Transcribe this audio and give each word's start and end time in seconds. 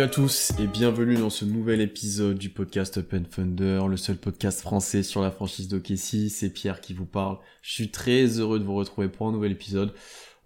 Salut 0.00 0.12
à 0.12 0.14
tous 0.14 0.52
et 0.58 0.66
bienvenue 0.66 1.16
dans 1.16 1.28
ce 1.28 1.44
nouvel 1.44 1.82
épisode 1.82 2.38
du 2.38 2.48
podcast 2.48 2.96
Open 2.96 3.26
Thunder, 3.26 3.82
le 3.86 3.98
seul 3.98 4.16
podcast 4.16 4.62
français 4.62 5.02
sur 5.02 5.20
la 5.20 5.30
franchise 5.30 5.68
d'OKC. 5.68 6.30
C'est 6.30 6.48
Pierre 6.48 6.80
qui 6.80 6.94
vous 6.94 7.04
parle. 7.04 7.36
Je 7.60 7.72
suis 7.72 7.90
très 7.90 8.24
heureux 8.38 8.58
de 8.58 8.64
vous 8.64 8.74
retrouver 8.76 9.10
pour 9.10 9.28
un 9.28 9.32
nouvel 9.32 9.52
épisode. 9.52 9.92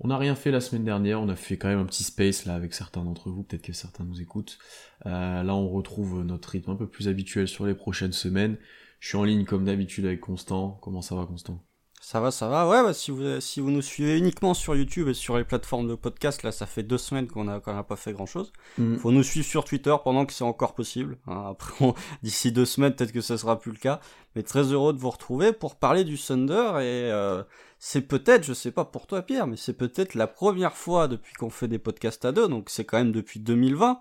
On 0.01 0.09
n'a 0.09 0.19
rien 0.19 0.35
fait 0.35 0.51
la 0.51 0.61
semaine 0.61 0.83
dernière, 0.83 1.21
on 1.21 1.29
a 1.29 1.37
fait 1.37 1.57
quand 1.57 1.69
même 1.69 1.79
un 1.79 1.85
petit 1.85 2.03
space 2.03 2.47
là 2.47 2.55
avec 2.57 2.75
certains 2.75 3.05
d'entre 3.05 3.31
vous, 3.31 3.45
peut-être 3.45 3.63
que 3.63 3.73
certains 3.73 4.03
nous 4.03 4.21
écoutent. 4.21 4.59
Euh, 5.07 5.45
là 5.45 5.55
on 5.55 5.69
retrouve 5.69 6.25
notre 6.25 6.49
rythme 6.49 6.73
un 6.73 6.77
peu 6.77 6.89
plus 6.89 7.07
habituel 7.07 7.47
sur 7.47 7.65
les 7.65 7.75
prochaines 7.75 8.13
semaines. 8.13 8.57
Je 8.99 9.07
suis 9.07 9.19
en 9.19 9.23
ligne 9.23 9.45
comme 9.45 9.67
d'habitude 9.67 10.05
avec 10.05 10.19
Constant. 10.19 10.81
Comment 10.83 11.01
ça 11.01 11.15
va 11.15 11.27
Constant? 11.27 11.65
Ça 12.07 12.21
va, 12.21 12.31
ça 12.31 12.49
va. 12.49 12.69
Ouais, 12.69 12.83
bah, 12.83 12.93
si, 12.93 13.11
vous, 13.11 13.41
si 13.41 13.61
vous 13.61 13.71
nous 13.71 13.81
suivez 13.81 14.19
uniquement 14.19 14.53
sur 14.53 14.77
YouTube 14.77 15.09
et 15.09 15.15
sur 15.15 15.39
les 15.39 15.45
plateformes 15.45 15.89
de 15.89 15.95
podcast, 15.95 16.43
là, 16.43 16.53
ça 16.53 16.67
fait 16.67 16.83
deux 16.83 16.99
semaines 16.99 17.29
qu'on 17.29 17.49
a, 17.49 17.61
qu'on 17.61 17.73
n'a 17.73 17.83
pas 17.83 17.97
fait 17.97 18.13
grand 18.13 18.27
chose. 18.27 18.53
Mm. 18.77 18.97
Faut 18.97 19.11
nous 19.11 19.23
suivre 19.23 19.47
sur 19.47 19.65
Twitter 19.65 19.95
pendant 20.05 20.27
que 20.27 20.35
c'est 20.35 20.45
encore 20.45 20.75
possible. 20.75 21.17
hein. 21.27 21.47
Après, 21.53 21.73
on- 21.83 21.95
d'ici 22.23 22.53
deux 22.53 22.67
semaines, 22.67 22.95
peut-être 22.95 23.11
que 23.13 23.23
ça 23.23 23.39
sera 23.39 23.59
plus 23.59 23.73
le 23.73 23.79
cas. 23.79 24.01
Mais 24.37 24.43
très 24.43 24.65
heureux 24.65 24.93
de 24.93 24.99
vous 24.99 25.09
retrouver 25.09 25.53
pour 25.55 25.77
parler 25.77 26.05
du 26.05 26.19
Thunder 26.19 26.73
et 26.81 27.11
euh, 27.11 27.43
c'est 27.79 28.03
peut-être, 28.03 28.45
je 28.45 28.53
sais 28.53 28.71
pas 28.71 28.85
pour 28.85 29.07
toi 29.07 29.23
Pierre, 29.23 29.47
mais 29.47 29.57
c'est 29.57 29.73
peut-être 29.73 30.15
la 30.15 30.27
première 30.27 30.77
fois 30.77 31.09
depuis 31.09 31.33
qu'on 31.33 31.49
fait 31.51 31.69
des 31.69 31.79
podcasts 31.79 32.27
à 32.27 32.33
deux, 32.33 32.49
donc 32.49 32.69
c'est 32.69 32.85
quand 32.85 32.99
même 32.99 33.13
depuis 33.13 33.41
2020 33.41 34.01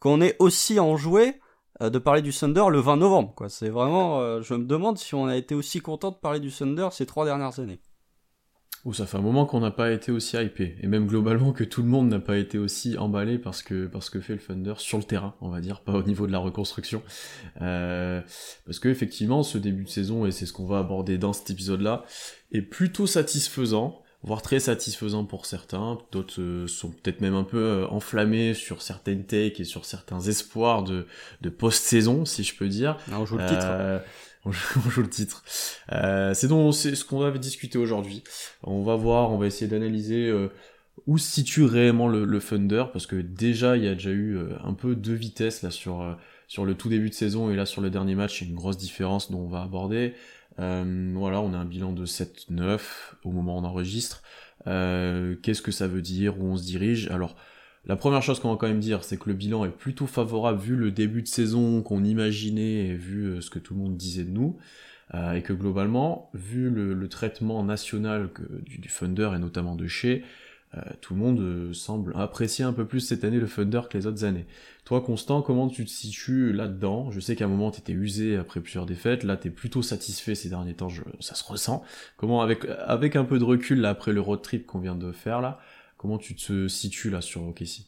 qu'on 0.00 0.20
est 0.20 0.34
aussi 0.40 0.80
enjoué 0.80 1.40
de 1.80 1.98
parler 1.98 2.22
du 2.22 2.32
Thunder 2.32 2.64
le 2.70 2.78
20 2.78 2.96
novembre. 2.98 3.34
Quoi, 3.34 3.48
c'est 3.48 3.68
vraiment, 3.68 4.20
euh, 4.20 4.42
je 4.42 4.54
me 4.54 4.64
demande 4.64 4.98
si 4.98 5.14
on 5.14 5.26
a 5.26 5.36
été 5.36 5.54
aussi 5.54 5.80
content 5.80 6.10
de 6.10 6.16
parler 6.16 6.40
du 6.40 6.50
Thunder 6.50 6.88
ces 6.92 7.06
trois 7.06 7.24
dernières 7.24 7.58
années. 7.58 7.80
Ouh, 8.84 8.92
ça 8.92 9.06
fait 9.06 9.16
un 9.16 9.22
moment 9.22 9.46
qu'on 9.46 9.60
n'a 9.60 9.70
pas 9.70 9.90
été 9.92 10.12
aussi 10.12 10.36
hypé, 10.36 10.76
et 10.82 10.86
même 10.86 11.06
globalement 11.06 11.52
que 11.52 11.64
tout 11.64 11.80
le 11.80 11.88
monde 11.88 12.08
n'a 12.10 12.18
pas 12.18 12.36
été 12.36 12.58
aussi 12.58 12.98
emballé 12.98 13.38
parce 13.38 13.62
que 13.62 13.86
parce 13.86 14.10
que 14.10 14.20
fait 14.20 14.34
le 14.34 14.40
Thunder 14.40 14.74
sur 14.76 14.98
le 14.98 15.04
terrain, 15.04 15.34
on 15.40 15.48
va 15.48 15.62
dire, 15.62 15.80
pas 15.80 15.94
au 15.94 16.02
niveau 16.02 16.26
de 16.26 16.32
la 16.32 16.38
reconstruction, 16.38 17.02
Euh, 17.62 18.20
parce 18.66 18.78
que 18.78 18.90
effectivement 18.90 19.42
ce 19.42 19.56
début 19.56 19.84
de 19.84 19.88
saison 19.88 20.26
et 20.26 20.32
c'est 20.32 20.44
ce 20.44 20.52
qu'on 20.52 20.66
va 20.66 20.80
aborder 20.80 21.16
dans 21.16 21.32
cet 21.32 21.48
épisode-là 21.48 22.04
est 22.52 22.60
plutôt 22.60 23.06
satisfaisant, 23.06 24.02
voire 24.24 24.42
très 24.42 24.58
satisfaisant 24.58 25.24
pour 25.24 25.46
certains, 25.46 25.98
d'autres 26.10 26.40
euh, 26.40 26.66
sont 26.66 26.90
peut-être 26.90 27.20
même 27.20 27.34
un 27.34 27.44
peu 27.44 27.62
euh, 27.62 27.86
enflammés 27.88 28.54
sur 28.54 28.82
certaines 28.82 29.24
takes 29.24 29.60
et 29.60 29.64
sur 29.64 29.84
certains 29.84 30.20
espoirs 30.20 30.82
de 30.82 31.06
de 31.42 31.50
post-saison, 31.50 32.24
si 32.24 32.42
je 32.42 32.56
peux 32.56 32.68
dire. 32.68 32.96
Ah, 33.12 33.20
on 33.20 33.26
joue 33.26 33.36
le 33.36 33.46
titre. 33.46 33.66
Euh, 33.66 33.98
on 34.44 34.52
joue, 34.52 34.80
on 34.86 34.90
joue 34.90 35.02
le 35.02 35.10
titre. 35.10 35.44
Euh, 35.92 36.34
c'est 36.34 36.48
donc 36.48 36.74
c'est 36.74 36.94
ce 36.94 37.04
qu'on 37.04 37.18
va 37.18 37.30
discuter 37.32 37.78
aujourd'hui. 37.78 38.22
On 38.62 38.82
va 38.82 38.96
voir, 38.96 39.30
on 39.30 39.38
va 39.38 39.46
essayer 39.46 39.70
d'analyser 39.70 40.28
euh, 40.28 40.48
où 41.06 41.18
se 41.18 41.30
situe 41.30 41.64
réellement 41.64 42.08
le, 42.08 42.24
le 42.24 42.40
Thunder 42.40 42.84
parce 42.92 43.06
que 43.06 43.16
déjà 43.16 43.76
il 43.76 43.84
y 43.84 43.88
a 43.88 43.94
déjà 43.94 44.10
eu 44.10 44.36
euh, 44.36 44.56
un 44.64 44.74
peu 44.74 44.94
deux 44.94 45.14
vitesses 45.14 45.62
là 45.62 45.70
sur 45.70 46.02
euh, 46.02 46.14
sur 46.46 46.64
le 46.64 46.74
tout 46.74 46.88
début 46.88 47.08
de 47.08 47.14
saison 47.14 47.50
et 47.50 47.56
là 47.56 47.66
sur 47.66 47.80
le 47.80 47.90
dernier 47.90 48.14
match, 48.14 48.40
il 48.40 48.44
y 48.44 48.46
a 48.48 48.50
une 48.50 48.56
grosse 48.56 48.76
différence 48.76 49.30
dont 49.30 49.40
on 49.40 49.48
va 49.48 49.62
aborder. 49.62 50.14
Euh, 50.58 51.12
voilà, 51.14 51.40
on 51.40 51.52
a 51.52 51.56
un 51.56 51.64
bilan 51.64 51.92
de 51.92 52.06
7-9 52.06 52.80
au 53.24 53.32
moment 53.32 53.56
où 53.56 53.60
on 53.60 53.64
enregistre. 53.64 54.22
Euh, 54.66 55.36
Qu'est-ce 55.42 55.62
que 55.62 55.72
ça 55.72 55.88
veut 55.88 56.02
dire 56.02 56.38
Où 56.40 56.46
on 56.46 56.56
se 56.56 56.64
dirige? 56.64 57.08
Alors, 57.10 57.36
la 57.86 57.96
première 57.96 58.22
chose 58.22 58.40
qu'on 58.40 58.50
va 58.50 58.56
quand 58.56 58.68
même 58.68 58.80
dire, 58.80 59.04
c'est 59.04 59.18
que 59.18 59.28
le 59.28 59.34
bilan 59.34 59.64
est 59.64 59.70
plutôt 59.70 60.06
favorable 60.06 60.60
vu 60.60 60.76
le 60.76 60.90
début 60.90 61.22
de 61.22 61.28
saison 61.28 61.82
qu'on 61.82 62.04
imaginait 62.04 62.86
et 62.86 62.94
vu 62.94 63.24
euh, 63.24 63.40
ce 63.40 63.50
que 63.50 63.58
tout 63.58 63.74
le 63.74 63.80
monde 63.80 63.96
disait 63.96 64.24
de 64.24 64.30
nous. 64.30 64.56
Euh, 65.12 65.34
et 65.34 65.42
que 65.42 65.52
globalement, 65.52 66.30
vu 66.32 66.70
le, 66.70 66.94
le 66.94 67.08
traitement 67.08 67.62
national 67.62 68.30
que, 68.32 68.42
du, 68.62 68.78
du 68.78 68.88
Thunder 68.88 69.32
et 69.36 69.38
notamment 69.38 69.76
de 69.76 69.86
chez, 69.86 70.24
tout 71.00 71.14
le 71.14 71.20
monde 71.20 71.40
euh, 71.40 71.72
semble 71.72 72.12
apprécier 72.16 72.64
un 72.64 72.72
peu 72.72 72.84
plus 72.86 73.00
cette 73.00 73.24
année 73.24 73.38
le 73.38 73.48
Thunder 73.48 73.82
que 73.88 73.96
les 73.96 74.06
autres 74.06 74.24
années. 74.24 74.46
Toi, 74.84 75.00
Constant, 75.00 75.40
comment 75.42 75.68
tu 75.68 75.84
te 75.84 75.90
situes 75.90 76.52
là-dedans? 76.52 77.10
Je 77.10 77.20
sais 77.20 77.36
qu'à 77.36 77.44
un 77.44 77.48
moment, 77.48 77.70
t'étais 77.70 77.92
usé 77.92 78.36
après 78.36 78.60
plusieurs 78.60 78.86
défaites. 78.86 79.22
Là, 79.22 79.36
t'es 79.36 79.50
plutôt 79.50 79.82
satisfait 79.82 80.34
ces 80.34 80.48
derniers 80.48 80.74
temps. 80.74 80.88
Ça 81.20 81.34
se 81.34 81.44
ressent. 81.44 81.82
Comment, 82.16 82.42
avec 82.42 82.66
avec 82.86 83.16
un 83.16 83.24
peu 83.24 83.38
de 83.38 83.44
recul 83.44 83.80
là 83.80 83.90
après 83.90 84.12
le 84.12 84.20
road 84.20 84.42
trip 84.42 84.66
qu'on 84.66 84.80
vient 84.80 84.96
de 84.96 85.12
faire 85.12 85.40
là, 85.40 85.58
comment 85.96 86.18
tu 86.18 86.34
te 86.34 86.68
situes 86.68 87.10
là 87.10 87.20
sur 87.20 87.42
OKC 87.46 87.86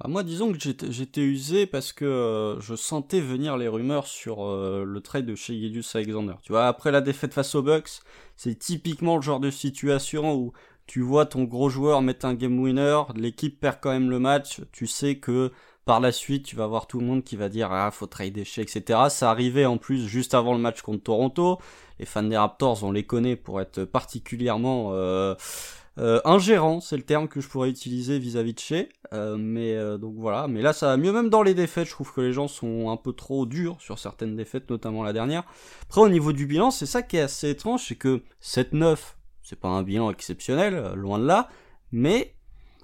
Bah, 0.00 0.08
moi, 0.08 0.22
disons 0.22 0.52
que 0.52 0.58
j'étais 0.58 1.22
usé 1.22 1.66
parce 1.66 1.92
que 1.92 2.04
euh, 2.04 2.60
je 2.60 2.74
sentais 2.74 3.20
venir 3.20 3.56
les 3.56 3.68
rumeurs 3.68 4.06
sur 4.06 4.44
euh, 4.44 4.84
le 4.84 5.00
trade 5.00 5.26
de 5.26 5.34
chez 5.34 5.60
Gedius 5.60 5.96
Alexander. 5.96 6.34
Tu 6.42 6.52
vois, 6.52 6.68
après 6.68 6.92
la 6.92 7.00
défaite 7.00 7.34
face 7.34 7.54
aux 7.54 7.62
Bucks, 7.62 8.02
c'est 8.36 8.58
typiquement 8.58 9.16
le 9.16 9.22
genre 9.22 9.40
de 9.40 9.50
situation 9.50 10.34
où 10.34 10.52
tu 10.90 11.02
vois 11.02 11.24
ton 11.24 11.44
gros 11.44 11.68
joueur 11.68 12.02
mettre 12.02 12.26
un 12.26 12.34
game 12.34 12.58
winner, 12.58 13.02
l'équipe 13.14 13.60
perd 13.60 13.76
quand 13.80 13.90
même 13.90 14.10
le 14.10 14.18
match, 14.18 14.60
tu 14.72 14.88
sais 14.88 15.18
que 15.18 15.52
par 15.84 16.00
la 16.00 16.10
suite, 16.10 16.44
tu 16.44 16.56
vas 16.56 16.66
voir 16.66 16.88
tout 16.88 16.98
le 16.98 17.06
monde 17.06 17.22
qui 17.22 17.36
va 17.36 17.48
dire 17.48 17.70
ah 17.70 17.92
faut 17.92 18.08
trader 18.08 18.44
chez 18.44 18.62
etc. 18.62 19.02
Ça 19.08 19.30
arrivait 19.30 19.66
en 19.66 19.76
plus 19.76 20.08
juste 20.08 20.34
avant 20.34 20.52
le 20.52 20.58
match 20.58 20.82
contre 20.82 21.04
Toronto. 21.04 21.60
Les 22.00 22.06
fans 22.06 22.24
des 22.24 22.36
Raptors, 22.36 22.82
on 22.82 22.90
les 22.90 23.04
connaît 23.04 23.36
pour 23.36 23.60
être 23.60 23.84
particulièrement 23.84 24.90
euh, 24.94 25.36
euh, 26.00 26.20
ingérant, 26.24 26.80
c'est 26.80 26.96
le 26.96 27.04
terme 27.04 27.28
que 27.28 27.40
je 27.40 27.48
pourrais 27.48 27.70
utiliser 27.70 28.18
vis-à-vis 28.18 28.54
de 28.54 28.58
chez. 28.58 28.88
Euh, 29.12 29.36
mais 29.38 29.76
euh, 29.76 29.96
donc 29.96 30.14
voilà. 30.16 30.48
Mais 30.48 30.60
là, 30.60 30.72
ça 30.72 30.86
va 30.86 30.96
mieux. 30.96 31.12
Même 31.12 31.30
dans 31.30 31.44
les 31.44 31.54
défaites, 31.54 31.86
je 31.86 31.92
trouve 31.92 32.12
que 32.12 32.20
les 32.20 32.32
gens 32.32 32.48
sont 32.48 32.90
un 32.90 32.96
peu 32.96 33.12
trop 33.12 33.46
durs 33.46 33.76
sur 33.80 33.98
certaines 34.00 34.34
défaites, 34.34 34.70
notamment 34.70 35.04
la 35.04 35.12
dernière. 35.12 35.44
Après, 35.82 36.00
au 36.00 36.08
niveau 36.08 36.32
du 36.32 36.46
bilan, 36.46 36.72
c'est 36.72 36.86
ça 36.86 37.02
qui 37.02 37.16
est 37.16 37.20
assez 37.20 37.50
étrange, 37.50 37.84
c'est 37.86 37.96
que 37.96 38.22
7-9, 38.42 38.96
c'est 39.50 39.58
pas 39.58 39.68
un 39.68 39.82
bilan 39.82 40.12
exceptionnel, 40.12 40.74
euh, 40.74 40.94
loin 40.94 41.18
de 41.18 41.26
là. 41.26 41.48
Mais 41.90 42.36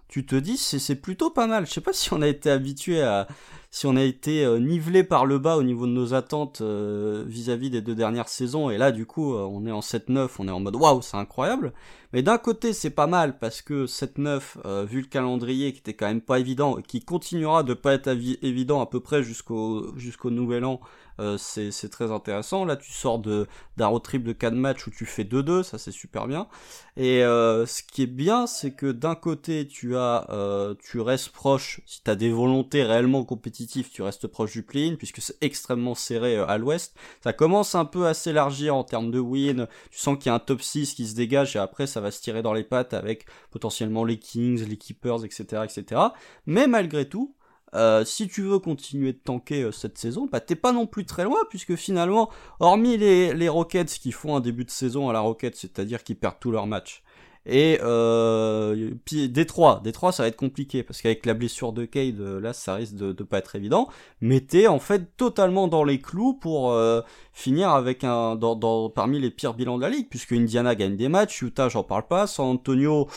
tu 0.09 0.27
te 0.27 0.35
dis, 0.35 0.57
c'est 0.57 0.81
c'est 0.81 0.97
plutôt 0.97 1.31
pas 1.31 1.47
mal. 1.47 1.65
Je 1.65 1.73
sais 1.73 1.81
pas 1.81 1.93
si 1.95 2.13
on 2.13 2.21
a 2.23 2.27
été 2.27 2.51
habitué 2.51 3.03
à, 3.03 3.29
si 3.71 3.87
on 3.87 3.97
a 3.97 4.03
été 4.03 4.45
euh, 4.45 4.59
nivelé 4.59 5.05
par 5.05 5.27
le 5.27 5.39
bas 5.39 5.57
au 5.57 5.63
niveau 5.63 5.87
de 5.87 5.93
nos 5.93 6.15
attentes 6.15 6.61
euh, 6.61 7.25
vis-à-vis 7.27 7.71
des 7.71 7.81
deux 7.81 7.95
dernières 7.95 8.29
saisons. 8.29 8.71
Et 8.71 8.79
là, 8.79 8.93
du 8.93 9.07
coup, 9.07 9.35
euh, 9.35 9.47
on 9.51 9.67
est 9.67 9.73
en 9.73 9.81
7-9, 9.81 10.29
on 10.39 10.49
est 10.49 10.51
en 10.51 10.61
mode 10.61 10.77
waouh, 10.77 11.03
c'est 11.03 11.17
incroyable. 11.17 11.73
Mais 12.13 12.23
d'un 12.23 12.39
côté, 12.39 12.73
c'est 12.73 12.91
pas 12.91 13.07
mal 13.07 13.39
parce 13.39 13.63
que 13.63 13.87
7-9, 13.87 14.41
euh, 14.65 14.85
vu 14.85 15.03
le 15.03 15.07
calendrier 15.07 15.73
qui 15.73 15.81
était 15.81 15.95
quand 15.95 16.07
même 16.07 16.21
pas 16.21 16.39
évident, 16.39 16.79
et 16.79 16.83
qui 16.83 17.01
continuera 17.01 17.63
de 17.63 17.75
pas 17.75 17.93
être 17.93 18.09
évident 18.09 18.81
à 18.81 18.87
peu 18.87 19.01
près 19.01 19.23
jusqu'au 19.23 19.95
jusqu'au 19.97 20.31
nouvel 20.31 20.65
an, 20.65 20.81
euh, 21.19 21.37
c'est 21.39 21.89
très 21.89 22.11
intéressant. 22.13 22.65
Là, 22.65 22.77
tu 22.77 22.93
sors 22.93 23.19
d'un 23.19 23.87
road 23.87 24.03
trip 24.03 24.23
de 24.23 24.33
4 24.33 24.55
matchs 24.55 24.87
où 24.87 24.91
tu 24.91 25.07
fais 25.07 25.25
2-2, 25.25 25.63
ça 25.63 25.79
c'est 25.79 25.93
super 25.93 26.27
bien. 26.27 26.49
Et 26.97 27.23
euh, 27.25 27.67
ce 27.67 27.83
qui 27.83 28.03
est 28.03 28.07
bien, 28.07 28.47
c'est 28.47 28.73
que 28.73 28.93
d'un 28.93 29.15
côté, 29.15 29.67
tu 29.67 29.97
as, 29.97 30.27
euh, 30.31 30.75
tu 30.83 31.01
restes 31.01 31.31
proche. 31.31 31.81
Si 31.87 32.03
tu 32.03 32.11
as 32.11 32.17
des 32.17 32.31
volontés 32.31 32.83
réellement 32.83 33.25
compétitives, 33.25 33.66
tu 33.67 34.03
restes 34.03 34.27
proche 34.27 34.53
du 34.53 34.63
play-in 34.63 34.97
puisque 34.97 35.21
c'est 35.21 35.37
extrêmement 35.41 35.95
serré 35.95 36.37
euh, 36.37 36.47
à 36.47 36.59
l'Ouest. 36.59 36.97
Ça 37.23 37.33
commence 37.33 37.75
un 37.75 37.85
peu 37.85 38.07
à 38.07 38.15
s'élargir 38.15 38.75
en 38.75 38.85
termes 38.85 39.11
de 39.11 39.19
win. 39.19 39.67
Tu 39.91 39.99
sens 39.99 40.17
qu'il 40.17 40.27
y 40.27 40.31
a 40.31 40.35
un 40.35 40.39
top 40.39 40.63
6 40.63 40.95
qui 40.95 41.07
se 41.07 41.15
dégage 41.15 41.57
et 41.57 41.59
après 41.59 41.87
ça 41.87 42.01
va 42.01 42.11
se 42.11 42.21
tirer 42.21 42.43
dans 42.43 42.53
les 42.53 42.65
pattes 42.65 42.95
avec 42.95 43.27
potentiellement 43.51 44.05
les 44.05 44.19
Kings, 44.19 44.67
les 44.67 44.77
Keepers, 44.77 45.25
etc., 45.25 45.63
etc. 45.65 46.01
Mais 46.47 46.67
malgré 46.67 47.09
tout. 47.09 47.35
euh, 47.75 48.05
si 48.05 48.29
tu 48.29 48.43
veux 48.43 48.59
continuer 48.59 49.13
de 49.13 49.19
tanker 49.19 49.65
euh, 49.65 49.73
cette 49.73 49.99
saison, 49.99 50.29
bah 50.31 50.41
t'es 50.41 50.55
pas 50.55 50.73
non 50.73 50.87
plus 50.87 51.05
très 51.05 51.25
loin 51.25 51.39
puisque 51.51 51.75
finalement, 51.75 52.31
hormis 52.61 52.97
les, 52.97 53.49
Rockets 53.49 53.87
qui 53.87 54.13
font 54.13 54.37
un 54.37 54.41
début 54.41 54.65
de 54.65 54.71
saison 54.71 55.11
à 55.11 55.13
la 55.13 55.21
Rocket, 55.21 55.57
c'est-à-dire 55.57 56.03
qu'ils 56.05 56.17
perdent 56.17 56.39
tous 56.41 56.53
leurs 56.53 56.67
matchs, 56.67 57.03
et 57.49 57.79
euh, 57.83 58.91
puis 59.05 59.29
Détroit, 59.29 59.81
Détroit 59.85 60.11
ça 60.11 60.25
va 60.25 60.29
être 60.29 60.37
compliqué 60.37 60.83
parce 60.83 61.01
qu'avec 61.01 61.25
la 61.27 61.35
blessure 61.35 61.73
de 61.73 61.85
Cade, 61.85 62.21
euh, 62.21 62.41
là 62.41 62.53
ça 62.53 62.75
risque 62.75 62.95
de, 62.95 63.13
de 63.13 63.23
pas 63.23 63.39
être 63.39 63.55
évident. 63.55 63.89
Mais 64.21 64.45
en 64.67 64.81
fait 64.81 65.17
totalement 65.17 65.69
dans 65.69 65.85
les 65.85 66.01
clous 66.01 66.35
pour 66.35 66.73
euh, 66.73 67.03
finir 67.33 67.71
avec 67.71 68.03
un 68.03 68.35
dans, 68.35 68.91
parmi 68.91 69.21
les 69.21 69.31
pires 69.31 69.55
bilans 69.55 69.77
de 69.77 69.83
la 69.83 69.91
ligue 69.91 70.09
puisque 70.11 70.33
Indiana 70.33 70.75
gagne 70.75 70.97
des 70.97 71.09
matchs, 71.09 71.43
Utah 71.43 71.69
j'en 71.69 71.85
parle 71.85 72.09
pas, 72.09 72.27
San 72.27 72.47
Antonio 72.47 73.09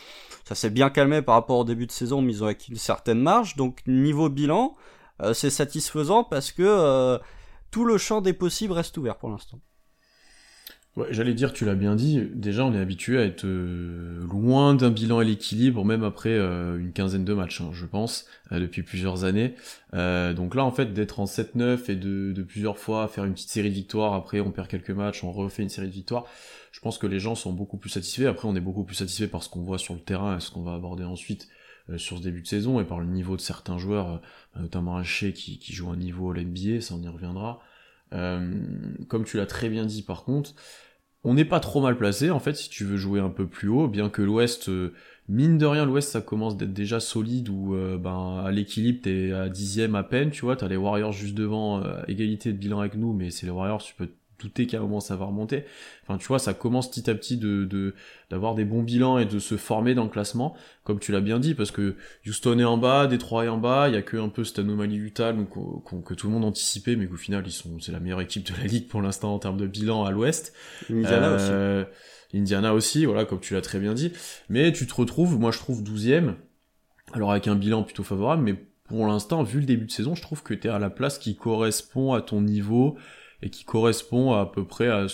ça 0.45 0.53
s'est 0.53 0.69
bien 0.69 0.91
calmé 0.91 1.23
par 1.23 1.35
rapport 1.35 1.57
au 1.57 1.65
début 1.65 1.87
de 1.87 1.91
saison 1.91 2.21
mais 2.21 2.33
ils 2.33 2.43
ont 2.43 2.47
acquis 2.47 2.71
une 2.71 2.77
certaine 2.77 3.19
marge 3.19 3.55
donc 3.55 3.79
niveau 3.87 4.29
bilan 4.29 4.75
euh, 5.21 5.33
c'est 5.33 5.49
satisfaisant 5.49 6.23
parce 6.23 6.51
que 6.51 7.19
tout 7.71 7.85
le 7.85 7.97
champ 7.97 8.21
des 8.21 8.33
possibles 8.33 8.73
reste 8.73 8.97
ouvert 8.97 9.17
pour 9.17 9.29
l'instant. 9.29 9.59
Ouais, 10.99 11.07
j'allais 11.11 11.33
dire, 11.33 11.53
tu 11.53 11.63
l'as 11.63 11.75
bien 11.75 11.95
dit, 11.95 12.21
déjà 12.33 12.65
on 12.65 12.73
est 12.73 12.79
habitué 12.79 13.17
à 13.19 13.23
être 13.23 13.45
euh, 13.45 14.19
loin 14.29 14.75
d'un 14.75 14.91
bilan 14.91 15.19
à 15.19 15.23
l'équilibre, 15.23 15.85
même 15.85 16.03
après 16.03 16.33
euh, 16.33 16.77
une 16.77 16.91
quinzaine 16.91 17.23
de 17.23 17.33
matchs, 17.33 17.61
hein, 17.61 17.69
je 17.71 17.85
pense, 17.85 18.25
euh, 18.51 18.59
depuis 18.59 18.83
plusieurs 18.83 19.23
années. 19.23 19.53
Euh, 19.93 20.33
donc 20.33 20.55
là, 20.55 20.65
en 20.65 20.71
fait, 20.71 20.91
d'être 20.91 21.21
en 21.21 21.23
7-9 21.23 21.89
et 21.89 21.95
de, 21.95 22.33
de 22.33 22.43
plusieurs 22.43 22.77
fois 22.77 23.07
faire 23.07 23.23
une 23.23 23.31
petite 23.31 23.49
série 23.49 23.69
de 23.69 23.75
victoires, 23.75 24.13
après 24.13 24.41
on 24.41 24.51
perd 24.51 24.67
quelques 24.67 24.89
matchs, 24.89 25.23
on 25.23 25.31
refait 25.31 25.63
une 25.63 25.69
série 25.69 25.87
de 25.87 25.93
victoires, 25.93 26.25
je 26.73 26.81
pense 26.81 26.97
que 26.97 27.07
les 27.07 27.21
gens 27.21 27.33
sont 27.33 27.53
beaucoup 27.53 27.77
plus 27.77 27.91
satisfaits. 27.91 28.25
Après, 28.25 28.49
on 28.49 28.55
est 28.57 28.59
beaucoup 28.59 28.83
plus 28.83 28.95
satisfaits 28.95 29.29
par 29.29 29.41
ce 29.41 29.47
qu'on 29.47 29.61
voit 29.61 29.77
sur 29.77 29.93
le 29.93 30.01
terrain 30.01 30.35
et 30.35 30.41
ce 30.41 30.51
qu'on 30.51 30.63
va 30.63 30.73
aborder 30.73 31.05
ensuite 31.05 31.47
sur 31.95 32.17
ce 32.17 32.23
début 32.23 32.41
de 32.41 32.47
saison 32.47 32.81
et 32.81 32.83
par 32.83 32.99
le 32.99 33.05
niveau 33.05 33.37
de 33.37 33.41
certains 33.41 33.77
joueurs, 33.77 34.21
notamment 34.59 34.97
un 34.97 35.03
qui, 35.03 35.31
qui 35.31 35.73
joue 35.73 35.89
un 35.89 35.95
niveau 35.95 36.29
à 36.29 36.35
l'NBA, 36.35 36.81
ça 36.81 36.93
on 36.93 37.01
y 37.01 37.07
reviendra. 37.07 37.61
comme 38.11 39.23
tu 39.25 39.37
l'as 39.37 39.47
très 39.47 39.69
bien 39.69 39.85
dit 39.85 40.03
par 40.03 40.23
contre, 40.23 40.53
on 41.23 41.33
n'est 41.33 41.45
pas 41.45 41.59
trop 41.59 41.81
mal 41.81 41.97
placé 41.97 42.29
en 42.29 42.39
fait 42.39 42.53
si 42.55 42.69
tu 42.69 42.85
veux 42.85 42.97
jouer 42.97 43.19
un 43.19 43.29
peu 43.29 43.47
plus 43.47 43.69
haut, 43.69 43.87
bien 43.87 44.09
que 44.09 44.21
l'Ouest, 44.21 44.69
euh, 44.69 44.93
mine 45.27 45.57
de 45.57 45.65
rien, 45.65 45.85
l'Ouest 45.85 46.11
ça 46.11 46.21
commence 46.21 46.57
d'être 46.57 46.73
déjà 46.73 46.99
solide 46.99 47.49
ou 47.49 47.75
euh, 47.75 47.97
ben 47.97 48.43
à 48.45 48.51
l'équilibre 48.51 49.01
t'es 49.03 49.31
à 49.31 49.49
dixième 49.49 49.95
à 49.95 50.03
peine, 50.03 50.31
tu 50.31 50.41
vois, 50.41 50.55
t'as 50.55 50.67
les 50.67 50.77
Warriors 50.77 51.11
juste 51.11 51.35
devant, 51.35 51.83
euh, 51.83 52.01
égalité 52.07 52.53
de 52.53 52.57
bilan 52.57 52.79
avec 52.79 52.95
nous, 52.95 53.13
mais 53.13 53.31
c'est 53.31 53.45
les 53.45 53.51
Warriors, 53.51 53.83
tu 53.83 53.93
peux 53.95 54.09
douter 54.39 54.67
qu'à 54.67 54.77
un 54.77 54.81
moment 54.81 54.99
ça 54.99 55.15
va 55.15 55.25
remonter. 55.25 55.65
Enfin, 56.03 56.17
tu 56.17 56.27
vois, 56.27 56.39
ça 56.39 56.53
commence 56.53 56.89
petit 56.89 57.09
à 57.09 57.15
petit 57.15 57.37
de 57.37 57.93
d'avoir 58.29 58.55
des 58.55 58.65
bons 58.65 58.83
bilans 58.83 59.17
et 59.17 59.25
de 59.25 59.39
se 59.39 59.57
former 59.57 59.93
dans 59.95 60.03
le 60.03 60.09
classement, 60.09 60.55
comme 60.83 60.99
tu 60.99 61.11
l'as 61.11 61.21
bien 61.21 61.39
dit, 61.39 61.55
parce 61.55 61.71
que 61.71 61.95
Houston 62.25 62.59
est 62.59 62.63
en 62.63 62.77
bas, 62.77 63.07
Detroit 63.07 63.45
est 63.45 63.49
en 63.49 63.57
bas, 63.57 63.89
il 63.89 63.95
y 63.95 63.97
a 63.97 64.01
que 64.01 64.17
un 64.17 64.29
peu 64.29 64.43
cette 64.43 64.59
anomalie 64.59 64.97
Utah 64.97 65.33
donc, 65.33 65.49
que 66.05 66.13
tout 66.13 66.27
le 66.27 66.33
monde 66.33 66.45
anticipait, 66.45 66.95
mais 66.95 67.07
qu'au 67.07 67.17
final 67.17 67.43
ils 67.45 67.51
sont 67.51 67.79
c'est 67.79 67.91
la 67.91 67.99
meilleure 67.99 68.21
équipe 68.21 68.45
de 68.51 68.57
la 68.57 68.67
ligue 68.67 68.87
pour 68.87 69.01
l'instant 69.01 69.33
en 69.33 69.39
termes 69.39 69.57
de 69.57 69.67
bilan 69.67 70.05
à 70.05 70.11
l'Ouest. 70.11 70.53
Indiana 70.89 71.35
aussi. 71.35 71.49
Euh, 71.51 71.83
Indiana 72.33 72.73
aussi, 72.73 73.05
voilà, 73.05 73.25
comme 73.25 73.39
tu 73.39 73.53
l'as 73.55 73.61
très 73.61 73.79
bien 73.79 73.93
dit. 73.93 74.11
Mais 74.49 74.71
tu 74.71 74.85
te 74.85 74.93
retrouves, 74.93 75.39
moi 75.39 75.51
je 75.51 75.57
trouve 75.57 75.81
12ème, 75.81 76.35
alors 77.13 77.31
avec 77.31 77.47
un 77.47 77.55
bilan 77.55 77.83
plutôt 77.83 78.03
favorable, 78.03 78.43
mais 78.43 78.55
pour 78.89 79.05
l'instant, 79.05 79.43
vu 79.43 79.59
le 79.59 79.65
début 79.65 79.85
de 79.85 79.91
saison, 79.91 80.15
je 80.15 80.21
trouve 80.21 80.41
que 80.43 80.53
tu 80.53 80.67
es 80.67 80.71
à 80.71 80.79
la 80.79 80.89
place 80.89 81.19
qui 81.19 81.35
correspond 81.35 82.13
à 82.13 82.21
ton 82.21 82.41
niveau, 82.41 82.97
et 83.41 83.49
qui 83.49 83.63
correspond 83.63 84.33
à, 84.33 84.45
peu 84.45 84.65
près 84.65 84.87
à 84.87 85.07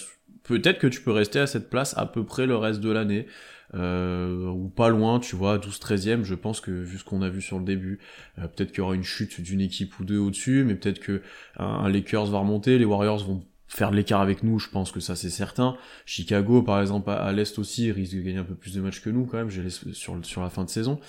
peut-être 0.44 0.80
que 0.80 0.88
tu 0.88 1.01
peux 1.01 1.12
rester 1.12 1.39
à 1.39 1.48
cette 1.48 1.69
place 1.69 1.98
à 1.98 2.06
peu 2.06 2.24
près 2.24 2.45
le 2.45 2.56
reste 2.56 2.80
de 2.80 2.92
l'année 2.92 3.27
euh, 3.74 4.48
ou 4.48 4.69
pas 4.69 4.89
loin 4.89 5.19
tu 5.19 5.36
vois 5.36 5.57
12 5.57 5.80
13e 5.80 6.24
je 6.24 6.36
pense 6.36 6.62
que 6.62 6.72
vu 6.72 6.98
ce 6.98 7.04
qu'on 7.04 7.22
a 7.22 7.30
vu 7.30 7.42
sur 7.42 7.57
le 7.57 7.66
début 7.66 8.00
euh, 8.39 8.48
peut-être 8.48 8.69
qu'il 8.69 8.80
y 8.80 8.81
aura 8.81 8.95
une 8.95 9.04
chute 9.04 9.42
d'une 9.42 9.62
équipe 9.62 10.00
ou 10.00 10.06
deux 10.06 10.19
au-dessus 10.19 10.63
mais 10.63 10.75
peut-être 10.75 11.00
que 11.00 11.22
un, 11.57 11.89
Lakers 11.89 12.27
va 12.27 12.39
remonter 12.39 12.77
les 12.77 12.86
Warriors 12.86 13.25
vont 13.25 13.44
faire 13.68 13.92
de 13.92 13.95
l'écart 13.95 14.22
avec 14.22 14.44
nous, 14.44 14.60
je 14.60 14.69
pense 14.69 14.92
que 14.92 15.00
ça 15.00 15.16
c'est 15.16 15.31
certain. 15.31 15.75
Chicago, 16.06 16.62
par 16.62 16.80
exemple, 16.80 17.10
à, 17.10 17.31
l'Est 17.31 17.57
aussi, 17.60 17.92
risque 17.92 18.16
de 18.16 18.21
gagner 18.21 18.38
un 18.38 18.44
peu 18.44 18.54
plus 18.54 18.74
de 18.74 18.80
matchs 18.80 19.01
que 19.01 19.10
nous 19.10 19.25
quand 19.25 19.38
même, 19.38 19.50
sur, 19.50 20.24
sur 20.24 20.42
la 20.42 20.50
fin 20.50 20.63
de 20.63 20.69
saison. 20.69 21.00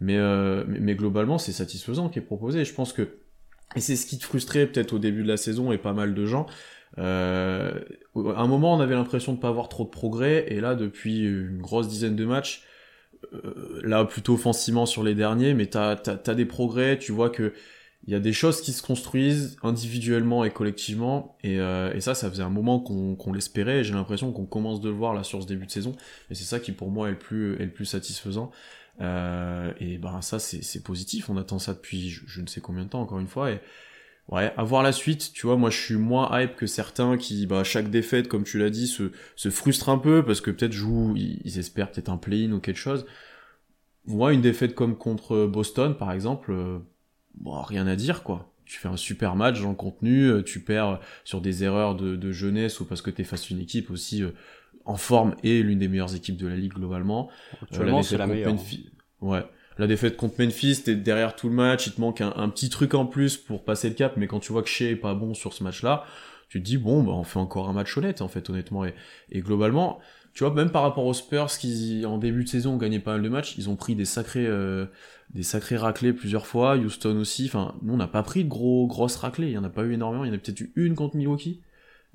Mais, 0.00 0.16
euh, 0.16 0.64
mais, 0.68 0.80
mais, 0.80 0.94
globalement, 0.94 1.38
c'est 1.38 1.52
satisfaisant 1.52 2.08
qui 2.08 2.18
est 2.18 2.22
proposé. 2.22 2.64
Je 2.64 2.72
pense 2.72 2.92
que 2.92 3.08
et 3.76 3.80
c'est 3.80 3.96
ce 3.96 4.06
qui 4.06 4.18
te 4.18 4.24
frustrait 4.24 4.66
peut-être 4.66 4.92
au 4.92 4.98
début 4.98 5.22
de 5.22 5.28
la 5.28 5.36
saison 5.36 5.72
et 5.72 5.78
pas 5.78 5.92
mal 5.92 6.14
de 6.14 6.26
gens. 6.26 6.46
Euh, 6.96 7.78
un 8.16 8.46
moment, 8.46 8.74
on 8.74 8.80
avait 8.80 8.94
l'impression 8.94 9.34
de 9.34 9.38
pas 9.38 9.48
avoir 9.48 9.68
trop 9.68 9.84
de 9.84 9.90
progrès, 9.90 10.46
et 10.48 10.60
là, 10.60 10.74
depuis 10.74 11.24
une 11.24 11.60
grosse 11.60 11.88
dizaine 11.88 12.16
de 12.16 12.24
matchs, 12.24 12.64
euh, 13.34 13.80
là 13.82 14.04
plutôt 14.04 14.34
offensivement 14.34 14.86
sur 14.86 15.02
les 15.02 15.14
derniers, 15.14 15.54
mais 15.54 15.66
t'as 15.66 15.96
as, 16.06 16.34
des 16.34 16.46
progrès, 16.46 16.98
tu 16.98 17.12
vois 17.12 17.30
que 17.30 17.52
il 18.06 18.12
y 18.12 18.14
a 18.14 18.20
des 18.20 18.32
choses 18.32 18.62
qui 18.62 18.72
se 18.72 18.80
construisent 18.80 19.56
individuellement 19.62 20.44
et 20.44 20.50
collectivement, 20.50 21.36
et, 21.42 21.60
euh, 21.60 21.92
et 21.92 22.00
ça, 22.00 22.14
ça 22.14 22.30
faisait 22.30 22.44
un 22.44 22.48
moment 22.48 22.80
qu'on 22.80 23.32
l'espérait, 23.32 23.80
et 23.80 23.84
j'ai 23.84 23.92
l'impression 23.92 24.32
qu'on 24.32 24.46
commence 24.46 24.80
de 24.80 24.88
le 24.88 24.94
voir 24.94 25.14
là 25.14 25.24
sur 25.24 25.42
ce 25.42 25.48
début 25.48 25.66
de 25.66 25.70
saison, 25.70 25.94
et 26.30 26.34
c'est 26.34 26.44
ça 26.44 26.60
qui 26.60 26.72
pour 26.72 26.90
moi 26.90 27.08
est 27.08 27.12
le 27.12 27.18
plus, 27.18 27.54
est 27.56 27.64
le 27.64 27.72
plus 27.72 27.84
satisfaisant. 27.84 28.50
Euh, 29.00 29.72
et 29.78 29.96
ben 29.96 30.20
ça 30.22 30.40
c'est 30.40 30.82
positif, 30.82 31.30
on 31.30 31.36
attend 31.36 31.60
ça 31.60 31.72
depuis 31.74 32.10
je, 32.10 32.40
ne 32.40 32.46
sais 32.46 32.60
combien 32.60 32.82
de 32.84 32.88
temps 32.88 33.00
encore 33.00 33.20
une 33.20 33.28
fois 33.28 33.52
et 33.52 33.60
ouais, 34.26 34.52
avoir 34.56 34.82
la 34.82 34.90
suite, 34.90 35.32
tu 35.32 35.46
vois, 35.46 35.56
moi 35.56 35.70
je 35.70 35.78
suis 35.78 35.94
moins 35.94 36.28
hype 36.40 36.56
que 36.56 36.66
certains 36.66 37.16
qui 37.16 37.46
bah 37.46 37.62
chaque 37.62 37.90
défaite 37.90 38.26
comme 38.26 38.42
tu 38.42 38.58
l'as 38.58 38.70
dit 38.70 38.88
se 38.88 39.50
frustrent 39.50 39.88
un 39.90 39.98
peu 39.98 40.24
parce 40.24 40.40
que 40.40 40.50
peut-être 40.50 40.72
jouent 40.72 41.14
ils, 41.16 41.58
espèrent 41.58 41.92
peut-être 41.92 42.08
un 42.08 42.16
play-in 42.16 42.52
ou 42.52 42.60
quelque 42.60 42.78
chose. 42.78 43.06
Moi 44.06 44.32
une 44.32 44.40
défaite 44.40 44.74
comme 44.74 44.96
contre 44.96 45.46
Boston 45.46 45.96
par 45.96 46.10
exemple, 46.10 46.50
euh, 46.50 46.78
bon, 47.36 47.60
rien 47.62 47.86
à 47.86 47.94
dire 47.94 48.24
quoi. 48.24 48.52
Tu 48.64 48.78
fais 48.78 48.88
un 48.88 48.96
super 48.96 49.36
match 49.36 49.62
dans 49.62 49.70
le 49.70 49.76
contenu, 49.76 50.24
euh, 50.26 50.42
tu 50.42 50.60
perds 50.60 51.00
sur 51.24 51.40
des 51.40 51.64
erreurs 51.64 51.94
de, 51.94 52.16
de 52.16 52.32
jeunesse 52.32 52.80
ou 52.80 52.84
parce 52.84 53.00
que 53.00 53.10
t'es 53.10 53.24
face 53.24 53.44
à 53.44 53.54
une 53.54 53.60
équipe 53.60 53.90
aussi 53.90 54.24
en 54.88 54.96
forme 54.96 55.36
et 55.44 55.62
l'une 55.62 55.78
des 55.78 55.86
meilleures 55.86 56.14
équipes 56.14 56.36
de 56.36 56.48
la 56.48 56.56
ligue 56.56 56.72
globalement. 56.72 57.28
Actuellement, 57.62 58.00
euh, 58.00 58.02
c'est 58.02 58.16
la 58.16 58.26
meilleure. 58.26 58.54
Ouais. 59.20 59.44
La 59.76 59.86
défaite 59.86 60.16
contre 60.16 60.42
Memphis, 60.42 60.82
t'es 60.82 60.96
derrière 60.96 61.36
tout 61.36 61.48
le 61.48 61.54
match, 61.54 61.86
il 61.86 61.92
te 61.92 62.00
manque 62.00 62.20
un, 62.20 62.48
petit 62.48 62.68
truc 62.68 62.94
en 62.94 63.06
plus 63.06 63.36
pour 63.36 63.64
passer 63.64 63.88
le 63.88 63.94
cap, 63.94 64.16
mais 64.16 64.26
quand 64.26 64.40
tu 64.40 64.50
vois 64.50 64.62
que 64.62 64.68
Shea 64.68 64.90
est 64.90 64.96
pas 64.96 65.14
bon 65.14 65.34
sur 65.34 65.52
ce 65.52 65.62
match-là, 65.62 66.04
tu 66.48 66.58
te 66.58 66.64
dis 66.64 66.78
bon, 66.78 67.04
bah, 67.04 67.12
on 67.12 67.22
fait 67.22 67.38
encore 67.38 67.68
un 67.68 67.74
match 67.74 67.96
honnête 67.96 68.22
en 68.22 68.28
fait, 68.28 68.50
honnêtement. 68.50 68.84
Et, 68.86 68.94
et 69.30 69.40
globalement, 69.40 70.00
tu 70.32 70.42
vois, 70.42 70.52
même 70.54 70.70
par 70.70 70.82
rapport 70.82 71.04
aux 71.04 71.14
Spurs 71.14 71.48
qui 71.58 72.04
en 72.06 72.16
début 72.16 72.44
de 72.44 72.48
saison 72.48 72.74
ont 72.74 72.76
gagné 72.76 72.98
pas 72.98 73.12
mal 73.12 73.22
de 73.22 73.28
matchs, 73.28 73.56
ils 73.58 73.68
ont 73.68 73.76
pris 73.76 73.94
des 73.94 74.06
sacrés, 74.06 74.46
euh, 74.46 74.86
des 75.34 75.42
sacrés 75.42 75.76
raclés 75.76 76.12
plusieurs 76.12 76.46
fois. 76.46 76.76
Houston 76.76 77.16
aussi. 77.18 77.46
Enfin, 77.46 77.74
nous 77.82 77.94
on 77.94 77.98
n'a 77.98 78.06
pas 78.06 78.22
pris 78.22 78.44
de 78.44 78.48
gros 78.48 78.86
grosses 78.86 79.16
raclés. 79.16 79.48
Il 79.48 79.52
y 79.52 79.58
en 79.58 79.64
a 79.64 79.68
pas 79.68 79.82
eu 79.82 79.92
énormément. 79.92 80.24
Il 80.24 80.28
y 80.28 80.30
en 80.30 80.34
a 80.34 80.38
peut-être 80.38 80.60
eu 80.60 80.72
une 80.76 80.94
contre 80.94 81.16
Milwaukee. 81.16 81.60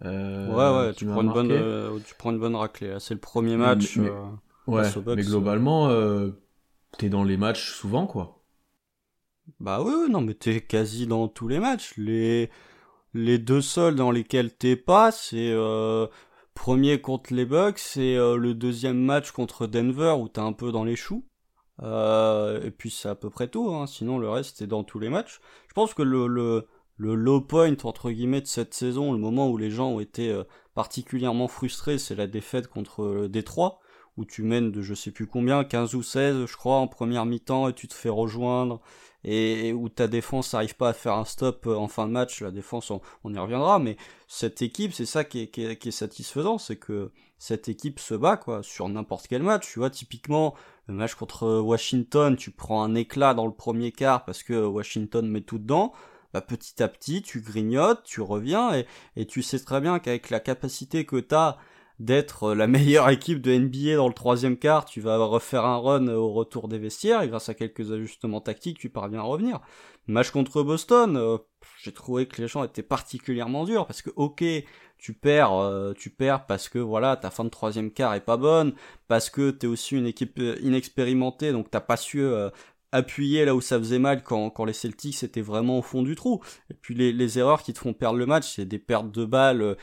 Euh, 0.06 0.48
ouais, 0.48 0.88
ouais, 0.88 0.94
tu 0.94 1.06
prends, 1.06 1.22
une 1.22 1.32
bonne, 1.32 1.52
euh, 1.52 1.98
tu 2.06 2.16
prends 2.16 2.32
une 2.32 2.40
bonne 2.40 2.56
raclée. 2.56 2.96
C'est 3.00 3.14
le 3.14 3.20
premier 3.20 3.56
match. 3.56 3.98
Mais, 3.98 4.10
euh, 4.10 4.24
ouais, 4.68 4.90
mais 5.16 5.24
globalement, 5.24 5.90
t'es 6.98 7.10
dans 7.10 7.24
les 7.24 7.38
matchs 7.38 7.72
souvent, 7.72 8.06
quoi. 8.08 8.44
Bah 9.60 9.82
oui, 9.82 9.94
non, 10.10 10.22
mais 10.22 10.34
t'es 10.34 10.62
quasi 10.62 11.08
dans 11.08 11.28
tous 11.28 11.48
les 11.48 11.60
matchs. 11.60 11.94
Les, 11.98 12.50
les 13.14 13.38
deux 13.38 13.62
seuls 13.62 13.96
dans 13.96 14.12
lesquels 14.12 14.54
t'es 14.54 14.76
pas, 14.76 15.12
c'est 15.12 15.54
premier 16.54 17.02
contre 17.02 17.34
les 17.34 17.46
Bucks 17.46 17.98
et 17.98 18.16
le 18.16 18.54
deuxième 18.54 19.00
match 19.00 19.32
contre 19.32 19.68
Denver 19.68 20.16
où 20.20 20.28
t'es 20.28 20.42
un 20.42 20.54
peu 20.54 20.72
dans 20.72 20.84
les 20.84 20.96
choux. 20.96 21.26
et 21.82 22.72
puis 22.78 22.90
c'est 22.92 23.10
à 23.10 23.16
peu 23.16 23.30
près 23.30 23.48
tout, 23.48 23.74
hein. 23.74 23.88
sinon 23.88 24.18
le 24.18 24.30
reste 24.30 24.60
t'es 24.60 24.68
dans 24.68 24.84
tous 24.84 25.00
les 25.00 25.10
matchs. 25.10 25.40
Je 25.68 25.74
pense 25.74 25.94
que 25.94 26.04
le, 26.04 26.28
le, 26.28 26.68
le 26.98 27.16
low 27.16 27.42
point 27.42 27.76
entre 27.84 28.12
guillemets 28.12 28.42
de 28.42 28.48
cette 28.48 28.74
saison, 28.74 29.12
le 29.12 29.20
moment 29.20 29.50
où 29.50 29.58
les 29.58 29.72
gens 29.72 29.90
ont 29.90 30.00
été 30.00 30.30
euh, 30.30 30.44
particulièrement 30.74 31.48
frustrés, 31.48 31.98
c'est 31.98 32.16
la 32.16 32.28
défaite 32.28 32.68
contre 32.68 33.04
euh, 33.04 33.28
Détroit, 33.28 33.80
où 34.18 34.26
tu 34.26 34.44
mènes 34.44 34.72
de 34.72 34.82
je 34.82 34.94
sais 34.94 35.12
plus 35.12 35.28
combien, 35.28 35.64
15 35.64 35.96
ou 35.96 36.04
16 36.04 36.46
je 36.46 36.56
crois 36.56 36.78
en 36.78 36.88
première 36.88 37.26
mi-temps 37.26 37.68
et 37.68 37.74
tu 37.74 37.88
te 37.88 37.94
fais 37.94 38.10
rejoindre 38.10 38.82
et, 39.24 39.72
où 39.74 39.90
ta 39.90 40.08
défense 40.08 40.54
n'arrive 40.54 40.76
pas 40.76 40.90
à 40.90 40.94
faire 40.94 41.14
un 41.14 41.26
stop 41.26 41.66
euh, 41.66 41.76
en 41.76 41.88
fin 41.88 42.08
de 42.08 42.12
match, 42.12 42.42
la 42.42 42.52
défense 42.52 42.92
on, 42.92 43.34
y 43.34 43.40
reviendra, 43.40 43.80
mais 43.80 43.98
cette 44.28 44.62
équipe 44.62 44.94
c'est 44.94 45.06
ça 45.06 45.24
qui 45.24 45.42
est, 45.42 45.48
qui 45.50 45.64
est, 45.64 45.92
satisfaisant, 45.92 46.58
c'est 46.58 46.78
que 46.78 47.12
cette 47.40 47.70
équipe 47.70 48.00
se 48.00 48.14
bat 48.14 48.38
quoi 48.38 48.62
sur 48.62 48.88
n'importe 48.88 49.28
quel 49.28 49.42
match, 49.42 49.72
tu 49.72 49.80
vois 49.80 49.90
typiquement 49.90 50.54
le 50.88 50.94
match 50.94 51.16
contre 51.16 51.60
Washington, 51.60 52.36
tu 52.36 52.52
prends 52.52 52.84
un 52.84 52.94
éclat 52.94 53.34
dans 53.34 53.46
le 53.46 53.54
premier 53.54 53.92
quart 53.92 54.26
parce 54.26 54.44
que 54.44 54.66
Washington 54.66 55.28
met 55.28 55.42
tout 55.42 55.58
dedans, 55.58 55.94
bah, 56.34 56.42
petit 56.42 56.82
à 56.82 56.88
petit, 56.88 57.22
tu 57.22 57.42
grignotes, 57.42 58.04
tu 58.04 58.22
reviens, 58.22 58.84
et, 59.16 59.26
tu 59.26 59.44
sais 59.44 59.60
très 59.60 59.82
bien 59.82 60.00
qu'avec 60.00 60.32
la 60.32 60.40
capacité 60.40 61.06
que 61.06 61.18
tu 61.18 61.36
as 61.36 61.58
d'être 62.00 62.46
euh, 62.46 62.56
la 62.56 62.66
meilleure 62.68 63.10
équipe 63.10 63.40
de 63.40 63.56
NBA 63.56 63.98
dans 63.98 64.08
le 64.08 64.14
troisième 64.14 64.58
quart, 64.58 64.86
tu 64.86 65.00
vas 65.00 65.18
refaire 65.18 65.66
un 65.66 65.78
run 65.78 66.08
au 66.08 66.34
retour 66.34 66.68
des 66.68 66.80
vestiaires, 66.80 67.22
et 67.22 67.30
grâce 67.30 67.50
à 67.50 67.54
quelques 67.54 67.92
ajustements 67.92 68.42
tactiques, 68.42 68.80
tu 68.80 68.90
parviens 68.90 69.20
à 69.20 69.24
revenir. 69.24 69.62
Match 70.08 70.32
contre 70.32 70.64
Boston, 70.64 71.16
euh, 71.18 71.38
j'ai 71.82 71.94
trouvé 71.94 72.28
que 72.28 72.42
les 72.42 72.48
gens 72.48 72.64
étaient 72.64 72.82
particulièrement 72.84 73.64
durs, 73.64 73.86
parce 73.86 74.02
que 74.02 74.10
ok, 74.16 74.44
tu 74.98 75.14
perds, 75.14 75.54
euh, 75.54 75.94
tu 75.94 76.10
perds 76.10 76.46
parce 76.48 76.68
que 76.68 76.80
voilà, 76.80 77.16
ta 77.16 77.30
fin 77.30 77.44
de 77.44 77.50
troisième 77.50 77.92
quart 77.92 78.16
est 78.16 78.22
pas 78.22 78.38
bonne, 78.38 78.74
parce 79.08 79.30
que 79.30 79.52
t'es 79.52 79.68
aussi 79.68 79.96
une 79.96 80.08
équipe 80.08 80.42
inexpérimentée, 80.62 81.52
donc 81.52 81.70
t'as 81.70 81.82
pas 81.82 81.98
su 81.98 82.26
appuyer 82.94 83.44
là 83.44 83.56
où 83.56 83.62
ça 83.62 83.78
faisait 83.80 84.00
mal 84.00 84.24
quand, 84.24 84.50
quand 84.50 84.66
les 84.66 84.74
Celtics 84.74 85.24
étaient 85.24 85.42
vraiment 85.42 85.80
au 85.80 85.82
fond 85.82 86.04
du 86.04 86.16
trou. 86.16 86.42
Et 86.70 86.74
puis 86.74 86.96
les, 86.96 87.12
les 87.12 87.40
erreurs 87.40 87.64
qui 87.64 87.74
te 87.74 87.80
font 87.80 87.94
perdre 87.94 88.18
le 88.18 88.26
match, 88.26 88.56
c'est 88.56 88.66
des 88.66 88.80
pertes 88.80 89.12
de 89.12 89.26
balles 89.26 89.62
euh, 89.62 89.76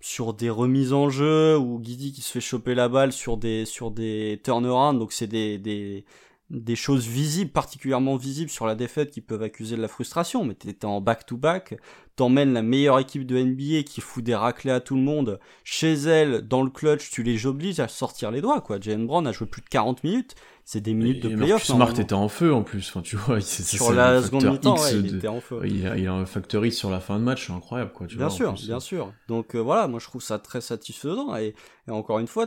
sur 0.00 0.34
des 0.34 0.50
remises 0.50 0.92
en 0.92 1.10
jeu 1.10 1.58
ou 1.58 1.78
Guidi 1.80 2.12
qui 2.12 2.22
se 2.22 2.30
fait 2.30 2.40
choper 2.40 2.74
la 2.74 2.88
balle 2.88 3.12
sur 3.12 3.36
des 3.36 3.64
sur 3.64 3.90
des 3.90 4.40
turnarounds. 4.44 4.98
Donc 4.98 5.12
c'est 5.12 5.26
des, 5.26 5.58
des 5.58 6.04
des 6.50 6.76
choses 6.76 7.06
visibles, 7.06 7.50
particulièrement 7.50 8.16
visibles 8.16 8.50
sur 8.50 8.66
la 8.66 8.74
défaite 8.74 9.10
qui 9.10 9.20
peuvent 9.20 9.42
accuser 9.42 9.76
de 9.76 9.82
la 9.82 9.88
frustration, 9.88 10.44
mais 10.44 10.54
t'étais 10.54 10.84
en 10.84 11.00
back-to-back, 11.00 11.76
t'emmènes 12.16 12.52
la 12.52 12.62
meilleure 12.62 12.98
équipe 12.98 13.26
de 13.26 13.42
NBA 13.42 13.82
qui 13.84 14.00
fout 14.00 14.22
des 14.22 14.34
raclés 14.34 14.70
à 14.70 14.80
tout 14.80 14.94
le 14.94 15.02
monde, 15.02 15.40
chez 15.64 15.92
elle, 15.94 16.46
dans 16.46 16.62
le 16.62 16.70
clutch, 16.70 17.10
tu 17.10 17.22
les 17.22 17.46
obliges 17.46 17.80
à 17.80 17.88
sortir 17.88 18.30
les 18.30 18.40
doigts, 18.40 18.60
quoi. 18.60 18.78
Jalen 18.80 19.06
Brown 19.06 19.26
a 19.26 19.32
joué 19.32 19.46
plus 19.46 19.62
de 19.62 19.68
40 19.68 20.04
minutes, 20.04 20.34
c'est 20.64 20.80
des 20.80 20.94
minutes 20.94 21.22
de 21.22 21.34
playoff. 21.34 21.64
Smart 21.64 21.98
était 21.98 22.14
en 22.14 22.28
feu 22.28 22.54
en 22.54 22.62
plus, 22.62 22.88
enfin 22.88 23.02
tu 23.02 23.16
vois. 23.16 23.40
sur 23.40 23.92
la 23.92 24.22
seconde 24.22 24.44
mi-temps, 24.44 24.76
il 24.88 25.16
était 25.16 25.28
en 25.28 25.40
feu. 25.40 25.60
Il 25.64 25.86
a, 25.86 25.96
il 25.96 26.06
a 26.06 26.12
un 26.12 26.26
factory 26.26 26.72
sur 26.72 26.90
la 26.90 27.00
fin 27.00 27.18
de 27.18 27.24
match, 27.24 27.46
c'est 27.46 27.52
incroyable 27.52 27.92
quoi. 27.92 28.06
Tu 28.06 28.16
bien 28.16 28.28
vois, 28.28 28.36
sûr, 28.36 28.52
bien 28.52 28.80
sûr. 28.80 29.12
Donc 29.28 29.54
euh, 29.54 29.58
voilà, 29.58 29.88
moi 29.88 30.00
je 30.00 30.06
trouve 30.06 30.22
ça 30.22 30.38
très 30.38 30.60
satisfaisant 30.60 31.36
et, 31.36 31.54
et 31.88 31.90
encore 31.90 32.18
une 32.18 32.26
fois, 32.26 32.46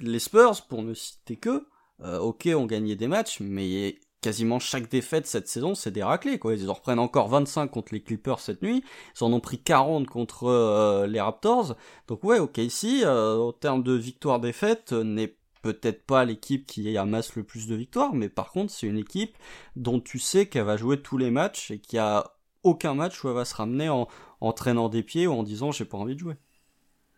les 0.00 0.18
Spurs, 0.18 0.62
pour 0.68 0.82
ne 0.82 0.94
citer 0.94 1.36
que, 1.36 1.66
euh, 2.02 2.18
ok, 2.18 2.48
on 2.54 2.66
gagnait 2.66 2.96
des 2.96 3.08
matchs, 3.08 3.40
mais 3.40 3.98
quasiment 4.20 4.58
chaque 4.58 4.88
défaite 4.88 5.26
cette 5.26 5.48
saison, 5.48 5.74
c'est 5.74 5.90
des 5.90 6.02
raclés, 6.02 6.38
quoi. 6.38 6.54
Ils 6.54 6.70
en 6.70 6.74
reprennent 6.74 6.98
encore 6.98 7.28
25 7.28 7.68
contre 7.68 7.92
les 7.92 8.02
Clippers 8.02 8.38
cette 8.38 8.62
nuit. 8.62 8.84
Ils 9.20 9.24
en 9.24 9.32
ont 9.32 9.40
pris 9.40 9.58
40 9.58 10.06
contre 10.06 10.44
euh, 10.44 11.06
les 11.06 11.20
Raptors. 11.20 11.76
Donc 12.08 12.22
ouais, 12.24 12.38
ok, 12.38 12.58
ici, 12.58 13.02
euh, 13.04 13.34
au 13.34 13.52
terme 13.52 13.82
de 13.82 13.92
victoire-défaite, 13.92 14.92
n'est 14.92 15.34
peut-être 15.62 16.04
pas 16.04 16.24
l'équipe 16.24 16.66
qui 16.66 16.96
amasse 16.98 17.36
le 17.36 17.44
plus 17.44 17.68
de 17.68 17.74
victoires, 17.74 18.14
mais 18.14 18.28
par 18.28 18.50
contre, 18.50 18.72
c'est 18.72 18.86
une 18.86 18.98
équipe 18.98 19.36
dont 19.76 20.00
tu 20.00 20.18
sais 20.18 20.46
qu'elle 20.46 20.64
va 20.64 20.76
jouer 20.76 21.00
tous 21.00 21.16
les 21.16 21.30
matchs 21.30 21.70
et 21.70 21.78
qu'il 21.78 21.96
y 21.96 22.00
a 22.00 22.32
aucun 22.62 22.94
match 22.94 23.22
où 23.22 23.28
elle 23.28 23.34
va 23.34 23.44
se 23.44 23.54
ramener 23.54 23.88
en, 23.88 24.52
traînant 24.52 24.88
des 24.88 25.02
pieds 25.02 25.26
ou 25.26 25.32
en 25.32 25.42
disant 25.42 25.72
j'ai 25.72 25.84
pas 25.84 25.98
envie 25.98 26.14
de 26.14 26.20
jouer. 26.20 26.34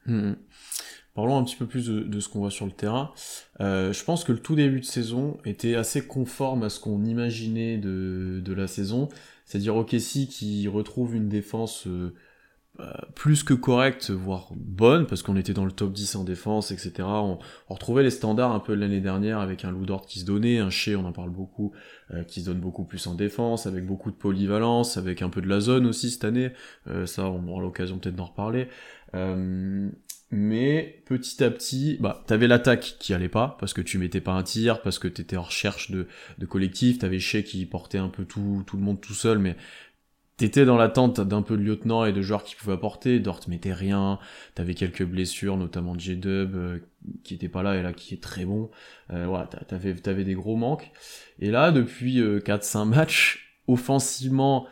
Hmm. 0.06 0.34
Parlons 1.14 1.38
un 1.38 1.44
petit 1.44 1.56
peu 1.56 1.66
plus 1.66 1.86
de, 1.86 2.20
ce 2.20 2.28
qu'on 2.28 2.40
voit 2.40 2.50
sur 2.50 2.66
le 2.66 2.72
terrain. 2.72 3.12
Euh, 3.60 3.92
je 3.92 4.04
pense 4.04 4.24
que 4.24 4.32
le 4.32 4.40
tout 4.40 4.56
début 4.56 4.80
de 4.80 4.84
saison 4.84 5.38
était 5.44 5.76
assez 5.76 6.04
conforme 6.04 6.64
à 6.64 6.70
ce 6.70 6.80
qu'on 6.80 7.04
imaginait 7.04 7.78
de, 7.78 8.42
la 8.54 8.66
saison. 8.66 9.08
C'est-à-dire 9.44 9.76
OKC 9.76 10.26
qui 10.28 10.66
retrouve 10.66 11.14
une 11.14 11.28
défense 11.28 11.86
euh, 11.86 12.14
plus 13.14 13.44
que 13.44 13.54
correcte, 13.54 14.10
voire 14.10 14.48
bonne, 14.56 15.06
parce 15.06 15.22
qu'on 15.22 15.36
était 15.36 15.52
dans 15.52 15.64
le 15.64 15.70
top 15.70 15.92
10 15.92 16.16
en 16.16 16.24
défense, 16.24 16.72
etc. 16.72 16.92
On, 17.06 17.38
retrouvait 17.68 18.02
les 18.02 18.10
standards 18.10 18.52
un 18.52 18.58
peu 18.58 18.74
l'année 18.74 19.00
dernière 19.00 19.38
avec 19.38 19.64
un 19.64 19.70
Lou 19.70 19.84
qui 20.06 20.18
se 20.20 20.24
donnait, 20.24 20.58
un 20.58 20.70
Shea, 20.70 20.96
on 20.96 21.04
en 21.04 21.12
parle 21.12 21.30
beaucoup, 21.30 21.72
euh, 22.12 22.24
qui 22.24 22.40
se 22.40 22.46
donne 22.46 22.58
beaucoup 22.58 22.84
plus 22.84 23.06
en 23.06 23.14
défense, 23.14 23.66
avec 23.66 23.86
beaucoup 23.86 24.10
de 24.10 24.16
polyvalence, 24.16 24.96
avec 24.96 25.22
un 25.22 25.28
peu 25.28 25.40
de 25.40 25.48
la 25.48 25.60
zone 25.60 25.86
aussi 25.86 26.10
cette 26.10 26.24
année. 26.24 26.50
Euh, 26.88 27.06
ça, 27.06 27.28
on 27.28 27.46
aura 27.48 27.62
l'occasion 27.62 27.98
peut-être 27.98 28.16
d'en 28.16 28.26
reparler. 28.26 28.68
mais 30.32 31.02
petit 31.06 31.44
à 31.44 31.50
petit, 31.50 31.96
bah, 32.00 32.24
t'avais 32.26 32.48
l'attaque 32.48 32.96
qui 32.98 33.14
allait 33.14 33.28
pas, 33.28 33.56
parce 33.60 33.72
que 33.72 33.82
tu 33.82 33.98
mettais 33.98 34.20
pas 34.20 34.32
un 34.32 34.42
tir, 34.42 34.82
parce 34.82 34.98
que 34.98 35.06
t'étais 35.06 35.36
en 35.36 35.42
recherche 35.42 35.92
de, 35.92 36.08
de 36.38 36.46
collectif, 36.46 36.98
t'avais 36.98 37.20
Shea 37.20 37.42
qui 37.42 37.64
portait 37.66 37.98
un 37.98 38.08
peu 38.08 38.24
tout, 38.24 38.64
tout 38.66 38.76
le 38.76 38.82
monde 38.82 39.00
tout 39.00 39.14
seul, 39.14 39.38
mais 39.38 39.56
T'étais 40.44 40.66
dans 40.66 40.76
l'attente 40.76 41.22
d'un 41.22 41.40
peu 41.40 41.56
de 41.56 41.62
lieutenant 41.62 42.04
et 42.04 42.12
de 42.12 42.20
joueurs 42.20 42.44
qui 42.44 42.54
pouvaient 42.54 42.74
apporter. 42.74 43.18
Dort 43.18 43.40
mettait 43.48 43.72
rien. 43.72 44.18
T'avais 44.54 44.74
quelques 44.74 45.02
blessures, 45.02 45.56
notamment 45.56 45.98
J-Dub, 45.98 46.54
euh, 46.54 46.80
qui 47.22 47.32
était 47.32 47.48
pas 47.48 47.62
là 47.62 47.76
et 47.76 47.82
là 47.82 47.94
qui 47.94 48.12
est 48.12 48.22
très 48.22 48.44
bon. 48.44 48.70
Euh, 49.10 49.24
voilà, 49.26 49.46
t'avais, 49.46 49.94
t'avais 49.94 50.22
des 50.22 50.34
gros 50.34 50.56
manques. 50.56 50.90
Et 51.38 51.50
là, 51.50 51.70
depuis 51.70 52.20
4-5 52.20 52.78
euh, 52.78 52.84
matchs, 52.84 53.56
offensivement, 53.68 54.66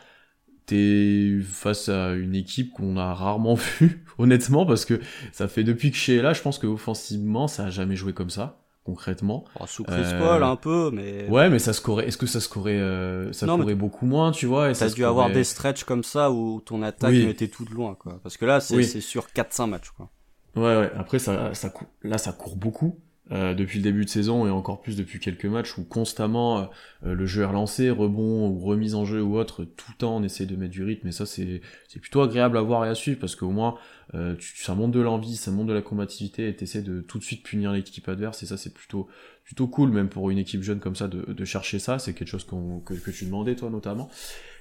t'es 0.67 1.39
face 1.41 1.89
à 1.89 2.11
une 2.13 2.35
équipe 2.35 2.71
qu'on 2.71 2.95
a 2.95 3.11
rarement 3.11 3.55
vue, 3.79 4.05
honnêtement, 4.19 4.67
parce 4.67 4.85
que 4.85 5.01
ça 5.31 5.47
fait 5.47 5.63
depuis 5.63 5.89
que 5.89 5.97
chez 5.97 6.21
là, 6.21 6.33
je 6.33 6.43
pense 6.43 6.59
que 6.59 6.67
offensivement, 6.67 7.47
ça 7.47 7.65
a 7.65 7.69
jamais 7.71 7.95
joué 7.95 8.13
comme 8.13 8.29
ça 8.29 8.62
concrètement. 8.83 9.45
Oh, 9.59 9.65
sous 9.65 9.83
Chris 9.83 10.03
Paul 10.19 10.43
un 10.43 10.55
peu, 10.55 10.91
mais. 10.91 11.27
Ouais, 11.29 11.49
mais 11.49 11.59
ça 11.59 11.73
scorait. 11.73 12.07
Est-ce 12.07 12.17
que 12.17 12.27
ça 12.27 12.39
scorait, 12.39 12.79
euh, 12.79 13.31
ça 13.33 13.47
scorait 13.47 13.75
beaucoup 13.75 14.05
moins, 14.05 14.31
tu 14.31 14.45
vois 14.45 14.71
et 14.71 14.73
T'as 14.73 14.89
dû 14.89 15.05
avoir 15.05 15.31
des 15.31 15.43
stretches 15.43 15.83
comme 15.83 16.03
ça 16.03 16.31
où 16.31 16.61
ton 16.61 16.81
attaque 16.81 17.13
était 17.13 17.47
toute 17.47 17.69
loin, 17.69 17.95
quoi. 17.95 18.19
Parce 18.23 18.37
que 18.37 18.45
là, 18.45 18.59
c'est 18.59 19.01
sur 19.01 19.27
4-5 19.27 19.67
matchs, 19.67 19.91
quoi. 19.91 20.09
Ouais, 20.55 20.77
ouais. 20.77 20.91
Après, 20.95 21.17
ça, 21.17 21.53
ça, 21.55 21.73
là, 22.03 22.19
ça 22.19 22.31
court 22.31 22.55
beaucoup. 22.55 22.99
Euh, 23.31 23.53
depuis 23.53 23.77
le 23.77 23.83
début 23.83 24.03
de 24.03 24.09
saison 24.09 24.45
et 24.45 24.49
encore 24.49 24.81
plus 24.81 24.97
depuis 24.97 25.17
quelques 25.17 25.45
matchs 25.45 25.77
où 25.77 25.85
constamment 25.85 26.59
euh, 26.59 26.65
euh, 27.05 27.13
le 27.13 27.25
jeu 27.25 27.43
est 27.43 27.45
relancé, 27.45 27.89
rebond 27.89 28.49
ou 28.49 28.59
remise 28.59 28.95
en 28.95 29.05
jeu 29.05 29.21
ou 29.23 29.37
autre, 29.37 29.63
tout 29.63 29.85
le 29.91 29.97
temps 29.97 30.17
on 30.17 30.23
essaie 30.23 30.45
de 30.45 30.57
mettre 30.57 30.73
du 30.73 30.83
rythme 30.83 31.07
et 31.07 31.13
ça 31.13 31.25
c'est 31.25 31.61
plutôt 32.01 32.21
agréable 32.21 32.57
à 32.57 32.61
voir 32.61 32.83
et 32.83 32.89
à 32.89 32.95
suivre 32.95 33.19
parce 33.21 33.37
qu'au 33.37 33.51
moins 33.51 33.77
tu, 34.11 34.57
ça 34.57 34.75
monte 34.75 34.91
de 34.91 34.99
l'envie, 34.99 35.37
ça 35.37 35.51
monte 35.51 35.67
de 35.67 35.73
la 35.73 35.81
combativité 35.81 36.49
et 36.49 36.55
t'essaies 36.55 36.81
de 36.81 36.99
tout 36.99 37.17
de 37.17 37.23
suite 37.23 37.43
punir 37.43 37.71
l'équipe 37.71 38.07
adverse 38.09 38.43
et 38.43 38.45
ça 38.45 38.57
c'est 38.57 38.73
plutôt 38.73 39.07
plutôt 39.45 39.67
cool 39.67 39.91
même 39.91 40.09
pour 40.09 40.29
une 40.29 40.37
équipe 40.37 40.61
jeune 40.61 40.81
comme 40.81 40.97
ça 40.97 41.07
de, 41.07 41.31
de 41.31 41.45
chercher 41.45 41.79
ça, 41.79 41.99
c'est 41.99 42.13
quelque 42.13 42.27
chose 42.27 42.45
que, 42.45 42.93
que 42.93 43.11
tu 43.11 43.23
demandais 43.23 43.55
toi 43.55 43.69
notamment. 43.69 44.09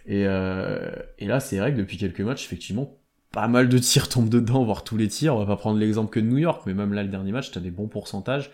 Et, 0.06 0.20
et 0.20 1.26
là 1.26 1.40
c'est 1.40 1.58
vrai 1.58 1.72
que 1.72 1.78
depuis 1.78 1.96
quelques 1.96 2.20
matchs 2.20 2.44
effectivement 2.44 2.96
pas 3.32 3.48
mal 3.48 3.68
de 3.68 3.78
tirs 3.78 4.08
tombent 4.08 4.28
dedans, 4.28 4.64
voire 4.64 4.84
tous 4.84 4.96
les 4.96 5.08
tirs. 5.08 5.34
On 5.34 5.38
va 5.38 5.46
pas 5.46 5.56
prendre 5.56 5.78
l'exemple 5.78 6.10
que 6.10 6.20
de 6.20 6.26
New 6.26 6.38
York, 6.38 6.62
mais 6.66 6.74
même 6.74 6.92
là, 6.92 7.02
le 7.02 7.08
dernier 7.08 7.32
match, 7.32 7.50
tu 7.50 7.58
as 7.58 7.62
des 7.62 7.70
bons 7.70 7.88
pourcentages 7.88 8.50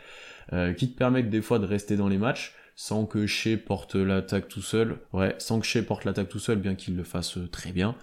euh, 0.53 0.73
qui 0.73 0.91
te 0.91 0.97
permettent 0.97 1.31
des 1.31 1.43
fois 1.43 1.59
de 1.59 1.67
rester 1.67 1.97
dans 1.97 2.09
les 2.09 2.19
matchs 2.19 2.55
sans 2.77 3.07
que 3.07 3.27
Shea 3.27 3.57
porte 3.57 3.97
l'attaque 3.97 4.47
tout 4.47 4.63
seul. 4.63 4.99
Ouais, 5.13 5.35
sans 5.39 5.59
que 5.59 5.67
Shea 5.67 5.83
porte 5.83 6.05
l'attaque 6.05 6.29
tout 6.29 6.39
seul, 6.39 6.59
bien 6.59 6.77
qu'il 6.77 6.97
le 6.97 7.03
fasse 7.03 7.37
euh, 7.37 7.49
très 7.49 7.73
bien. 7.73 7.97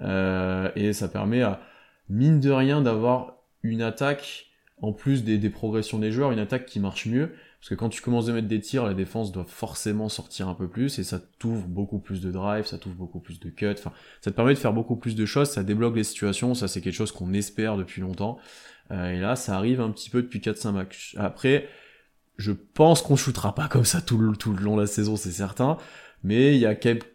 Euh, 0.00 0.70
et 0.76 0.92
ça 0.92 1.08
permet 1.08 1.42
à, 1.42 1.60
mine 2.08 2.38
de 2.38 2.50
rien, 2.50 2.82
d'avoir 2.82 3.34
une 3.64 3.82
attaque, 3.82 4.46
en 4.80 4.92
plus 4.92 5.24
des, 5.24 5.38
des 5.38 5.50
progressions 5.50 5.98
des 5.98 6.12
joueurs, 6.12 6.30
une 6.30 6.38
attaque 6.38 6.66
qui 6.66 6.78
marche 6.78 7.06
mieux. 7.06 7.32
Parce 7.62 7.68
que 7.68 7.74
quand 7.76 7.90
tu 7.90 8.02
commences 8.02 8.28
à 8.28 8.32
mettre 8.32 8.48
des 8.48 8.60
tirs, 8.60 8.84
la 8.84 8.92
défense 8.92 9.30
doit 9.30 9.44
forcément 9.46 10.08
sortir 10.08 10.48
un 10.48 10.54
peu 10.54 10.66
plus 10.66 10.98
et 10.98 11.04
ça 11.04 11.20
t'ouvre 11.38 11.68
beaucoup 11.68 12.00
plus 12.00 12.20
de 12.20 12.32
drive, 12.32 12.66
ça 12.66 12.76
t'ouvre 12.76 12.96
beaucoup 12.96 13.20
plus 13.20 13.38
de 13.38 13.50
cuts. 13.50 13.68
Enfin, 13.70 13.92
ça 14.20 14.32
te 14.32 14.36
permet 14.36 14.54
de 14.54 14.58
faire 14.58 14.72
beaucoup 14.72 14.96
plus 14.96 15.14
de 15.14 15.24
choses, 15.24 15.48
ça 15.48 15.62
débloque 15.62 15.94
les 15.94 16.02
situations. 16.02 16.54
Ça, 16.54 16.66
c'est 16.66 16.80
quelque 16.80 16.96
chose 16.96 17.12
qu'on 17.12 17.32
espère 17.34 17.76
depuis 17.76 18.00
longtemps. 18.00 18.36
Euh, 18.90 19.12
et 19.12 19.20
là, 19.20 19.36
ça 19.36 19.56
arrive 19.56 19.80
un 19.80 19.92
petit 19.92 20.10
peu 20.10 20.22
depuis 20.22 20.40
4-5 20.40 20.72
matchs. 20.72 21.14
Après, 21.20 21.68
je 22.36 22.50
pense 22.50 23.00
qu'on 23.00 23.14
shootera 23.14 23.54
pas 23.54 23.68
comme 23.68 23.84
ça 23.84 24.00
tout 24.00 24.18
le, 24.18 24.36
tout 24.36 24.52
le 24.52 24.60
long 24.60 24.74
de 24.74 24.80
la 24.80 24.88
saison, 24.88 25.14
c'est 25.14 25.30
certain. 25.30 25.76
Mais 26.24 26.56
il 26.56 26.60
y 26.60 26.66
a 26.66 26.74
quelques 26.74 27.06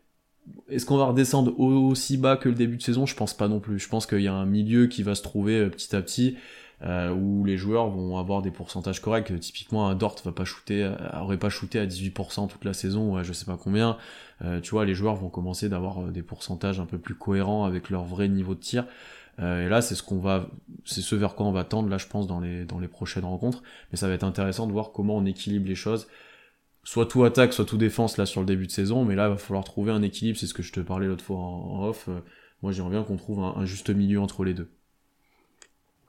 est-ce 0.69 0.85
qu'on 0.85 0.95
va 0.95 1.07
redescendre 1.07 1.59
aussi 1.59 2.15
bas 2.15 2.37
que 2.37 2.47
le 2.47 2.55
début 2.55 2.77
de 2.77 2.81
saison? 2.81 3.05
Je 3.05 3.15
pense 3.15 3.35
pas 3.35 3.49
non 3.49 3.59
plus. 3.59 3.79
Je 3.79 3.89
pense 3.89 4.05
qu'il 4.05 4.21
y 4.21 4.29
a 4.29 4.33
un 4.33 4.45
milieu 4.45 4.87
qui 4.87 5.03
va 5.03 5.13
se 5.13 5.21
trouver 5.21 5.59
euh, 5.59 5.69
petit 5.69 5.93
à 5.93 6.01
petit 6.01 6.37
euh, 6.83 7.11
où 7.11 7.43
les 7.43 7.57
joueurs 7.57 7.89
vont 7.89 8.17
avoir 8.17 8.41
des 8.41 8.51
pourcentages 8.51 9.01
corrects. 9.01 9.37
Typiquement, 9.39 9.87
un 9.87 9.95
Dort 9.95 10.15
va 10.23 10.31
pas 10.31 10.45
shooter, 10.45 10.83
euh, 10.83 11.21
aurait 11.21 11.37
pas 11.37 11.49
shooté 11.49 11.79
à 11.79 11.85
18% 11.85 12.47
toute 12.47 12.65
la 12.65 12.73
saison, 12.73 13.15
ouais, 13.15 13.23
je 13.23 13.33
sais 13.33 13.45
pas 13.45 13.57
combien. 13.57 13.97
Euh, 14.43 14.61
tu 14.61 14.71
vois, 14.71 14.85
les 14.85 14.93
joueurs 14.93 15.15
vont 15.15 15.29
commencer 15.29 15.69
d'avoir 15.69 15.99
euh, 16.05 16.11
des 16.11 16.21
pourcentages 16.21 16.79
un 16.79 16.85
peu 16.85 16.99
plus 16.99 17.15
cohérents 17.15 17.65
avec 17.65 17.89
leur 17.89 18.03
vrai 18.03 18.27
niveau 18.27 18.53
de 18.55 18.59
tir. 18.59 18.85
Euh, 19.39 19.65
et 19.65 19.69
là, 19.69 19.81
c'est 19.81 19.95
ce 19.95 20.03
qu'on 20.03 20.19
va, 20.19 20.49
c'est 20.85 21.01
ce 21.01 21.15
vers 21.15 21.35
quoi 21.35 21.45
on 21.45 21.51
va 21.51 21.63
tendre 21.63 21.89
là, 21.89 21.97
je 21.97 22.07
pense, 22.07 22.27
dans 22.27 22.39
les 22.39 22.65
dans 22.65 22.79
les 22.79 22.87
prochaines 22.87 23.25
rencontres. 23.25 23.63
Mais 23.91 23.97
ça 23.97 24.07
va 24.07 24.13
être 24.13 24.23
intéressant 24.23 24.67
de 24.67 24.71
voir 24.71 24.91
comment 24.91 25.15
on 25.17 25.25
équilibre 25.25 25.67
les 25.67 25.75
choses. 25.75 26.07
Soit 26.83 27.05
tout 27.07 27.23
attaque, 27.23 27.53
soit 27.53 27.65
tout 27.65 27.77
défense 27.77 28.17
là 28.17 28.25
sur 28.25 28.41
le 28.41 28.47
début 28.47 28.67
de 28.67 28.71
saison, 28.71 29.03
mais 29.05 29.15
là 29.15 29.27
il 29.27 29.31
va 29.31 29.37
falloir 29.37 29.63
trouver 29.63 29.91
un 29.91 30.01
équilibre. 30.01 30.37
C'est 30.39 30.47
ce 30.47 30.53
que 30.53 30.63
je 30.63 30.71
te 30.71 30.79
parlais 30.79 31.07
l'autre 31.07 31.23
fois 31.23 31.37
en, 31.37 31.85
off. 31.87 32.09
moi, 32.61 32.71
j'aimerais 32.71 32.91
bien 32.91 33.03
qu'on 33.03 33.17
trouve 33.17 33.39
un 33.41 33.65
juste 33.65 33.89
milieu 33.89 34.21
entre 34.21 34.43
les 34.45 34.53
deux. 34.53 34.76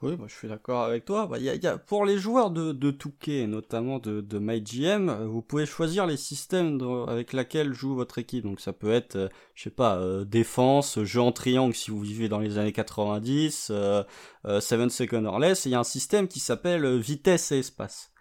Oui, 0.01 0.17
moi 0.17 0.29
je 0.29 0.35
suis 0.35 0.47
d'accord 0.47 0.85
avec 0.85 1.05
toi. 1.05 1.27
Bah, 1.27 1.39
y 1.39 1.49
a, 1.49 1.57
y 1.57 1.67
a, 1.67 1.77
pour 1.77 2.05
les 2.05 2.19
joueurs 2.19 2.53
de, 2.53 2.71
de 2.71 2.93
Touquet, 2.93 3.49
notamment 3.49 3.99
de, 3.99 4.21
de 4.21 4.39
MyGM, 4.39 5.09
euh, 5.09 5.27
vous 5.27 5.43
pouvez 5.43 5.67
choisir 5.67 6.07
les 6.07 6.17
systèmes 6.17 6.81
avec 7.09 7.33
lesquels 7.33 7.75
joue 7.75 7.97
votre 7.97 8.19
équipe. 8.19 8.45
Donc 8.45 8.61
ça 8.61 8.73
peut 8.73 8.93
être, 8.93 9.17
euh, 9.17 9.29
je 9.55 9.65
sais 9.65 9.71
pas, 9.71 9.97
euh, 9.97 10.25
défense, 10.25 11.03
jeu 11.03 11.21
en 11.21 11.33
triangle 11.33 11.75
si 11.75 11.91
vous 11.91 12.01
vivez 12.01 12.29
dans 12.29 12.39
les 12.39 12.59
années 12.59 12.73
90, 12.73 13.73
euh, 13.73 14.05
7 14.61 14.89
seconds 14.93 15.25
or 15.25 15.41
less. 15.41 15.65
Il 15.65 15.73
y 15.73 15.75
a 15.75 15.81
un 15.81 15.85
système 15.85 16.29
qui 16.29 16.39
s'appelle 16.39 16.97
vitesse 16.99 17.51
et 17.51 17.59
espace. 17.59 18.13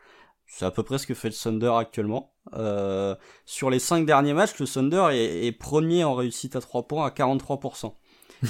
C'est 0.47 0.65
à 0.65 0.71
peu 0.71 0.81
près 0.81 0.97
ce 0.97 1.05
que 1.05 1.13
fait 1.13 1.29
le 1.29 1.35
Thunder 1.35 1.73
actuellement. 1.77 2.33
sur 3.45 3.69
les 3.69 3.79
5 3.79 4.05
derniers 4.05 4.33
matchs, 4.33 4.57
le 4.59 4.65
Thunder 4.65 5.09
est, 5.11 5.45
est 5.45 5.51
premier 5.51 6.03
en 6.03 6.15
réussite 6.15 6.55
à 6.55 6.61
3 6.61 6.87
points 6.87 7.05
à 7.05 7.09
43%. 7.11 7.93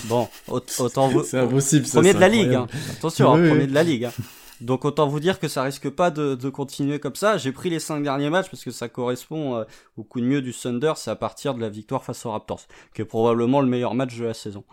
Bon, 0.05 0.27
autant 0.47 1.07
vous. 1.07 1.23
C'est 1.23 1.39
impossible. 1.39 1.87
Premier 1.87 2.13
de 2.13 2.19
la 2.19 2.29
ligue. 2.29 2.53
Hein. 2.53 2.67
Attention, 2.91 3.33
hein, 3.33 3.47
premier 3.49 3.67
de 3.67 3.73
la 3.73 3.83
ligue. 3.83 4.05
Hein. 4.05 4.13
Donc 4.59 4.85
autant 4.85 5.07
vous 5.07 5.19
dire 5.19 5.39
que 5.39 5.47
ça 5.47 5.61
risque 5.61 5.89
pas 5.89 6.09
de, 6.09 6.33
de 6.33 6.49
continuer 6.49 6.99
comme 6.99 7.15
ça. 7.15 7.37
J'ai 7.37 7.51
pris 7.51 7.69
les 7.69 7.79
cinq 7.79 8.01
derniers 8.01 8.29
matchs 8.31 8.49
parce 8.49 8.63
que 8.63 8.71
ça 8.71 8.89
correspond 8.89 9.55
euh, 9.55 9.63
au 9.97 10.03
coup 10.03 10.19
de 10.19 10.25
mieux 10.25 10.41
du 10.41 10.51
Thunder, 10.51 10.93
c'est 10.95 11.11
à 11.11 11.15
partir 11.15 11.53
de 11.53 11.61
la 11.61 11.69
victoire 11.69 12.03
face 12.03 12.25
aux 12.25 12.31
Raptors, 12.31 12.61
qui 12.95 13.03
est 13.03 13.05
probablement 13.05 13.61
le 13.61 13.67
meilleur 13.67 13.93
match 13.93 14.17
de 14.17 14.25
la 14.25 14.33
saison. 14.33 14.63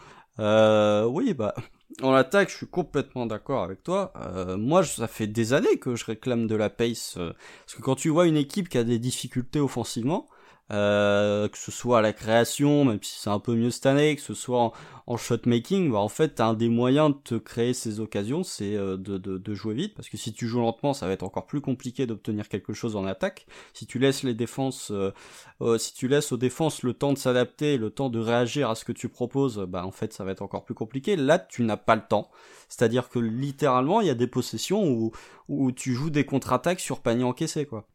Euh, 0.41 1.05
oui, 1.05 1.35
bah 1.35 1.55
en 2.03 2.13
attaque, 2.13 2.51
je 2.51 2.57
suis 2.57 2.67
complètement 2.67 3.27
d'accord 3.27 3.63
avec 3.63 3.83
toi. 3.83 4.13
Euh, 4.17 4.57
moi, 4.57 4.83
ça 4.83 5.07
fait 5.07 5.27
des 5.27 5.53
années 5.53 5.79
que 5.79 5.95
je 5.95 6.05
réclame 6.05 6.47
de 6.47 6.57
la 6.57 6.71
pace, 6.71 7.15
euh, 7.19 7.33
parce 7.65 7.77
que 7.77 7.83
quand 7.83 7.95
tu 7.95 8.09
vois 8.09 8.27
une 8.27 8.37
équipe 8.37 8.69
qui 8.69 8.79
a 8.79 8.85
des 8.85 8.99
difficultés 8.99 9.61
offensivement, 9.61 10.27
euh, 10.73 11.49
que 11.49 11.59
ce 11.59 11.71
soit 11.71 11.99
à 11.99 12.03
la 12.03 12.13
création, 12.13 12.85
même 12.85 13.03
si 13.03 13.19
c'est 13.21 13.31
un 13.31 13.39
peu 13.39 13.55
mieux 13.55 13.71
cette 13.71 13.87
année, 13.87 14.17
que 14.17 14.23
ce 14.23 14.35
soit 14.35 14.61
en, 14.61 14.73
en 15.07 15.17
shot 15.19 15.41
making, 15.45 15.93
bah 15.93 15.99
en 15.99 16.09
fait 16.09 16.41
un 16.41 16.55
des 16.55 16.69
moyens 16.69 17.11
de 17.11 17.19
te 17.23 17.35
créer 17.35 17.75
ces 17.75 18.01
occasions, 18.01 18.43
c'est 18.43 18.75
euh, 18.75 18.97
de, 18.97 19.19
de, 19.19 19.37
de, 19.37 19.55
jouer 19.55 19.75
vite, 19.75 19.95
parce 19.95 20.09
que 20.09 20.17
si 20.17 20.33
tu 20.33 20.47
joues 20.47 20.61
lentement, 20.61 20.95
ça 20.95 21.07
va 21.07 21.13
être 21.13 21.23
encore 21.23 21.47
plus 21.47 21.61
compliqué 21.61 22.07
d'obtenir 22.07 22.49
quelque 22.49 22.73
chose 22.73 22.97
en 22.97 23.05
attaque. 23.05 23.47
Si 23.75 23.87
tu 23.87 23.99
laisses 23.99 24.23
les 24.23 24.35
défenses, 24.35 24.91
euh, 24.91 25.13
euh, 25.61 25.77
si 25.77 25.93
tu 25.93 26.09
laisses 26.09 26.33
aux 26.33 26.39
défenses 26.39 26.83
le 26.83 26.95
temps 26.95 27.13
de 27.13 27.19
s'adapter, 27.19 27.77
le 27.77 27.91
temps 27.91 28.09
de 28.09 28.19
réagir 28.19 28.71
à 28.71 28.75
ce 28.75 28.85
que 28.85 28.93
tu 28.93 29.09
proposes, 29.11 29.59
bah 29.69 29.85
en 29.85 29.93
fait 29.93 30.13
ça 30.15 30.25
va 30.25 30.33
être 30.33 30.43
encore 30.43 30.65
plus 30.65 30.75
compliqué. 30.75 31.17
Là, 31.17 31.39
tu 31.39 31.63
n'as 31.63 31.77
pas 31.77 31.97
le 31.97 32.07
temps. 32.09 32.31
C'est-à-dire 32.69 33.11
que 33.11 33.19
littéralement, 33.19 34.01
il 34.01 34.07
y 34.07 34.11
a 34.11 34.15
des 34.15 34.27
possessions 34.27 34.89
où, 34.89 35.13
où 35.49 35.73
tu 35.73 35.95
joues 35.95 36.11
des 36.11 36.25
contre-attaques 36.25 36.81
sur 36.81 37.01
panier 37.01 37.25
encaissé, 37.25 37.67
quoi 37.67 37.87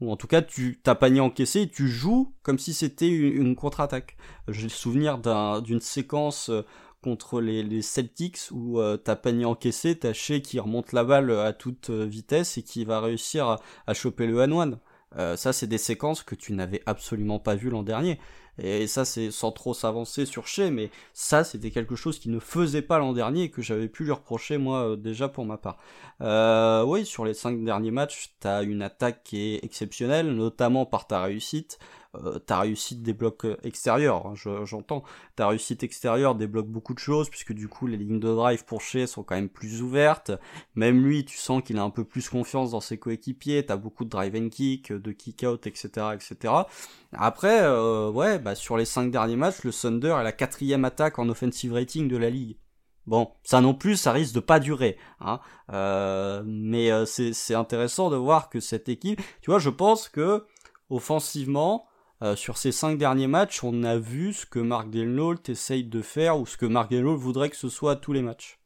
ou 0.00 0.12
en 0.12 0.16
tout 0.16 0.26
cas 0.26 0.42
tu 0.42 0.80
t'as 0.82 0.94
panier 0.94 1.20
encaissé 1.20 1.62
et 1.62 1.68
tu 1.68 1.88
joues 1.88 2.34
comme 2.42 2.58
si 2.58 2.72
c'était 2.72 3.08
une, 3.08 3.56
contre-attaque. 3.56 4.16
J'ai 4.48 4.64
le 4.64 4.68
souvenir 4.68 5.18
d'une 5.62 5.80
séquence 5.80 6.50
euh, 6.50 6.62
contre 7.02 7.40
les, 7.40 7.82
Celtics 7.82 8.38
où 8.50 8.80
euh, 8.80 8.96
t'as 8.96 9.16
panier 9.16 9.44
encaissé, 9.44 9.98
t'as 9.98 10.12
Shea 10.12 10.40
qui 10.40 10.58
remonte 10.60 10.92
la 10.92 11.04
balle 11.04 11.30
à 11.30 11.52
toute 11.52 11.90
euh, 11.90 12.04
vitesse 12.04 12.58
et 12.58 12.62
qui 12.62 12.84
va 12.84 13.00
réussir 13.00 13.58
à, 13.86 13.94
choper 13.94 14.26
le 14.26 14.40
1 14.40 14.52
one. 14.52 14.78
ça 15.36 15.52
c'est 15.52 15.66
des 15.66 15.78
séquences 15.78 16.22
que 16.22 16.34
tu 16.34 16.52
n'avais 16.52 16.82
absolument 16.86 17.38
pas 17.38 17.54
vues 17.54 17.70
l'an 17.70 17.82
dernier. 17.82 18.18
Et 18.58 18.86
ça, 18.86 19.04
c'est 19.04 19.30
sans 19.30 19.52
trop 19.52 19.74
s'avancer 19.74 20.26
sur 20.26 20.46
chez, 20.46 20.70
mais 20.70 20.90
ça, 21.14 21.44
c'était 21.44 21.70
quelque 21.70 21.96
chose 21.96 22.18
qui 22.18 22.28
ne 22.28 22.40
faisait 22.40 22.82
pas 22.82 22.98
l'an 22.98 23.12
dernier 23.12 23.44
et 23.44 23.50
que 23.50 23.62
j'avais 23.62 23.88
pu 23.88 24.04
lui 24.04 24.12
reprocher, 24.12 24.58
moi, 24.58 24.96
déjà 24.96 25.28
pour 25.28 25.44
ma 25.44 25.58
part. 25.58 25.78
Euh, 26.20 26.82
oui, 26.84 27.06
sur 27.06 27.24
les 27.24 27.34
cinq 27.34 27.62
derniers 27.64 27.90
matchs, 27.90 28.34
t'as 28.40 28.64
une 28.64 28.82
attaque 28.82 29.22
qui 29.24 29.54
est 29.54 29.64
exceptionnelle, 29.64 30.34
notamment 30.34 30.86
par 30.86 31.06
ta 31.06 31.22
réussite. 31.22 31.78
Euh, 32.14 32.38
ta 32.38 32.60
réussite 32.60 33.02
débloque 33.02 33.44
euh, 33.44 33.58
extérieur, 33.62 34.26
hein, 34.26 34.34
j'entends. 34.64 35.02
ta 35.36 35.46
réussite 35.46 35.82
extérieure 35.82 36.34
débloque 36.34 36.66
beaucoup 36.66 36.94
de 36.94 36.98
choses, 36.98 37.28
puisque 37.28 37.52
du 37.52 37.68
coup 37.68 37.86
les 37.86 37.98
lignes 37.98 38.18
de 38.18 38.34
drive 38.34 38.64
pour 38.64 38.80
chez 38.80 39.06
sont 39.06 39.22
quand 39.22 39.34
même 39.34 39.50
plus 39.50 39.82
ouvertes. 39.82 40.30
Même 40.74 41.04
lui, 41.04 41.26
tu 41.26 41.36
sens 41.36 41.62
qu'il 41.62 41.76
a 41.76 41.82
un 41.82 41.90
peu 41.90 42.04
plus 42.04 42.30
confiance 42.30 42.70
dans 42.70 42.80
ses 42.80 42.96
coéquipiers, 42.96 43.66
t'as 43.66 43.76
beaucoup 43.76 44.06
de 44.06 44.08
drive 44.08 44.34
and 44.36 44.48
kick, 44.48 44.90
de 44.90 45.12
kick 45.12 45.42
out, 45.46 45.66
etc. 45.66 45.88
etc. 46.14 46.54
Après, 47.12 47.60
euh, 47.62 48.10
ouais, 48.10 48.38
bah, 48.38 48.54
sur 48.54 48.78
les 48.78 48.86
cinq 48.86 49.10
derniers 49.10 49.36
matchs, 49.36 49.62
le 49.62 49.72
Thunder 49.72 50.16
est 50.18 50.24
la 50.24 50.32
quatrième 50.32 50.86
attaque 50.86 51.18
en 51.18 51.28
offensive 51.28 51.74
rating 51.74 52.08
de 52.08 52.16
la 52.16 52.30
ligue. 52.30 52.56
Bon, 53.06 53.32
ça 53.42 53.60
non 53.60 53.74
plus, 53.74 53.96
ça 53.96 54.12
risque 54.12 54.34
de 54.34 54.40
pas 54.40 54.60
durer, 54.60 54.96
hein. 55.20 55.40
Euh, 55.72 56.42
mais 56.46 56.90
c'est 57.06 57.54
intéressant 57.54 58.08
de 58.08 58.16
voir 58.16 58.48
que 58.48 58.60
cette 58.60 58.88
équipe, 58.88 59.20
tu 59.42 59.50
vois, 59.50 59.58
je 59.58 59.70
pense 59.70 60.08
que 60.08 60.46
offensivement, 60.90 61.87
euh, 62.22 62.34
sur 62.34 62.58
ces 62.58 62.72
cinq 62.72 62.98
derniers 62.98 63.28
matchs, 63.28 63.62
on 63.62 63.84
a 63.84 63.96
vu 63.96 64.32
ce 64.32 64.46
que 64.46 64.58
Mark 64.58 64.90
Delnault 64.90 65.36
essaye 65.48 65.84
de 65.84 66.02
faire 66.02 66.38
ou 66.38 66.46
ce 66.46 66.56
que 66.56 66.66
Mark 66.66 66.90
Delnault 66.90 67.16
voudrait 67.16 67.50
que 67.50 67.56
ce 67.56 67.68
soit 67.68 67.92
à 67.92 67.96
tous 67.96 68.12
les 68.12 68.22
matchs. 68.22 68.58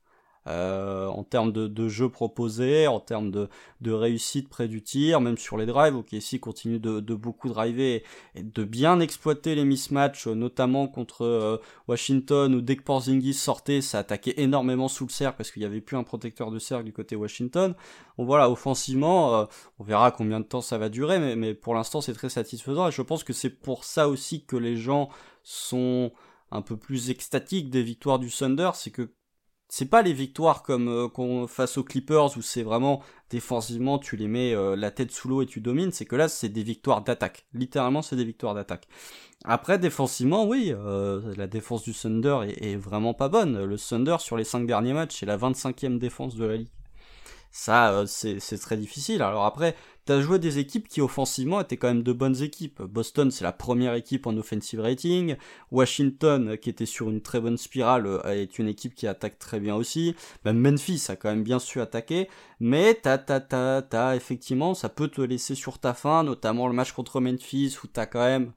Euh, 0.48 1.06
en 1.06 1.22
termes 1.22 1.52
de, 1.52 1.68
de 1.68 1.88
jeu 1.88 2.08
proposé, 2.08 2.88
en 2.88 2.98
termes 2.98 3.30
de, 3.30 3.48
de, 3.80 3.92
réussite 3.92 4.48
près 4.48 4.66
du 4.66 4.82
tir, 4.82 5.20
même 5.20 5.38
sur 5.38 5.56
les 5.56 5.66
drives, 5.66 5.94
ok, 5.94 6.12
ici 6.14 6.40
continue 6.40 6.80
de, 6.80 6.98
de, 6.98 7.14
beaucoup 7.14 7.48
driver 7.48 8.02
et 8.34 8.42
de 8.42 8.64
bien 8.64 8.98
exploiter 8.98 9.54
les 9.54 9.64
mismatchs, 9.64 10.26
notamment 10.26 10.88
contre 10.88 11.24
euh, 11.24 11.58
Washington 11.86 12.56
où 12.56 12.60
dès 12.60 12.74
que 12.74 12.82
Porzingis 12.82 13.34
sortait, 13.34 13.80
ça 13.80 14.00
attaquait 14.00 14.34
énormément 14.36 14.88
sous 14.88 15.06
le 15.06 15.12
cercle 15.12 15.36
parce 15.36 15.52
qu'il 15.52 15.60
n'y 15.60 15.66
avait 15.66 15.80
plus 15.80 15.96
un 15.96 16.02
protecteur 16.02 16.50
de 16.50 16.58
cercle 16.58 16.86
du 16.86 16.92
côté 16.92 17.14
Washington. 17.14 17.76
Bon 18.18 18.24
voilà, 18.24 18.50
offensivement, 18.50 19.36
euh, 19.36 19.44
on 19.78 19.84
verra 19.84 20.10
combien 20.10 20.40
de 20.40 20.44
temps 20.46 20.60
ça 20.60 20.76
va 20.76 20.88
durer, 20.88 21.20
mais, 21.20 21.36
mais 21.36 21.54
pour 21.54 21.74
l'instant 21.74 22.00
c'est 22.00 22.14
très 22.14 22.30
satisfaisant 22.30 22.88
et 22.88 22.92
je 22.92 23.02
pense 23.02 23.22
que 23.22 23.32
c'est 23.32 23.50
pour 23.50 23.84
ça 23.84 24.08
aussi 24.08 24.44
que 24.44 24.56
les 24.56 24.76
gens 24.76 25.08
sont 25.44 26.10
un 26.50 26.62
peu 26.62 26.76
plus 26.76 27.10
extatiques 27.10 27.70
des 27.70 27.84
victoires 27.84 28.18
du 28.18 28.28
Thunder, 28.28 28.70
c'est 28.74 28.90
que 28.90 29.12
c'est 29.74 29.86
pas 29.86 30.02
les 30.02 30.12
victoires 30.12 30.62
comme 30.62 30.88
euh, 30.88 31.46
face 31.46 31.78
aux 31.78 31.82
Clippers 31.82 32.36
où 32.36 32.42
c'est 32.42 32.62
vraiment 32.62 33.00
défensivement 33.30 33.98
tu 33.98 34.16
les 34.18 34.28
mets 34.28 34.54
euh, 34.54 34.76
la 34.76 34.90
tête 34.90 35.10
sous 35.10 35.28
l'eau 35.28 35.40
et 35.40 35.46
tu 35.46 35.62
domines, 35.62 35.92
c'est 35.92 36.04
que 36.04 36.14
là 36.14 36.28
c'est 36.28 36.50
des 36.50 36.62
victoires 36.62 37.00
d'attaque. 37.02 37.46
Littéralement 37.54 38.02
c'est 38.02 38.14
des 38.14 38.26
victoires 38.26 38.54
d'attaque. 38.54 38.86
Après 39.46 39.78
défensivement 39.78 40.44
oui, 40.46 40.74
euh, 40.76 41.32
la 41.38 41.46
défense 41.46 41.84
du 41.84 41.94
Thunder 41.94 42.40
est, 42.48 42.76
vraiment 42.76 43.14
pas 43.14 43.30
bonne. 43.30 43.64
Le 43.64 43.78
Thunder 43.78 44.16
sur 44.18 44.36
les 44.36 44.44
5 44.44 44.66
derniers 44.66 44.92
matchs 44.92 45.20
c'est 45.20 45.26
la 45.26 45.38
25e 45.38 45.96
défense 45.98 46.36
de 46.36 46.44
la 46.44 46.56
ligue. 46.58 46.68
Ça 47.52 48.04
c'est 48.06 48.58
très 48.58 48.76
difficile. 48.76 49.22
Alors 49.22 49.44
après 49.44 49.76
t'as 50.04 50.20
joué 50.20 50.38
des 50.38 50.58
équipes 50.58 50.88
qui 50.88 51.00
offensivement 51.00 51.60
étaient 51.60 51.76
quand 51.76 51.88
même 51.88 52.02
de 52.02 52.12
bonnes 52.12 52.42
équipes. 52.42 52.82
Boston, 52.82 53.30
c'est 53.30 53.44
la 53.44 53.52
première 53.52 53.94
équipe 53.94 54.26
en 54.26 54.36
offensive 54.36 54.80
rating. 54.80 55.36
Washington, 55.70 56.56
qui 56.58 56.70
était 56.70 56.86
sur 56.86 57.08
une 57.08 57.20
très 57.20 57.40
bonne 57.40 57.56
spirale, 57.56 58.06
euh, 58.06 58.22
est 58.24 58.58
une 58.58 58.68
équipe 58.68 58.94
qui 58.94 59.06
attaque 59.06 59.38
très 59.38 59.60
bien 59.60 59.76
aussi. 59.76 60.16
Même 60.44 60.58
Memphis 60.58 61.04
a 61.08 61.16
quand 61.16 61.28
même 61.28 61.44
bien 61.44 61.58
su 61.58 61.80
attaquer. 61.80 62.28
Mais 62.58 62.94
t'as, 62.94 63.18
t'as, 63.18 63.40
t'as, 63.40 63.82
t'as, 63.82 64.16
effectivement, 64.16 64.74
ça 64.74 64.88
peut 64.88 65.08
te 65.08 65.20
laisser 65.20 65.54
sur 65.54 65.78
ta 65.78 65.94
fin, 65.94 66.24
notamment 66.24 66.66
le 66.66 66.74
match 66.74 66.92
contre 66.92 67.20
Memphis 67.20 67.76
où 67.84 67.86
t'as 67.86 68.06
quand 68.06 68.24
même 68.24 68.52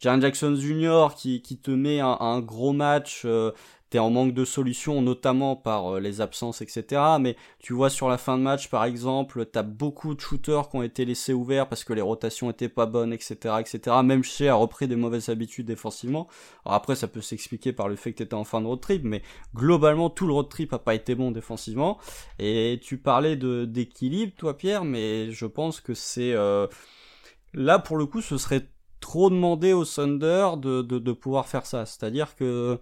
Jaren 0.00 0.20
Jackson 0.20 0.54
Jr. 0.54 1.08
qui, 1.16 1.40
te 1.40 1.72
met 1.72 2.00
un, 2.00 2.40
gros 2.40 2.72
match. 2.72 3.22
Euh, 3.24 3.50
t'es 3.90 3.98
en 3.98 4.10
manque 4.10 4.34
de 4.34 4.44
solutions, 4.44 5.00
notamment 5.00 5.56
par 5.56 5.94
euh, 5.94 6.00
les 6.00 6.20
absences, 6.20 6.60
etc. 6.60 7.02
Mais 7.20 7.36
tu 7.58 7.72
vois 7.72 7.90
sur 7.90 8.08
la 8.08 8.18
fin 8.18 8.36
de 8.36 8.42
match, 8.42 8.68
par 8.68 8.84
exemple, 8.84 9.46
t'as 9.46 9.62
beaucoup 9.62 10.14
de 10.14 10.20
shooters 10.20 10.68
qui 10.68 10.76
ont 10.76 10.82
été 10.82 11.04
laissés 11.04 11.32
ouverts 11.32 11.68
parce 11.68 11.84
que 11.84 11.92
les 11.92 12.02
rotations 12.02 12.50
étaient 12.50 12.68
pas 12.68 12.86
bonnes, 12.86 13.12
etc., 13.12 13.56
etc. 13.60 13.96
Même 14.04 14.22
chez 14.22 14.48
a 14.48 14.54
repris 14.54 14.88
des 14.88 14.96
mauvaises 14.96 15.28
habitudes 15.30 15.66
défensivement. 15.66 16.28
Alors 16.64 16.74
après, 16.74 16.96
ça 16.96 17.08
peut 17.08 17.22
s'expliquer 17.22 17.72
par 17.72 17.88
le 17.88 17.96
fait 17.96 18.12
que 18.12 18.18
t'étais 18.18 18.34
en 18.34 18.44
fin 18.44 18.60
de 18.60 18.66
road 18.66 18.80
trip, 18.80 19.02
mais 19.04 19.22
globalement, 19.54 20.10
tout 20.10 20.26
le 20.26 20.32
road 20.32 20.48
trip 20.48 20.72
a 20.72 20.78
pas 20.78 20.94
été 20.94 21.14
bon 21.14 21.30
défensivement. 21.30 21.98
Et 22.38 22.80
tu 22.82 22.98
parlais 22.98 23.36
de 23.36 23.64
d'équilibre, 23.64 24.32
toi, 24.36 24.56
Pierre, 24.56 24.84
mais 24.84 25.30
je 25.30 25.46
pense 25.46 25.80
que 25.80 25.94
c'est 25.94 26.32
euh... 26.34 26.66
là 27.54 27.78
pour 27.78 27.96
le 27.96 28.06
coup, 28.06 28.20
ce 28.20 28.36
serait 28.38 28.66
trop 29.00 29.30
demandé 29.30 29.72
au 29.72 29.84
Thunder 29.84 30.50
de, 30.56 30.82
de, 30.82 30.98
de 30.98 31.12
pouvoir 31.12 31.46
faire 31.46 31.66
ça. 31.66 31.86
C'est-à-dire 31.86 32.36
que 32.36 32.78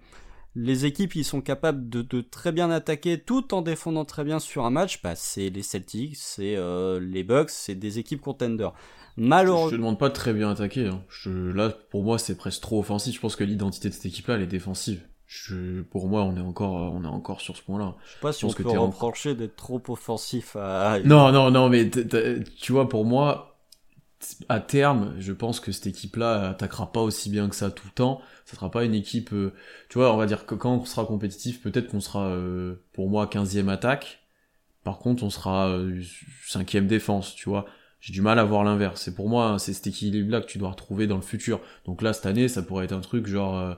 les 0.56 0.86
équipes 0.86 1.12
qui 1.12 1.22
sont 1.22 1.42
capables 1.42 1.88
de, 1.88 2.20
très 2.22 2.50
bien 2.50 2.70
attaquer 2.70 3.20
tout 3.20 3.54
en 3.54 3.60
défendant 3.60 4.06
très 4.06 4.24
bien 4.24 4.38
sur 4.38 4.64
un 4.64 4.70
match, 4.70 5.02
bah, 5.02 5.14
c'est 5.14 5.50
les 5.50 5.62
Celtics, 5.62 6.16
c'est 6.16 6.56
euh, 6.56 6.98
les 6.98 7.22
Bucks, 7.22 7.50
c'est 7.50 7.74
des 7.74 7.98
équipes 7.98 8.22
contenders. 8.22 8.72
Malheureusement. 9.18 9.68
Je 9.68 9.76
te 9.76 9.76
demande 9.76 9.98
pas 9.98 10.08
de 10.08 10.14
très 10.14 10.32
bien 10.32 10.50
attaquer. 10.50 10.86
Hein. 10.88 11.02
là, 11.26 11.70
pour 11.90 12.02
moi, 12.02 12.18
c'est 12.18 12.36
presque 12.36 12.62
trop 12.62 12.80
offensif. 12.80 13.14
Je 13.14 13.20
pense 13.20 13.36
que 13.36 13.44
l'identité 13.44 13.90
de 13.90 13.94
cette 13.94 14.06
équipe-là, 14.06 14.34
elle 14.34 14.42
est 14.42 14.46
défensive. 14.46 15.06
pour 15.90 16.08
moi, 16.08 16.22
on 16.22 16.36
est 16.36 16.40
encore, 16.40 16.92
on 16.92 17.04
est 17.04 17.08
encore 17.08 17.42
sur 17.42 17.56
ce 17.56 17.62
point-là. 17.62 17.94
Je 18.06 18.12
sais 18.12 18.20
pas 18.20 18.32
si 18.32 18.44
on 18.46 18.52
peut 18.52 18.78
reprocher 18.78 19.34
d'être 19.34 19.56
trop 19.56 19.82
offensif 19.88 20.56
à. 20.56 21.00
Non, 21.04 21.32
non, 21.32 21.50
non, 21.50 21.68
mais 21.68 21.90
tu 21.90 22.72
vois, 22.72 22.88
pour 22.88 23.04
moi, 23.04 23.55
à 24.48 24.60
terme, 24.60 25.14
je 25.18 25.32
pense 25.32 25.60
que 25.60 25.72
cette 25.72 25.86
équipe-là 25.86 26.50
attaquera 26.50 26.92
pas 26.92 27.00
aussi 27.00 27.30
bien 27.30 27.48
que 27.48 27.56
ça 27.56 27.70
tout 27.70 27.86
le 27.86 27.92
temps. 27.92 28.20
Ça 28.44 28.56
sera 28.56 28.70
pas 28.70 28.84
une 28.84 28.94
équipe, 28.94 29.32
euh, 29.32 29.52
tu 29.88 29.98
vois, 29.98 30.12
on 30.12 30.16
va 30.16 30.26
dire 30.26 30.46
que 30.46 30.54
quand 30.54 30.74
on 30.74 30.84
sera 30.84 31.04
compétitif, 31.04 31.60
peut-être 31.62 31.88
qu'on 31.88 32.00
sera, 32.00 32.28
euh, 32.28 32.76
pour 32.92 33.08
moi, 33.08 33.26
15e 33.26 33.68
attaque. 33.68 34.20
Par 34.84 34.98
contre, 34.98 35.22
on 35.24 35.30
sera 35.30 35.76
5e 36.48 36.84
euh, 36.84 36.86
défense, 36.86 37.34
tu 37.34 37.48
vois. 37.48 37.66
J'ai 38.00 38.12
du 38.12 38.22
mal 38.22 38.38
à 38.38 38.44
voir 38.44 38.64
l'inverse. 38.64 39.02
C'est 39.02 39.14
pour 39.14 39.28
moi, 39.28 39.58
c'est 39.58 39.72
cet 39.72 39.88
équilibre-là 39.88 40.40
que 40.40 40.46
tu 40.46 40.58
dois 40.58 40.70
retrouver 40.70 41.06
dans 41.06 41.16
le 41.16 41.22
futur. 41.22 41.60
Donc 41.84 42.02
là, 42.02 42.12
cette 42.12 42.26
année, 42.26 42.48
ça 42.48 42.62
pourrait 42.62 42.84
être 42.84 42.92
un 42.92 43.00
truc 43.00 43.26
genre 43.26 43.76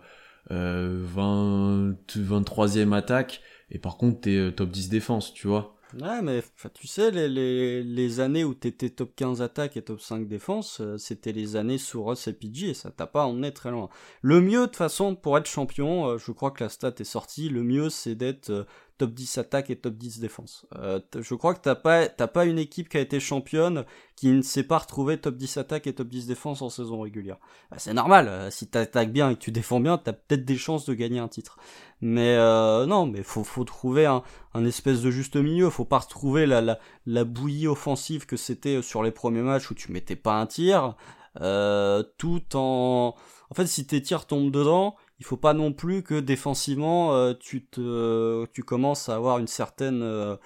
20, 0.51 1.94
23e 2.09 2.92
attaque. 2.92 3.40
Et 3.70 3.79
par 3.79 3.96
contre, 3.96 4.20
t'es 4.22 4.53
top 4.53 4.70
10 4.70 4.90
défense, 4.90 5.33
tu 5.33 5.46
vois. 5.46 5.77
Ouais, 5.94 6.20
mais 6.20 6.42
tu 6.74 6.87
sais, 6.87 7.11
les, 7.11 7.29
les, 7.29 7.83
les 7.83 8.20
années 8.20 8.44
où 8.44 8.53
t'étais 8.53 8.90
top 8.90 9.14
15 9.16 9.40
attaque 9.40 9.79
et 9.79 9.83
top 9.83 10.03
5 10.03 10.29
défense, 10.29 10.83
euh, 10.83 10.98
c'était 10.98 11.33
les 11.33 11.57
années 11.57 11.79
sous 11.79 12.05
Russ 12.05 12.29
et 12.29 12.35
PG 12.35 12.68
et 12.70 12.74
ça 12.74 12.90
t'a 12.90 13.07
pas 13.07 13.24
emmené 13.24 13.55
très 13.55 13.70
loin. 13.70 13.88
Le 14.20 14.42
mieux, 14.42 14.66
de 14.66 14.77
façon, 14.77 15.14
pour 15.14 15.38
être 15.38 15.46
champion, 15.46 16.07
euh, 16.07 16.18
je 16.18 16.31
crois 16.33 16.51
que 16.51 16.62
la 16.62 16.68
stat 16.68 16.92
est 16.98 17.05
sortie, 17.05 17.48
le 17.48 17.62
mieux 17.62 17.88
c'est 17.88 18.14
d'être 18.14 18.51
euh, 18.51 18.64
top 18.98 19.14
10 19.14 19.38
attaque 19.38 19.70
et 19.70 19.76
top 19.76 19.94
10 19.94 20.20
défense. 20.20 20.66
Euh, 20.76 21.00
je 21.18 21.34
crois 21.34 21.54
que 21.54 21.61
t'as 21.61 21.76
pas, 21.76 22.08
t'as 22.08 22.26
pas 22.26 22.44
une 22.44 22.58
équipe 22.58 22.88
qui 22.88 22.96
a 22.96 23.00
été 23.00 23.20
championne 23.20 23.84
qui 24.16 24.28
ne 24.28 24.42
s'est 24.42 24.64
pas 24.64 24.78
retrouvée 24.78 25.18
top 25.18 25.37
10 25.37 25.56
attaque 25.58 25.87
et 25.87 25.94
top 25.94 26.08
10 26.08 26.26
défense 26.26 26.61
en 26.61 26.68
saison 26.68 27.00
régulière. 27.00 27.38
Bah, 27.70 27.76
c'est 27.78 27.94
normal, 27.94 28.28
euh, 28.28 28.50
si 28.50 28.66
t'attaques 28.66 29.12
bien 29.12 29.30
et 29.30 29.34
que 29.37 29.40
tu 29.40 29.52
défends 29.52 29.80
bien, 29.80 29.96
t'as 29.96 30.12
peut-être 30.12 30.44
des 30.44 30.56
chances 30.56 30.84
de 30.84 30.94
gagner 30.94 31.20
un 31.20 31.28
titre. 31.28 31.56
Mais 32.00 32.34
euh, 32.37 32.84
non, 32.87 33.06
mais 33.06 33.22
faut, 33.22 33.44
faut 33.44 33.64
trouver 33.64 34.06
un, 34.06 34.22
un, 34.54 34.64
espèce 34.64 35.00
de 35.00 35.11
juste 35.11 35.37
milieu, 35.37 35.70
faut 35.70 35.84
pas 35.84 35.98
retrouver 35.98 36.46
la, 36.46 36.61
la, 36.61 36.78
la 37.06 37.24
bouillie 37.24 37.68
offensive 37.68 38.26
que 38.26 38.37
c'était 38.37 38.82
sur 38.82 39.02
les 39.02 39.12
premiers 39.12 39.42
matchs 39.42 39.70
où 39.70 39.74
tu 39.74 39.92
mettais 39.92 40.16
pas 40.16 40.40
un 40.40 40.46
tir, 40.46 40.96
euh, 41.40 42.02
tout 42.18 42.56
en... 42.56 43.14
En 43.50 43.54
fait, 43.54 43.66
si 43.66 43.87
tes 43.87 44.02
tirs 44.02 44.26
tombent 44.26 44.50
dedans, 44.50 44.96
il 45.20 45.26
faut 45.26 45.37
pas 45.37 45.54
non 45.54 45.72
plus 45.72 46.02
que 46.02 46.18
défensivement 46.20 47.14
euh, 47.14 47.35
tu 47.38 47.64
te 47.64 48.46
tu 48.46 48.62
commences 48.62 49.09
à 49.09 49.16
avoir 49.16 49.38
une 49.38 49.46
certaine 49.46 50.02
euh, 50.02 50.37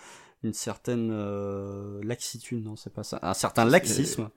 une 0.43 0.55
certaine 0.55 1.11
euh, 1.13 2.01
laxitude 2.03 2.65
non 2.65 2.77
c'est 2.77 2.93
pas 2.93 3.03
ça 3.03 3.19
un 3.23 3.35
certain 3.35 3.65
laxisme. 3.65 4.31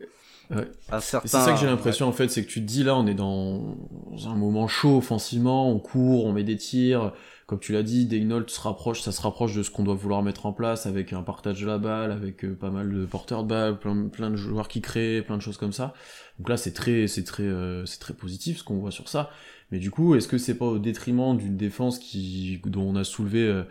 ouais. 0.52 0.70
c'est 1.00 1.28
ça 1.28 1.54
que 1.54 1.60
j'ai 1.60 1.66
l'impression 1.66 2.08
en 2.08 2.12
fait 2.12 2.28
c'est 2.28 2.44
que 2.44 2.50
tu 2.50 2.62
te 2.62 2.66
dis 2.66 2.84
là 2.84 2.96
on 2.96 3.08
est 3.08 3.16
dans 3.16 3.78
un 4.26 4.36
moment 4.36 4.68
chaud 4.68 4.98
offensivement 4.98 5.70
on 5.70 5.80
court 5.80 6.26
on 6.26 6.34
met 6.34 6.44
des 6.44 6.58
tirs. 6.58 7.14
Comme 7.48 7.60
tu 7.60 7.74
l'as 7.74 7.84
dit 7.84 8.08
Daynold 8.08 8.50
se 8.50 8.60
rapproche 8.60 9.02
ça 9.02 9.12
se 9.12 9.22
rapproche 9.22 9.54
de 9.54 9.62
ce 9.62 9.70
qu'on 9.70 9.84
doit 9.84 9.94
vouloir 9.94 10.24
mettre 10.24 10.48
en 10.48 10.52
place 10.52 10.88
avec 10.88 11.14
un 11.14 11.22
partage 11.22 11.62
de 11.62 11.68
la 11.68 11.78
balle 11.78 12.12
avec 12.12 12.44
pas 12.56 12.72
mal 12.72 12.92
de 12.92 13.06
porteurs 13.06 13.44
de 13.44 13.50
balle 13.50 13.78
plein, 13.78 14.08
plein 14.08 14.32
de 14.32 14.36
joueurs 14.36 14.68
qui 14.68 14.82
créent 14.82 15.22
plein 15.22 15.38
de 15.38 15.44
choses 15.44 15.58
comme 15.58 15.72
ça. 15.72 15.94
Donc 16.40 16.50
là 16.50 16.58
c'est 16.58 16.74
très 16.74 17.06
c'est 17.06 17.24
très 17.24 17.48
c'est 17.86 18.00
très 18.00 18.16
positif 18.16 18.58
ce 18.58 18.64
qu'on 18.64 18.78
voit 18.78 18.90
sur 18.90 19.10
ça 19.10 19.30
mais 19.72 19.80
du 19.80 19.92
coup, 19.92 20.16
est-ce 20.16 20.28
que 20.28 20.38
c'est 20.38 20.58
pas 20.58 20.66
au 20.66 20.80
détriment 20.80 21.36
d'une 21.38 21.58
défense 21.58 22.00
qui, 22.00 22.62
dont 22.66 22.84
on 22.84 22.96
a 22.96 23.04
soulevé 23.04 23.44
euh, 23.44 23.64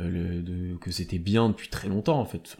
euh, 0.00 0.76
que 0.80 0.90
c'était 0.90 1.18
bien 1.18 1.48
depuis 1.48 1.68
très 1.68 1.88
longtemps 1.88 2.18
en 2.20 2.24
fait? 2.24 2.56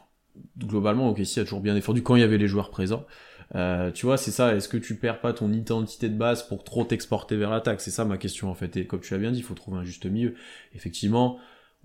Globalement, 0.58 1.08
OKC 1.10 1.38
a 1.38 1.42
toujours 1.42 1.60
bien 1.60 1.74
défendu 1.74 2.02
quand 2.02 2.16
il 2.16 2.20
y 2.20 2.24
avait 2.24 2.38
les 2.38 2.48
joueurs 2.48 2.70
présents. 2.70 3.06
Euh, 3.54 3.90
tu 3.90 4.06
vois, 4.06 4.16
c'est 4.16 4.30
ça. 4.30 4.54
Est-ce 4.54 4.68
que 4.68 4.76
tu 4.76 4.96
perds 4.96 5.20
pas 5.20 5.32
ton 5.32 5.52
identité 5.52 6.08
de 6.08 6.16
base 6.16 6.46
pour 6.46 6.64
trop 6.64 6.84
t'exporter 6.84 7.36
vers 7.36 7.50
l'attaque? 7.50 7.80
C'est 7.80 7.90
ça 7.90 8.04
ma 8.04 8.16
question 8.16 8.50
en 8.50 8.54
fait. 8.54 8.76
Et 8.76 8.86
comme 8.86 9.00
tu 9.00 9.12
l'as 9.12 9.18
bien 9.18 9.32
dit, 9.32 9.38
il 9.38 9.44
faut 9.44 9.54
trouver 9.54 9.78
un 9.78 9.84
juste 9.84 10.06
milieu. 10.06 10.34
Effectivement, 10.74 11.38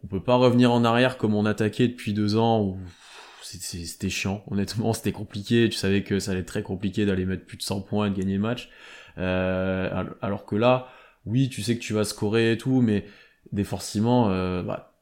on 0.04 0.08
peut 0.08 0.24
pas 0.24 0.36
revenir 0.36 0.72
en 0.72 0.84
arrière 0.84 1.18
comme 1.18 1.34
on 1.34 1.46
attaquait 1.46 1.88
depuis 1.88 2.14
deux 2.14 2.38
ans 2.38 2.62
où 2.62 2.78
c'était 3.42 4.10
chiant. 4.10 4.44
Honnêtement, 4.48 4.94
c'était 4.94 5.12
compliqué. 5.12 5.70
Tu 5.70 5.78
savais 5.78 6.04
que 6.04 6.20
ça 6.20 6.32
allait 6.32 6.42
être 6.42 6.48
très 6.48 6.64
compliqué 6.64 7.06
d'aller 7.06 7.26
mettre 7.26 7.46
plus 7.46 7.58
de 7.58 7.64
100 7.64 7.82
points 7.82 8.08
et 8.08 8.10
de 8.10 8.16
gagner 8.16 8.36
le 8.36 8.42
match. 8.42 8.70
Alors 9.18 10.46
que 10.46 10.56
là, 10.56 10.88
oui, 11.26 11.50
tu 11.50 11.62
sais 11.62 11.76
que 11.76 11.82
tu 11.82 11.94
vas 11.94 12.04
scorer 12.04 12.54
et 12.54 12.58
tout, 12.58 12.82
mais 12.82 13.06
défensivement, 13.52 14.28
bah, 14.64 14.96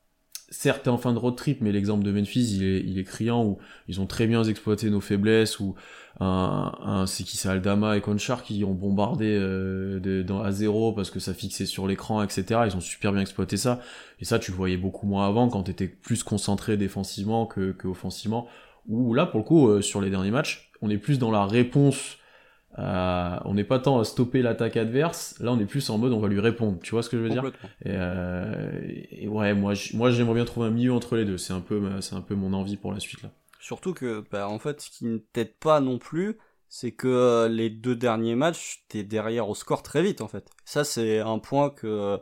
certes, 0.53 0.83
t'es 0.83 0.89
en 0.89 0.97
fin 0.97 1.13
de 1.13 1.17
road 1.17 1.35
trip, 1.35 1.59
mais 1.61 1.71
l'exemple 1.71 2.03
de 2.03 2.11
Memphis, 2.11 2.55
il 2.55 2.63
est, 2.63 2.79
il 2.81 2.99
est 2.99 3.03
criant, 3.03 3.43
où 3.43 3.57
ils 3.87 3.99
ont 3.99 4.05
très 4.05 4.27
bien 4.27 4.43
exploité 4.43 4.89
nos 4.89 5.01
faiblesses, 5.01 5.59
où 5.59 5.75
un, 6.19 6.71
un 6.83 7.05
c'est 7.07 7.23
qui 7.23 7.37
c'est 7.37 7.49
Aldama 7.49 7.97
et 7.97 8.01
Conchar 8.01 8.43
qui 8.43 8.63
ont 8.63 8.73
bombardé 8.73 9.35
euh, 9.39 10.23
dans, 10.23 10.41
à 10.43 10.51
zéro 10.51 10.93
parce 10.93 11.09
que 11.09 11.19
ça 11.19 11.33
fixait 11.33 11.65
sur 11.65 11.87
l'écran, 11.87 12.21
etc. 12.23 12.61
Ils 12.67 12.75
ont 12.75 12.81
super 12.81 13.11
bien 13.11 13.21
exploité 13.21 13.57
ça. 13.57 13.81
Et 14.19 14.25
ça, 14.25 14.37
tu 14.37 14.51
le 14.51 14.57
voyais 14.57 14.77
beaucoup 14.77 15.07
moins 15.07 15.27
avant 15.27 15.49
quand 15.49 15.63
t'étais 15.63 15.87
plus 15.87 16.23
concentré 16.23 16.77
défensivement 16.77 17.45
que, 17.47 17.71
que 17.71 17.87
offensivement. 17.87 18.47
Ou 18.87 19.13
là, 19.13 19.25
pour 19.25 19.39
le 19.39 19.45
coup, 19.45 19.67
euh, 19.69 19.81
sur 19.81 20.01
les 20.01 20.09
derniers 20.09 20.31
matchs, 20.31 20.71
on 20.81 20.89
est 20.89 20.97
plus 20.97 21.17
dans 21.17 21.31
la 21.31 21.45
réponse 21.45 22.17
euh, 22.79 23.37
on 23.45 23.53
n'est 23.53 23.63
pas 23.63 23.79
tant 23.79 23.99
à 23.99 24.03
stopper 24.03 24.41
l'attaque 24.41 24.77
adverse, 24.77 25.35
là 25.39 25.51
on 25.51 25.59
est 25.59 25.65
plus 25.65 25.89
en 25.89 25.97
mode 25.97 26.11
on 26.13 26.19
va 26.19 26.27
lui 26.27 26.39
répondre, 26.39 26.79
tu 26.81 26.91
vois 26.91 27.03
ce 27.03 27.09
que 27.09 27.17
je 27.17 27.23
veux 27.23 27.29
dire? 27.29 27.45
Et, 27.85 27.89
euh, 27.89 28.81
et, 29.11 29.27
ouais, 29.27 29.53
moi, 29.53 29.73
j'aimerais 29.73 30.35
bien 30.35 30.45
trouver 30.45 30.67
un 30.67 30.71
milieu 30.71 30.93
entre 30.93 31.15
les 31.15 31.25
deux, 31.25 31.37
c'est 31.37 31.53
un 31.53 31.61
peu, 31.61 32.01
c'est 32.01 32.15
un 32.15 32.21
peu 32.21 32.35
mon 32.35 32.53
envie 32.53 32.77
pour 32.77 32.91
la 32.91 32.99
suite 32.99 33.21
là. 33.23 33.29
Surtout 33.59 33.93
que, 33.93 34.23
bah, 34.29 34.49
en 34.49 34.59
fait, 34.59 34.81
ce 34.81 34.89
qui 34.89 35.05
ne 35.05 35.19
t'aide 35.19 35.55
pas 35.55 35.79
non 35.79 35.97
plus, 35.97 36.37
c'est 36.67 36.91
que 36.91 37.07
euh, 37.07 37.47
les 37.47 37.69
deux 37.69 37.95
derniers 37.95 38.33
matchs, 38.33 38.83
t'es 38.89 39.03
derrière 39.03 39.47
au 39.47 39.53
score 39.53 39.83
très 39.83 40.01
vite 40.01 40.21
en 40.21 40.27
fait. 40.27 40.49
Ça 40.65 40.83
c'est 40.83 41.19
un 41.19 41.37
point 41.37 41.69
que 41.69 42.19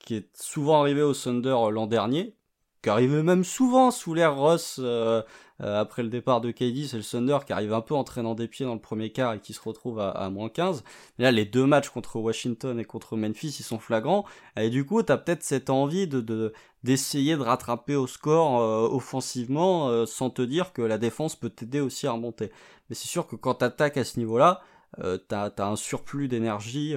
qui 0.00 0.16
est 0.16 0.36
souvent 0.36 0.80
arrivé 0.80 1.02
au 1.02 1.14
Thunder 1.14 1.56
l'an 1.70 1.86
dernier, 1.86 2.34
qui 2.82 2.90
arrivait 2.90 3.22
même 3.22 3.44
souvent 3.44 3.90
sous 3.90 4.12
l'ère 4.12 4.36
Ross 4.36 4.80
euh, 4.82 5.22
euh, 5.60 5.80
après 5.80 6.02
le 6.02 6.08
départ 6.08 6.40
de 6.40 6.50
KD, 6.50 6.86
c'est 6.88 6.96
le 6.96 7.04
Thunder 7.04 7.38
qui 7.46 7.52
arrive 7.52 7.72
un 7.72 7.80
peu 7.80 7.94
en 7.94 8.02
traînant 8.02 8.34
des 8.34 8.48
pieds 8.48 8.66
dans 8.66 8.74
le 8.74 8.80
premier 8.80 9.10
quart 9.12 9.34
et 9.34 9.38
qui 9.38 9.52
se 9.52 9.60
retrouve 9.60 10.00
à, 10.00 10.28
moins 10.30 10.48
15. 10.48 10.82
Mais 11.18 11.24
là, 11.24 11.30
les 11.30 11.44
deux 11.44 11.64
matchs 11.64 11.90
contre 11.90 12.16
Washington 12.16 12.80
et 12.80 12.84
contre 12.84 13.16
Memphis, 13.16 13.56
ils 13.60 13.62
sont 13.62 13.78
flagrants. 13.78 14.24
Et 14.56 14.70
du 14.70 14.84
coup, 14.84 15.02
t'as 15.04 15.16
peut-être 15.16 15.44
cette 15.44 15.70
envie 15.70 16.08
de, 16.08 16.52
d'essayer 16.82 17.36
de, 17.36 17.42
rattraper 17.42 17.94
au 17.94 18.08
score 18.08 18.60
euh, 18.60 18.88
offensivement 18.88 20.04
sans 20.06 20.30
te 20.30 20.42
dire 20.42 20.72
que 20.72 20.82
la 20.82 20.98
défense 20.98 21.36
peut 21.36 21.50
t'aider 21.50 21.80
aussi 21.80 22.08
à 22.08 22.12
remonter. 22.12 22.50
Mais 22.90 22.96
c'est 22.96 23.08
sûr 23.08 23.28
que 23.28 23.36
quand 23.36 23.54
t'attaques 23.54 23.96
à 23.96 24.04
ce 24.04 24.18
niveau-là, 24.18 24.62
euh, 24.98 25.16
t'as 25.16 25.50
as 25.56 25.66
un 25.66 25.76
surplus 25.76 26.26
d'énergie 26.26 26.96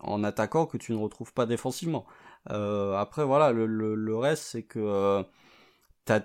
en 0.00 0.24
attaquant 0.24 0.64
que 0.64 0.78
tu 0.78 0.92
ne 0.92 0.96
retrouves 0.96 1.34
pas 1.34 1.44
défensivement. 1.44 2.06
Euh, 2.50 2.94
après 2.96 3.24
voilà, 3.24 3.52
le, 3.52 3.66
le, 3.66 4.16
reste 4.16 4.42
c'est 4.44 4.64
que 4.64 4.80
euh, 4.80 5.22
t'as 6.04 6.22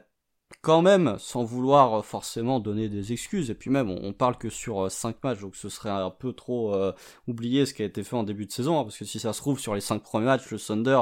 quand 0.62 0.82
même, 0.82 1.18
sans 1.20 1.44
vouloir 1.44 2.04
forcément 2.06 2.60
donner 2.60 2.90
des 2.90 3.12
excuses, 3.12 3.52
et 3.52 3.56
puis 3.56 3.70
même 3.70 3.90
on, 3.92 4.14
parle 4.14 4.38
que 4.38 4.50
sur 4.50 4.90
5 4.90 5.10
euh, 5.10 5.20
matchs, 5.24 5.40
donc 5.42 5.56
ce 5.56 5.70
serait 5.70 5.90
un 5.90 6.10
peu 6.10 6.34
trop 6.34 6.74
euh, 6.74 6.94
oublier 7.28 7.66
ce 7.66 7.74
qui 7.74 7.84
a 7.84 7.86
été 7.86 8.04
fait 8.04 8.16
en 8.16 8.24
début 8.24 8.46
de 8.46 8.52
saison, 8.52 8.80
hein, 8.80 8.84
parce 8.84 8.98
que 8.98 9.06
si 9.06 9.20
ça 9.20 9.34
se 9.34 9.40
trouve 9.40 9.60
sur 9.60 9.76
les 9.76 9.82
5 9.82 10.02
premiers 10.02 10.26
matchs, 10.26 10.50
le 10.50 10.58
Thunder 10.58 11.00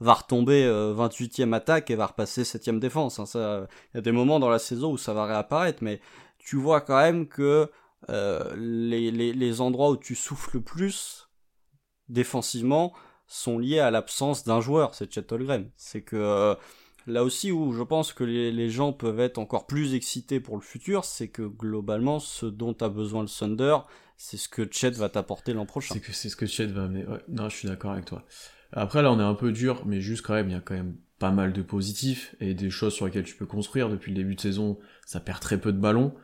va 0.00 0.14
retomber 0.14 0.66
28e 0.66 1.52
attaque 1.52 1.90
et 1.90 1.94
va 1.94 2.06
repasser 2.06 2.42
7e 2.42 2.78
défense. 2.78 3.20
Hein, 3.20 3.66
il 3.92 3.96
y 3.96 3.98
a 3.98 4.00
des 4.00 4.12
moments 4.12 4.40
dans 4.40 4.50
la 4.50 4.58
saison 4.58 4.92
où 4.92 4.98
ça 4.98 5.12
va 5.12 5.26
réapparaître, 5.26 5.82
mais 5.82 6.00
tu 6.38 6.56
vois 6.56 6.80
quand 6.80 6.96
même 6.96 7.28
que 7.28 7.70
les, 8.08 9.10
les, 9.10 9.32
les 9.32 9.60
endroits 9.60 9.90
où 9.90 9.96
tu 9.96 10.14
souffles 10.14 10.56
le 10.56 10.62
plus 10.62 11.28
défensivement, 12.08 12.92
sont 13.26 13.58
liés 13.58 13.80
à 13.80 13.90
l'absence 13.90 14.44
d'un 14.44 14.60
joueur, 14.60 14.94
c'est 14.94 15.12
Chet 15.12 15.32
Holmgren. 15.32 15.70
C'est 15.76 16.02
que 16.02 16.16
euh, 16.16 16.54
là 17.06 17.24
aussi 17.24 17.52
où 17.52 17.72
je 17.72 17.82
pense 17.82 18.12
que 18.12 18.24
les, 18.24 18.70
gens 18.70 18.92
peuvent 18.92 19.20
être 19.20 19.38
encore 19.38 19.66
plus 19.66 19.94
excités 19.94 20.40
pour 20.40 20.56
le 20.56 20.62
futur, 20.62 21.04
c'est 21.04 21.28
que 21.28 21.42
globalement, 21.42 22.18
ce 22.18 22.46
dont 22.46 22.76
a 22.80 22.88
besoin 22.88 23.22
le 23.22 23.28
Thunder, 23.28 23.78
c'est 24.16 24.36
ce 24.36 24.48
que 24.48 24.66
Chet 24.70 24.90
va 24.90 25.08
t'apporter 25.08 25.52
l'an 25.52 25.66
prochain. 25.66 25.94
C'est 25.94 26.00
que 26.00 26.12
c'est 26.12 26.28
ce 26.28 26.36
que 26.36 26.46
Chet 26.46 26.66
va 26.66 26.84
amener. 26.84 27.04
Non, 27.28 27.48
je 27.48 27.56
suis 27.56 27.68
d'accord 27.68 27.92
avec 27.92 28.04
toi. 28.04 28.24
Après 28.72 29.02
là, 29.02 29.12
on 29.12 29.20
est 29.20 29.24
un 29.24 29.34
peu 29.34 29.52
dur, 29.52 29.82
mais 29.86 30.00
juste 30.00 30.22
quand 30.22 30.34
même, 30.34 30.48
il 30.48 30.52
y 30.52 30.56
a 30.56 30.60
quand 30.60 30.74
même 30.74 30.96
pas 31.18 31.30
mal 31.30 31.52
de 31.52 31.62
positifs 31.62 32.34
et 32.40 32.54
des 32.54 32.70
choses 32.70 32.92
sur 32.92 33.06
lesquelles 33.06 33.24
tu 33.24 33.36
peux 33.36 33.46
construire. 33.46 33.88
Depuis 33.88 34.12
le 34.12 34.16
début 34.16 34.34
de 34.34 34.40
saison, 34.40 34.78
ça 35.06 35.20
perd 35.20 35.40
très 35.40 35.58
peu 35.60 35.72
de 35.72 35.78
ballons, 35.78 36.14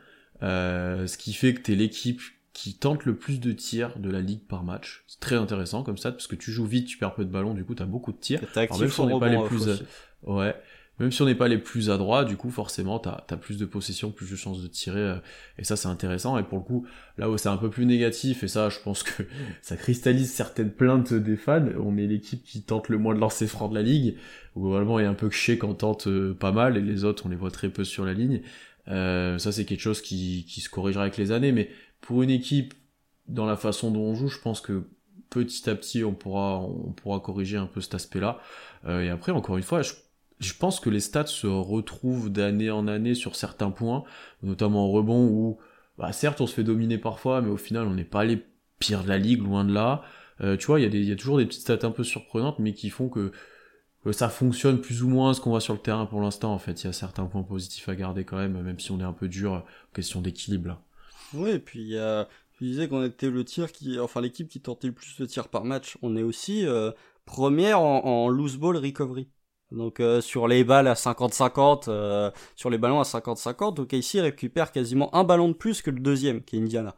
euh, 0.43 1.07
ce 1.07 1.17
qui 1.17 1.33
fait 1.33 1.53
que 1.53 1.61
t'es 1.61 1.75
l'équipe 1.75 2.21
qui 2.53 2.75
tente 2.75 3.05
le 3.05 3.15
plus 3.15 3.39
de 3.39 3.51
tirs 3.51 3.97
de 3.97 4.09
la 4.09 4.21
ligue 4.21 4.45
par 4.47 4.63
match. 4.63 5.03
C'est 5.07 5.19
très 5.19 5.35
intéressant 5.35 5.83
comme 5.83 5.97
ça, 5.97 6.11
parce 6.11 6.27
que 6.27 6.35
tu 6.35 6.51
joues 6.51 6.65
vite, 6.65 6.87
tu 6.87 6.97
perds 6.97 7.15
peu 7.15 7.25
de 7.25 7.31
ballons, 7.31 7.53
du 7.53 7.65
coup 7.65 7.75
t'as 7.75 7.85
beaucoup 7.85 8.11
de 8.11 8.17
tirs. 8.17 8.41
même 8.55 8.89
si 8.89 8.99
on 8.99 9.07
n'est 9.07 9.19
pas 9.19 9.29
les 9.29 9.43
plus, 9.43 9.83
ouais, 10.23 10.55
même 10.99 11.11
si 11.11 11.21
on 11.23 11.25
n'est 11.25 11.33
pas 11.33 11.47
les 11.47 11.57
plus 11.57 11.89
adroits, 11.89 12.23
du 12.23 12.37
coup 12.37 12.51
forcément 12.51 12.99
t'as 12.99 13.23
as 13.27 13.37
plus 13.37 13.57
de 13.57 13.65
possession, 13.65 14.11
plus 14.11 14.29
de 14.29 14.35
chances 14.35 14.61
de 14.61 14.67
tirer, 14.67 14.99
euh, 14.99 15.15
et 15.57 15.63
ça 15.63 15.75
c'est 15.75 15.87
intéressant. 15.87 16.37
Et 16.37 16.43
pour 16.43 16.59
le 16.59 16.63
coup, 16.63 16.85
là 17.17 17.29
où 17.31 17.37
c'est 17.39 17.49
un 17.49 17.57
peu 17.57 17.71
plus 17.71 17.87
négatif, 17.87 18.43
et 18.43 18.47
ça 18.47 18.69
je 18.69 18.77
pense 18.79 19.01
que 19.01 19.23
ça 19.61 19.75
cristallise 19.75 20.31
certaines 20.31 20.71
plaintes 20.71 21.13
des 21.13 21.35
fans, 21.35 21.65
on 21.83 21.97
est 21.97 22.05
l'équipe 22.05 22.43
qui 22.43 22.61
tente 22.61 22.89
le 22.89 22.99
moins 22.99 23.15
de 23.15 23.19
lancer 23.19 23.47
franc 23.47 23.67
de 23.67 23.75
la 23.75 23.81
ligue. 23.81 24.15
Globalement, 24.55 24.99
il 24.99 25.03
y 25.03 25.05
a 25.07 25.09
un 25.09 25.15
peu 25.15 25.29
que 25.29 25.35
chez 25.35 25.57
qu'on 25.57 25.73
tente 25.73 26.05
euh, 26.05 26.35
pas 26.35 26.51
mal, 26.51 26.77
et 26.77 26.81
les 26.81 27.03
autres 27.03 27.25
on 27.25 27.29
les 27.29 27.35
voit 27.35 27.51
très 27.51 27.69
peu 27.69 27.83
sur 27.83 28.05
la 28.05 28.13
ligne. 28.13 28.41
Euh, 28.89 29.37
ça 29.39 29.51
c'est 29.51 29.65
quelque 29.65 29.79
chose 29.79 30.01
qui, 30.01 30.45
qui 30.47 30.61
se 30.61 30.69
corrigera 30.69 31.03
avec 31.03 31.17
les 31.17 31.31
années, 31.31 31.51
mais 31.53 31.69
pour 32.03 32.21
une 32.21 32.29
équipe, 32.29 32.73
dans 33.27 33.45
la 33.45 33.55
façon 33.55 33.89
dont 33.89 34.01
on 34.01 34.13
joue, 34.13 34.27
je 34.27 34.39
pense 34.39 34.59
que 34.59 34.83
petit 35.29 35.69
à 35.69 35.75
petit, 35.75 36.03
on 36.03 36.13
pourra, 36.13 36.59
on 36.59 36.91
pourra 36.91 37.19
corriger 37.21 37.57
un 37.57 37.65
peu 37.65 37.81
cet 37.81 37.95
aspect-là. 37.95 38.39
Euh, 38.85 39.01
et 39.01 39.09
après, 39.09 39.31
encore 39.31 39.57
une 39.57 39.63
fois, 39.63 39.81
je, 39.81 40.53
pense 40.59 40.81
que 40.81 40.89
les 40.89 40.99
stats 40.99 41.27
se 41.27 41.47
retrouvent 41.47 42.29
d'année 42.29 42.69
en 42.69 42.87
année 42.87 43.15
sur 43.15 43.37
certains 43.37 43.71
points, 43.71 44.03
notamment 44.43 44.85
en 44.85 44.91
rebond 44.91 45.27
où, 45.27 45.57
bah, 45.97 46.11
certes, 46.11 46.41
on 46.41 46.47
se 46.47 46.53
fait 46.53 46.65
dominer 46.65 46.97
parfois, 46.97 47.41
mais 47.41 47.49
au 47.49 47.57
final, 47.57 47.87
on 47.87 47.93
n'est 47.93 48.03
pas 48.03 48.25
les 48.25 48.43
pires 48.79 49.03
de 49.03 49.09
la 49.09 49.17
ligue, 49.17 49.41
loin 49.41 49.63
de 49.63 49.73
là. 49.73 50.03
Euh, 50.41 50.57
tu 50.57 50.67
vois, 50.67 50.81
il 50.81 50.93
y, 50.93 51.11
a 51.11 51.15
toujours 51.15 51.37
des 51.37 51.45
petites 51.45 51.61
stats 51.61 51.87
un 51.87 51.91
peu 51.91 52.03
surprenantes, 52.03 52.59
mais 52.59 52.73
qui 52.73 52.89
font 52.89 53.07
que, 53.07 53.31
ça 54.11 54.27
fonctionne 54.27 54.81
plus 54.81 55.03
ou 55.03 55.07
moins 55.07 55.33
ce 55.33 55.39
qu'on 55.39 55.51
voit 55.51 55.61
sur 55.61 55.73
le 55.73 55.79
terrain 55.79 56.05
pour 56.05 56.19
l'instant. 56.19 56.53
En 56.53 56.59
fait, 56.59 56.83
il 56.83 56.87
y 56.87 56.89
a 56.89 56.93
certains 56.93 57.25
points 57.25 57.43
positifs 57.43 57.87
à 57.87 57.95
garder 57.95 58.25
quand 58.25 58.35
même, 58.35 58.61
même 58.61 58.79
si 58.79 58.91
on 58.91 58.99
est 58.99 59.03
un 59.03 59.13
peu 59.13 59.29
dur, 59.29 59.63
question 59.93 60.19
d'équilibre. 60.19 60.77
Oui, 61.33 61.59
puis 61.59 61.97
euh, 61.97 62.23
tu 62.57 62.65
disais 62.65 62.87
qu'on 62.87 63.03
était 63.03 63.29
le 63.29 63.43
tir 63.43 63.71
qui, 63.71 63.99
enfin 63.99 64.21
l'équipe 64.21 64.47
qui 64.47 64.61
tentait 64.61 64.87
le 64.87 64.93
plus 64.93 65.17
de 65.17 65.25
tirs 65.25 65.47
par 65.49 65.63
match. 65.65 65.97
On 66.01 66.15
est 66.15 66.23
aussi 66.23 66.65
euh, 66.65 66.91
première 67.25 67.79
en, 67.79 68.05
en, 68.05 68.29
loose 68.29 68.57
ball 68.57 68.77
recovery. 68.77 69.29
Donc 69.71 69.99
euh, 69.99 70.21
sur 70.21 70.47
les 70.47 70.63
balles 70.63 70.87
à 70.87 70.93
50-50, 70.93 71.85
euh, 71.87 72.31
sur 72.55 72.69
les 72.69 72.77
ballons 72.77 72.99
à 72.99 73.03
50-50, 73.03 73.73
donc 73.73 73.93
ici 73.93 74.21
récupère 74.21 74.71
quasiment 74.71 75.13
un 75.15 75.23
ballon 75.23 75.49
de 75.49 75.53
plus 75.53 75.81
que 75.81 75.89
le 75.89 75.99
deuxième, 75.99 76.43
qui 76.43 76.57
est 76.57 76.59
Indiana. 76.59 76.95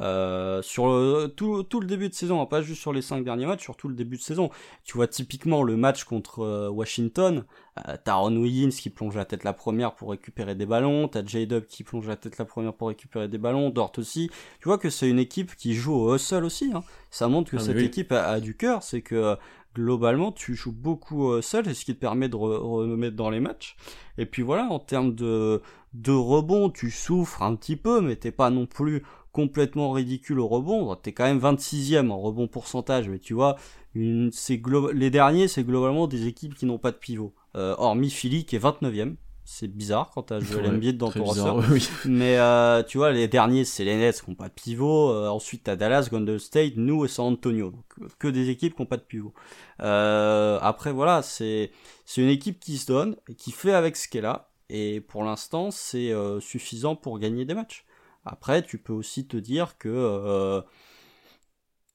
Euh, 0.00 0.62
sur 0.62 0.86
le, 0.86 1.26
tout, 1.28 1.62
tout, 1.64 1.80
le 1.80 1.86
début 1.86 2.08
de 2.08 2.14
saison, 2.14 2.40
hein, 2.40 2.46
pas 2.46 2.62
juste 2.62 2.80
sur 2.80 2.92
les 2.92 3.02
cinq 3.02 3.24
derniers 3.24 3.46
matchs, 3.46 3.62
sur 3.62 3.76
tout 3.76 3.88
le 3.88 3.94
début 3.94 4.16
de 4.16 4.22
saison. 4.22 4.50
Tu 4.84 4.94
vois 4.94 5.06
typiquement 5.06 5.62
le 5.62 5.76
match 5.76 6.04
contre 6.04 6.40
euh, 6.40 6.70
Washington, 6.70 7.44
euh, 7.86 7.96
t'as 8.02 8.14
Ron 8.14 8.36
Williams 8.36 8.74
qui 8.74 8.90
plonge 8.90 9.16
la 9.16 9.24
tête 9.24 9.44
la 9.44 9.52
première 9.52 9.94
pour 9.94 10.10
récupérer 10.10 10.54
des 10.54 10.66
ballons, 10.66 11.08
t'as 11.08 11.24
J-Dub 11.24 11.66
qui 11.66 11.84
plonge 11.84 12.08
la 12.08 12.16
tête 12.16 12.38
la 12.38 12.44
première 12.44 12.72
pour 12.72 12.88
récupérer 12.88 13.28
des 13.28 13.38
ballons, 13.38 13.70
Dort 13.70 13.92
aussi. 13.98 14.30
Tu 14.60 14.68
vois 14.68 14.78
que 14.78 14.88
c'est 14.88 15.08
une 15.08 15.18
équipe 15.18 15.54
qui 15.56 15.74
joue 15.74 15.94
au 15.94 16.14
hustle 16.14 16.44
aussi. 16.44 16.72
Hein. 16.74 16.82
Ça 17.10 17.28
montre 17.28 17.50
que 17.50 17.56
ah, 17.56 17.60
cette 17.60 17.78
équipe 17.78 18.12
a, 18.12 18.40
du 18.40 18.56
cœur, 18.56 18.82
c'est 18.82 19.02
que 19.02 19.36
globalement 19.74 20.32
tu 20.32 20.54
joues 20.54 20.72
beaucoup 20.72 21.40
seul, 21.40 21.64
c'est 21.64 21.74
ce 21.74 21.84
qui 21.84 21.94
te 21.94 22.00
permet 22.00 22.28
de 22.28 22.36
remettre 22.36 23.16
dans 23.16 23.30
les 23.30 23.40
matchs. 23.40 23.76
Et 24.18 24.26
puis 24.26 24.42
voilà, 24.42 24.64
en 24.64 24.78
termes 24.78 25.14
de, 25.14 25.62
de 25.94 26.12
rebond, 26.12 26.70
tu 26.70 26.90
souffres 26.90 27.42
un 27.42 27.54
petit 27.56 27.76
peu, 27.76 28.00
mais 28.00 28.16
t'es 28.16 28.32
pas 28.32 28.50
non 28.50 28.66
plus 28.66 29.02
complètement 29.32 29.90
ridicule 29.90 30.38
au 30.38 30.46
rebond. 30.46 30.94
T'es 30.96 31.12
quand 31.12 31.24
même 31.24 31.38
26e 31.38 32.10
en 32.10 32.20
rebond 32.20 32.46
pourcentage, 32.46 33.08
mais 33.08 33.18
tu 33.18 33.34
vois, 33.34 33.56
une, 33.94 34.30
les 34.94 35.10
derniers, 35.10 35.48
c'est 35.48 35.64
globalement 35.64 36.06
des 36.06 36.26
équipes 36.26 36.54
qui 36.54 36.66
n'ont 36.66 36.78
pas 36.78 36.92
de 36.92 36.96
pivot. 36.96 37.34
Euh, 37.56 37.74
hormis 37.78 38.10
Philly 38.10 38.44
qui 38.44 38.56
est 38.56 38.62
29e. 38.62 39.16
C'est 39.44 39.66
bizarre 39.66 40.12
quand 40.14 40.22
t'as 40.22 40.38
joué 40.38 40.62
l'NBA 40.62 40.92
dans 40.92 41.10
ton 41.10 41.24
roster. 41.24 41.50
Mais 42.04 42.38
euh, 42.38 42.82
tu 42.84 42.98
vois, 42.98 43.10
les 43.10 43.26
derniers, 43.26 43.64
c'est 43.64 43.84
les 43.84 43.96
Nets 43.96 44.22
qui 44.22 44.30
n'ont 44.30 44.36
pas 44.36 44.48
de 44.48 44.54
pivot. 44.54 45.10
Euh, 45.10 45.28
ensuite, 45.28 45.64
t'as 45.64 45.74
Dallas, 45.74 46.08
Golden 46.10 46.38
State, 46.38 46.74
nous 46.76 47.04
et 47.04 47.08
San 47.08 47.32
Antonio. 47.32 47.70
Donc, 47.70 48.14
que 48.18 48.28
des 48.28 48.50
équipes 48.50 48.76
qui 48.76 48.82
n'ont 48.82 48.86
pas 48.86 48.98
de 48.98 49.02
pivot. 49.02 49.34
après, 49.78 50.92
voilà, 50.92 51.22
c'est 51.22 51.72
c'est 52.06 52.22
une 52.22 52.28
équipe 52.28 52.60
qui 52.60 52.78
se 52.78 52.86
donne, 52.86 53.16
et 53.28 53.34
qui 53.34 53.50
fait 53.50 53.72
avec 53.72 53.96
ce 53.96 54.08
qu'elle 54.08 54.26
a. 54.26 54.50
Et 54.70 55.00
pour 55.00 55.24
l'instant, 55.24 55.70
c'est 55.70 56.12
suffisant 56.40 56.94
pour 56.94 57.18
gagner 57.18 57.44
des 57.44 57.54
matchs. 57.54 57.84
Après, 58.24 58.62
tu 58.62 58.78
peux 58.78 58.92
aussi 58.92 59.26
te 59.26 59.36
dire 59.36 59.76
que 59.78 59.88
euh, 59.88 60.60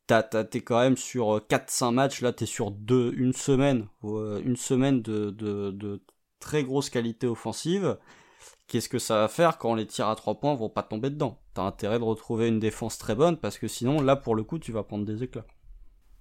t'es 0.08 0.62
quand 0.62 0.80
même 0.80 0.98
sur 0.98 1.42
4-5 1.48 1.92
matchs, 1.92 2.22
là 2.22 2.34
t'es 2.34 2.46
sur 2.46 2.72
deux, 2.72 3.14
une 3.16 3.34
semaine, 3.34 3.88
euh, 4.04 4.42
une 4.44 4.56
semaine 4.56 5.02
de, 5.02 6.02
très 6.40 6.64
grosse 6.64 6.90
qualité 6.90 7.28
offensive. 7.28 7.98
Qu'est-ce 8.68 8.90
que 8.90 9.00
ça 9.00 9.16
va 9.16 9.28
faire 9.28 9.58
quand 9.58 9.76
les 9.76 9.88
tirs 9.88 10.10
à 10.10 10.16
3 10.16 10.40
points 10.40 10.54
vont 10.56 10.70
pas 10.70 10.84
tomber 10.84 11.10
dedans? 11.10 11.40
T'as 11.54 11.64
intérêt 11.64 12.00
de 12.00 12.04
retrouver 12.04 12.48
une 12.50 12.60
défense 12.60 12.98
très 12.98 13.16
bonne 13.16 13.38
parce 13.38 13.58
que 13.58 13.68
sinon, 13.68 14.02
là 14.02 14.16
pour 14.16 14.36
le 14.36 14.44
coup, 14.44 14.60
tu 14.60 14.72
vas 14.72 14.84
prendre 14.84 15.06
des 15.06 15.24
éclats. 15.24 15.46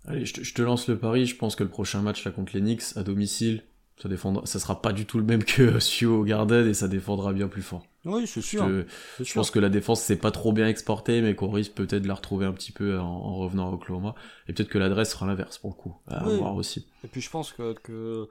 Allez, 0.07 0.25
je 0.25 0.55
te, 0.55 0.63
lance 0.63 0.87
le 0.87 0.97
pari, 0.97 1.27
je 1.27 1.37
pense 1.37 1.57
que 1.57 1.65
le 1.65 1.69
prochain 1.69 2.01
match 2.01 2.25
là 2.25 2.31
contre 2.31 2.53
les 2.55 2.61
Knicks 2.61 2.97
à 2.97 3.03
domicile, 3.03 3.65
ça 4.01 4.09
défendra, 4.09 4.47
ça 4.47 4.61
sera 4.61 4.81
pas 4.81 4.93
du 4.93 5.05
tout 5.05 5.19
le 5.19 5.25
même 5.25 5.43
que 5.43 5.81
celui 5.81 6.07
au 6.07 6.23
Garden 6.23 6.69
et 6.69 6.75
ça 6.75 6.87
défendra 6.87 7.33
bien 7.33 7.49
plus 7.49 7.63
fort. 7.63 7.85
Oui, 8.07 8.27
c'est 8.27 8.41
sûr. 8.41 8.69
Je, 8.69 9.25
je 9.25 9.35
pense 9.35 9.51
que 9.51 9.59
la 9.59 9.69
défense 9.69 10.01
s'est 10.01 10.17
pas 10.17 10.31
trop 10.31 10.53
bien 10.53 10.69
exportée, 10.69 11.21
mais 11.21 11.35
qu'on 11.35 11.51
risque 11.51 11.73
peut-être 11.73 12.03
de 12.03 12.09
la 12.09 12.15
retrouver 12.15 12.47
un 12.47 12.53
petit 12.53 12.73
peu 12.73 12.99
en, 12.99 13.37
revenant 13.37 13.71
à 13.71 13.73
Oklahoma. 13.73 14.15
Et 14.49 14.53
peut-être 14.53 14.69
que 14.69 14.79
l'adresse 14.79 15.11
sera 15.11 15.27
l'inverse 15.27 15.59
pour 15.59 15.71
le 15.71 15.75
coup. 15.75 15.95
À 16.09 16.25
voir 16.25 16.55
aussi. 16.55 16.87
Et 17.05 17.09
puis 17.09 17.21
je 17.21 17.31
pense 17.31 17.53
que, 17.53 17.75
que 17.75 18.29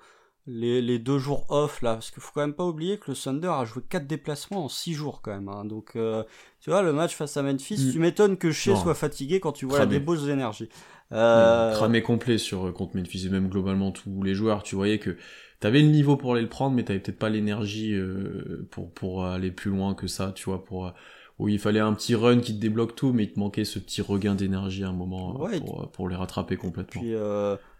les, 0.47 0.81
les, 0.81 0.99
deux 0.99 1.17
jours 1.17 1.45
off 1.49 1.81
là, 1.81 1.95
parce 1.95 2.11
qu'il 2.11 2.21
faut 2.21 2.31
quand 2.33 2.41
même 2.41 2.53
pas 2.53 2.65
oublier 2.65 2.97
que 2.97 3.11
le 3.11 3.17
Thunder 3.17 3.49
a 3.49 3.65
joué 3.65 3.83
quatre 3.88 4.07
déplacements 4.07 4.65
en 4.65 4.69
six 4.69 4.93
jours 4.93 5.21
quand 5.21 5.33
même. 5.33 5.49
Hein. 5.49 5.65
Donc 5.65 5.95
euh, 5.95 6.23
tu 6.61 6.69
vois 6.69 6.81
le 6.81 6.93
match 6.93 7.15
face 7.15 7.35
à 7.38 7.43
Memphis, 7.43 7.77
mm. 7.77 7.91
tu 7.91 7.99
m'étonnes 7.99 8.38
que 8.38 8.51
Shea 8.51 8.75
soit 8.75 8.95
fatigué 8.95 9.39
quand 9.39 9.51
tu 9.51 9.65
vois 9.65 9.79
la 9.79 9.85
débauche 9.85 10.23
d'énergie. 10.23 10.69
Euh... 11.11 11.73
Cramé 11.73 12.01
complet 12.01 12.38
sur 12.38 12.67
euh, 12.67 12.71
contre 12.71 12.95
Memphis 12.95 13.27
et 13.27 13.29
même 13.29 13.49
globalement 13.49 13.91
tous 13.91 14.23
les 14.23 14.33
joueurs. 14.33 14.63
Tu 14.63 14.75
voyais 14.75 14.99
que 14.99 15.17
t'avais 15.59 15.81
le 15.81 15.89
niveau 15.89 16.17
pour 16.17 16.33
aller 16.33 16.41
le 16.41 16.49
prendre, 16.49 16.75
mais 16.75 16.83
t'avais 16.83 16.99
peut-être 16.99 17.19
pas 17.19 17.29
l'énergie 17.29 17.93
euh, 17.93 18.67
pour 18.71 18.91
pour 18.91 19.25
aller 19.25 19.51
plus 19.51 19.71
loin 19.71 19.93
que 19.93 20.07
ça. 20.07 20.31
Tu 20.33 20.45
vois 20.45 20.63
pour 20.63 20.91
où 21.37 21.49
il 21.49 21.59
fallait 21.59 21.81
un 21.81 21.93
petit 21.93 22.15
run 22.15 22.39
qui 22.39 22.55
te 22.55 22.61
débloque 22.61 22.95
tout, 22.95 23.11
mais 23.11 23.23
il 23.23 23.33
te 23.33 23.39
manquait 23.39 23.65
ce 23.65 23.79
petit 23.79 24.01
regain 24.01 24.35
d'énergie 24.35 24.83
à 24.83 24.89
un 24.89 24.93
moment 24.93 25.37
pour, 25.59 25.91
pour 25.91 26.07
les 26.07 26.15
rattraper 26.15 26.55
complètement. 26.55 27.01
Puis, 27.01 27.13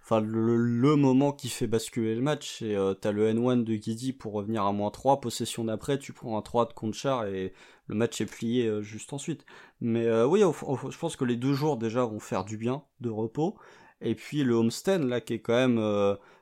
enfin 0.05 0.21
le, 0.21 0.95
moment 0.95 1.31
qui 1.31 1.49
fait 1.49 1.67
basculer 1.67 2.15
le 2.15 2.21
match, 2.21 2.59
c'est 2.59 2.75
euh, 2.75 2.93
t'as 2.93 3.11
le 3.11 3.27
N1 3.27 3.63
de 3.63 3.75
Guidi 3.75 4.13
pour 4.13 4.33
revenir 4.33 4.63
à 4.63 4.71
moins 4.71 4.91
3, 4.91 5.19
possession 5.19 5.63
d'après, 5.63 5.97
tu 5.97 6.13
prends 6.13 6.38
un 6.38 6.41
3 6.41 6.67
de 6.67 6.73
Conchar 6.73 7.25
et 7.25 7.53
le 7.88 7.95
match 7.95 8.21
est 8.21 8.27
plié 8.27 8.67
euh, 8.67 8.81
juste 8.81 9.13
ensuite. 9.13 9.45
Mais 9.81 10.05
euh, 10.05 10.27
oui, 10.27 10.41
je 10.41 10.97
pense 10.97 11.15
que 11.15 11.25
les 11.25 11.35
deux 11.35 11.53
jours 11.53 11.77
déjà 11.77 12.05
vont 12.05 12.19
faire 12.19 12.45
du 12.45 12.57
bien 12.57 12.83
de 13.01 13.09
repos. 13.09 13.55
Et 14.01 14.13
puis 14.13 14.43
le 14.43 14.53
homestand 14.53 15.07
là 15.07 15.21
qui 15.21 15.33
est 15.33 15.39
quand 15.39 15.53
même 15.53 15.79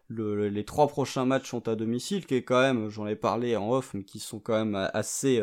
le, 0.08 0.48
les 0.50 0.63
trois 0.66 0.88
prochains 0.88 1.26
matchs 1.26 1.50
sont 1.50 1.68
à 1.68 1.76
domicile, 1.76 2.26
qui 2.26 2.36
est 2.36 2.44
quand 2.44 2.62
même, 2.62 2.89
j'en 2.89 3.08
ai 3.08 3.16
parlé 3.16 3.56
en 3.56 3.72
off, 3.72 3.94
mais 3.94 4.04
qui 4.04 4.20
sont 4.20 4.39
quand 4.39 4.54
même 4.54 4.89
assez 4.94 5.42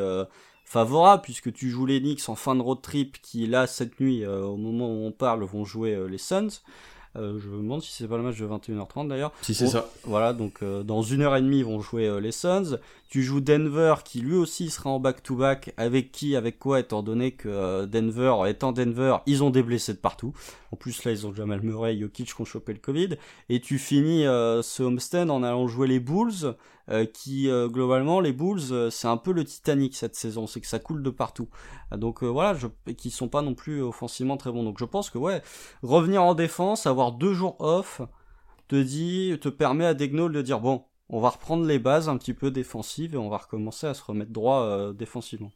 favorables 0.64 1.22
puisque 1.22 1.52
tu 1.52 1.68
joues 1.68 1.86
les 1.86 2.00
Knicks 2.00 2.28
en 2.28 2.36
fin 2.36 2.54
de 2.54 2.60
road 2.60 2.80
trip 2.80 3.20
qui 3.20 3.46
là 3.46 3.66
cette 3.66 3.98
nuit 3.98 4.24
au 4.24 4.56
moment 4.56 4.88
où 4.88 5.06
on 5.06 5.10
parle 5.12 5.42
vont 5.42 5.64
jouer 5.64 5.98
les 6.08 6.18
Suns. 6.18 6.60
Euh, 7.16 7.40
je 7.40 7.48
me 7.48 7.56
demande 7.56 7.82
si 7.82 7.90
c'est 7.92 8.06
pas 8.06 8.16
le 8.16 8.22
match 8.22 8.38
de 8.38 8.46
21h30 8.46 9.08
d'ailleurs. 9.08 9.32
Si 9.42 9.54
c'est 9.54 9.66
ça. 9.66 9.88
Voilà, 10.04 10.32
donc 10.32 10.62
euh, 10.62 10.82
dans 10.82 11.02
une 11.02 11.22
heure 11.22 11.34
et 11.36 11.42
demie, 11.42 11.58
ils 11.58 11.64
vont 11.64 11.80
jouer 11.80 12.06
euh, 12.06 12.20
les 12.20 12.30
Suns. 12.30 12.78
Tu 13.10 13.22
joues 13.22 13.40
Denver, 13.40 13.96
qui 14.04 14.20
lui 14.20 14.36
aussi 14.36 14.70
sera 14.70 14.88
en 14.88 15.00
back-to-back. 15.00 15.74
Avec 15.76 16.12
qui, 16.12 16.36
avec 16.36 16.58
quoi, 16.58 16.80
étant 16.80 17.02
donné 17.02 17.32
que 17.32 17.84
Denver, 17.84 18.48
étant 18.48 18.70
Denver, 18.72 19.16
ils 19.26 19.42
ont 19.42 19.50
des 19.50 19.62
blessés 19.62 19.92
de 19.92 19.98
partout. 19.98 20.32
En 20.70 20.76
plus, 20.76 21.04
là, 21.04 21.10
ils 21.10 21.26
ont 21.26 21.34
Jamal 21.34 21.60
Murray 21.60 21.96
et 21.96 22.00
Jokic 22.00 22.32
qui 22.32 22.40
ont 22.40 22.44
chopé 22.44 22.72
le 22.72 22.78
Covid. 22.78 23.16
Et 23.48 23.60
tu 23.60 23.78
finis 23.78 24.22
ce 24.22 24.82
homestand 24.82 25.28
en 25.28 25.42
allant 25.42 25.66
jouer 25.66 25.88
les 25.88 25.98
Bulls, 25.98 26.54
qui, 27.12 27.48
globalement, 27.48 28.20
les 28.20 28.32
Bulls, 28.32 28.90
c'est 28.92 29.08
un 29.08 29.16
peu 29.16 29.32
le 29.32 29.44
Titanic 29.44 29.96
cette 29.96 30.14
saison. 30.14 30.46
C'est 30.46 30.60
que 30.60 30.68
ça 30.68 30.78
coule 30.78 31.02
de 31.02 31.10
partout. 31.10 31.48
Donc 31.90 32.22
voilà, 32.22 32.54
je, 32.54 32.68
qui 32.92 33.10
sont 33.10 33.28
pas 33.28 33.42
non 33.42 33.54
plus 33.54 33.82
offensivement 33.82 34.36
très 34.36 34.52
bons. 34.52 34.62
Donc 34.62 34.78
je 34.78 34.84
pense 34.84 35.10
que, 35.10 35.18
ouais, 35.18 35.42
revenir 35.82 36.22
en 36.22 36.36
défense, 36.36 36.86
avoir 36.86 37.10
deux 37.10 37.34
jours 37.34 37.56
off 37.58 38.02
te 38.68 38.76
dit, 38.76 39.36
te 39.40 39.48
permet 39.48 39.84
à 39.84 39.94
Degnol 39.94 40.32
de 40.32 40.42
dire 40.42 40.60
bon, 40.60 40.84
on 41.10 41.20
va 41.20 41.30
reprendre 41.30 41.66
les 41.66 41.78
bases 41.78 42.08
un 42.08 42.16
petit 42.16 42.34
peu 42.34 42.50
défensives 42.50 43.14
et 43.14 43.18
on 43.18 43.28
va 43.28 43.38
recommencer 43.38 43.86
à 43.86 43.94
se 43.94 44.02
remettre 44.02 44.32
droit 44.32 44.62
euh, 44.62 44.92
défensivement. 44.92 45.52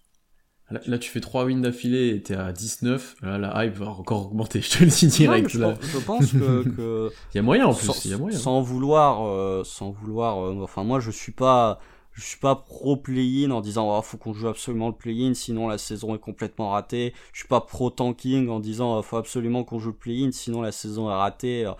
Là, 0.70 0.98
tu 0.98 1.10
fais 1.10 1.20
trois 1.20 1.44
wins 1.44 1.60
d'affilée 1.60 2.14
et 2.16 2.22
t'es 2.22 2.34
à 2.34 2.50
19. 2.50 3.16
Là, 3.22 3.36
la 3.36 3.64
hype 3.64 3.74
va 3.74 3.90
encore 3.90 4.26
augmenter, 4.26 4.60
je 4.62 4.78
te 4.78 4.84
le 4.84 4.90
dis 4.90 5.06
direct. 5.08 5.50
je, 5.50 5.98
pense 5.98 6.32
que, 6.32 7.10
il 7.32 7.36
y 7.36 7.38
a 7.38 7.42
moyen 7.42 7.66
en 7.66 7.74
plus. 7.74 8.04
il 8.06 8.10
y 8.10 8.14
a 8.14 8.18
moyen. 8.18 8.38
Sans 8.38 8.62
vouloir, 8.62 9.26
euh, 9.26 9.62
sans 9.64 9.90
vouloir. 9.90 10.42
Euh, 10.42 10.62
enfin, 10.62 10.82
moi, 10.82 11.00
je 11.00 11.10
suis 11.10 11.32
pas 11.32 11.80
je 12.14 12.22
suis 12.24 12.38
pas 12.38 12.54
pro 12.54 12.96
play-in 12.96 13.50
en 13.50 13.60
disant 13.60 13.96
oh, 13.96 14.00
faut 14.00 14.16
qu'on 14.16 14.32
joue 14.32 14.46
absolument 14.46 14.88
le 14.88 14.94
play-in 14.94 15.34
sinon 15.34 15.66
la 15.66 15.78
saison 15.78 16.14
est 16.14 16.20
complètement 16.20 16.70
ratée. 16.70 17.12
Je 17.32 17.40
suis 17.40 17.48
pas 17.48 17.60
pro 17.60 17.90
tanking 17.90 18.48
en 18.48 18.60
disant 18.60 18.96
oh, 18.96 19.02
faut 19.02 19.16
absolument 19.16 19.64
qu'on 19.64 19.80
joue 19.80 19.90
le 19.90 19.96
play-in 19.96 20.30
sinon 20.30 20.62
la 20.62 20.70
saison 20.70 21.10
est 21.10 21.14
ratée. 21.14 21.66
Euh, 21.66 21.74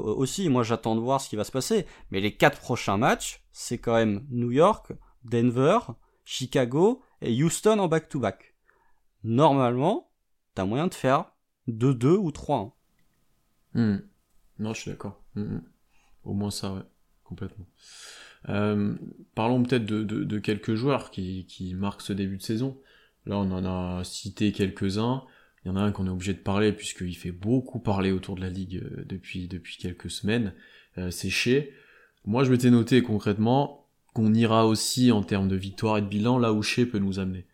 aussi, 0.00 0.48
moi 0.48 0.62
j'attends 0.62 0.94
de 0.94 1.00
voir 1.00 1.20
ce 1.20 1.28
qui 1.28 1.34
va 1.34 1.42
se 1.42 1.50
passer. 1.50 1.86
Mais 2.12 2.20
les 2.20 2.36
quatre 2.36 2.60
prochains 2.60 2.96
matchs, 2.96 3.42
c'est 3.50 3.78
quand 3.78 3.94
même 3.94 4.24
New 4.30 4.52
York, 4.52 4.92
Denver, 5.24 5.78
Chicago 6.24 7.02
et 7.20 7.42
Houston 7.42 7.80
en 7.80 7.88
back-to-back. 7.88 8.54
Normalement, 9.24 10.12
t'as 10.54 10.64
moyen 10.64 10.86
de 10.86 10.94
faire 10.94 11.32
2-2 11.68 12.16
ou 12.16 12.30
3-1. 12.30 12.72
Hmm. 13.74 13.96
Non, 14.60 14.72
je 14.72 14.80
suis 14.82 14.90
d'accord. 14.92 15.20
Hmm, 15.34 15.42
hmm. 15.42 15.62
Au 16.24 16.32
moins 16.32 16.50
ça, 16.52 16.72
ouais, 16.74 16.82
complètement. 17.24 17.66
Euh, 18.48 18.94
parlons 19.34 19.62
peut-être 19.62 19.84
de, 19.84 20.02
de, 20.02 20.24
de, 20.24 20.38
quelques 20.38 20.74
joueurs 20.74 21.10
qui, 21.10 21.44
qui 21.46 21.74
marquent 21.74 22.02
ce 22.02 22.12
début 22.12 22.38
de 22.38 22.42
saison. 22.42 22.78
Là, 23.26 23.38
on 23.38 23.50
en 23.50 23.64
a 23.64 24.02
cité 24.04 24.52
quelques-uns. 24.52 25.24
Il 25.64 25.68
y 25.68 25.70
en 25.70 25.76
a 25.76 25.80
un 25.80 25.92
qu'on 25.92 26.06
est 26.06 26.10
obligé 26.10 26.32
de 26.32 26.38
parler 26.38 26.72
puisqu'il 26.72 27.16
fait 27.16 27.32
beaucoup 27.32 27.80
parler 27.80 28.12
autour 28.12 28.36
de 28.36 28.40
la 28.40 28.48
ligue 28.48 28.82
euh, 28.82 29.04
depuis, 29.06 29.46
depuis 29.46 29.76
quelques 29.76 30.10
semaines. 30.10 30.54
Euh, 30.98 31.10
c'est 31.10 31.30
Shea. 31.30 31.66
Moi, 32.24 32.44
je 32.44 32.50
m'étais 32.50 32.70
noté 32.70 33.02
concrètement 33.02 33.86
qu'on 34.14 34.32
ira 34.34 34.66
aussi 34.66 35.12
en 35.12 35.22
termes 35.22 35.48
de 35.48 35.56
victoire 35.56 35.98
et 35.98 36.02
de 36.02 36.06
bilan 36.06 36.38
là 36.38 36.52
où 36.52 36.62
Shea 36.62 36.86
peut 36.86 36.98
nous 36.98 37.18
amener. 37.18 37.46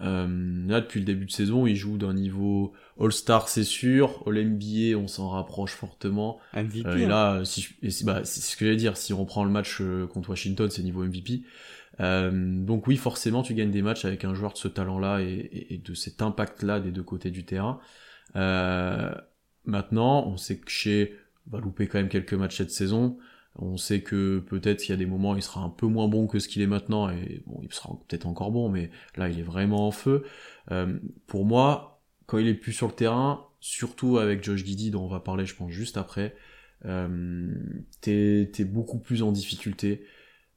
Euh, 0.00 0.66
là, 0.66 0.80
depuis 0.80 1.00
le 1.00 1.06
début 1.06 1.26
de 1.26 1.30
saison, 1.30 1.66
il 1.66 1.76
joue 1.76 1.98
d'un 1.98 2.14
niveau 2.14 2.72
All-Star, 2.98 3.48
c'est 3.48 3.64
sûr. 3.64 4.22
All-NBA, 4.26 4.96
on 4.96 5.08
s'en 5.08 5.28
rapproche 5.28 5.72
fortement. 5.72 6.38
MVP. 6.54 6.86
Euh, 6.86 6.96
et 6.96 7.06
là, 7.06 7.34
hein. 7.34 7.44
si, 7.44 7.68
bah, 8.04 8.24
c'est 8.24 8.40
ce 8.40 8.56
que 8.56 8.64
j'allais 8.64 8.76
dire. 8.76 8.96
Si 8.96 9.12
on 9.12 9.24
prend 9.24 9.44
le 9.44 9.50
match 9.50 9.78
euh, 9.80 10.06
contre 10.06 10.30
Washington, 10.30 10.70
c'est 10.70 10.82
niveau 10.82 11.04
MVP. 11.04 11.42
Euh, 12.00 12.30
donc 12.32 12.86
oui, 12.86 12.96
forcément, 12.96 13.42
tu 13.42 13.54
gagnes 13.54 13.70
des 13.70 13.82
matchs 13.82 14.04
avec 14.04 14.24
un 14.24 14.34
joueur 14.34 14.52
de 14.52 14.58
ce 14.58 14.68
talent-là 14.68 15.20
et, 15.20 15.66
et, 15.70 15.78
de 15.78 15.94
cet 15.94 16.22
impact-là 16.22 16.80
des 16.80 16.90
deux 16.92 17.02
côtés 17.02 17.30
du 17.30 17.44
terrain. 17.44 17.78
Euh, 18.36 19.12
maintenant, 19.64 20.26
on 20.26 20.36
sait 20.36 20.56
que 20.58 20.70
chez 20.70 21.16
va 21.50 21.58
louper 21.58 21.88
quand 21.88 21.98
même 21.98 22.08
quelques 22.08 22.34
matchs 22.34 22.58
cette 22.58 22.70
saison. 22.70 23.18
On 23.56 23.76
sait 23.76 24.02
que 24.02 24.38
peut-être 24.38 24.88
il 24.88 24.90
y 24.90 24.94
a 24.94 24.96
des 24.96 25.06
moments 25.06 25.36
il 25.36 25.42
sera 25.42 25.60
un 25.60 25.70
peu 25.70 25.86
moins 25.86 26.08
bon 26.08 26.26
que 26.26 26.38
ce 26.38 26.48
qu'il 26.48 26.62
est 26.62 26.66
maintenant 26.66 27.10
et 27.10 27.42
bon 27.46 27.60
il 27.62 27.72
sera 27.72 27.90
peut-être 28.08 28.26
encore 28.26 28.50
bon 28.52 28.68
mais 28.68 28.90
là 29.16 29.28
il 29.28 29.38
est 29.38 29.44
vraiment 29.44 29.86
en 29.86 29.90
feu. 29.90 30.24
Euh, 30.70 30.98
pour 31.26 31.44
moi 31.44 32.00
quand 32.26 32.38
il 32.38 32.46
est 32.46 32.54
plus 32.54 32.72
sur 32.72 32.86
le 32.86 32.92
terrain, 32.92 33.44
surtout 33.58 34.18
avec 34.18 34.44
Josh 34.44 34.64
Giddy 34.64 34.90
dont 34.92 35.04
on 35.04 35.08
va 35.08 35.18
parler 35.18 35.46
je 35.46 35.56
pense 35.56 35.72
juste 35.72 35.96
après, 35.96 36.36
euh, 36.84 37.52
t'es 38.00 38.50
es 38.56 38.64
beaucoup 38.64 39.00
plus 39.00 39.22
en 39.22 39.32
difficulté. 39.32 40.06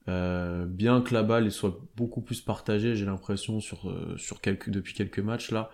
Euh, 0.07 0.65
bien 0.65 1.01
que 1.01 1.13
la 1.13 1.23
balle 1.23 1.51
soit 1.51 1.79
beaucoup 1.95 2.21
plus 2.21 2.41
partagée, 2.41 2.95
j'ai 2.95 3.05
l'impression 3.05 3.59
sur 3.59 3.89
euh, 3.89 4.15
sur 4.17 4.41
quelques 4.41 4.69
depuis 4.69 4.93
quelques 4.93 5.19
matchs 5.19 5.51
là, 5.51 5.71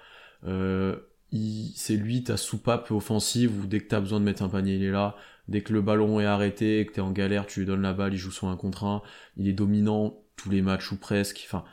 c'est 1.31 1.95
lui 1.95 2.23
ta 2.23 2.37
soupape 2.37 2.91
offensive 2.91 3.51
où 3.59 3.67
dès 3.67 3.79
que 3.79 3.87
t'as 3.87 3.99
besoin 3.99 4.19
de 4.19 4.25
mettre 4.25 4.41
un 4.43 4.49
panier 4.49 4.75
il 4.75 4.83
est 4.83 4.91
là, 4.91 5.15
Dès 5.49 5.61
que 5.61 5.73
le 5.73 5.81
ballon 5.81 6.19
est 6.19 6.25
arrêté, 6.25 6.85
que 6.85 6.93
t'es 6.93 7.01
en 7.01 7.11
galère, 7.11 7.47
tu 7.47 7.61
lui 7.61 7.65
donnes 7.65 7.81
la 7.81 7.93
balle, 7.93 8.13
il 8.13 8.17
joue 8.17 8.29
sur 8.29 8.47
un 8.47 8.55
contre 8.55 8.83
un. 8.83 9.01
Il 9.35 9.47
est 9.47 9.53
dominant 9.53 10.21
tous 10.35 10.51
les 10.51 10.61
matchs 10.61 10.91
ou 10.91 10.95
presque. 10.95 11.43
Enfin, 11.47 11.63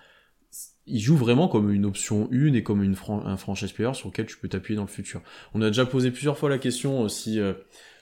il 0.87 0.99
joue 0.99 1.16
vraiment 1.16 1.47
comme 1.47 1.71
une 1.71 1.85
option 1.85 2.27
1 2.33 2.55
et 2.55 2.62
comme 2.62 2.83
une 2.83 2.97
un 3.25 3.37
franchise 3.37 3.73
player 3.73 3.92
sur 3.92 4.09
lequel 4.09 4.25
tu 4.25 4.38
peux 4.38 4.49
t'appuyer 4.49 4.77
dans 4.77 4.85
le 4.85 4.88
futur. 4.88 5.21
On 5.53 5.61
a 5.61 5.66
déjà 5.66 5.85
posé 5.85 6.11
plusieurs 6.11 6.38
fois 6.38 6.49
la 6.49 6.57
question 6.57 7.05
euh, 7.05 7.09
si 7.09 7.38
euh, 7.38 7.53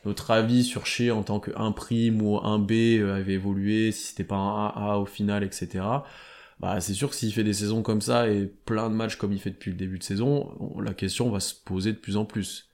notre 0.05 0.31
avis 0.31 0.63
sur 0.63 0.87
chez 0.87 1.11
en 1.11 1.25
tant 1.25 1.41
qu'un 1.41 1.73
prime 1.73 2.23
ou 2.23 2.39
un 2.39 2.61
B 2.61 2.71
euh, 2.71 3.17
avait 3.17 3.33
évolué, 3.33 3.91
si 3.91 4.09
c'était 4.09 4.23
pas 4.23 4.37
un 4.37 4.67
AA 4.69 4.99
au 4.99 5.07
final, 5.07 5.43
etc. 5.43 5.83
Bah, 6.61 6.81
c'est 6.81 6.95
sûr 6.95 7.11
que 7.11 7.17
s'il 7.17 7.33
fait 7.33 7.45
des 7.45 7.53
saisons 7.53 7.83
comme 7.83 8.01
ça 8.01 8.29
et 8.29 8.47
plein 8.47 8.89
de 8.91 8.95
matchs 8.95 9.17
comme 9.17 9.33
il 9.33 9.41
fait 9.41 9.51
depuis 9.51 9.71
le 9.71 9.77
début 9.77 9.99
de 9.99 10.05
saison, 10.05 10.57
la 10.81 10.95
question 10.95 11.31
va 11.31 11.41
se 11.41 11.55
poser 11.55 11.93
de 11.93 11.99
plus 11.99 12.17
en 12.17 12.25
plus. 12.25 12.71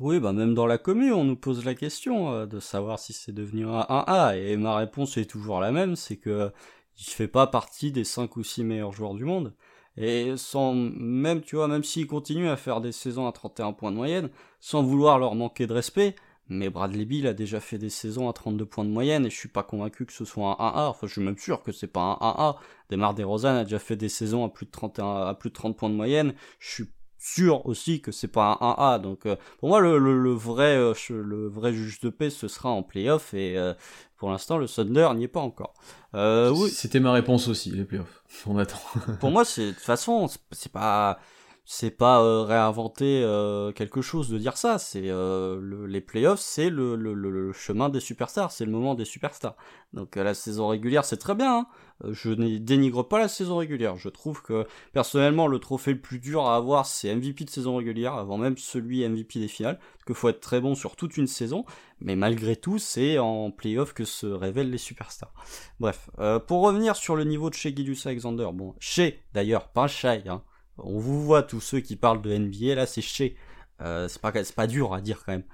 Oui, 0.00 0.18
bah 0.18 0.32
même 0.32 0.54
dans 0.54 0.66
la 0.66 0.78
commune, 0.78 1.12
on 1.12 1.22
nous 1.22 1.36
pose 1.36 1.64
la 1.64 1.74
question 1.74 2.32
euh, 2.32 2.46
de 2.46 2.58
savoir 2.58 2.98
si 2.98 3.12
c'est 3.12 3.32
devenu 3.32 3.66
un 3.66 3.82
1A, 3.82 4.36
et 4.36 4.56
ma 4.56 4.76
réponse 4.76 5.16
est 5.16 5.30
toujours 5.30 5.60
la 5.60 5.70
même, 5.70 5.96
c'est 5.96 6.16
que 6.16 6.50
il 6.98 7.04
fait 7.04 7.28
pas 7.28 7.46
partie 7.46 7.92
des 7.92 8.04
5 8.04 8.36
ou 8.36 8.42
6 8.42 8.64
meilleurs 8.64 8.92
joueurs 8.92 9.14
du 9.14 9.24
monde. 9.24 9.54
Et 9.96 10.36
sans 10.36 10.74
même, 10.74 11.42
tu 11.42 11.56
vois, 11.56 11.68
même 11.68 11.84
s'il 11.84 12.06
continue 12.06 12.48
à 12.48 12.56
faire 12.56 12.80
des 12.80 12.92
saisons 12.92 13.26
à 13.26 13.32
31 13.32 13.72
points 13.72 13.90
de 13.90 13.96
moyenne, 13.96 14.30
sans 14.60 14.82
vouloir 14.82 15.18
leur 15.18 15.34
manquer 15.34 15.66
de 15.66 15.74
respect, 15.74 16.14
mais 16.48 16.70
Bradley 16.70 17.04
Bill 17.04 17.26
a 17.26 17.34
déjà 17.34 17.60
fait 17.60 17.78
des 17.78 17.90
saisons 17.90 18.28
à 18.28 18.32
32 18.32 18.66
points 18.66 18.84
de 18.84 18.90
moyenne 18.90 19.26
et 19.26 19.30
je 19.30 19.36
suis 19.36 19.48
pas 19.48 19.62
convaincu 19.62 20.06
que 20.06 20.12
ce 20.12 20.24
soit 20.24 20.56
un 20.60 20.68
1A. 20.70 20.88
Enfin, 20.88 21.06
je 21.06 21.12
suis 21.12 21.22
même 21.22 21.38
sûr 21.38 21.62
que 21.62 21.72
c'est 21.72 21.86
pas 21.86 22.18
un 22.20 22.50
1A. 22.50 22.56
Demar 22.90 23.14
DeRozan 23.14 23.56
a 23.56 23.64
déjà 23.64 23.78
fait 23.78 23.96
des 23.96 24.08
saisons 24.08 24.44
à 24.44 24.48
plus 24.48 24.66
de 24.66 24.70
31, 24.70 25.26
à 25.28 25.34
plus 25.34 25.50
de 25.50 25.54
30 25.54 25.76
points 25.76 25.88
de 25.88 25.94
moyenne. 25.94 26.34
Je 26.58 26.70
suis 26.70 26.84
sûr 27.22 27.64
aussi 27.66 28.00
que 28.00 28.10
c'est 28.10 28.28
pas 28.28 28.58
un 28.60 28.72
1A. 28.72 29.00
Donc 29.00 29.26
euh, 29.26 29.36
pour 29.58 29.68
moi 29.68 29.80
le, 29.80 29.98
le, 29.98 30.32
vrai 30.32 30.76
euh, 30.76 30.92
le 31.10 31.48
vrai 31.48 31.72
juge 31.72 32.00
de 32.00 32.10
paix 32.10 32.30
ce 32.30 32.48
sera 32.48 32.70
en 32.70 32.82
playoff 32.82 33.32
et 33.32 33.56
euh, 33.56 33.74
pour 34.16 34.30
l'instant 34.30 34.58
le 34.58 34.66
Thunder 34.68 35.08
n'y 35.14 35.24
est 35.24 35.28
pas 35.28 35.40
encore. 35.40 35.74
oui. 36.14 36.70
C'était 36.70 37.00
ma 37.00 37.12
réponse 37.12 37.48
aussi 37.48 37.70
les 37.70 37.84
playoffs. 37.84 38.24
On 38.46 38.58
attend. 38.58 38.80
pour 39.20 39.30
moi 39.30 39.44
c'est 39.44 39.66
de 39.66 39.72
toute 39.72 39.80
façon 39.80 40.28
c'est 40.50 40.72
pas 40.72 41.20
c'est 41.64 41.92
pas 41.92 42.20
euh, 42.22 42.42
réinventer 42.42 43.22
euh, 43.22 43.70
quelque 43.72 44.02
chose 44.02 44.28
de 44.28 44.36
dire 44.36 44.56
ça. 44.56 44.78
C'est 44.78 45.04
euh, 45.06 45.86
les 45.86 46.00
playoffs, 46.00 46.40
c'est 46.40 46.70
le, 46.70 46.96
le, 46.96 47.14
le, 47.14 47.52
chemin 47.52 47.88
des 47.88 48.00
superstars, 48.00 48.50
c'est 48.50 48.64
le 48.64 48.72
moment 48.72 48.94
des 48.94 49.04
superstars. 49.04 49.56
Donc 49.92 50.16
la 50.16 50.34
saison 50.34 50.68
régulière, 50.68 51.04
c'est 51.04 51.18
très 51.18 51.34
bien. 51.34 51.58
Hein. 51.58 51.66
Je 52.10 52.30
ne 52.30 52.58
dénigre 52.58 53.04
pas 53.04 53.20
la 53.20 53.28
saison 53.28 53.58
régulière. 53.58 53.96
Je 53.96 54.08
trouve 54.08 54.42
que 54.42 54.66
personnellement, 54.92 55.46
le 55.46 55.60
trophée 55.60 55.92
le 55.92 56.00
plus 56.00 56.18
dur 56.18 56.46
à 56.46 56.56
avoir, 56.56 56.84
c'est 56.84 57.14
MVP 57.14 57.44
de 57.44 57.50
saison 57.50 57.76
régulière, 57.76 58.14
avant 58.14 58.38
même 58.38 58.56
celui 58.58 59.08
MVP 59.08 59.38
des 59.38 59.48
finales. 59.48 59.78
Qu'il 60.04 60.16
faut 60.16 60.28
être 60.28 60.40
très 60.40 60.60
bon 60.60 60.74
sur 60.74 60.96
toute 60.96 61.16
une 61.16 61.28
saison. 61.28 61.64
Mais 62.00 62.16
malgré 62.16 62.56
tout, 62.56 62.78
c'est 62.78 63.18
en 63.20 63.52
playoff 63.52 63.92
que 63.92 64.04
se 64.04 64.26
révèlent 64.26 64.70
les 64.70 64.78
superstars. 64.78 65.32
Bref, 65.78 66.10
pour 66.48 66.62
revenir 66.62 66.96
sur 66.96 67.14
le 67.14 67.22
niveau 67.22 67.50
de 67.50 67.54
chez 67.54 67.72
Gidus 67.74 67.98
Alexander, 68.06 68.48
bon, 68.52 68.74
chez 68.80 69.22
d'ailleurs, 69.32 69.68
pas 69.68 69.86
Shai, 69.86 70.24
hein 70.26 70.42
on 70.78 70.98
vous 70.98 71.22
voit 71.22 71.42
tous 71.42 71.60
ceux 71.60 71.80
qui 71.80 71.96
parlent 71.96 72.22
de 72.22 72.36
NBA 72.36 72.74
là, 72.74 72.86
c'est 72.86 73.02
chez. 73.02 73.36
Euh, 73.80 74.08
c'est 74.08 74.20
pas 74.20 74.32
pas 74.32 74.66
dur 74.66 74.94
à 74.94 75.00
dire 75.00 75.24
quand 75.24 75.32
même. 75.32 75.44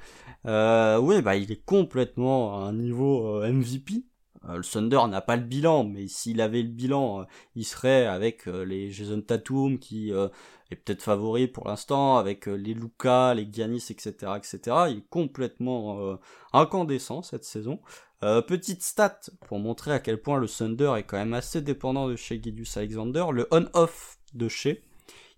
Euh, 0.46 0.98
oui, 0.98 1.22
bah 1.22 1.36
il 1.36 1.50
est 1.50 1.64
complètement 1.64 2.60
à 2.60 2.68
un 2.68 2.72
niveau 2.74 3.42
euh, 3.42 3.50
MVP. 3.50 4.04
Le 4.46 4.62
Thunder 4.62 5.00
n'a 5.08 5.20
pas 5.20 5.36
le 5.36 5.42
bilan, 5.42 5.84
mais 5.84 6.06
s'il 6.06 6.40
avait 6.40 6.62
le 6.62 6.68
bilan, 6.68 7.26
il 7.56 7.64
serait 7.64 8.06
avec 8.06 8.46
les 8.46 8.90
Jason 8.90 9.20
Tatum 9.20 9.78
qui 9.78 10.10
est 10.10 10.76
peut-être 10.76 11.02
favori 11.02 11.48
pour 11.48 11.68
l'instant, 11.68 12.16
avec 12.16 12.46
les 12.46 12.72
Luca, 12.72 13.34
les 13.34 13.48
Giannis, 13.52 13.86
etc., 13.90 14.14
etc. 14.36 14.60
Il 14.90 14.98
est 14.98 15.08
complètement 15.10 16.18
incandescent 16.52 17.22
cette 17.22 17.44
saison. 17.44 17.80
petite 18.20 18.82
stat 18.82 19.20
pour 19.48 19.58
montrer 19.58 19.90
à 19.92 19.98
quel 19.98 20.22
point 20.22 20.38
le 20.38 20.48
Thunder 20.48 20.94
est 20.96 21.02
quand 21.02 21.18
même 21.18 21.34
assez 21.34 21.60
dépendant 21.60 22.08
de 22.08 22.14
chez 22.16 22.40
Gideus 22.40 22.78
Alexander. 22.78 23.26
Le 23.32 23.48
on-off 23.50 24.18
de 24.34 24.48
chez 24.48 24.87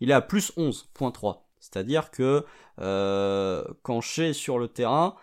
il 0.00 0.10
est 0.10 0.14
à 0.14 0.20
plus 0.20 0.52
11.3. 0.56 1.42
C'est-à-dire 1.58 2.10
que 2.10 2.44
euh, 2.80 3.64
quand 3.82 4.00
Shea 4.00 4.28
est 4.28 4.32
sur 4.32 4.58
le 4.58 4.68
terrain, 4.68 5.14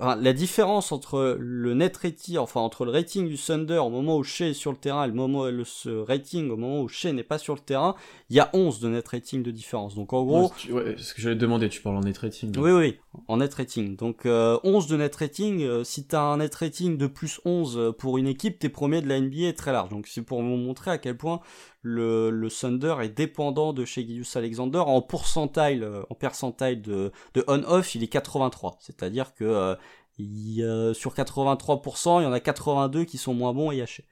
la 0.00 0.32
différence 0.32 0.90
entre 0.90 1.36
le 1.38 1.74
net 1.74 1.96
rating, 1.96 2.38
enfin 2.38 2.60
entre 2.60 2.84
le 2.84 2.92
rating 2.92 3.28
du 3.28 3.36
Thunder 3.36 3.78
au 3.78 3.90
moment 3.90 4.16
où 4.16 4.22
Shea 4.22 4.48
est 4.48 4.54
sur 4.54 4.70
le 4.70 4.78
terrain 4.78 5.04
et 5.04 5.06
le 5.06 5.12
moment 5.12 5.46
le 5.46 5.64
ce 5.64 5.90
rating 5.90 6.50
au 6.50 6.56
moment 6.56 6.82
où 6.82 6.88
Shea 6.88 7.12
n'est 7.12 7.22
pas 7.22 7.38
sur 7.38 7.54
le 7.54 7.60
terrain, 7.60 7.94
il 8.30 8.36
y 8.36 8.40
a 8.40 8.48
11 8.54 8.80
de 8.80 8.88
net 8.88 9.06
rating 9.06 9.42
de 9.42 9.50
différence. 9.50 9.94
Donc 9.94 10.12
en 10.12 10.24
gros, 10.24 10.52
ouais, 10.70 10.96
ce 10.96 11.14
que 11.14 11.20
j'allais 11.20 11.36
te 11.36 11.40
demander, 11.40 11.68
tu 11.68 11.82
parles 11.82 11.96
en 11.96 12.00
net 12.00 12.16
rating. 12.18 12.56
Oui 12.58 12.72
oui, 12.72 12.98
en 13.28 13.36
net 13.38 13.52
rating. 13.52 13.96
Donc 13.96 14.24
euh, 14.24 14.58
11 14.64 14.86
de 14.86 14.96
net 14.96 15.14
rating, 15.14 15.62
euh, 15.62 15.84
si 15.84 16.06
tu 16.06 16.16
as 16.16 16.22
un 16.22 16.38
net 16.38 16.54
rating 16.54 16.96
de 16.96 17.06
plus 17.06 17.40
11 17.44 17.94
pour 17.98 18.18
une 18.18 18.26
équipe, 18.26 18.58
t'es 18.58 18.70
premier 18.70 19.02
de 19.02 19.08
la 19.08 19.20
NBA 19.20 19.48
est 19.48 19.58
très 19.58 19.72
large. 19.72 19.90
Donc 19.90 20.06
c'est 20.06 20.22
pour 20.22 20.42
vous 20.42 20.56
montrer 20.56 20.90
à 20.90 20.98
quel 20.98 21.16
point 21.16 21.40
le, 21.82 22.30
le 22.30 22.50
Thunder 22.50 22.96
est 23.02 23.08
dépendant 23.08 23.72
de 23.72 23.84
chez 23.84 24.06
Gius 24.06 24.36
Alexander 24.36 24.78
en 24.78 25.02
pourcentile, 25.02 25.82
euh, 25.82 26.02
en 26.10 26.14
percentile 26.14 26.80
de, 26.80 27.12
de 27.34 27.44
on-off, 27.48 27.94
il 27.94 28.02
est 28.02 28.08
83. 28.08 28.76
C'est-à-dire 28.80 29.34
que 29.34 29.44
euh, 29.44 29.74
il, 30.18 30.92
sur 30.94 31.14
83%, 31.14 32.20
il 32.20 32.24
y 32.24 32.26
en 32.26 32.32
a 32.32 32.40
82 32.40 33.04
qui 33.04 33.18
sont 33.18 33.34
moins 33.34 33.52
bons 33.52 33.72
et 33.72 33.82
hachés. 33.82 34.06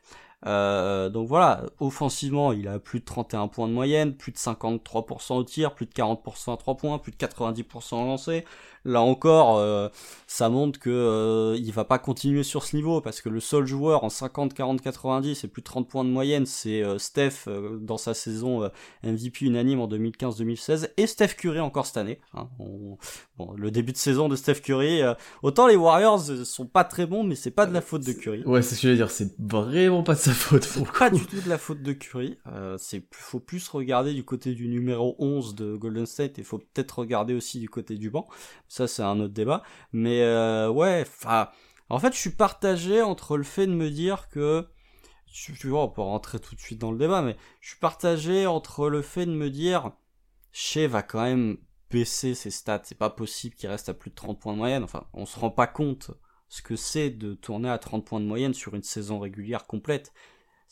Euh, 0.46 1.10
donc 1.10 1.28
voilà, 1.28 1.64
offensivement, 1.80 2.52
il 2.52 2.66
a 2.68 2.78
plus 2.78 3.00
de 3.00 3.04
31 3.04 3.48
points 3.48 3.68
de 3.68 3.72
moyenne, 3.72 4.16
plus 4.16 4.32
de 4.32 4.38
53% 4.38 5.34
au 5.34 5.44
tir, 5.44 5.74
plus 5.74 5.86
de 5.86 5.92
40% 5.92 6.54
à 6.54 6.56
3 6.56 6.76
points, 6.76 6.98
plus 6.98 7.12
de 7.12 7.16
90% 7.16 8.02
au 8.02 8.06
lancer. 8.06 8.44
Là 8.84 9.02
encore, 9.02 9.58
euh, 9.58 9.88
ça 10.26 10.48
montre 10.48 10.78
que 10.78 10.88
euh, 10.88 11.56
il 11.58 11.70
va 11.72 11.84
pas 11.84 11.98
continuer 11.98 12.42
sur 12.42 12.64
ce 12.64 12.74
niveau 12.74 13.02
parce 13.02 13.20
que 13.20 13.28
le 13.28 13.40
seul 13.40 13.66
joueur 13.66 14.04
en 14.04 14.08
50, 14.08 14.54
40, 14.54 14.80
90 14.80 15.44
et 15.44 15.48
plus 15.48 15.60
de 15.60 15.66
30 15.66 15.86
points 15.86 16.04
de 16.04 16.08
moyenne, 16.08 16.46
c'est 16.46 16.82
euh, 16.82 16.96
Steph 16.98 17.46
dans 17.80 17.98
sa 17.98 18.14
saison 18.14 18.70
MVP 19.02 19.44
unanime 19.44 19.80
en 19.80 19.88
2015-2016 19.88 20.90
et 20.96 21.06
Steph 21.06 21.34
Curry 21.36 21.60
encore 21.60 21.84
cette 21.84 21.98
année. 21.98 22.20
Hein. 22.34 22.48
Bon, 23.36 23.52
le 23.54 23.70
début 23.70 23.92
de 23.92 23.98
saison 23.98 24.28
de 24.28 24.36
Steph 24.36 24.60
Curry, 24.62 25.02
autant 25.42 25.66
les 25.66 25.76
Warriors 25.76 26.20
sont 26.44 26.66
pas 26.66 26.84
très 26.84 27.06
bons, 27.06 27.22
mais 27.22 27.34
c'est 27.34 27.50
pas 27.50 27.66
de 27.66 27.74
la 27.74 27.80
faute 27.82 28.04
de 28.06 28.12
Curry. 28.12 28.42
Ouais, 28.44 28.62
c'est 28.62 28.74
ce 28.74 28.82
que 28.82 28.88
je 28.88 28.92
veux 28.92 28.96
dire, 28.96 29.10
c'est 29.10 29.34
vraiment 29.38 30.02
pas 30.02 30.14
de 30.14 30.20
sa 30.20 30.32
faute. 30.32 30.68
Pas 30.98 31.10
du 31.10 31.24
tout 31.26 31.40
de 31.40 31.48
la 31.48 31.58
faute 31.58 31.82
de 31.82 31.92
Curry. 31.92 32.38
c'est 32.78 33.04
faut 33.10 33.40
plus 33.40 33.68
regarder 33.68 34.14
du 34.14 34.24
côté 34.24 34.54
du 34.54 34.68
numéro 34.68 35.16
11 35.18 35.54
de 35.54 35.76
Golden 35.76 36.06
State 36.06 36.38
et 36.38 36.42
faut 36.42 36.58
peut-être 36.58 36.98
regarder 36.98 37.34
aussi 37.34 37.58
du 37.58 37.68
côté 37.68 37.96
du 37.96 38.10
banc 38.10 38.26
ça, 38.70 38.86
c'est 38.86 39.02
un 39.02 39.18
autre 39.18 39.34
débat. 39.34 39.64
Mais 39.92 40.22
euh, 40.22 40.70
ouais, 40.70 41.04
en 41.88 41.98
fait, 41.98 42.14
je 42.14 42.18
suis 42.18 42.30
partagé 42.30 43.02
entre 43.02 43.36
le 43.36 43.42
fait 43.42 43.66
de 43.66 43.72
me 43.72 43.90
dire 43.90 44.28
que 44.28 44.68
tu 45.32 45.68
vois, 45.68 45.82
on 45.82 45.88
peut 45.88 46.02
rentrer 46.02 46.38
tout 46.38 46.54
de 46.54 46.60
suite 46.60 46.78
dans 46.78 46.92
le 46.92 46.98
débat, 46.98 47.20
mais 47.20 47.36
je 47.60 47.70
suis 47.70 47.78
partagé 47.78 48.46
entre 48.46 48.88
le 48.88 49.02
fait 49.02 49.26
de 49.26 49.32
me 49.32 49.50
dire, 49.50 49.92
Shea 50.52 50.86
va 50.86 51.02
quand 51.02 51.22
même 51.22 51.58
baisser 51.90 52.34
ses 52.34 52.50
stats, 52.50 52.82
c'est 52.84 52.98
pas 52.98 53.10
possible 53.10 53.56
qu'il 53.56 53.68
reste 53.68 53.88
à 53.88 53.94
plus 53.94 54.10
de 54.10 54.14
30 54.14 54.40
points 54.40 54.52
de 54.52 54.58
moyenne, 54.58 54.84
enfin, 54.84 55.08
on 55.12 55.26
se 55.26 55.38
rend 55.38 55.50
pas 55.50 55.66
compte 55.66 56.12
ce 56.48 56.62
que 56.62 56.76
c'est 56.76 57.10
de 57.10 57.34
tourner 57.34 57.70
à 57.70 57.78
30 57.78 58.04
points 58.04 58.20
de 58.20 58.26
moyenne 58.26 58.54
sur 58.54 58.74
une 58.74 58.82
saison 58.82 59.18
régulière 59.18 59.66
complète. 59.66 60.12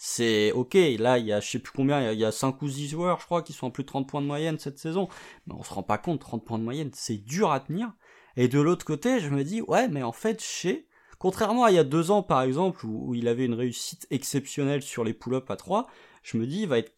C'est 0.00 0.52
ok, 0.52 0.74
là 0.74 1.18
il 1.18 1.26
y 1.26 1.32
a 1.32 1.40
je 1.40 1.50
sais 1.50 1.58
plus 1.58 1.72
combien, 1.72 2.12
il 2.12 2.18
y 2.20 2.24
a, 2.24 2.30
5 2.30 2.62
ou 2.62 2.68
6 2.68 2.88
joueurs 2.88 3.18
je 3.18 3.24
crois 3.24 3.42
qui 3.42 3.52
sont 3.52 3.66
à 3.66 3.70
plus 3.72 3.82
de 3.82 3.88
30 3.88 4.08
points 4.08 4.22
de 4.22 4.28
moyenne 4.28 4.56
cette 4.56 4.78
saison, 4.78 5.08
mais 5.48 5.54
on 5.54 5.64
se 5.64 5.74
rend 5.74 5.82
pas 5.82 5.98
compte, 5.98 6.20
30 6.20 6.44
points 6.44 6.58
de 6.60 6.62
moyenne 6.62 6.90
c'est 6.94 7.16
dur 7.16 7.50
à 7.50 7.58
tenir. 7.58 7.92
Et 8.36 8.46
de 8.46 8.60
l'autre 8.60 8.84
côté 8.84 9.18
je 9.18 9.28
me 9.28 9.42
dis 9.42 9.60
ouais 9.62 9.88
mais 9.88 10.04
en 10.04 10.12
fait 10.12 10.40
chez, 10.40 10.86
contrairement 11.18 11.64
à 11.64 11.72
il 11.72 11.74
y 11.74 11.78
a 11.78 11.84
2 11.84 12.12
ans 12.12 12.22
par 12.22 12.42
exemple 12.42 12.86
où, 12.86 13.12
il 13.16 13.26
avait 13.26 13.44
une 13.44 13.54
réussite 13.54 14.06
exceptionnelle 14.10 14.82
sur 14.82 15.02
les 15.02 15.14
pull-ups 15.14 15.50
à 15.50 15.56
3, 15.56 15.88
je 16.22 16.36
me 16.38 16.46
dis 16.46 16.60
il 16.62 16.68
va 16.68 16.78
être 16.78 16.94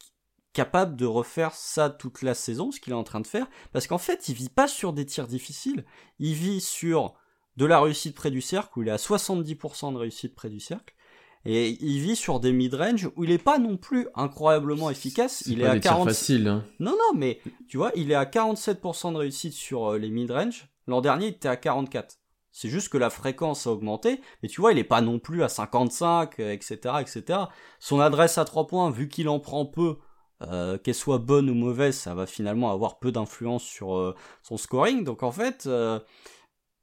capable 0.52 0.94
de 0.94 1.06
refaire 1.06 1.54
ça 1.54 1.88
toute 1.88 2.20
la 2.20 2.34
saison, 2.34 2.70
ce 2.70 2.80
qu'il 2.80 2.92
est 2.92 2.96
en 2.96 3.04
train 3.04 3.20
de 3.20 3.26
faire, 3.26 3.46
parce 3.72 3.86
qu'en 3.86 3.96
fait 3.96 4.28
il 4.28 4.34
vit 4.34 4.50
pas 4.50 4.68
sur 4.68 4.92
des 4.92 5.06
tirs 5.06 5.26
difficiles, 5.26 5.86
il 6.18 6.34
vit 6.34 6.60
sur 6.60 7.14
de 7.56 7.64
la 7.64 7.80
réussite 7.80 8.14
près 8.14 8.30
du 8.30 8.42
cercle 8.42 8.78
où 8.78 8.82
il 8.82 8.88
est 8.88 8.92
à 8.92 8.96
70% 8.96 9.94
de 9.94 9.98
réussite 9.98 10.34
près 10.34 10.50
du 10.50 10.60
cercle 10.60 10.94
et 11.44 11.78
il 11.80 12.00
vit 12.00 12.16
sur 12.16 12.40
des 12.40 12.52
mid-range 12.52 13.08
où 13.16 13.24
il 13.24 13.30
est 13.30 13.38
pas 13.38 13.58
non 13.58 13.76
plus 13.76 14.08
incroyablement 14.14 14.90
efficace. 14.90 15.42
Il 15.46 15.62
est, 15.62 15.66
à 15.66 15.78
40. 15.78 16.08
facile. 16.08 16.48
Hein. 16.48 16.64
Non 16.80 16.92
non, 16.92 17.18
mais 17.18 17.40
tu 17.68 17.76
vois, 17.76 17.92
il 17.94 18.10
est 18.10 18.14
à 18.16 18.24
47% 18.24 19.12
de 19.12 19.18
réussite 19.18 19.54
sur 19.54 19.92
euh, 19.92 19.98
les 19.98 20.10
mid-range. 20.10 20.68
L'an 20.86 21.00
dernier, 21.00 21.26
il 21.26 21.34
était 21.34 21.48
à 21.48 21.56
44. 21.56 22.16
C'est 22.52 22.68
juste 22.68 22.88
que 22.88 22.98
la 22.98 23.10
fréquence 23.10 23.66
a 23.66 23.70
augmenté, 23.70 24.20
mais 24.42 24.48
tu 24.48 24.60
vois, 24.60 24.72
il 24.72 24.78
est 24.78 24.84
pas 24.84 25.00
non 25.00 25.18
plus 25.18 25.42
à 25.42 25.48
55, 25.48 26.40
etc., 26.40 26.96
etc. 27.00 27.38
Son 27.78 28.00
adresse 28.00 28.38
à 28.38 28.44
3 28.44 28.66
points, 28.66 28.90
vu 28.90 29.08
qu'il 29.08 29.28
en 29.28 29.38
prend 29.38 29.64
peu, 29.64 29.98
euh, 30.42 30.78
qu'elle 30.78 30.94
soit 30.94 31.18
bonne 31.18 31.50
ou 31.50 31.54
mauvaise, 31.54 31.96
ça 31.96 32.14
va 32.14 32.26
finalement 32.26 32.72
avoir 32.72 32.98
peu 32.98 33.12
d'influence 33.12 33.62
sur 33.62 33.96
euh, 33.96 34.14
son 34.42 34.56
scoring. 34.56 35.04
Donc 35.04 35.22
en 35.22 35.30
fait, 35.30 35.64
euh, 35.66 36.00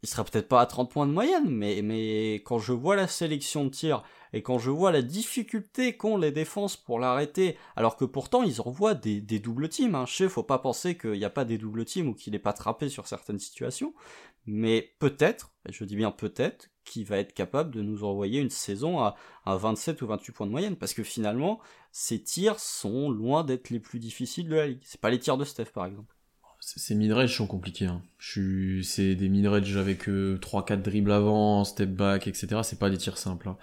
il 0.03 0.09
sera 0.09 0.23
peut-être 0.23 0.47
pas 0.47 0.61
à 0.61 0.67
30 0.67 0.91
points 0.91 1.07
de 1.07 1.11
moyenne, 1.11 1.49
mais, 1.49 1.81
mais 1.81 2.35
quand 2.45 2.59
je 2.59 2.71
vois 2.71 2.95
la 2.95 3.07
sélection 3.07 3.65
de 3.65 3.69
tir 3.69 4.03
et 4.33 4.41
quand 4.41 4.59
je 4.59 4.71
vois 4.71 4.91
la 4.91 5.01
difficulté 5.01 5.95
qu'ont 5.95 6.17
les 6.17 6.31
défenses 6.31 6.77
pour 6.77 6.99
l'arrêter, 6.99 7.57
alors 7.75 7.95
que 7.95 8.05
pourtant 8.05 8.43
ils 8.43 8.61
envoient 8.61 8.93
des, 8.93 9.21
doubles 9.39 9.69
teams, 9.69 9.95
hein. 9.95 10.05
je 10.07 10.27
faut 10.27 10.43
pas 10.43 10.59
penser 10.59 10.97
qu'il 10.97 11.11
n'y 11.11 11.25
a 11.25 11.29
pas 11.29 11.45
des 11.45 11.57
doubles 11.57 11.85
teams 11.85 12.09
ou 12.09 12.13
qu'il 12.13 12.33
n'est 12.33 12.39
pas 12.39 12.53
trappé 12.53 12.89
sur 12.89 13.07
certaines 13.07 13.39
situations, 13.39 13.93
mais 14.45 14.93
peut-être, 14.99 15.51
je 15.69 15.83
dis 15.83 15.95
bien 15.95 16.11
peut-être, 16.11 16.69
qu'il 16.85 17.05
va 17.05 17.17
être 17.17 17.33
capable 17.33 17.71
de 17.71 17.81
nous 17.81 18.05
envoyer 18.05 18.39
une 18.39 18.49
saison 18.49 18.99
à, 18.99 19.15
à 19.45 19.57
27 19.57 20.01
ou 20.01 20.07
28 20.07 20.31
points 20.31 20.47
de 20.47 20.51
moyenne, 20.51 20.77
parce 20.77 20.93
que 20.93 21.03
finalement, 21.03 21.59
ces 21.91 22.23
tirs 22.23 22.59
sont 22.59 23.09
loin 23.09 23.43
d'être 23.43 23.69
les 23.69 23.79
plus 23.79 23.99
difficiles 23.99 24.47
de 24.47 24.55
la 24.55 24.67
ligue. 24.67 24.81
C'est 24.83 25.01
pas 25.01 25.09
les 25.09 25.19
tirs 25.19 25.37
de 25.37 25.45
Steph 25.45 25.71
par 25.73 25.85
exemple. 25.85 26.16
Ces 26.75 26.95
mid-range 26.95 27.33
sont 27.33 27.47
compliqués. 27.47 27.85
Hein. 27.85 28.01
C'est 28.19 29.15
des 29.15 29.29
mid-range 29.29 29.77
avec 29.77 30.09
euh, 30.09 30.37
3-4 30.41 30.81
dribbles 30.81 31.13
avant, 31.13 31.63
step 31.63 31.89
back, 31.89 32.27
etc. 32.27 32.59
C'est 32.63 32.77
pas 32.77 32.89
des 32.89 32.97
tirs 32.97 33.17
simples. 33.17 33.47
Hein. 33.47 33.57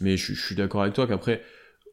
Mais 0.00 0.18
je, 0.18 0.34
suis 0.34 0.54
d'accord 0.54 0.82
avec 0.82 0.94
toi 0.94 1.06
qu'après, 1.06 1.42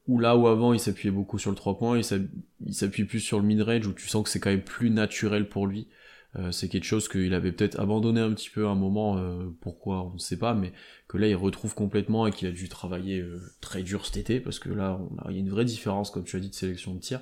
ou 0.07 0.19
là 0.19 0.35
où 0.35 0.47
avant 0.47 0.73
il 0.73 0.79
s'appuyait 0.79 1.11
beaucoup 1.11 1.39
sur 1.39 1.51
le 1.51 1.55
3 1.55 1.77
points, 1.77 1.99
il 1.99 2.73
s'appuie 2.73 3.05
plus 3.05 3.21
sur 3.21 3.39
le 3.39 3.45
mid-range 3.45 3.87
où 3.87 3.93
tu 3.93 4.07
sens 4.09 4.23
que 4.23 4.29
c'est 4.29 4.41
quand 4.41 4.49
même 4.49 4.61
plus 4.61 4.89
naturel 4.89 5.47
pour 5.47 5.67
lui. 5.67 5.87
Euh, 6.35 6.51
c'est 6.51 6.67
quelque 6.67 6.83
chose 6.83 7.07
qu'il 7.07 7.33
avait 7.33 7.51
peut-être 7.51 7.79
abandonné 7.79 8.19
un 8.19 8.31
petit 8.33 8.49
peu 8.49 8.67
à 8.67 8.69
un 8.69 8.75
moment, 8.75 9.17
euh, 9.17 9.45
pourquoi 9.61 10.03
on 10.03 10.13
ne 10.13 10.19
sait 10.19 10.37
pas, 10.37 10.53
mais 10.53 10.73
que 11.07 11.17
là 11.17 11.27
il 11.27 11.35
retrouve 11.35 11.73
complètement 11.73 12.27
et 12.27 12.31
qu'il 12.31 12.47
a 12.47 12.51
dû 12.51 12.69
travailler 12.69 13.21
euh, 13.21 13.39
très 13.61 13.81
dur 13.81 14.05
cet 14.05 14.17
été, 14.17 14.39
parce 14.39 14.59
que 14.59 14.69
là 14.69 14.99
il 15.29 15.35
y 15.35 15.37
a 15.37 15.39
une 15.39 15.49
vraie 15.49 15.65
différence, 15.65 16.11
comme 16.11 16.25
tu 16.25 16.35
as 16.35 16.39
dit, 16.39 16.49
de 16.49 16.55
sélection 16.55 16.93
de 16.93 16.99
tir. 16.99 17.21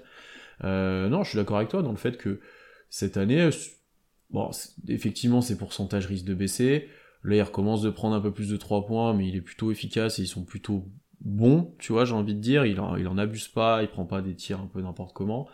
non, 0.63 1.23
je 1.23 1.29
suis 1.29 1.37
d'accord 1.37 1.57
avec 1.57 1.69
toi 1.69 1.81
dans 1.81 1.91
le 1.91 1.97
fait 1.97 2.17
que 2.17 2.39
cette 2.89 3.17
année, 3.17 3.49
bon, 4.29 4.49
effectivement 4.87 5.41
ses 5.41 5.57
pourcentages 5.57 6.05
risquent 6.07 6.25
de 6.25 6.33
baisser, 6.33 6.89
Là, 7.25 7.35
il 7.37 7.41
recommence 7.41 7.81
de 7.81 7.89
prendre 7.89 8.15
un 8.15 8.21
peu 8.21 8.31
plus 8.31 8.49
de 8.49 8.57
3 8.57 8.85
points, 8.85 9.13
mais 9.13 9.27
il 9.27 9.35
est 9.35 9.41
plutôt 9.41 9.71
efficace 9.71 10.19
et 10.19 10.21
ils 10.21 10.27
sont 10.27 10.43
plutôt 10.43 10.85
bons, 11.21 11.73
tu 11.79 11.91
vois, 11.91 12.05
j'ai 12.05 12.13
envie 12.13 12.35
de 12.35 12.39
dire. 12.39 12.65
Il 12.65 12.79
en, 12.79 12.95
il 12.97 13.07
en 13.07 13.17
abuse 13.17 13.47
pas, 13.47 13.81
il 13.81 13.87
prend 13.87 14.05
pas 14.05 14.21
des 14.21 14.35
tirs 14.35 14.59
un 14.59 14.67
peu 14.67 14.79
n'importe 14.81 15.13
comment. 15.13 15.47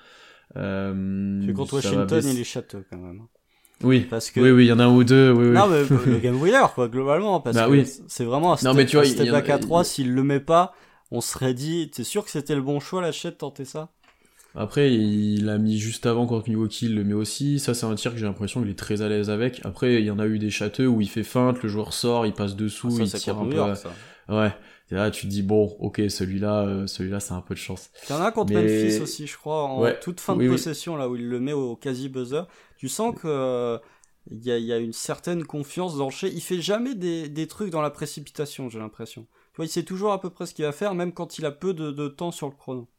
Euh, 0.57 1.53
contre 1.53 1.75
Washington, 1.75 2.21
il 2.25 2.39
est 2.39 2.43
château 2.43 2.79
quand 2.89 2.97
même. 2.97 3.21
Oui, 3.83 4.01
parce 4.01 4.29
que... 4.29 4.41
oui, 4.41 4.51
oui, 4.51 4.65
il 4.65 4.67
y 4.67 4.71
en 4.73 4.79
a 4.79 4.83
un 4.83 4.93
ou 4.93 5.03
deux. 5.05 5.31
Oui, 5.31 5.47
non, 5.47 5.67
mais 5.67 5.83
le 5.83 6.19
game 6.21 6.39
winner, 6.39 6.65
quoi, 6.75 6.89
globalement, 6.89 7.39
parce 7.39 7.55
bah, 7.55 7.65
que 7.67 7.71
oui. 7.71 7.89
c'est 8.07 8.25
vraiment 8.25 8.53
un 8.53 8.57
step, 8.57 8.67
non, 8.67 8.73
mais 8.75 8.85
tu 8.85 8.97
vois, 8.97 9.31
back 9.31 9.49
à 9.49 9.57
3, 9.57 9.85
s'il 9.85 10.13
le 10.13 10.23
met 10.23 10.41
pas, 10.41 10.73
on 11.09 11.21
serait 11.21 11.53
dit, 11.53 11.89
t'es 11.89 12.03
sûr 12.03 12.25
que 12.25 12.31
c'était 12.31 12.53
le 12.53 12.61
bon 12.61 12.81
choix, 12.81 13.01
la 13.01 13.13
chatte, 13.13 13.39
tenter 13.39 13.65
ça? 13.65 13.89
Après, 14.53 14.93
il 14.93 15.47
a 15.49 15.57
mis 15.57 15.77
juste 15.79 16.05
avant 16.05 16.27
contre 16.27 16.49
Milwaukee, 16.49 16.85
il 16.87 16.95
le 16.95 17.03
met 17.03 17.13
aussi. 17.13 17.59
Ça, 17.59 17.73
c'est 17.73 17.85
un 17.85 17.95
tir 17.95 18.11
que 18.11 18.17
j'ai 18.17 18.25
l'impression 18.25 18.61
qu'il 18.61 18.69
est 18.69 18.77
très 18.77 19.01
à 19.01 19.07
l'aise 19.09 19.29
avec. 19.29 19.61
Après, 19.65 19.95
il 20.01 20.05
y 20.05 20.11
en 20.11 20.19
a 20.19 20.25
eu 20.27 20.39
des 20.39 20.49
châteux 20.49 20.87
où 20.87 20.99
il 21.01 21.09
fait 21.09 21.23
feinte, 21.23 21.63
le 21.63 21.69
joueur 21.69 21.93
sort, 21.93 22.25
il 22.25 22.33
passe 22.33 22.55
dessous, 22.55 22.89
Ah, 23.01 23.05
ça, 23.05 23.17
il 23.17 23.21
tire 23.21 23.37
un 23.39 23.45
peu. 23.45 23.55
York, 23.55 23.77
ça. 23.77 23.91
Ouais. 24.27 24.51
Et 24.91 24.95
là, 24.95 25.09
tu 25.09 25.21
te 25.21 25.27
dis, 25.31 25.41
bon, 25.41 25.73
ok, 25.79 26.01
celui-là, 26.09 26.63
euh, 26.67 26.85
celui-là, 26.87 27.21
c'est 27.21 27.33
un 27.33 27.39
peu 27.39 27.53
de 27.53 27.59
chance. 27.59 27.91
Il 28.09 28.11
y 28.11 28.15
en 28.15 28.21
a 28.21 28.27
un 28.27 28.31
contre 28.31 28.51
Mais- 28.53 28.61
Memphis 28.83 28.99
aussi, 29.01 29.25
je 29.25 29.37
crois, 29.37 29.63
en 29.63 29.79
Ouais. 29.81 29.97
toute 30.01 30.19
fin 30.19 30.33
de 30.33 30.39
Oui, 30.39 30.47
oui. 30.47 30.51
possession, 30.51 30.97
là 30.97 31.07
où 31.09 31.15
il 31.15 31.29
le 31.29 31.39
met 31.39 31.53
au 31.53 31.77
quasi 31.77 32.09
buzzer. 32.09 32.43
Tu 32.77 32.89
sens 32.89 33.15
que 33.15 33.21
euh, 33.27 33.77
il 34.29 34.43
y, 34.43 34.51
a, 34.51 34.57
il 34.57 34.65
y 34.65 34.73
a 34.73 34.77
une 34.79 34.91
certaine 34.91 35.45
confiance 35.45 35.95
dans 35.97 36.05
le 36.05 36.11
Shea. 36.11 36.27
Il 36.27 36.41
fait 36.41 36.59
jamais 36.59 36.93
des, 36.93 37.29
des 37.29 37.47
trucs 37.47 37.69
dans 37.69 37.81
la 37.81 37.89
précipitation, 37.89 38.69
j'ai 38.69 38.79
l'impression. 38.79 39.21
Tu 39.53 39.57
vois, 39.57 39.65
il 39.65 39.69
sait 39.69 39.83
toujours 39.83 40.11
à 40.11 40.19
peu 40.19 40.29
près 40.29 40.45
ce 40.45 40.53
qu'il 40.53 40.65
va 40.65 40.73
faire, 40.73 40.93
même 40.93 41.13
quand 41.13 41.37
il 41.39 41.45
a 41.45 41.51
peu 41.51 41.73
de, 41.73 41.91
de 41.91 42.07
temps 42.09 42.31
sur 42.31 42.47
le 42.49 42.53
chrono. 42.55 42.89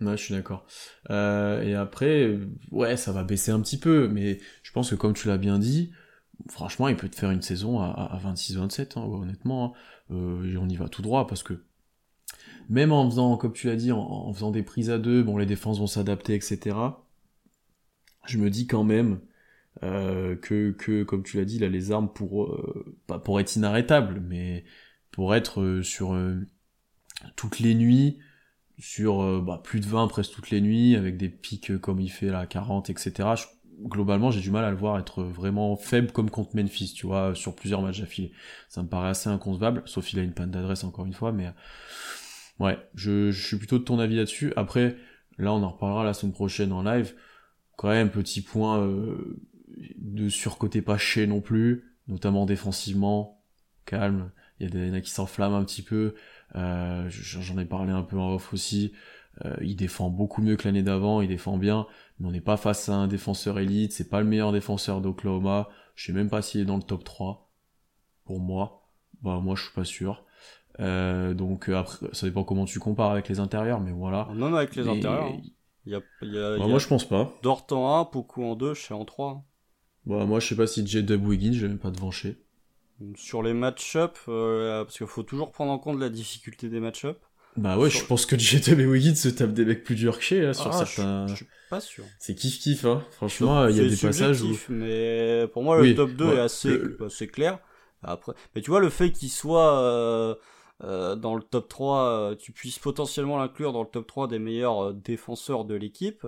Ouais, 0.00 0.16
je 0.16 0.22
suis 0.22 0.34
d'accord. 0.34 0.66
Euh, 1.10 1.62
et 1.62 1.74
après, 1.74 2.38
ouais, 2.70 2.96
ça 2.96 3.12
va 3.12 3.24
baisser 3.24 3.50
un 3.50 3.60
petit 3.60 3.78
peu, 3.78 4.08
mais 4.08 4.38
je 4.62 4.72
pense 4.72 4.90
que 4.90 4.94
comme 4.94 5.14
tu 5.14 5.28
l'as 5.28 5.38
bien 5.38 5.58
dit, 5.58 5.92
franchement, 6.50 6.88
il 6.88 6.96
peut 6.96 7.08
te 7.08 7.16
faire 7.16 7.30
une 7.30 7.42
saison 7.42 7.80
à, 7.80 7.86
à 7.86 8.18
26-27, 8.18 8.98
hein, 8.98 9.02
honnêtement. 9.02 9.74
hein. 10.10 10.14
Euh, 10.14 10.56
on 10.60 10.68
y 10.68 10.76
va 10.76 10.88
tout 10.88 11.02
droit, 11.02 11.26
parce 11.26 11.42
que 11.42 11.62
même 12.68 12.92
en 12.92 13.08
faisant, 13.08 13.36
comme 13.36 13.52
tu 13.52 13.68
l'as 13.68 13.76
dit, 13.76 13.92
en, 13.92 14.32
faisant 14.32 14.50
des 14.50 14.62
prises 14.62 14.90
à 14.90 14.98
deux, 14.98 15.22
bon, 15.22 15.38
les 15.38 15.46
défenses 15.46 15.78
vont 15.78 15.86
s'adapter, 15.86 16.34
etc. 16.34 16.76
Je 18.26 18.38
me 18.38 18.50
dis 18.50 18.66
quand 18.66 18.84
même 18.84 19.20
euh, 19.82 20.36
que, 20.36 20.72
que, 20.72 21.04
comme 21.04 21.22
tu 21.22 21.36
l'as 21.38 21.44
dit, 21.44 21.58
là, 21.58 21.68
les 21.68 21.92
armes 21.92 22.12
pour, 22.12 22.56
pas 23.06 23.18
pour 23.18 23.40
être 23.40 23.56
inarrêtables, 23.56 24.20
mais 24.20 24.64
pour 25.10 25.34
être 25.34 25.80
sur 25.82 26.18
toutes 27.36 27.60
les 27.60 27.74
nuits, 27.74 28.18
sur 28.78 29.22
euh, 29.22 29.42
bah, 29.44 29.60
plus 29.62 29.80
de 29.80 29.86
20 29.86 30.08
presque 30.08 30.32
toutes 30.32 30.50
les 30.50 30.60
nuits, 30.60 30.96
avec 30.96 31.16
des 31.16 31.28
pics 31.28 31.70
euh, 31.70 31.78
comme 31.78 32.00
il 32.00 32.10
fait 32.10 32.26
là, 32.26 32.46
40, 32.46 32.90
etc. 32.90 33.28
Globalement, 33.82 34.30
j'ai 34.30 34.40
du 34.40 34.50
mal 34.50 34.64
à 34.64 34.70
le 34.70 34.76
voir 34.76 34.98
être 34.98 35.22
vraiment 35.22 35.76
faible 35.76 36.10
comme 36.12 36.30
contre 36.30 36.56
Memphis, 36.56 36.92
tu 36.94 37.06
vois, 37.06 37.34
sur 37.34 37.54
plusieurs 37.54 37.82
matchs 37.82 38.00
d'affilée. 38.00 38.32
Ça 38.68 38.82
me 38.82 38.88
paraît 38.88 39.10
assez 39.10 39.28
inconcevable, 39.28 39.82
sauf 39.86 40.12
il 40.12 40.18
a 40.18 40.22
une 40.22 40.32
panne 40.32 40.50
d'adresse 40.50 40.84
encore 40.84 41.04
une 41.06 41.12
fois, 41.12 41.32
mais 41.32 41.46
euh, 41.46 41.50
ouais, 42.60 42.78
je, 42.94 43.30
je 43.30 43.46
suis 43.46 43.56
plutôt 43.56 43.78
de 43.78 43.84
ton 43.84 43.98
avis 43.98 44.16
là-dessus. 44.16 44.52
Après, 44.56 44.96
là, 45.38 45.52
on 45.52 45.62
en 45.62 45.70
reparlera 45.70 46.04
la 46.04 46.14
semaine 46.14 46.32
prochaine 46.32 46.72
en 46.72 46.82
live. 46.82 47.14
Quand 47.76 47.88
même, 47.88 48.10
petit 48.10 48.40
point 48.40 48.80
euh, 48.80 49.38
de 49.98 50.28
surcoté 50.28 50.80
pas 50.80 50.96
chez 50.98 51.26
non 51.26 51.40
plus, 51.40 51.96
notamment 52.08 52.46
défensivement, 52.46 53.42
calme. 53.84 54.32
Il 54.58 54.64
y 54.64 54.66
a 54.66 54.90
des 54.90 55.02
qui 55.02 55.10
s'enflamment 55.10 55.58
un 55.58 55.64
petit 55.64 55.82
peu. 55.82 56.14
Euh, 56.54 57.06
J'en 57.10 57.58
ai 57.58 57.64
parlé 57.64 57.92
un 57.92 58.02
peu 58.02 58.18
en 58.18 58.34
off 58.34 58.52
aussi. 58.52 58.92
Euh, 59.44 59.54
il 59.60 59.76
défend 59.76 60.08
beaucoup 60.08 60.40
mieux 60.40 60.56
que 60.56 60.64
l'année 60.66 60.82
d'avant, 60.82 61.20
il 61.20 61.28
défend 61.28 61.58
bien, 61.58 61.86
mais 62.18 62.28
on 62.28 62.30
n'est 62.30 62.40
pas 62.40 62.56
face 62.56 62.88
à 62.88 62.94
un 62.94 63.06
défenseur 63.06 63.58
élite, 63.58 63.92
c'est 63.92 64.08
pas 64.08 64.20
le 64.20 64.26
meilleur 64.26 64.52
défenseur 64.52 65.00
d'Oklahoma. 65.02 65.68
Je 65.94 66.06
sais 66.06 66.12
même 66.12 66.30
pas 66.30 66.40
s'il 66.40 66.60
est 66.62 66.64
dans 66.64 66.76
le 66.76 66.82
top 66.82 67.04
3. 67.04 67.50
Pour 68.24 68.40
moi. 68.40 68.88
Bah 69.22 69.40
moi 69.42 69.54
je 69.56 69.62
suis 69.64 69.72
pas 69.74 69.84
sûr. 69.84 70.24
Euh, 70.80 71.32
donc 71.34 71.68
après, 71.68 72.06
ça 72.12 72.26
dépend 72.26 72.44
comment 72.44 72.64
tu 72.66 72.78
compares 72.78 73.10
avec 73.10 73.28
les 73.28 73.40
intérieurs, 73.40 73.80
mais 73.80 73.92
voilà. 73.92 74.28
Même 74.34 74.54
avec 74.54 74.74
les 74.76 74.84
Mais- 74.84 74.90
intérieurs. 74.98 75.24
hein. 75.24 75.40
Il 75.86 75.92
y 75.92 75.94
a, 75.94 76.00
il 76.22 76.32
y 76.34 76.38
a, 76.38 76.50
Bah, 76.50 76.56
il 76.56 76.60
y 76.60 76.64
a 76.64 76.66
moi 76.68 76.78
je 76.78 76.88
pense 76.88 77.04
pas. 77.08 77.32
Dort 77.42 77.66
en 77.70 78.00
1, 78.00 78.04
Poku 78.06 78.42
en 78.44 78.56
2, 78.56 78.74
Shea 78.74 78.94
en 78.96 79.04
3. 79.04 79.44
Bah, 80.06 80.24
moi 80.26 80.40
je 80.40 80.48
sais 80.48 80.56
pas 80.56 80.66
si 80.66 80.84
J-Dub 80.86 81.24
Wiggins, 81.24 81.52
je 81.52 81.62
vais 81.62 81.68
même 81.68 81.78
pas 81.78 81.90
devant 81.90 82.10
chez. 82.10 82.42
Sur 83.16 83.42
les 83.42 83.52
match-up, 83.52 84.16
euh, 84.28 84.84
parce 84.84 84.96
qu'il 84.96 85.06
faut 85.06 85.22
toujours 85.22 85.52
prendre 85.52 85.70
en 85.72 85.78
compte 85.78 85.98
la 86.00 86.08
difficulté 86.08 86.68
des 86.68 86.80
match-up. 86.80 87.18
Bah 87.56 87.78
ouais, 87.78 87.90
Sur- 87.90 88.00
je 88.00 88.06
pense 88.06 88.26
que 88.26 88.36
et 88.80 88.86
Wiggins 88.86 89.14
se 89.14 89.28
tapent 89.28 89.54
des 89.54 89.64
mecs 89.64 89.82
plus 89.82 89.94
durs 89.94 90.18
que 90.18 90.22
chez, 90.24 90.42
là, 90.42 90.52
sur 90.52 90.72
Ah, 90.72 90.84
certains... 90.84 91.26
je, 91.26 91.32
je 91.32 91.36
suis 91.36 91.46
pas 91.70 91.80
sûr. 91.80 92.04
C'est 92.18 92.34
kiff 92.34 92.58
kiff, 92.58 92.84
hein. 92.84 93.02
Franchement, 93.12 93.66
il 93.68 93.76
y 93.76 93.80
a 93.80 93.88
des 93.88 93.96
passages 93.96 94.42
où... 94.42 94.58
mais 94.68 95.46
pour 95.52 95.62
moi, 95.62 95.76
le 95.78 95.82
Oui, 95.82 95.94
top 95.94 96.10
2 96.12 96.24
ouais, 96.26 96.36
est 96.36 96.40
assez, 96.40 96.68
le- 96.78 96.98
assez 97.04 97.26
clair. 97.28 97.58
Après, 98.02 98.34
mais 98.54 98.60
tu 98.60 98.70
vois, 98.70 98.80
le 98.80 98.90
fait 98.90 99.10
qu'il 99.10 99.30
soit 99.30 99.80
euh, 99.80 100.34
euh, 100.84 101.16
dans 101.16 101.34
le 101.34 101.42
top 101.42 101.68
3, 101.68 102.04
euh, 102.32 102.34
tu 102.36 102.52
puisses 102.52 102.78
potentiellement 102.78 103.38
l'inclure 103.38 103.72
dans 103.72 103.82
le 103.82 103.88
top 103.88 104.06
3 104.06 104.28
des 104.28 104.38
meilleurs 104.38 104.88
euh, 104.90 104.92
défenseurs 104.92 105.64
de 105.64 105.74
l'équipe, 105.74 106.26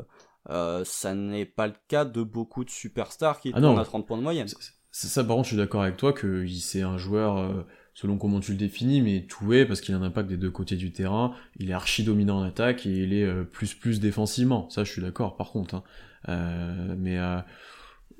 euh, 0.49 0.83
ça 0.85 1.15
n'est 1.15 1.45
pas 1.45 1.67
le 1.67 1.75
cas 1.89 2.05
de 2.07 2.23
beaucoup 2.23 2.65
de 2.65 2.71
superstars 2.71 3.39
qui 3.41 3.51
Ah 3.53 3.61
tournent 3.61 3.79
à 3.79 3.85
30 3.85 4.07
points 4.07 4.17
de 4.17 4.23
moyenne. 4.23 4.49
Ça, 4.91 5.23
par 5.23 5.37
contre, 5.37 5.49
je 5.49 5.55
suis 5.55 5.57
d'accord 5.57 5.83
avec 5.83 5.97
toi 5.97 6.13
que 6.13 6.47
c'est 6.49 6.83
un 6.83 6.99
joueur, 6.99 7.37
euh, 7.39 7.67
selon 7.95 8.17
comment 8.19 8.41
tu 8.41 8.53
le 8.53 8.59
définis, 8.59 9.03
mais 9.03 9.27
tout 9.29 9.53
est 9.53 9.67
parce 9.67 9.81
qu'il 9.81 9.95
a 9.95 9.99
un 9.99 10.03
impact 10.03 10.29
des 10.29 10.37
deux 10.37 10.51
côtés 10.51 10.77
du 10.77 10.93
terrain. 10.93 11.35
Il 11.57 11.71
est 11.71 11.75
archi 11.75 12.05
dominant 12.05 12.39
en 12.39 12.43
attaque 12.43 12.87
et 12.87 13.05
il 13.05 13.13
est 13.13 13.25
euh, 13.25 13.45
plus 13.45 13.75
plus 13.75 14.01
défensivement. 14.01 14.69
Ça, 14.71 14.85
je 14.85 14.91
suis 14.91 15.03
d'accord. 15.03 15.37
Par 15.37 15.51
contre, 15.51 15.75
hein. 15.77 15.83
Euh, 16.29 16.95
mais 16.99 17.19
euh, 17.19 17.39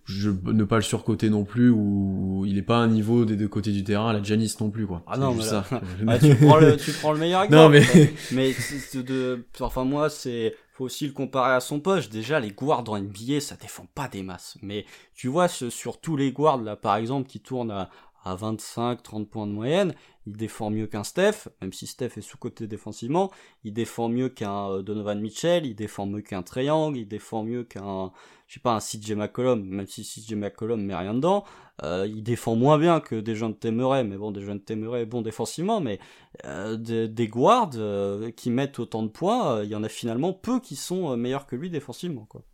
je 0.09 0.31
ne 0.31 0.65
pas 0.65 0.77
le 0.77 0.83
surcoter 0.83 1.29
non 1.31 1.45
plus 1.45 1.71
ou 1.71 2.45
il 2.47 2.57
est 2.57 2.63
pas 2.63 2.77
à 2.79 2.81
un 2.81 2.89
niveau 2.89 3.25
des 3.25 3.37
deux 3.37 3.49
côtés 3.49 3.73
du 3.73 3.85
terrain 3.85 4.09
à 4.09 4.13
la 4.15 4.23
Janis 4.23 4.55
non 4.61 4.71
plus 4.71 4.87
quoi. 4.87 5.03
Ah 5.07 5.19
non, 5.19 5.35
mais 5.35 5.45
là- 5.45 5.65
ça. 5.65 5.65
Ah, 6.09 6.19
tu, 6.19 6.35
prends 6.35 6.57
le, 6.57 6.77
tu 6.77 6.93
prends 6.93 7.13
le 7.13 7.19
meilleur 7.19 7.43
exemple. 7.45 7.63
Non, 7.63 7.69
mais- 7.69 8.13
mais 8.33 8.55
de, 9.03 9.45
enfin 9.61 9.85
moi 9.85 10.09
c'est, 10.09 10.55
faut 10.73 10.85
aussi 10.87 11.07
le 11.07 11.13
comparer 11.13 11.55
à 11.55 11.61
son 11.61 11.81
poste. 11.81 12.11
Déjà 12.13 12.41
les 12.41 12.51
guards 12.53 12.85
en 12.89 12.99
NBA 12.99 13.41
ça 13.41 13.57
défend 13.57 13.87
pas 13.95 14.09
des 14.09 14.23
masses. 14.23 14.57
Mais 14.63 14.87
tu 15.15 15.29
vois 15.29 15.47
ce- 15.49 15.69
sur 15.71 16.01
tous 16.01 16.17
les 16.17 16.33
guards 16.33 16.59
là 16.63 16.75
par 16.77 16.97
exemple 16.97 17.29
qui 17.29 17.41
tournent 17.41 17.71
à, 17.71 17.91
à 18.25 18.35
25-30 18.35 19.27
points 19.27 19.47
de 19.47 19.53
moyenne, 19.53 19.95
il 20.29 20.37
défend 20.37 20.71
mieux 20.71 20.87
qu'un 20.87 21.05
Steph, 21.05 21.49
même 21.63 21.73
si 21.73 21.87
Steph 21.87 22.13
est 22.17 22.21
sous-côté 22.21 22.67
défensivement, 22.67 23.31
il 23.65 23.73
défend 23.73 24.09
mieux 24.09 24.29
qu'un 24.29 24.71
euh, 24.71 24.83
Donovan 24.83 25.21
Mitchell, 25.21 25.67
il 25.67 25.75
défend 25.75 26.07
mieux 26.07 26.21
qu'un 26.21 26.43
Triangle, 26.43 26.99
il 26.99 27.09
défend 27.09 27.43
mieux 27.45 27.65
qu'un, 27.65 28.13
je 28.47 28.55
sais 28.55 28.61
pas, 28.61 28.75
un 28.75 28.81
CJ 28.81 29.13
McCollum, 29.13 29.65
même 29.65 29.87
si 29.87 30.03
CJ 30.03 30.35
McCollum 30.35 30.83
met 30.83 30.95
rien 30.95 31.15
dedans, 31.15 31.45
euh, 31.83 32.07
il 32.09 32.23
défend 32.23 32.57
moins 32.57 32.79
bien 32.79 33.01
que 33.01 33.15
des 33.15 33.35
jeunes 33.35 33.57
Temeray, 33.57 34.05
mais 34.05 34.17
bon, 34.17 34.31
des 34.31 34.43
jeunes 34.43 34.61
Temeray, 34.61 35.07
bon 35.07 35.23
défensivement, 35.23 35.81
mais 35.81 35.99
euh, 36.45 36.77
des, 36.77 37.09
des 37.09 37.29
guards 37.29 37.71
euh, 37.77 38.31
qui 38.31 38.51
mettent 38.51 38.79
autant 38.79 39.03
de 39.03 39.09
points, 39.09 39.63
il 39.63 39.71
y 39.71 39.75
en 39.75 39.83
a 39.83 39.89
finalement 39.89 40.33
peu 40.33 40.61
qui 40.61 40.77
sont 40.77 41.17
meilleurs 41.17 41.47
que 41.47 41.57
lui 41.57 41.71
défensivement, 41.71 42.27
quoi. 42.27 42.45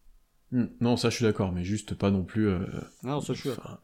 Hmm, 0.53 0.67
non, 0.81 0.97
ça 0.97 1.11
je 1.11 1.17
suis 1.17 1.25
d'accord, 1.25 1.51
mais 1.51 1.65
juste 1.65 1.95
pas 1.95 2.11
non 2.11 2.23
plus. 2.23 2.49
Non, 3.03 3.21
ça, 3.21 3.33
je 3.33 3.41
suis 3.41 3.51
enfin, 3.51 3.79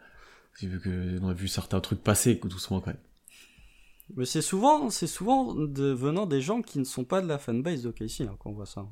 que 0.52 1.18
on 1.20 1.28
a 1.28 1.32
vu 1.32 1.48
certains 1.48 1.80
trucs 1.80 2.02
passer 2.02 2.38
quoi, 2.38 2.48
doucement 2.48 2.80
quand 2.80 2.90
même. 2.90 3.00
Mais 4.16 4.24
c'est 4.24 4.42
souvent, 4.42 4.90
c'est 4.90 5.06
souvent 5.06 5.54
de, 5.54 5.92
venant 5.92 6.26
des 6.26 6.40
gens 6.40 6.62
qui 6.62 6.78
ne 6.78 6.84
sont 6.84 7.04
pas 7.04 7.20
de 7.20 7.26
la 7.28 7.38
fanbase 7.38 7.88
Casey 7.94 8.24
hein, 8.24 8.36
qu'on 8.38 8.52
voit 8.52 8.66
ça. 8.66 8.86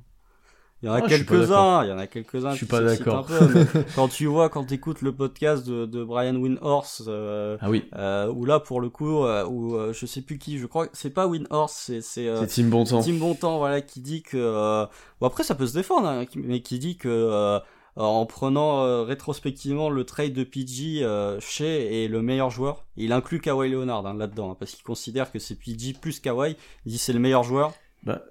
Il 0.81 0.87
y 0.87 0.89
en 0.89 0.93
a 0.93 0.99
Ah, 0.99 1.09
quelques-uns, 1.09 1.83
il 1.85 1.89
y 1.89 1.93
en 1.93 1.99
a 1.99 2.07
quelques-uns 2.07 2.53
Je 2.53 2.59
suis 2.59 2.67
pas 2.67 2.81
d'accord. 2.81 3.27
quand 3.97 4.07
tu 4.07 4.27
vois, 4.27 4.49
quand 4.49 4.65
tu 4.65 4.75
écoutes 4.75 5.03
le 5.03 5.11
podcast 5.13 5.67
de, 5.67 5.87
de 5.87 6.05
Brian 6.05 6.37
Windhorst, 6.37 7.03
euh, 7.09 7.57
Ah 7.61 7.69
oui, 7.69 7.85
euh, 7.97 8.31
où 8.33 8.45
là 8.45 8.61
pour 8.61 8.81
le 8.81 8.89
coup, 8.89 9.25
euh, 9.25 9.45
où 9.45 9.75
euh, 9.75 9.93
je 9.93 10.07
sais 10.07 10.23
plus 10.23 10.39
qui, 10.39 10.57
je 10.59 10.67
crois 10.67 10.87
que 10.87 10.97
c'est 10.97 11.11
pas 11.11 11.27
Windhorst, 11.27 11.75
c'est 11.77 12.01
c'est 12.01 12.29
euh, 12.29 12.47
c'est 12.47 12.63
Tim 12.63 12.69
Bontemps. 12.69 13.03
Tim 13.03 13.15
Bontemps, 13.15 13.59
voilà, 13.59 13.81
qui 13.81 14.01
dit 14.01 14.23
que 14.23 14.37
euh, 14.37 14.87
bon 15.21 15.27
après 15.27 15.43
ça 15.43 15.57
peut 15.57 15.67
se 15.67 15.75
défendre, 15.75 16.07
hein, 16.07 16.25
mais 16.37 16.63
qui 16.63 16.79
dit 16.79 16.97
que 16.97 17.59
en 18.07 18.27
prenant 18.27 18.85
euh, 18.85 19.03
rétrospectivement 19.03 19.91
le 19.91 20.05
trade 20.05 20.33
de 20.33 20.45
PG, 20.45 21.03
euh, 21.03 21.41
Shea 21.41 21.65
est 21.65 22.09
le 22.09 22.23
meilleur 22.23 22.51
joueur. 22.51 22.85
Il 22.97 23.13
inclut 23.13 23.41
Kawhi 23.41 23.71
Leonard 23.71 24.07
hein, 24.07 24.15
là-dedans, 24.15 24.53
hein, 24.53 24.57
parce 24.59 24.73
qu'il 24.73 24.85
considère 24.85 25.33
que 25.33 25.39
c'est 25.39 25.57
PG 25.57 25.95
plus 26.01 26.21
Kawhi. 26.21 26.57
Il 26.87 26.93
dit 26.93 26.99
c'est 26.99 27.13
le 27.13 27.19
meilleur 27.19 27.43
joueur. 27.43 27.75
Bah, 28.05 28.23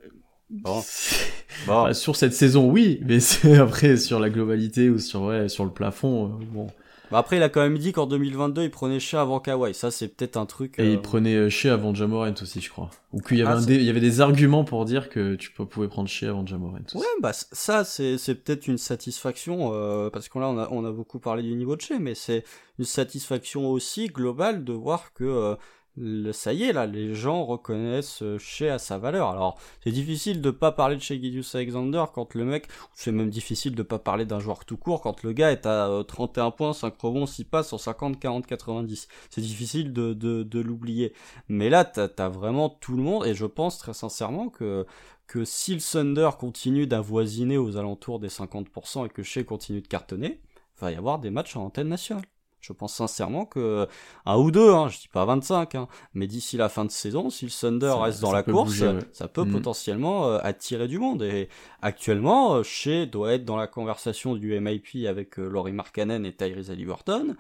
Bon. 0.49 0.81
bah, 1.67 1.93
sur 1.93 2.15
cette 2.15 2.33
saison, 2.33 2.69
oui, 2.69 2.99
mais 3.05 3.19
c'est 3.19 3.57
après 3.57 3.97
sur 3.97 4.19
la 4.19 4.29
globalité 4.29 4.89
ou 4.89 4.99
sur 4.99 5.23
ouais, 5.23 5.49
sur 5.49 5.65
le 5.65 5.71
plafond, 5.71 6.25
euh, 6.25 6.45
bon. 6.51 6.67
Bah, 7.11 7.19
après 7.19 7.37
il 7.37 7.43
a 7.43 7.49
quand 7.49 7.61
même 7.61 7.77
dit 7.77 7.91
qu'en 7.93 8.05
2022 8.05 8.63
il 8.63 8.71
prenait 8.71 8.99
Shea 8.99 9.21
avant 9.21 9.39
Kawhi. 9.39 9.73
Ça 9.73 9.91
c'est 9.91 10.07
peut-être 10.07 10.37
un 10.37 10.45
truc. 10.45 10.77
Et 10.77 10.81
euh, 10.81 10.91
il 10.93 11.01
prenait 11.01 11.35
euh, 11.35 11.49
Shea 11.49 11.69
avant 11.73 11.93
Jamorant 11.93 12.33
aussi, 12.41 12.59
je 12.61 12.69
crois. 12.69 12.89
Ou 13.13 13.21
qu'il 13.21 13.37
y 13.37 13.41
avait 13.41 13.51
Ah, 13.51 13.55
un 13.55 13.59
c'est- 13.61 13.67
dé- 13.67 13.75
il 13.75 13.83
y 13.83 13.89
avait 13.89 13.99
des 14.01 14.19
arguments 14.21 14.63
pour 14.65 14.83
dire 14.85 15.09
que 15.09 15.35
tu 15.35 15.51
peux- 15.51 15.65
pouvais 15.65 15.87
prendre 15.87 16.09
Shea 16.09 16.29
avant 16.29 16.45
Jamorant. 16.45 16.77
aussi. 16.85 16.97
Ouais, 16.97 17.05
bah 17.21 17.31
ça 17.33 17.83
c'est 17.83 18.17
c'est 18.17 18.35
peut-être 18.35 18.67
une 18.67 18.77
satisfaction 18.77 19.71
euh, 19.73 20.09
parce 20.09 20.27
qu'on 20.29 20.39
là 20.39 20.49
on 20.49 20.57
a 20.57 20.67
on 20.71 20.83
a 20.85 20.91
beaucoup 20.91 21.19
parlé 21.19 21.43
du 21.43 21.55
niveau 21.55 21.75
de 21.75 21.81
chez, 21.81 21.99
mais 21.99 22.15
c'est 22.15 22.43
une 22.79 22.85
satisfaction 22.85 23.69
aussi 23.69 24.07
globale 24.07 24.63
de 24.63 24.73
voir 24.73 25.13
que 25.13 25.23
euh, 25.23 25.55
le- 25.97 26.31
ça 26.31 26.53
y 26.53 26.63
est 26.63 26.73
là, 26.73 26.85
les 26.85 27.13
gens 27.15 27.43
reconnaissent 27.45 28.21
euh, 28.21 28.37
chez 28.37 28.69
à 28.69 28.77
sa 28.79 28.97
valeur. 28.97 29.29
Alors 29.29 29.59
c'est 29.83 29.91
difficile 29.91 30.41
de 30.41 30.51
pas 30.51 30.71
parler 30.71 30.95
de 30.95 31.01
chez 31.01 31.19
Gideus 31.21 31.55
Alexander 31.55 32.05
quand 32.13 32.33
le 32.35 32.45
mec, 32.45 32.67
c'est 32.93 33.11
même 33.11 33.29
difficile 33.29 33.75
de 33.75 33.83
pas 33.83 33.99
parler 33.99 34.25
d'un 34.25 34.39
joueur 34.39 34.63
tout 34.65 34.77
court 34.77 35.01
quand 35.01 35.23
le 35.23 35.33
gars 35.33 35.51
est 35.51 35.65
à 35.65 35.87
euh, 35.89 36.03
31 36.03 36.51
points, 36.51 36.73
5 36.73 36.99
rebonds, 37.01 37.25
6 37.25 37.43
passes 37.45 37.67
sur 37.69 37.79
50, 37.79 38.19
40, 38.19 38.45
90. 38.47 39.07
C'est 39.29 39.41
difficile 39.41 39.91
de 39.93 40.13
de, 40.13 40.43
de 40.43 40.59
l'oublier. 40.59 41.13
Mais 41.49 41.69
là 41.69 41.83
t'as 41.85 42.07
as 42.17 42.29
vraiment 42.29 42.69
tout 42.69 42.95
le 42.95 43.01
monde 43.03 43.25
et 43.25 43.33
je 43.33 43.45
pense 43.45 43.77
très 43.77 43.93
sincèrement 43.93 44.49
que 44.49 44.85
que 45.27 45.43
si 45.43 45.73
le 45.73 45.81
Thunder 45.81 46.29
continue 46.39 46.87
d'avoisiner 46.87 47.57
aux 47.57 47.75
alentours 47.77 48.19
des 48.19 48.29
50% 48.29 49.05
et 49.05 49.09
que 49.09 49.23
Shea 49.23 49.43
continue 49.43 49.81
de 49.81 49.87
cartonner, 49.87 50.41
va 50.79 50.91
y 50.91 50.95
avoir 50.95 51.19
des 51.19 51.31
matchs 51.31 51.55
en 51.57 51.65
antenne 51.65 51.89
nationale. 51.89 52.23
Je 52.59 52.73
pense 52.73 52.95
sincèrement 52.95 53.45
que 53.45 53.87
un 54.25 54.37
ou 54.37 54.51
deux, 54.51 54.73
hein, 54.73 54.89
je 54.89 54.99
dis 54.99 55.07
pas 55.07 55.25
25, 55.25 55.75
hein, 55.75 55.87
mais 56.13 56.27
d'ici 56.27 56.57
la 56.57 56.69
fin 56.69 56.85
de 56.85 56.91
saison, 56.91 57.29
si 57.29 57.45
le 57.45 57.51
Thunder 57.51 57.95
reste 57.99 58.21
dans 58.21 58.31
la 58.31 58.43
course, 58.43 58.83
ça 59.11 59.27
peut 59.27 59.45
mm. 59.45 59.51
potentiellement 59.51 60.27
euh, 60.27 60.39
attirer 60.41 60.87
du 60.87 60.99
monde. 60.99 61.23
Et 61.23 61.49
actuellement, 61.81 62.61
Shea 62.63 63.05
doit 63.05 63.33
être 63.33 63.45
dans 63.45 63.57
la 63.57 63.67
conversation 63.67 64.35
du 64.35 64.59
MIP 64.59 65.07
avec 65.07 65.37
Laurie 65.37 65.71
Markkanen 65.71 66.25
et 66.25 66.33
Tyrese 66.33 66.71
Halliburton. 66.71 67.35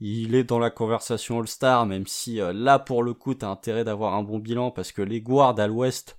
Il 0.00 0.34
est 0.34 0.44
dans 0.44 0.58
la 0.58 0.70
conversation 0.70 1.40
All-Star, 1.40 1.84
même 1.84 2.06
si 2.06 2.40
là, 2.54 2.78
pour 2.78 3.02
le 3.02 3.12
coup, 3.12 3.34
t'as 3.34 3.48
intérêt 3.48 3.84
d'avoir 3.84 4.14
un 4.14 4.22
bon 4.22 4.38
bilan 4.38 4.70
parce 4.70 4.92
que 4.92 5.02
les 5.02 5.20
guards 5.20 5.60
à 5.60 5.66
l'ouest 5.66 6.16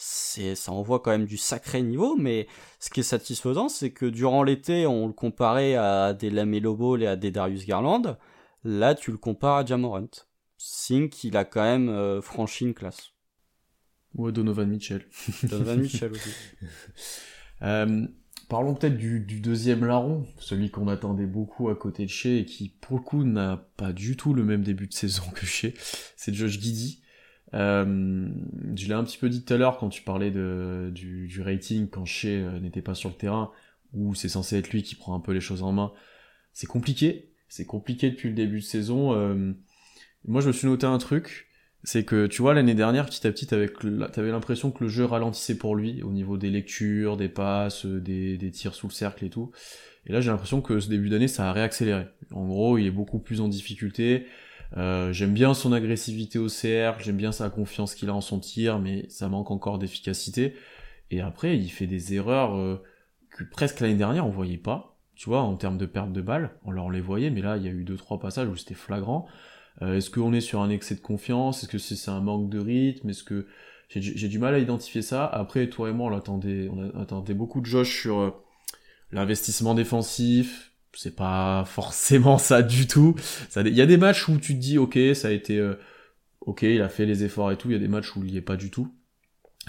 c'est 0.00 0.54
ça 0.54 0.70
envoie 0.70 1.00
quand 1.00 1.10
même 1.10 1.26
du 1.26 1.36
sacré 1.36 1.82
niveau, 1.82 2.16
mais 2.16 2.46
ce 2.78 2.88
qui 2.88 3.00
est 3.00 3.02
satisfaisant, 3.02 3.68
c'est 3.68 3.90
que 3.90 4.06
durant 4.06 4.44
l'été, 4.44 4.86
on 4.86 5.08
le 5.08 5.12
comparait 5.12 5.74
à 5.74 6.14
des 6.14 6.30
Lamelo 6.30 6.76
Ball 6.76 7.02
et 7.02 7.08
à 7.08 7.16
des 7.16 7.32
Darius 7.32 7.66
Garland. 7.66 8.16
Là, 8.62 8.94
tu 8.94 9.10
le 9.10 9.18
compares 9.18 9.56
à 9.56 9.66
Jamorant. 9.66 10.06
Signe 10.56 11.08
qu'il 11.08 11.36
a 11.36 11.44
quand 11.44 11.62
même 11.62 11.88
euh, 11.88 12.22
franchi 12.22 12.64
une 12.64 12.74
classe. 12.74 13.10
Ou 14.14 14.28
à 14.28 14.32
Donovan 14.32 14.68
Mitchell. 14.68 15.04
Donovan 15.42 15.80
Mitchell 15.80 16.12
aussi. 16.12 16.30
Euh, 17.62 18.06
parlons 18.48 18.74
peut-être 18.74 18.96
du, 18.96 19.40
deuxième 19.40 19.84
larron, 19.84 20.28
celui 20.38 20.70
qu'on 20.70 20.86
attendait 20.86 21.26
beaucoup 21.26 21.70
à 21.70 21.74
côté 21.74 22.04
de 22.04 22.08
Shea 22.08 22.38
et 22.38 22.44
qui, 22.44 22.68
pour 22.68 22.98
le 22.98 23.02
coup, 23.02 23.24
n'a 23.24 23.68
pas 23.76 23.92
du 23.92 24.16
tout 24.16 24.32
le 24.32 24.44
même 24.44 24.62
début 24.62 24.86
de 24.86 24.92
saison 24.92 25.24
que 25.34 25.44
Shea. 25.44 25.72
C'est 26.14 26.32
Josh 26.32 26.60
Giddy. 26.60 27.02
Euh, 27.54 28.28
je 28.74 28.86
l'ai 28.86 28.94
un 28.94 29.04
petit 29.04 29.18
peu 29.18 29.28
dit 29.28 29.44
tout 29.44 29.54
à 29.54 29.56
l'heure 29.56 29.78
quand 29.78 29.88
tu 29.88 30.02
parlais 30.02 30.30
de, 30.30 30.90
du, 30.94 31.26
du 31.26 31.40
rating 31.40 31.88
quand 31.88 32.04
Shea 32.04 32.28
euh, 32.28 32.60
n'était 32.60 32.82
pas 32.82 32.94
sur 32.94 33.08
le 33.08 33.14
terrain, 33.14 33.50
où 33.92 34.14
c'est 34.14 34.28
censé 34.28 34.58
être 34.58 34.70
lui 34.70 34.82
qui 34.82 34.94
prend 34.94 35.14
un 35.14 35.20
peu 35.20 35.32
les 35.32 35.40
choses 35.40 35.62
en 35.62 35.72
main. 35.72 35.92
C'est 36.52 36.66
compliqué, 36.66 37.30
c'est 37.48 37.64
compliqué 37.64 38.10
depuis 38.10 38.28
le 38.28 38.34
début 38.34 38.58
de 38.58 38.64
saison. 38.64 39.14
Euh, 39.14 39.52
moi, 40.24 40.40
je 40.40 40.48
me 40.48 40.52
suis 40.52 40.66
noté 40.66 40.86
un 40.86 40.98
truc, 40.98 41.48
c'est 41.84 42.04
que 42.04 42.26
tu 42.26 42.42
vois 42.42 42.54
l'année 42.54 42.74
dernière, 42.74 43.06
petit 43.06 43.26
à 43.26 43.30
petit, 43.30 43.46
t'avais 43.46 44.30
l'impression 44.30 44.70
que 44.70 44.84
le 44.84 44.90
jeu 44.90 45.04
ralentissait 45.04 45.56
pour 45.56 45.76
lui 45.76 46.02
au 46.02 46.12
niveau 46.12 46.36
des 46.36 46.50
lectures, 46.50 47.16
des 47.16 47.28
passes, 47.28 47.86
des, 47.86 48.36
des 48.36 48.50
tirs 48.50 48.74
sous 48.74 48.88
le 48.88 48.92
cercle 48.92 49.24
et 49.24 49.30
tout. 49.30 49.52
Et 50.06 50.12
là, 50.12 50.20
j'ai 50.20 50.30
l'impression 50.30 50.60
que 50.60 50.80
ce 50.80 50.88
début 50.88 51.08
d'année, 51.08 51.28
ça 51.28 51.48
a 51.48 51.52
réaccéléré. 51.52 52.06
En 52.32 52.46
gros, 52.46 52.78
il 52.78 52.86
est 52.86 52.90
beaucoup 52.90 53.18
plus 53.18 53.40
en 53.40 53.48
difficulté. 53.48 54.26
Euh, 54.76 55.12
j'aime 55.12 55.32
bien 55.32 55.54
son 55.54 55.72
agressivité 55.72 56.38
au 56.38 56.48
CR, 56.48 57.00
j'aime 57.00 57.16
bien 57.16 57.32
sa 57.32 57.48
confiance 57.50 57.94
qu'il 57.94 58.10
a 58.10 58.14
en 58.14 58.20
son 58.20 58.38
tir, 58.38 58.78
mais 58.78 59.06
ça 59.08 59.28
manque 59.28 59.50
encore 59.50 59.78
d'efficacité. 59.78 60.54
Et 61.10 61.20
après, 61.20 61.56
il 61.56 61.68
fait 61.70 61.86
des 61.86 62.14
erreurs 62.14 62.54
euh, 62.56 62.82
que 63.30 63.44
presque 63.44 63.80
l'année 63.80 63.94
dernière 63.94 64.26
on 64.26 64.30
voyait 64.30 64.58
pas. 64.58 64.96
Tu 65.14 65.28
vois, 65.28 65.40
en 65.40 65.56
termes 65.56 65.78
de 65.78 65.86
perte 65.86 66.12
de 66.12 66.20
balles, 66.20 66.50
on, 66.64 66.90
les 66.90 67.00
voyait, 67.00 67.30
mais 67.30 67.40
là, 67.40 67.56
il 67.56 67.64
y 67.64 67.68
a 67.68 67.72
eu 67.72 67.82
deux 67.82 67.96
trois 67.96 68.20
passages 68.20 68.48
où 68.48 68.56
c'était 68.56 68.74
flagrant. 68.74 69.26
Euh, 69.82 69.96
est-ce 69.96 70.10
qu'on 70.10 70.32
est 70.32 70.40
sur 70.40 70.60
un 70.60 70.70
excès 70.70 70.94
de 70.94 71.00
confiance? 71.00 71.62
Est-ce 71.62 71.72
que 71.72 71.78
c'est 71.78 72.10
un 72.10 72.20
manque 72.20 72.48
de 72.50 72.60
rythme? 72.60 73.10
Est-ce 73.10 73.24
que 73.24 73.46
j'ai 73.88 74.28
du 74.28 74.38
mal 74.38 74.54
à 74.54 74.58
identifier 74.58 75.02
ça? 75.02 75.26
Après, 75.26 75.68
toi 75.68 75.90
et 75.90 75.92
moi, 75.92 76.12
on 76.12 76.16
attendait, 76.16 76.68
on 76.68 77.00
attendait 77.00 77.34
beaucoup 77.34 77.60
de 77.60 77.66
Josh 77.66 78.00
sur 78.00 78.44
l'investissement 79.10 79.74
défensif, 79.74 80.67
c'est 80.94 81.14
pas 81.14 81.64
forcément 81.66 82.38
ça 82.38 82.62
du 82.62 82.86
tout. 82.86 83.14
Il 83.56 83.74
y 83.74 83.82
a 83.82 83.86
des 83.86 83.96
matchs 83.96 84.28
où 84.28 84.38
tu 84.38 84.54
te 84.54 84.60
dis, 84.60 84.78
ok, 84.78 84.98
ça 85.14 85.28
a 85.28 85.30
été, 85.30 85.58
euh, 85.58 85.74
ok, 86.40 86.62
il 86.62 86.82
a 86.82 86.88
fait 86.88 87.06
les 87.06 87.24
efforts 87.24 87.52
et 87.52 87.56
tout. 87.56 87.68
Il 87.68 87.72
y 87.72 87.76
a 87.76 87.80
des 87.80 87.88
matchs 87.88 88.16
où 88.16 88.24
il 88.24 88.32
y 88.32 88.36
est 88.36 88.42
pas 88.42 88.56
du 88.56 88.70
tout. 88.70 88.92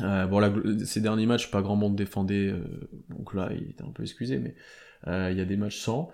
Euh, 0.02 0.28
bon, 0.28 0.40
là, 0.40 0.52
ces 0.86 1.02
derniers 1.02 1.26
matchs, 1.26 1.52
pas 1.52 1.62
grand 1.62 1.76
monde 1.76 1.96
défendait, 1.96 2.48
euh, 2.48 2.90
donc 3.10 3.34
là, 3.34 3.50
il 3.52 3.72
était 3.72 3.84
un 3.84 3.92
peu 3.92 4.04
excusé, 4.04 4.38
mais 4.38 4.56
il 5.08 5.38
y 5.38 5.42
a 5.42 5.46
des 5.46 5.58
matchs 5.58 5.80
sans. 5.80 6.12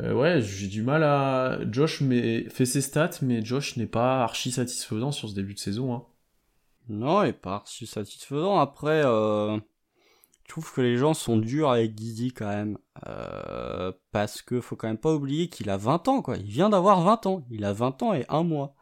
ouais, 0.00 0.40
j'ai 0.40 0.68
du 0.68 0.82
mal 0.82 1.02
à. 1.02 1.58
Josh 1.70 2.00
mais, 2.00 2.48
fait 2.48 2.66
ses 2.66 2.80
stats, 2.80 3.18
mais 3.22 3.44
Josh 3.44 3.76
n'est 3.76 3.86
pas 3.86 4.22
archi 4.22 4.50
satisfaisant 4.50 5.12
sur 5.12 5.28
ce 5.28 5.34
début 5.34 5.54
de 5.54 5.58
saison. 5.58 5.94
Hein. 5.94 6.04
Non, 6.88 7.22
il 7.22 7.28
est 7.28 7.32
pas 7.32 7.54
archi 7.54 7.86
satisfaisant. 7.86 8.58
Après, 8.58 9.02
je 10.44 10.50
trouve 10.50 10.72
que 10.72 10.80
les 10.82 10.96
gens 10.96 11.14
sont 11.14 11.38
durs 11.38 11.70
avec 11.70 11.94
Guidi 11.94 12.32
quand 12.32 12.48
même. 12.48 12.78
Euh, 13.06 13.92
parce 14.12 14.42
que 14.42 14.60
faut 14.60 14.76
quand 14.76 14.88
même 14.88 14.98
pas 14.98 15.14
oublier 15.14 15.48
qu'il 15.48 15.70
a 15.70 15.76
20 15.76 16.08
ans, 16.08 16.22
quoi. 16.22 16.36
Il 16.36 16.46
vient 16.46 16.68
d'avoir 16.70 17.00
20 17.02 17.26
ans. 17.26 17.44
Il 17.50 17.64
a 17.64 17.72
20 17.72 18.02
ans 18.02 18.14
et 18.14 18.26
un 18.28 18.42
mois. 18.42 18.74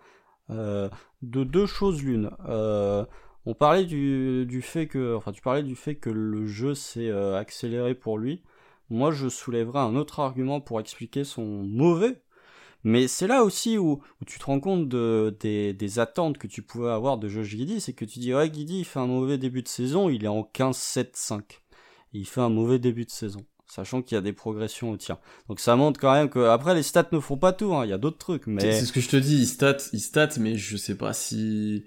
Euh, 0.50 0.88
de 1.22 1.44
deux 1.44 1.66
choses 1.66 2.02
l'une. 2.02 2.30
Euh, 2.48 3.06
on 3.46 3.54
parlait 3.54 3.84
du, 3.84 4.44
du, 4.46 4.60
fait 4.60 4.86
que, 4.88 5.14
enfin, 5.16 5.32
tu 5.32 5.40
parlais 5.40 5.62
du 5.62 5.76
fait 5.76 5.96
que 5.96 6.10
le 6.10 6.46
jeu 6.46 6.74
s'est 6.74 7.10
accéléré 7.10 7.94
pour 7.94 8.18
lui. 8.18 8.42
Moi, 8.90 9.12
je 9.12 9.28
soulèverais 9.28 9.80
un 9.80 9.96
autre 9.96 10.20
argument 10.20 10.60
pour 10.60 10.80
expliquer 10.80 11.24
son 11.24 11.44
mauvais. 11.44 12.22
Mais 12.84 13.06
c'est 13.08 13.26
là 13.26 13.44
aussi 13.44 13.78
où, 13.78 14.02
où, 14.20 14.24
tu 14.24 14.38
te 14.38 14.44
rends 14.44 14.60
compte 14.60 14.88
de, 14.88 15.36
des, 15.40 15.72
des, 15.72 15.98
attentes 15.98 16.38
que 16.38 16.46
tu 16.46 16.62
pouvais 16.62 16.90
avoir 16.90 17.18
de 17.18 17.28
Josh 17.28 17.54
Guidi, 17.54 17.80
c'est 17.80 17.92
que 17.92 18.04
tu 18.04 18.18
dis, 18.18 18.34
ouais, 18.34 18.50
Guidi, 18.50 18.80
il 18.80 18.84
fait 18.84 18.98
un 18.98 19.06
mauvais 19.06 19.38
début 19.38 19.62
de 19.62 19.68
saison, 19.68 20.08
il 20.08 20.24
est 20.24 20.28
en 20.28 20.42
15-7-5. 20.42 21.42
Il 22.12 22.26
fait 22.26 22.40
un 22.40 22.48
mauvais 22.48 22.78
début 22.78 23.04
de 23.04 23.10
saison 23.10 23.44
sachant 23.72 24.02
qu'il 24.02 24.16
y 24.16 24.18
a 24.18 24.20
des 24.20 24.34
progressions 24.34 24.90
au 24.90 24.96
tir. 24.98 25.16
Donc 25.48 25.58
ça 25.58 25.76
montre 25.76 25.98
quand 25.98 26.12
même 26.12 26.28
que 26.28 26.40
après 26.40 26.74
les 26.74 26.82
stats 26.82 27.08
ne 27.10 27.20
font 27.20 27.38
pas 27.38 27.54
tout, 27.54 27.74
hein. 27.74 27.86
il 27.86 27.88
y 27.88 27.94
a 27.94 27.98
d'autres 27.98 28.18
trucs. 28.18 28.46
Mais 28.46 28.60
c'est 28.60 28.84
ce 28.84 28.92
que 28.92 29.00
je 29.00 29.08
te 29.08 29.16
dis, 29.16 29.38
il 29.38 29.46
stat, 29.46 29.78
il 29.94 30.00
stat, 30.00 30.28
mais 30.38 30.56
je 30.56 30.76
sais 30.76 30.94
pas 30.94 31.14
si 31.14 31.84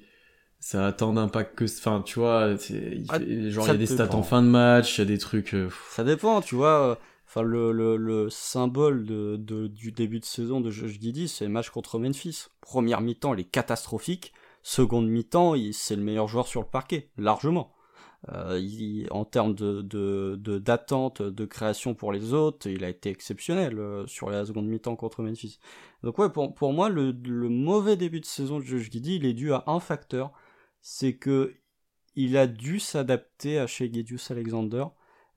ça 0.59 0.87
a 0.87 0.91
tant 0.91 1.13
d'impact 1.13 1.55
que, 1.55 1.65
enfin 1.65 2.01
tu 2.03 2.17
vois, 2.17 2.55
il 2.71 3.05
ah, 3.09 3.19
genre 3.49 3.67
il 3.67 3.71
y 3.71 3.75
a 3.75 3.77
des 3.77 3.85
stats 3.85 4.15
en 4.15 4.23
fin 4.23 4.41
de 4.41 4.47
match, 4.47 4.97
il 4.97 5.01
y 5.01 5.03
a 5.03 5.05
des 5.05 5.19
trucs. 5.19 5.53
Euh, 5.53 5.69
ça 5.91 6.03
dépend, 6.03 6.41
tu 6.41 6.55
vois. 6.55 6.99
Enfin 7.35 7.45
le, 7.45 7.73
le, 7.73 7.97
le 7.97 8.29
symbole 8.29 9.03
du 9.05 9.91
début 9.91 10.21
de 10.21 10.25
saison 10.25 10.61
de 10.61 10.71
Josh 10.71 10.97
Giddy, 11.01 11.27
c'est 11.27 11.43
le 11.43 11.51
match 11.51 11.69
contre 11.69 11.99
Memphis. 11.99 12.45
Première 12.61 13.01
mi-temps, 13.01 13.33
il 13.33 13.41
est 13.41 13.51
catastrophique. 13.51 14.31
Seconde 14.63 15.09
mi-temps, 15.09 15.55
c'est 15.73 15.97
le 15.97 16.01
meilleur 16.01 16.29
joueur 16.29 16.47
sur 16.47 16.61
le 16.61 16.67
parquet, 16.67 17.09
largement. 17.17 17.73
Euh, 18.29 19.05
en 19.11 19.25
termes 19.25 19.53
de, 19.53 19.81
d'attente, 20.59 21.21
de, 21.21 21.45
création 21.45 21.93
pour 21.93 22.13
les 22.13 22.33
autres, 22.33 22.69
il 22.69 22.85
a 22.85 22.89
été 22.89 23.09
exceptionnel 23.09 23.79
euh, 23.79 24.07
sur 24.07 24.29
la 24.29 24.45
seconde 24.45 24.67
mi-temps 24.67 24.95
contre 24.95 25.21
Memphis. 25.21 25.59
Donc 26.03 26.17
ouais, 26.19 26.29
pour, 26.29 26.55
pour 26.55 26.71
moi, 26.71 26.87
le, 26.87 27.11
mauvais 27.49 27.97
début 27.97 28.21
de 28.21 28.25
saison 28.25 28.59
de 28.59 28.63
Josh 28.63 28.89
Giddy, 28.89 29.17
il 29.17 29.25
est 29.25 29.33
dû 29.33 29.51
à 29.51 29.65
un 29.67 29.81
facteur, 29.81 30.31
c'est 30.79 31.17
que 31.17 31.53
il 32.15 32.37
a 32.37 32.47
dû 32.47 32.79
s'adapter 32.79 33.59
à 33.59 33.67
chez 33.67 33.91
Gedius 33.93 34.31
Alexander, 34.31 34.85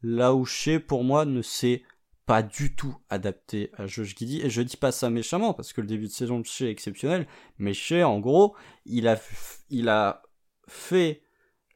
là 0.02 0.34
où 0.34 0.44
chez 0.44 0.78
pour 0.78 1.04
moi 1.04 1.24
ne 1.24 1.42
s'est 1.42 1.82
pas 2.26 2.42
du 2.42 2.74
tout 2.74 2.94
adapté 3.08 3.70
à 3.78 3.86
Josh 3.86 4.14
Giddy, 4.14 4.42
et 4.42 4.50
je 4.50 4.60
dis 4.60 4.76
pas 4.76 4.92
ça 4.92 5.08
méchamment, 5.08 5.54
parce 5.54 5.72
que 5.72 5.80
le 5.80 5.86
début 5.86 6.08
de 6.08 6.12
saison 6.12 6.40
de 6.40 6.44
chez 6.44 6.66
est 6.66 6.70
exceptionnel, 6.70 7.26
mais 7.58 7.72
chez, 7.72 8.04
en 8.04 8.20
gros, 8.20 8.54
il 8.84 9.08
a, 9.08 9.18
il 9.70 9.88
a 9.88 10.22
fait 10.66 11.22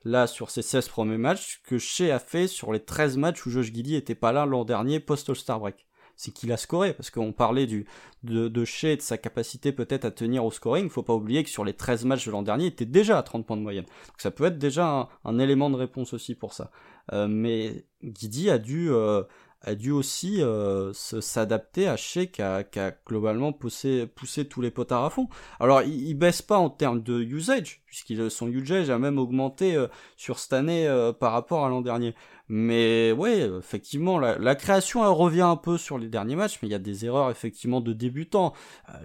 là 0.04 0.26
sur 0.26 0.50
ses 0.50 0.62
16 0.62 0.88
premiers 0.88 1.16
matchs 1.16 1.62
que 1.64 1.78
Shea 1.78 2.14
a 2.14 2.18
fait 2.18 2.48
sur 2.48 2.72
les 2.72 2.84
13 2.84 3.16
matchs 3.16 3.46
où 3.46 3.50
Josh 3.50 3.72
Giddy 3.72 3.94
était 3.94 4.14
pas 4.14 4.32
là 4.32 4.44
l'an 4.44 4.64
dernier 4.64 5.00
post-All-Star 5.00 5.60
Break. 5.60 5.86
C'est 6.16 6.32
qu'il 6.32 6.52
a 6.52 6.56
scoré, 6.56 6.92
parce 6.92 7.10
qu'on 7.10 7.32
parlait 7.32 7.66
du, 7.66 7.86
de, 8.22 8.48
de 8.48 8.64
Shea 8.64 8.92
et 8.92 8.96
de 8.96 9.02
sa 9.02 9.18
capacité 9.18 9.72
peut-être 9.72 10.04
à 10.04 10.10
tenir 10.10 10.44
au 10.44 10.50
scoring, 10.50 10.88
faut 10.88 11.02
pas 11.02 11.14
oublier 11.14 11.42
que 11.42 11.50
sur 11.50 11.64
les 11.64 11.72
13 11.72 12.04
matchs 12.04 12.26
de 12.26 12.30
l'an 12.30 12.42
dernier, 12.42 12.64
il 12.64 12.68
était 12.68 12.84
déjà 12.86 13.18
à 13.18 13.22
30 13.22 13.46
points 13.46 13.56
de 13.56 13.62
moyenne. 13.62 13.84
Donc 13.84 14.18
ça 14.18 14.30
peut 14.30 14.44
être 14.44 14.58
déjà 14.58 15.08
un, 15.24 15.38
élément 15.38 15.70
de 15.70 15.76
réponse 15.76 16.12
aussi 16.12 16.34
pour 16.34 16.52
ça. 16.52 16.70
Euh, 17.12 17.26
mais 17.28 17.84
Giddy 18.02 18.50
a 18.50 18.58
dû, 18.58 18.90
euh, 18.90 19.22
a 19.64 19.74
dû 19.74 19.90
aussi 19.90 20.42
euh, 20.42 20.92
s'adapter 20.92 21.88
à 21.88 21.96
Shea 21.96 22.26
qui 22.26 22.42
a, 22.42 22.64
globalement 23.06 23.52
poussé, 23.52 24.08
tous 24.48 24.60
les 24.60 24.70
potards 24.70 25.04
à 25.04 25.10
fond. 25.10 25.28
Alors 25.60 25.82
il, 25.82 26.08
il 26.08 26.14
baisse 26.14 26.42
pas 26.42 26.58
en 26.58 26.70
termes 26.70 27.02
de 27.02 27.20
usage, 27.20 27.82
puisqu'il 27.86 28.30
son 28.30 28.48
usage 28.48 28.90
a 28.90 28.98
même 28.98 29.18
augmenté 29.18 29.76
euh, 29.76 29.86
sur 30.16 30.38
cette 30.38 30.52
année 30.52 30.86
euh, 30.88 31.12
par 31.12 31.32
rapport 31.32 31.64
à 31.64 31.68
l'an 31.68 31.80
dernier. 31.80 32.14
Mais 32.48 33.12
ouais, 33.12 33.48
effectivement, 33.58 34.18
la, 34.18 34.54
création 34.56 35.14
revient 35.14 35.40
un 35.42 35.56
peu 35.56 35.78
sur 35.78 35.96
les 35.96 36.08
derniers 36.08 36.36
matchs, 36.36 36.58
mais 36.60 36.68
il 36.68 36.72
y 36.72 36.74
a 36.74 36.80
des 36.80 37.06
erreurs 37.06 37.30
effectivement 37.30 37.80
de 37.80 37.94
débutants. 37.94 38.52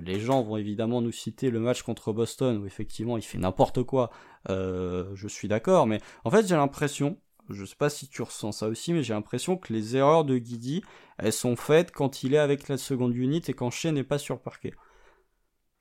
les 0.04 0.20
gens 0.20 0.42
vont 0.42 0.58
évidemment 0.58 1.02
nous 1.02 1.14
citer 1.14 1.50
le 1.50 1.60
match 1.60 1.82
contre 1.82 2.12
Boston 2.12 2.58
où 2.58 2.66
effectivement 2.66 3.16
il 3.16 3.22
fait 3.24 3.38
n'importe 3.38 3.84
quoi. 3.84 4.10
je 4.50 5.28
suis 5.30 5.48
d'accord, 5.48 5.88
mais 5.88 6.02
en 6.26 6.32
fait 6.32 6.46
j'ai 6.46 6.56
l'impression 6.56 7.18
je 7.50 7.66
sais 7.66 7.76
pas 7.76 7.90
si 7.90 8.08
tu 8.08 8.22
ressens 8.22 8.52
ça 8.52 8.68
aussi, 8.68 8.94
mais 8.94 9.04
j'ai 9.04 9.14
l'impression 9.14 9.58
que 9.58 9.74
les 9.74 9.96
erreurs 9.96 10.26
de 10.26 10.38
Guidi, 10.38 10.84
elles 11.18 11.34
sont 11.34 11.56
faites 11.56 11.92
quand 11.92 12.24
il 12.24 12.34
est 12.34 12.40
avec 12.40 12.68
la 12.68 12.78
seconde 12.78 13.16
unit 13.16 13.42
et 13.48 13.54
quand 13.54 13.70
Shea 13.70 13.92
n'est 13.92 14.04
pas 14.04 14.18
sur 14.18 14.42
parquet. 14.42 14.74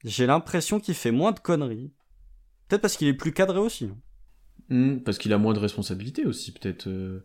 J'ai 0.05 0.27
l'impression 0.27 0.81
qu'il 0.81 0.95
fait 0.95 1.11
moins 1.11 1.33
de 1.33 1.41
conneries. 1.41 1.93
Peut-être 2.69 2.83
parce 2.83 2.97
qu'il 2.97 3.09
est 3.09 3.15
plus 3.15 3.33
cadré 3.33 3.59
aussi. 3.59 3.91
Hmm, 4.69 4.99
parce 4.99 5.19
qu'il 5.19 5.33
a 5.33 5.39
moins 5.39 5.55
de 5.55 5.59
responsabilités 5.59 6.27
aussi, 6.27 6.53
peut-être. 6.53 6.89
Euh, 6.89 7.25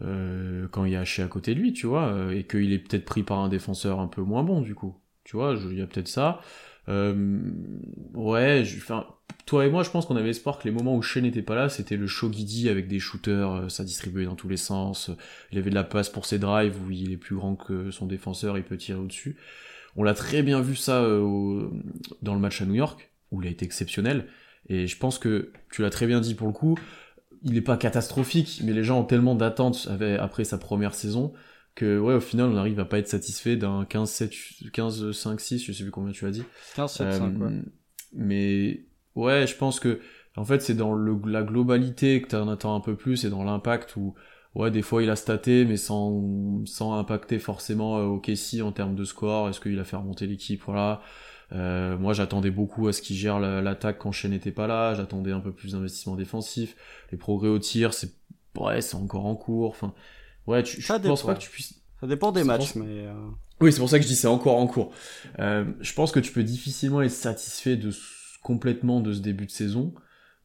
euh, 0.00 0.68
quand 0.68 0.84
il 0.84 0.92
y 0.92 0.96
a 0.96 1.04
Shea 1.04 1.24
à 1.24 1.28
côté 1.28 1.54
de 1.54 1.60
lui, 1.60 1.72
tu 1.72 1.86
vois, 1.86 2.12
euh, 2.12 2.30
et 2.30 2.46
qu'il 2.46 2.72
est 2.72 2.78
peut-être 2.78 3.04
pris 3.04 3.22
par 3.22 3.38
un 3.38 3.48
défenseur 3.48 4.00
un 4.00 4.08
peu 4.08 4.22
moins 4.22 4.42
bon, 4.42 4.62
du 4.62 4.74
coup. 4.74 4.96
Tu 5.24 5.36
vois, 5.36 5.54
il 5.70 5.78
y 5.78 5.82
a 5.82 5.86
peut-être 5.86 6.08
ça. 6.08 6.40
Ouais, 6.88 8.64
enfin, 8.76 9.06
toi 9.46 9.66
et 9.66 9.70
moi, 9.70 9.82
je 9.82 9.90
pense 9.90 10.06
qu'on 10.06 10.16
avait 10.16 10.30
espoir 10.30 10.58
que 10.58 10.64
les 10.64 10.70
moments 10.70 10.96
où 10.96 11.02
Shea 11.02 11.20
n'était 11.20 11.42
pas 11.42 11.54
là, 11.54 11.68
c'était 11.68 11.96
le 11.96 12.06
show 12.06 12.28
Guidi 12.28 12.68
avec 12.68 12.88
des 12.88 12.98
shooters, 12.98 13.52
euh, 13.52 13.68
ça 13.68 13.84
distribuait 13.84 14.24
dans 14.24 14.36
tous 14.36 14.48
les 14.48 14.56
sens. 14.56 15.10
Il 15.50 15.58
avait 15.58 15.70
de 15.70 15.74
la 15.74 15.84
passe 15.84 16.08
pour 16.08 16.26
ses 16.26 16.38
drives 16.38 16.76
où 16.82 16.90
il 16.90 17.12
est 17.12 17.16
plus 17.16 17.36
grand 17.36 17.56
que 17.56 17.90
son 17.90 18.06
défenseur, 18.06 18.56
il 18.56 18.64
peut 18.64 18.76
tirer 18.76 18.98
au-dessus. 18.98 19.36
on 19.96 20.04
l'a 20.04 20.14
très 20.14 20.42
bien 20.42 20.60
vu 20.60 20.76
ça 20.76 21.02
euh, 21.02 21.68
dans 22.22 22.34
le 22.34 22.40
match 22.40 22.62
à 22.62 22.66
New 22.66 22.74
York, 22.74 23.10
où 23.30 23.42
il 23.42 23.48
a 23.48 23.50
été 23.50 23.64
exceptionnel. 23.64 24.26
Et 24.68 24.86
je 24.86 24.96
pense 24.96 25.18
que 25.18 25.52
tu 25.70 25.82
l'as 25.82 25.90
très 25.90 26.06
bien 26.06 26.20
dit 26.20 26.34
pour 26.34 26.46
le 26.46 26.52
coup, 26.52 26.78
il 27.42 27.54
n'est 27.54 27.60
pas 27.60 27.76
catastrophique, 27.76 28.60
mais 28.64 28.72
les 28.72 28.84
gens 28.84 29.00
ont 29.00 29.04
tellement 29.04 29.34
d'attentes 29.34 29.88
après 30.20 30.44
sa 30.44 30.58
première 30.58 30.94
saison 30.94 31.32
que 31.74 31.98
ouais 31.98 32.14
au 32.14 32.20
final 32.20 32.50
on 32.50 32.56
arrive 32.56 32.78
à 32.80 32.84
pas 32.84 32.98
être 32.98 33.08
satisfait 33.08 33.56
d'un 33.56 33.84
15 33.84 34.10
7 34.10 34.32
15 34.72 35.12
5 35.12 35.40
6 35.40 35.64
je 35.64 35.72
sais 35.72 35.82
plus 35.82 35.90
combien 35.90 36.12
tu 36.12 36.26
as 36.26 36.30
dit. 36.30 36.44
15 36.76 36.92
7 36.92 37.12
5 37.14 37.38
ouais. 37.40 37.62
mais 38.12 38.84
ouais 39.14 39.46
je 39.46 39.56
pense 39.56 39.80
que 39.80 40.00
en 40.36 40.44
fait 40.44 40.60
c'est 40.62 40.74
dans 40.74 40.94
le, 40.94 41.18
la 41.26 41.42
globalité 41.42 42.20
que 42.22 42.28
tu 42.28 42.36
en 42.36 42.48
attends 42.48 42.74
un 42.74 42.80
peu 42.80 42.96
plus 42.96 43.24
et 43.24 43.30
dans 43.30 43.44
l'impact 43.44 43.96
où 43.96 44.14
ouais 44.54 44.70
des 44.70 44.82
fois 44.82 45.02
il 45.02 45.08
a 45.10 45.16
staté 45.16 45.64
mais 45.64 45.76
sans 45.78 46.62
sans 46.66 46.98
impacter 46.98 47.38
forcément 47.38 47.98
euh, 47.98 48.04
au 48.04 48.18
Kessie 48.18 48.60
en 48.62 48.72
termes 48.72 48.94
de 48.94 49.04
score 49.04 49.48
est-ce 49.48 49.60
qu'il 49.60 49.78
a 49.78 49.84
fait 49.84 49.96
remonter 49.96 50.26
l'équipe 50.26 50.62
voilà. 50.66 51.00
Euh, 51.52 51.98
moi 51.98 52.14
j'attendais 52.14 52.50
beaucoup 52.50 52.88
à 52.88 52.94
ce 52.94 53.02
qu'il 53.02 53.14
gère 53.16 53.38
l'attaque 53.38 53.98
quand 53.98 54.10
Shea 54.10 54.28
n'était 54.28 54.52
pas 54.52 54.66
là 54.66 54.94
j'attendais 54.94 55.32
un 55.32 55.40
peu 55.40 55.52
plus 55.52 55.72
d'investissement 55.72 56.16
défensif. 56.16 56.76
Les 57.10 57.18
progrès 57.18 57.48
au 57.48 57.58
tir 57.58 57.92
c'est 57.92 58.14
ouais 58.56 58.80
c'est 58.80 58.96
encore 58.96 59.26
en 59.26 59.36
cours 59.36 59.68
enfin 59.70 59.94
Ouais, 60.46 60.62
tu, 60.62 60.80
je 60.80 60.92
pense 60.92 61.22
pas 61.22 61.34
que 61.34 61.40
tu 61.40 61.50
puisses. 61.50 61.74
Ça 62.00 62.06
dépend 62.06 62.32
des 62.32 62.44
matchs, 62.44 62.74
mais. 62.74 63.06
Euh... 63.06 63.14
Oui, 63.60 63.72
c'est 63.72 63.78
pour 63.78 63.88
ça 63.88 63.98
que 63.98 64.02
je 64.02 64.08
dis 64.08 64.16
c'est 64.16 64.26
encore 64.26 64.56
en 64.56 64.66
cours. 64.66 64.92
Euh, 65.38 65.64
je 65.80 65.92
pense 65.94 66.10
que 66.10 66.18
tu 66.18 66.32
peux 66.32 66.42
difficilement 66.42 67.00
être 67.00 67.12
satisfait 67.12 67.76
de 67.76 67.90
complètement 68.42 69.00
de 69.00 69.12
ce 69.12 69.20
début 69.20 69.46
de 69.46 69.52
saison. 69.52 69.94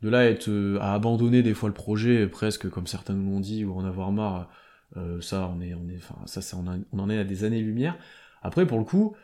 De 0.03 0.09
là 0.09 0.29
être 0.29 0.49
euh, 0.49 0.77
à 0.79 0.93
abandonner 0.93 1.41
des 1.41 1.55
fois 1.55 1.69
le 1.69 1.73
projet 1.73 2.27
presque 2.27 2.69
comme 2.69 2.85
certains 2.85 3.13
nous 3.13 3.31
l'ont 3.31 3.39
dit 3.39 3.65
ou 3.65 3.73
en 3.73 3.85
avoir 3.85 4.11
marre. 4.11 4.49
Euh, 4.95 5.19
ça, 5.19 5.51
on 5.53 5.59
est, 5.61 5.73
on 5.73 5.89
est, 5.89 5.97
enfin, 5.97 6.15
ça, 6.25 6.41
on, 6.55 6.85
on, 6.91 6.99
en 6.99 7.09
est 7.09 7.17
à 7.17 7.23
des 7.23 7.43
années-lumière. 7.43 7.97
Après, 8.43 8.67
pour 8.67 8.77
le 8.77 8.85
coup, 8.85 9.15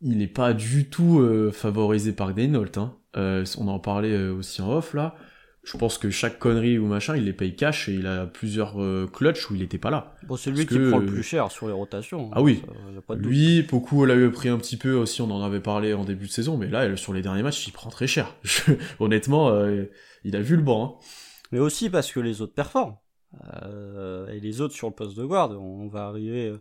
il 0.00 0.16
n'est 0.16 0.26
pas 0.26 0.54
du 0.54 0.88
tout 0.88 1.20
euh, 1.20 1.52
favorisé 1.52 2.12
par 2.12 2.32
Daynault. 2.32 2.64
Hein. 2.76 2.94
on 3.14 3.68
en 3.68 3.78
parlait 3.78 4.16
aussi 4.28 4.62
en 4.62 4.72
off 4.72 4.94
là 4.94 5.14
je 5.62 5.76
pense 5.76 5.98
que 5.98 6.10
chaque 6.10 6.38
connerie 6.38 6.78
ou 6.78 6.86
machin, 6.86 7.16
il 7.16 7.24
les 7.24 7.34
paye 7.34 7.54
cash 7.54 7.88
et 7.88 7.94
il 7.94 8.06
a 8.06 8.26
plusieurs 8.26 8.82
euh, 8.82 9.06
clutches 9.06 9.50
où 9.50 9.54
il 9.54 9.62
était 9.62 9.78
pas 9.78 9.90
là. 9.90 10.14
Bon, 10.26 10.36
c'est 10.36 10.50
lui 10.50 10.66
qui 10.66 10.78
prend 10.78 10.98
le 10.98 11.06
plus 11.06 11.22
cher 11.22 11.50
sur 11.50 11.66
les 11.66 11.72
rotations. 11.72 12.30
Ah 12.32 12.40
oui. 12.40 12.62
lui, 13.16 13.62
beaucoup 13.62 14.04
l'a 14.06 14.16
eu 14.16 14.30
pris 14.30 14.48
un 14.48 14.56
petit 14.56 14.78
peu 14.78 14.94
aussi, 14.94 15.20
on 15.20 15.30
en 15.30 15.42
avait 15.42 15.60
parlé 15.60 15.92
en 15.92 16.04
début 16.04 16.26
de 16.26 16.32
saison, 16.32 16.56
mais 16.56 16.68
là, 16.68 16.96
sur 16.96 17.12
les 17.12 17.20
derniers 17.20 17.42
matchs, 17.42 17.66
il 17.66 17.72
prend 17.72 17.90
très 17.90 18.06
cher. 18.06 18.34
Honnêtement, 19.00 19.50
euh, 19.50 19.84
il 20.24 20.34
a 20.34 20.40
vu 20.40 20.56
le 20.56 20.62
banc. 20.62 20.84
Hein. 20.84 21.04
Mais 21.52 21.58
aussi 21.58 21.90
parce 21.90 22.10
que 22.10 22.20
les 22.20 22.40
autres 22.40 22.54
performent. 22.54 22.96
Euh, 23.64 24.28
et 24.28 24.40
les 24.40 24.60
autres 24.60 24.74
sur 24.74 24.88
le 24.88 24.94
poste 24.94 25.16
de 25.16 25.26
garde, 25.26 25.52
on 25.52 25.88
va 25.88 26.06
arriver 26.06 26.52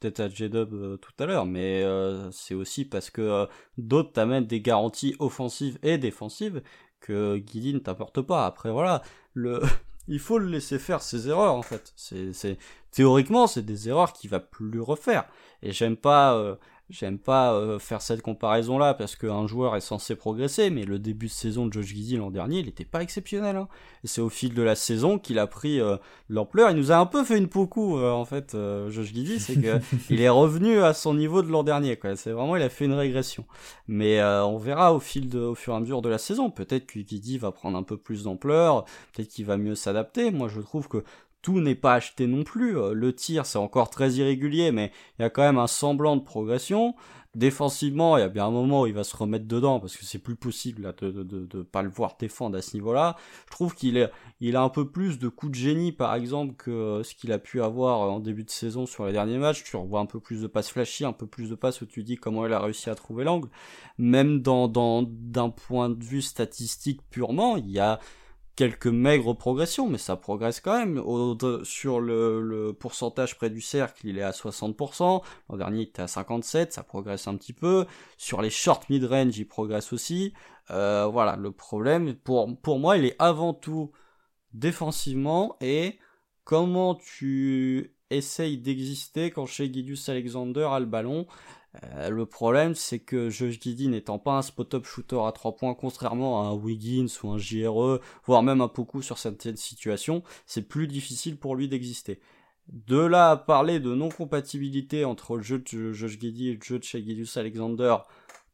peut-être 0.00 0.20
à 0.20 0.28
J-Dub 0.28 0.98
tout 1.00 1.12
à 1.22 1.26
l'heure, 1.26 1.46
mais 1.46 1.84
c'est 2.32 2.54
aussi 2.54 2.84
parce 2.84 3.10
que 3.10 3.46
d'autres 3.78 4.12
t'amènent 4.12 4.46
des 4.46 4.60
garanties 4.60 5.14
offensives 5.20 5.78
et 5.82 5.96
défensives 5.96 6.62
que 7.00 7.36
Guidi 7.36 7.74
ne 7.74 7.78
t'apporte 7.78 8.20
pas. 8.22 8.46
Après, 8.46 8.70
voilà, 8.70 9.02
le, 9.34 9.62
il 10.08 10.18
faut 10.18 10.38
le 10.38 10.46
laisser 10.46 10.78
faire 10.78 11.02
ses 11.02 11.28
erreurs, 11.28 11.54
en 11.54 11.62
fait. 11.62 11.92
C'est, 11.96 12.32
c'est, 12.32 12.58
théoriquement, 12.90 13.46
c'est 13.46 13.62
des 13.62 13.88
erreurs 13.88 14.12
qu'il 14.12 14.30
va 14.30 14.40
plus 14.40 14.80
refaire. 14.80 15.26
Et 15.62 15.72
j'aime 15.72 15.96
pas, 15.96 16.34
euh, 16.34 16.56
J'aime 16.90 17.18
pas 17.18 17.52
euh, 17.52 17.78
faire 17.78 18.00
cette 18.00 18.22
comparaison-là 18.22 18.94
parce 18.94 19.14
qu'un 19.14 19.46
joueur 19.46 19.76
est 19.76 19.80
censé 19.80 20.16
progresser, 20.16 20.70
mais 20.70 20.86
le 20.86 20.98
début 20.98 21.26
de 21.26 21.30
saison 21.30 21.66
de 21.66 21.72
Josh 21.74 21.88
Giddy 21.88 22.16
l'an 22.16 22.30
dernier, 22.30 22.60
il 22.60 22.64
n'était 22.64 22.86
pas 22.86 23.02
exceptionnel. 23.02 23.56
Hein. 23.56 23.68
Et 24.04 24.06
c'est 24.06 24.22
au 24.22 24.30
fil 24.30 24.54
de 24.54 24.62
la 24.62 24.74
saison 24.74 25.18
qu'il 25.18 25.38
a 25.38 25.46
pris 25.46 25.80
euh, 25.80 25.98
l'ampleur. 26.30 26.70
Il 26.70 26.76
nous 26.78 26.90
a 26.90 26.96
un 26.96 27.04
peu 27.04 27.24
fait 27.24 27.36
une 27.36 27.48
poucou, 27.48 27.98
euh, 27.98 28.10
en 28.10 28.24
fait, 28.24 28.56
Josh 28.88 29.12
Giddy, 29.12 29.38
c'est 29.38 29.60
que 29.60 29.80
il 30.10 30.22
est 30.22 30.30
revenu 30.30 30.80
à 30.80 30.94
son 30.94 31.12
niveau 31.12 31.42
de 31.42 31.48
l'an 31.48 31.62
dernier. 31.62 31.96
Quoi. 31.96 32.16
C'est 32.16 32.30
vraiment, 32.30 32.56
il 32.56 32.62
a 32.62 32.70
fait 32.70 32.86
une 32.86 32.94
régression. 32.94 33.44
Mais 33.86 34.22
on 34.22 34.56
verra 34.56 34.94
au 34.94 35.00
fil 35.00 35.28
de, 35.28 35.40
au 35.40 35.54
fur 35.54 35.74
et 35.74 35.76
à 35.76 35.80
mesure 35.80 36.00
de 36.00 36.08
la 36.08 36.18
saison. 36.18 36.50
Peut-être 36.50 36.86
que 36.86 37.00
Giddy 37.00 37.36
va 37.36 37.52
prendre 37.52 37.76
un 37.76 37.82
peu 37.82 37.98
plus 37.98 38.24
d'ampleur, 38.24 38.86
peut-être 39.12 39.28
qu'il 39.28 39.44
va 39.44 39.58
mieux 39.58 39.74
s'adapter. 39.74 40.30
Moi, 40.30 40.48
je 40.48 40.60
trouve 40.62 40.88
que 40.88 41.04
tout 41.42 41.60
n'est 41.60 41.74
pas 41.74 41.94
acheté 41.94 42.26
non 42.26 42.44
plus. 42.44 42.78
Euh, 42.78 42.92
le 42.92 43.14
tir, 43.14 43.46
c'est 43.46 43.58
encore 43.58 43.90
très 43.90 44.12
irrégulier, 44.12 44.72
mais 44.72 44.92
il 45.18 45.22
y 45.22 45.24
a 45.24 45.30
quand 45.30 45.42
même 45.42 45.58
un 45.58 45.66
semblant 45.66 46.16
de 46.16 46.22
progression. 46.22 46.94
Défensivement, 47.34 48.16
il 48.16 48.20
y 48.20 48.24
a 48.24 48.28
bien 48.28 48.46
un 48.46 48.50
moment 48.50 48.82
où 48.82 48.86
il 48.86 48.94
va 48.94 49.04
se 49.04 49.14
remettre 49.14 49.46
dedans 49.46 49.80
parce 49.80 49.96
que 49.96 50.04
c'est 50.04 50.18
plus 50.18 50.34
possible 50.34 50.82
là, 50.82 50.92
de, 50.92 51.62
pas 51.62 51.82
le 51.82 51.90
voir 51.90 52.16
défendre 52.18 52.56
à 52.56 52.62
ce 52.62 52.74
niveau-là. 52.74 53.16
Je 53.46 53.50
trouve 53.52 53.74
qu'il 53.74 54.10
il 54.40 54.56
a 54.56 54.62
un 54.62 54.70
peu 54.70 54.90
plus 54.90 55.18
de 55.18 55.28
coups 55.28 55.52
de 55.52 55.56
génie, 55.56 55.92
par 55.92 56.14
exemple, 56.14 56.54
que 56.56 56.70
euh, 56.70 57.02
ce 57.04 57.14
qu'il 57.14 57.30
a 57.30 57.38
pu 57.38 57.62
avoir 57.62 58.00
en 58.00 58.18
début 58.18 58.44
de 58.44 58.50
saison 58.50 58.86
sur 58.86 59.06
les 59.06 59.12
derniers 59.12 59.38
matchs. 59.38 59.62
Tu 59.62 59.76
revois 59.76 60.00
un 60.00 60.06
peu 60.06 60.20
plus 60.20 60.40
de 60.40 60.46
passes 60.46 60.70
flashy, 60.70 61.04
un 61.04 61.12
peu 61.12 61.26
plus 61.26 61.50
de 61.50 61.54
passes 61.54 61.82
où 61.82 61.86
tu 61.86 62.02
dis 62.02 62.16
comment 62.16 62.46
il 62.46 62.52
a 62.52 62.60
réussi 62.60 62.88
à 62.90 62.94
trouver 62.94 63.24
l'angle. 63.24 63.48
Même 63.98 64.40
dans, 64.40 64.68
d'un 65.06 65.50
point 65.50 65.90
de 65.90 66.02
vue 66.02 66.22
statistique 66.22 67.02
purement, 67.10 67.56
il 67.56 67.70
y 67.70 67.78
a, 67.78 68.00
quelques 68.58 68.88
maigres 68.88 69.36
progressions, 69.36 69.88
mais 69.88 69.98
ça 69.98 70.16
progresse 70.16 70.58
quand 70.58 70.76
même. 70.76 71.00
sur 71.62 72.00
le, 72.00 72.72
pourcentage 72.72 73.36
près 73.36 73.50
du 73.50 73.60
cercle, 73.60 74.04
il 74.04 74.18
est 74.18 74.22
à 74.22 74.32
60%. 74.32 75.22
L'an 75.48 75.56
dernier, 75.56 75.82
il 75.82 75.82
était 75.82 76.02
à 76.02 76.06
57%, 76.06 76.72
ça 76.72 76.82
progresse 76.82 77.28
un 77.28 77.36
petit 77.36 77.52
peu. 77.52 77.86
Sur 78.16 78.42
les 78.42 78.50
short 78.50 78.90
mid-range, 78.90 79.38
il 79.38 79.46
progresse 79.46 79.92
aussi. 79.92 80.34
Euh, 80.72 81.06
voilà, 81.06 81.36
le 81.36 81.52
problème, 81.52 82.16
pour, 82.16 82.60
pour 82.60 82.80
moi, 82.80 82.96
il 82.96 83.04
est 83.04 83.14
avant 83.20 83.54
tout 83.54 83.92
défensivement 84.54 85.56
et 85.60 86.00
comment 86.42 86.96
tu 86.96 87.94
essayes 88.10 88.58
d'exister 88.58 89.30
quand 89.30 89.46
chez 89.46 89.72
Gideus 89.72 90.10
Alexander 90.10 90.66
a 90.68 90.80
le 90.80 90.86
ballon? 90.86 91.28
Euh, 91.84 92.10
le 92.10 92.26
problème, 92.26 92.74
c'est 92.74 92.98
que 92.98 93.30
Josh 93.30 93.60
Giddy 93.60 93.88
n'étant 93.88 94.18
pas 94.18 94.32
un 94.32 94.42
spot-up 94.42 94.84
shooter 94.84 95.20
à 95.24 95.32
3 95.32 95.56
points, 95.56 95.74
contrairement 95.74 96.42
à 96.42 96.48
un 96.48 96.54
Wiggins 96.54 97.06
ou 97.22 97.30
un 97.30 97.38
JRE, 97.38 98.00
voire 98.24 98.42
même 98.42 98.60
un 98.60 98.68
Poku 98.68 99.02
sur 99.02 99.18
certaines 99.18 99.56
situations, 99.56 100.22
c'est 100.46 100.62
plus 100.62 100.86
difficile 100.88 101.38
pour 101.38 101.54
lui 101.54 101.68
d'exister. 101.68 102.20
De 102.68 102.98
là 102.98 103.30
à 103.30 103.36
parler 103.36 103.80
de 103.80 103.94
non-compatibilité 103.94 105.04
entre 105.04 105.36
le 105.36 105.42
jeu 105.42 105.58
de 105.58 105.92
Josh 105.92 106.18
Giddy 106.18 106.50
et 106.50 106.54
le 106.54 106.62
jeu 106.62 106.78
de 106.78 106.84
Shea 106.84 107.00
Alexander, 107.36 107.96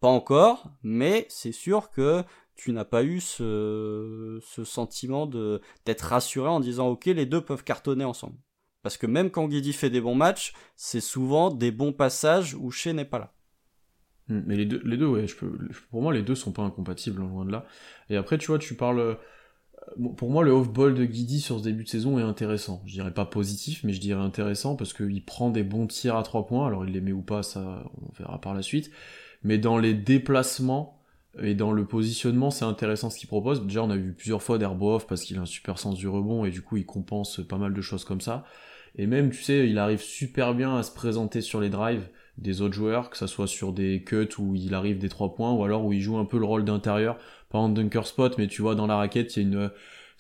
pas 0.00 0.08
encore, 0.08 0.70
mais 0.82 1.26
c'est 1.28 1.52
sûr 1.52 1.90
que 1.90 2.22
tu 2.54 2.72
n'as 2.72 2.84
pas 2.84 3.02
eu 3.02 3.20
ce, 3.20 4.38
ce 4.46 4.62
sentiment 4.64 5.26
d'être 5.26 6.02
rassuré 6.02 6.48
en 6.48 6.60
disant 6.60 6.88
ok 6.88 7.06
les 7.06 7.26
deux 7.26 7.40
peuvent 7.40 7.64
cartonner 7.64 8.04
ensemble. 8.04 8.36
Parce 8.84 8.98
que 8.98 9.06
même 9.06 9.30
quand 9.30 9.48
Guidi 9.48 9.72
fait 9.72 9.88
des 9.88 10.02
bons 10.02 10.14
matchs, 10.14 10.52
c'est 10.76 11.00
souvent 11.00 11.50
des 11.50 11.70
bons 11.70 11.94
passages 11.94 12.54
où 12.54 12.70
Shea 12.70 12.92
n'est 12.92 13.06
pas 13.06 13.18
là. 13.18 13.32
Hmm, 14.28 14.42
mais 14.46 14.56
les 14.56 14.66
deux, 14.66 14.82
les 14.84 14.98
deux 14.98 15.10
pour 15.90 16.02
moi, 16.02 16.12
les 16.12 16.20
deux 16.20 16.34
sont 16.34 16.52
pas 16.52 16.62
incompatibles, 16.62 17.22
hein, 17.22 17.28
loin 17.28 17.46
de 17.46 17.50
là. 17.50 17.64
Et 18.10 18.16
après, 18.16 18.36
tu 18.36 18.48
vois, 18.48 18.58
tu 18.58 18.74
parles. 18.74 19.00
Euh, 19.00 19.14
pour 20.18 20.30
moi, 20.30 20.44
le 20.44 20.50
off-ball 20.50 20.94
de 20.94 21.06
Guidi 21.06 21.40
sur 21.40 21.58
ce 21.58 21.64
début 21.64 21.84
de 21.84 21.88
saison 21.88 22.18
est 22.18 22.22
intéressant. 22.22 22.82
Je 22.84 22.92
dirais 22.92 23.14
pas 23.14 23.24
positif, 23.24 23.84
mais 23.84 23.94
je 23.94 24.00
dirais 24.00 24.22
intéressant 24.22 24.76
parce 24.76 24.92
qu'il 24.92 25.24
prend 25.24 25.48
des 25.48 25.62
bons 25.62 25.86
tirs 25.86 26.16
à 26.16 26.22
trois 26.22 26.46
points. 26.46 26.66
Alors, 26.66 26.84
il 26.84 26.92
les 26.92 27.00
met 27.00 27.12
ou 27.12 27.22
pas, 27.22 27.42
ça, 27.42 27.90
on 27.96 28.12
verra 28.18 28.38
par 28.38 28.52
la 28.52 28.60
suite. 28.60 28.90
Mais 29.44 29.56
dans 29.56 29.78
les 29.78 29.94
déplacements 29.94 31.02
et 31.42 31.54
dans 31.54 31.72
le 31.72 31.86
positionnement, 31.86 32.50
c'est 32.50 32.66
intéressant 32.66 33.08
ce 33.08 33.18
qu'il 33.18 33.28
propose. 33.28 33.64
Déjà, 33.64 33.82
on 33.82 33.90
a 33.90 33.96
vu 33.96 34.12
plusieurs 34.12 34.42
fois 34.42 34.58
d'Herbo 34.58 34.96
off 34.96 35.06
parce 35.06 35.22
qu'il 35.22 35.38
a 35.38 35.40
un 35.40 35.46
super 35.46 35.78
sens 35.78 35.96
du 35.96 36.06
rebond 36.06 36.44
et 36.44 36.50
du 36.50 36.60
coup, 36.60 36.76
il 36.76 36.84
compense 36.84 37.40
pas 37.48 37.56
mal 37.56 37.72
de 37.72 37.80
choses 37.80 38.04
comme 38.04 38.20
ça. 38.20 38.44
Et 38.96 39.06
même, 39.06 39.30
tu 39.30 39.42
sais, 39.42 39.68
il 39.68 39.78
arrive 39.78 40.00
super 40.00 40.54
bien 40.54 40.76
à 40.76 40.82
se 40.82 40.92
présenter 40.92 41.40
sur 41.40 41.60
les 41.60 41.68
drives 41.68 42.08
des 42.38 42.60
autres 42.60 42.74
joueurs, 42.74 43.10
que 43.10 43.16
ça 43.16 43.26
soit 43.26 43.46
sur 43.46 43.72
des 43.72 44.02
cuts 44.02 44.28
où 44.38 44.54
il 44.54 44.74
arrive 44.74 44.98
des 44.98 45.08
trois 45.08 45.34
points, 45.34 45.52
ou 45.52 45.64
alors 45.64 45.84
où 45.84 45.92
il 45.92 46.00
joue 46.00 46.16
un 46.16 46.24
peu 46.24 46.38
le 46.38 46.44
rôle 46.44 46.64
d'intérieur, 46.64 47.16
pas 47.48 47.58
en 47.58 47.68
dunker 47.68 48.06
spot, 48.06 48.38
mais 48.38 48.46
tu 48.46 48.62
vois, 48.62 48.74
dans 48.74 48.86
la 48.86 48.96
raquette, 48.96 49.30
c'est 49.30 49.46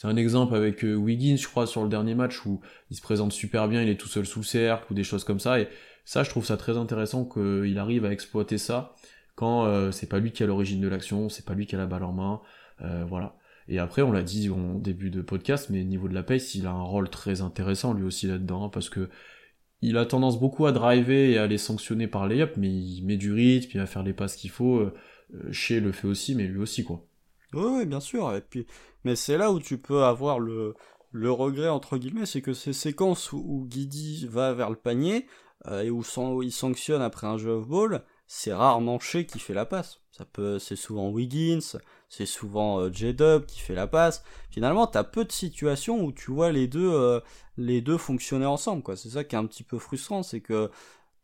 un 0.04 0.16
exemple 0.16 0.54
avec 0.54 0.84
euh, 0.84 0.94
Wiggins, 0.94 1.36
je 1.36 1.46
crois, 1.46 1.66
sur 1.66 1.82
le 1.82 1.88
dernier 1.88 2.14
match 2.14 2.44
où 2.46 2.60
il 2.90 2.96
se 2.96 3.02
présente 3.02 3.32
super 3.32 3.68
bien, 3.68 3.82
il 3.82 3.88
est 3.88 3.96
tout 3.96 4.08
seul 4.08 4.26
sous 4.26 4.40
le 4.40 4.44
cercle 4.44 4.92
ou 4.92 4.94
des 4.94 5.04
choses 5.04 5.24
comme 5.24 5.40
ça. 5.40 5.60
Et 5.60 5.68
ça, 6.04 6.22
je 6.22 6.30
trouve 6.30 6.44
ça 6.44 6.56
très 6.56 6.76
intéressant 6.76 7.24
qu'il 7.24 7.78
arrive 7.78 8.04
à 8.04 8.12
exploiter 8.12 8.58
ça 8.58 8.94
quand 9.34 9.64
euh, 9.64 9.90
c'est 9.90 10.08
pas 10.08 10.18
lui 10.18 10.32
qui 10.32 10.42
a 10.42 10.46
l'origine 10.46 10.80
de 10.80 10.88
l'action, 10.88 11.28
c'est 11.28 11.44
pas 11.44 11.54
lui 11.54 11.66
qui 11.66 11.74
a 11.74 11.78
la 11.78 11.86
balle 11.86 12.04
en 12.04 12.12
main, 12.12 12.40
euh, 12.82 13.04
voilà. 13.08 13.34
Et 13.68 13.78
après, 13.78 14.02
on 14.02 14.12
l'a 14.12 14.22
dit 14.22 14.48
au 14.50 14.78
début 14.78 15.10
de 15.10 15.22
podcast, 15.22 15.70
mais 15.70 15.80
au 15.80 15.84
niveau 15.84 16.08
de 16.08 16.14
la 16.14 16.22
pace, 16.22 16.54
il 16.54 16.66
a 16.66 16.70
un 16.70 16.82
rôle 16.82 17.08
très 17.08 17.40
intéressant 17.40 17.94
lui 17.94 18.04
aussi 18.04 18.26
là-dedans, 18.26 18.68
parce 18.68 18.90
que 18.90 19.08
il 19.80 19.96
a 19.98 20.06
tendance 20.06 20.40
beaucoup 20.40 20.66
à 20.66 20.72
driver 20.72 21.30
et 21.30 21.38
à 21.38 21.46
les 21.46 21.58
sanctionner 21.58 22.06
par 22.06 22.26
les 22.26 22.46
mais 22.56 22.70
il 22.70 23.02
met 23.04 23.16
du 23.16 23.32
rythme, 23.32 23.70
il 23.74 23.80
va 23.80 23.86
faire 23.86 24.02
les 24.02 24.14
passes 24.14 24.36
qu'il 24.36 24.50
faut. 24.50 24.78
Euh, 24.78 24.94
Chez 25.50 25.80
le 25.80 25.92
fait 25.92 26.06
aussi, 26.06 26.34
mais 26.34 26.46
lui 26.46 26.60
aussi, 26.60 26.84
quoi. 26.84 27.04
Oui, 27.52 27.86
bien 27.86 28.00
sûr. 28.00 28.34
Et 28.34 28.40
puis, 28.40 28.66
mais 29.04 29.16
c'est 29.16 29.36
là 29.36 29.52
où 29.52 29.60
tu 29.60 29.78
peux 29.78 30.02
avoir 30.02 30.38
le, 30.38 30.74
le 31.10 31.30
regret, 31.30 31.68
entre 31.68 31.96
guillemets, 31.96 32.26
c'est 32.26 32.42
que 32.42 32.52
ces 32.52 32.72
séquences 32.72 33.32
où, 33.32 33.66
Guidi 33.68 34.26
va 34.26 34.52
vers 34.52 34.70
le 34.70 34.76
panier, 34.76 35.26
euh, 35.68 35.82
et 35.82 35.90
où, 35.90 36.02
il 36.42 36.52
sanctionne 36.52 37.02
après 37.02 37.26
un 37.26 37.38
jeu 37.38 37.50
of 37.50 37.68
ball, 37.68 38.02
c'est 38.26 38.52
rarement 38.52 38.98
Shea 38.98 39.24
qui 39.24 39.38
fait 39.38 39.54
la 39.54 39.66
passe. 39.66 40.00
Ça 40.10 40.24
peut, 40.24 40.58
c'est 40.58 40.76
souvent 40.76 41.10
Wiggins, 41.10 41.78
c'est 42.08 42.26
souvent 42.26 42.78
euh, 42.78 42.92
J-Dub 42.92 43.46
qui 43.46 43.60
fait 43.60 43.74
la 43.74 43.86
passe. 43.86 44.22
Finalement, 44.50 44.86
t'as 44.86 45.04
peu 45.04 45.24
de 45.24 45.32
situations 45.32 46.02
où 46.04 46.12
tu 46.12 46.30
vois 46.30 46.52
les 46.52 46.68
deux, 46.68 46.92
euh, 46.92 47.20
les 47.56 47.80
deux 47.80 47.98
fonctionner 47.98 48.46
ensemble, 48.46 48.82
quoi. 48.82 48.96
C'est 48.96 49.10
ça 49.10 49.24
qui 49.24 49.34
est 49.34 49.38
un 49.38 49.46
petit 49.46 49.64
peu 49.64 49.78
frustrant, 49.78 50.22
c'est 50.22 50.40
que 50.40 50.70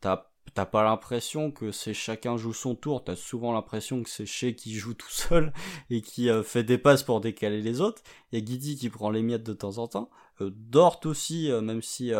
t'as 0.01 0.27
t'as 0.53 0.65
pas 0.65 0.83
l'impression 0.83 1.49
que 1.49 1.71
c'est 1.71 1.93
chacun 1.93 2.35
joue 2.35 2.51
son 2.51 2.75
tour, 2.75 3.05
t'as 3.05 3.15
souvent 3.15 3.53
l'impression 3.53 4.03
que 4.03 4.09
c'est 4.09 4.25
Shea 4.25 4.51
qui 4.51 4.73
joue 4.75 4.93
tout 4.93 5.09
seul 5.09 5.53
et 5.89 6.01
qui 6.01 6.29
euh, 6.29 6.43
fait 6.43 6.63
des 6.63 6.77
passes 6.77 7.03
pour 7.03 7.21
décaler 7.21 7.61
les 7.61 7.79
autres. 7.79 8.01
Il 8.31 8.39
y 8.39 8.41
a 8.41 8.45
Guidi 8.45 8.75
qui 8.75 8.89
prend 8.89 9.11
les 9.11 9.21
miettes 9.21 9.43
de 9.43 9.53
temps 9.53 9.77
en 9.77 9.87
temps. 9.87 10.09
Dort 10.41 10.99
aussi, 11.05 11.51
même 11.61 11.83
si 11.83 12.11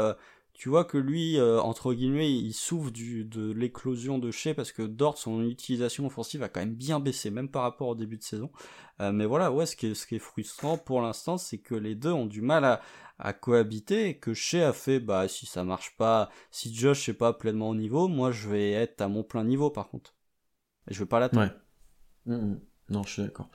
tu 0.61 0.69
vois 0.69 0.85
que 0.85 0.99
lui, 0.99 1.41
entre 1.41 1.91
guillemets, 1.91 2.31
il 2.31 2.53
souffre 2.53 2.91
du, 2.91 3.25
de 3.25 3.51
l'éclosion 3.51 4.19
de 4.19 4.29
Shea 4.29 4.53
parce 4.53 4.71
que 4.71 4.83
Dort, 4.83 5.17
son 5.17 5.43
utilisation 5.43 6.05
offensive 6.05 6.43
a 6.43 6.49
quand 6.49 6.59
même 6.59 6.75
bien 6.75 6.99
baissé, 6.99 7.31
même 7.31 7.49
par 7.49 7.63
rapport 7.63 7.87
au 7.87 7.95
début 7.95 8.17
de 8.17 8.21
saison. 8.21 8.51
mais 8.99 9.25
voilà, 9.25 9.51
ouais, 9.51 9.65
ce 9.65 9.75
qui 9.75 9.87
est, 9.87 9.95
ce 9.95 10.05
qui 10.05 10.17
est 10.17 10.19
frustrant 10.19 10.77
pour 10.77 11.01
l'instant, 11.01 11.39
c'est 11.39 11.57
que 11.57 11.73
les 11.73 11.95
deux 11.95 12.11
ont 12.11 12.27
du 12.27 12.43
mal 12.43 12.63
à, 12.63 12.79
à 13.21 13.33
cohabiter 13.33 14.09
et 14.09 14.17
que 14.17 14.33
Shea 14.33 14.67
a 14.67 14.73
fait 14.73 14.99
bah 14.99 15.27
si 15.27 15.45
ça 15.45 15.63
marche 15.63 15.95
pas 15.95 16.29
si 16.49 16.73
Josh 16.73 17.07
n'est 17.07 17.13
pas 17.13 17.33
pleinement 17.33 17.69
au 17.69 17.75
niveau 17.75 18.07
moi 18.07 18.31
je 18.31 18.49
vais 18.49 18.71
être 18.71 19.01
à 19.01 19.07
mon 19.07 19.23
plein 19.23 19.43
niveau 19.43 19.69
par 19.69 19.89
contre 19.89 20.15
et 20.89 20.93
je 20.93 20.99
vais 20.99 21.05
pas 21.07 21.19
l'attendre 21.19 21.51
ouais. 22.25 22.35
Mm, 22.35 22.53
mm. 22.53 22.61
non 22.89 23.03
je 23.03 23.13
suis 23.13 23.21
d'accord 23.21 23.51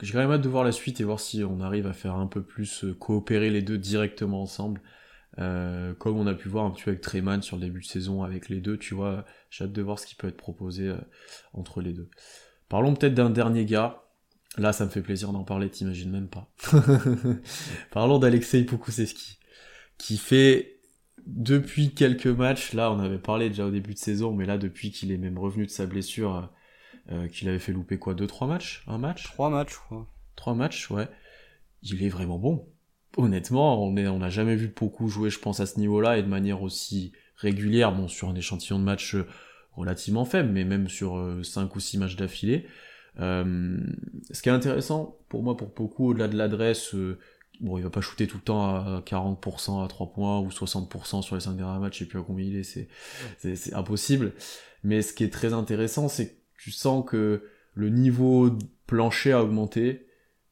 j'ai 0.00 0.12
quand 0.12 0.20
même 0.20 0.30
hâte 0.30 0.42
de 0.42 0.48
voir 0.48 0.62
la 0.62 0.70
suite 0.70 1.00
et 1.00 1.04
voir 1.04 1.18
si 1.18 1.42
on 1.42 1.60
arrive 1.60 1.88
à 1.88 1.92
faire 1.92 2.14
un 2.14 2.28
peu 2.28 2.42
plus 2.42 2.84
euh, 2.84 2.94
coopérer 2.94 3.50
les 3.50 3.62
deux 3.62 3.78
directement 3.78 4.42
ensemble 4.42 4.80
euh, 5.38 5.94
comme 5.94 6.16
on 6.16 6.26
a 6.26 6.34
pu 6.34 6.48
voir 6.48 6.64
un 6.64 6.70
petit 6.70 6.82
peu 6.82 6.90
avec 6.90 7.02
Treman 7.02 7.40
sur 7.40 7.56
le 7.56 7.62
début 7.62 7.80
de 7.80 7.86
saison 7.86 8.22
avec 8.24 8.48
les 8.48 8.60
deux 8.60 8.76
tu 8.76 8.94
vois 8.94 9.24
j'ai 9.50 9.64
hâte 9.64 9.72
de 9.72 9.82
voir 9.82 9.98
ce 9.98 10.06
qui 10.06 10.14
peut 10.16 10.28
être 10.28 10.36
proposé 10.36 10.88
euh, 10.88 10.96
entre 11.52 11.80
les 11.80 11.92
deux 11.92 12.08
parlons 12.68 12.94
peut-être 12.94 13.14
d'un 13.14 13.30
dernier 13.30 13.64
gars 13.64 14.02
Là, 14.56 14.72
ça 14.72 14.84
me 14.84 14.90
fait 14.90 15.02
plaisir 15.02 15.32
d'en 15.32 15.44
parler, 15.44 15.70
t'imagines 15.70 16.10
même 16.10 16.28
pas. 16.28 16.52
Parlons 17.92 18.18
d'Alexei 18.18 18.64
Pokusevski, 18.64 19.38
qui 19.96 20.16
fait, 20.18 20.80
depuis 21.24 21.94
quelques 21.94 22.26
matchs, 22.26 22.72
là, 22.72 22.90
on 22.90 22.98
avait 22.98 23.18
parlé 23.18 23.48
déjà 23.48 23.66
au 23.66 23.70
début 23.70 23.94
de 23.94 23.98
saison, 23.98 24.32
mais 24.32 24.46
là, 24.46 24.58
depuis 24.58 24.90
qu'il 24.90 25.12
est 25.12 25.18
même 25.18 25.38
revenu 25.38 25.66
de 25.66 25.70
sa 25.70 25.86
blessure, 25.86 26.50
euh, 27.12 27.28
qu'il 27.28 27.48
avait 27.48 27.60
fait 27.60 27.72
louper 27.72 27.98
quoi, 27.98 28.14
deux, 28.14 28.26
trois 28.26 28.48
matchs? 28.48 28.82
Un 28.88 28.98
match? 28.98 29.24
Trois 29.24 29.50
matchs, 29.50 29.74
je 29.74 29.78
crois. 29.78 30.08
Trois 30.34 30.54
matchs, 30.54 30.90
ouais. 30.90 31.08
Il 31.82 32.02
est 32.02 32.08
vraiment 32.08 32.38
bon. 32.38 32.68
Honnêtement, 33.16 33.84
on 33.84 33.92
n'a 33.92 34.12
on 34.12 34.28
jamais 34.30 34.56
vu 34.56 34.72
beaucoup 34.74 35.08
jouer, 35.08 35.30
je 35.30 35.38
pense, 35.38 35.60
à 35.60 35.66
ce 35.66 35.78
niveau-là, 35.78 36.18
et 36.18 36.22
de 36.22 36.28
manière 36.28 36.62
aussi 36.62 37.12
régulière, 37.36 37.92
bon, 37.92 38.08
sur 38.08 38.28
un 38.28 38.34
échantillon 38.34 38.78
de 38.78 38.84
matchs 38.84 39.14
euh, 39.16 39.26
relativement 39.72 40.24
faible, 40.24 40.50
mais 40.50 40.64
même 40.64 40.88
sur 40.88 41.16
euh, 41.16 41.42
cinq 41.42 41.74
ou 41.76 41.80
six 41.80 41.98
matchs 41.98 42.16
d'affilée. 42.16 42.66
Euh, 43.18 43.78
ce 44.30 44.42
qui 44.42 44.48
est 44.48 44.52
intéressant 44.52 45.18
pour 45.28 45.42
moi, 45.42 45.56
pour 45.56 45.68
beaucoup, 45.68 46.10
au-delà 46.10 46.28
de 46.28 46.36
l'adresse, 46.36 46.94
euh, 46.94 47.18
bon, 47.60 47.76
il 47.78 47.82
va 47.82 47.90
pas 47.90 48.00
shooter 48.00 48.26
tout 48.26 48.36
le 48.36 48.42
temps 48.42 48.62
à 48.62 49.02
40% 49.04 49.84
à 49.84 49.88
3 49.88 50.12
points 50.12 50.38
ou 50.40 50.48
60% 50.48 51.22
sur 51.22 51.34
les 51.34 51.40
5 51.40 51.56
derniers 51.56 51.80
matchs, 51.80 51.94
je 51.94 51.98
sais 52.00 52.08
plus 52.08 52.20
à 52.20 52.22
combien 52.22 52.46
il 52.46 52.56
est, 52.56 52.62
c'est, 52.62 52.88
c'est, 53.38 53.74
impossible. 53.74 54.32
Mais 54.84 55.02
ce 55.02 55.12
qui 55.12 55.24
est 55.24 55.32
très 55.32 55.52
intéressant, 55.52 56.08
c'est 56.08 56.28
que 56.28 56.36
tu 56.58 56.70
sens 56.70 57.04
que 57.06 57.44
le 57.74 57.88
niveau 57.88 58.50
plancher 58.86 59.32
a 59.32 59.42
augmenté, 59.42 60.06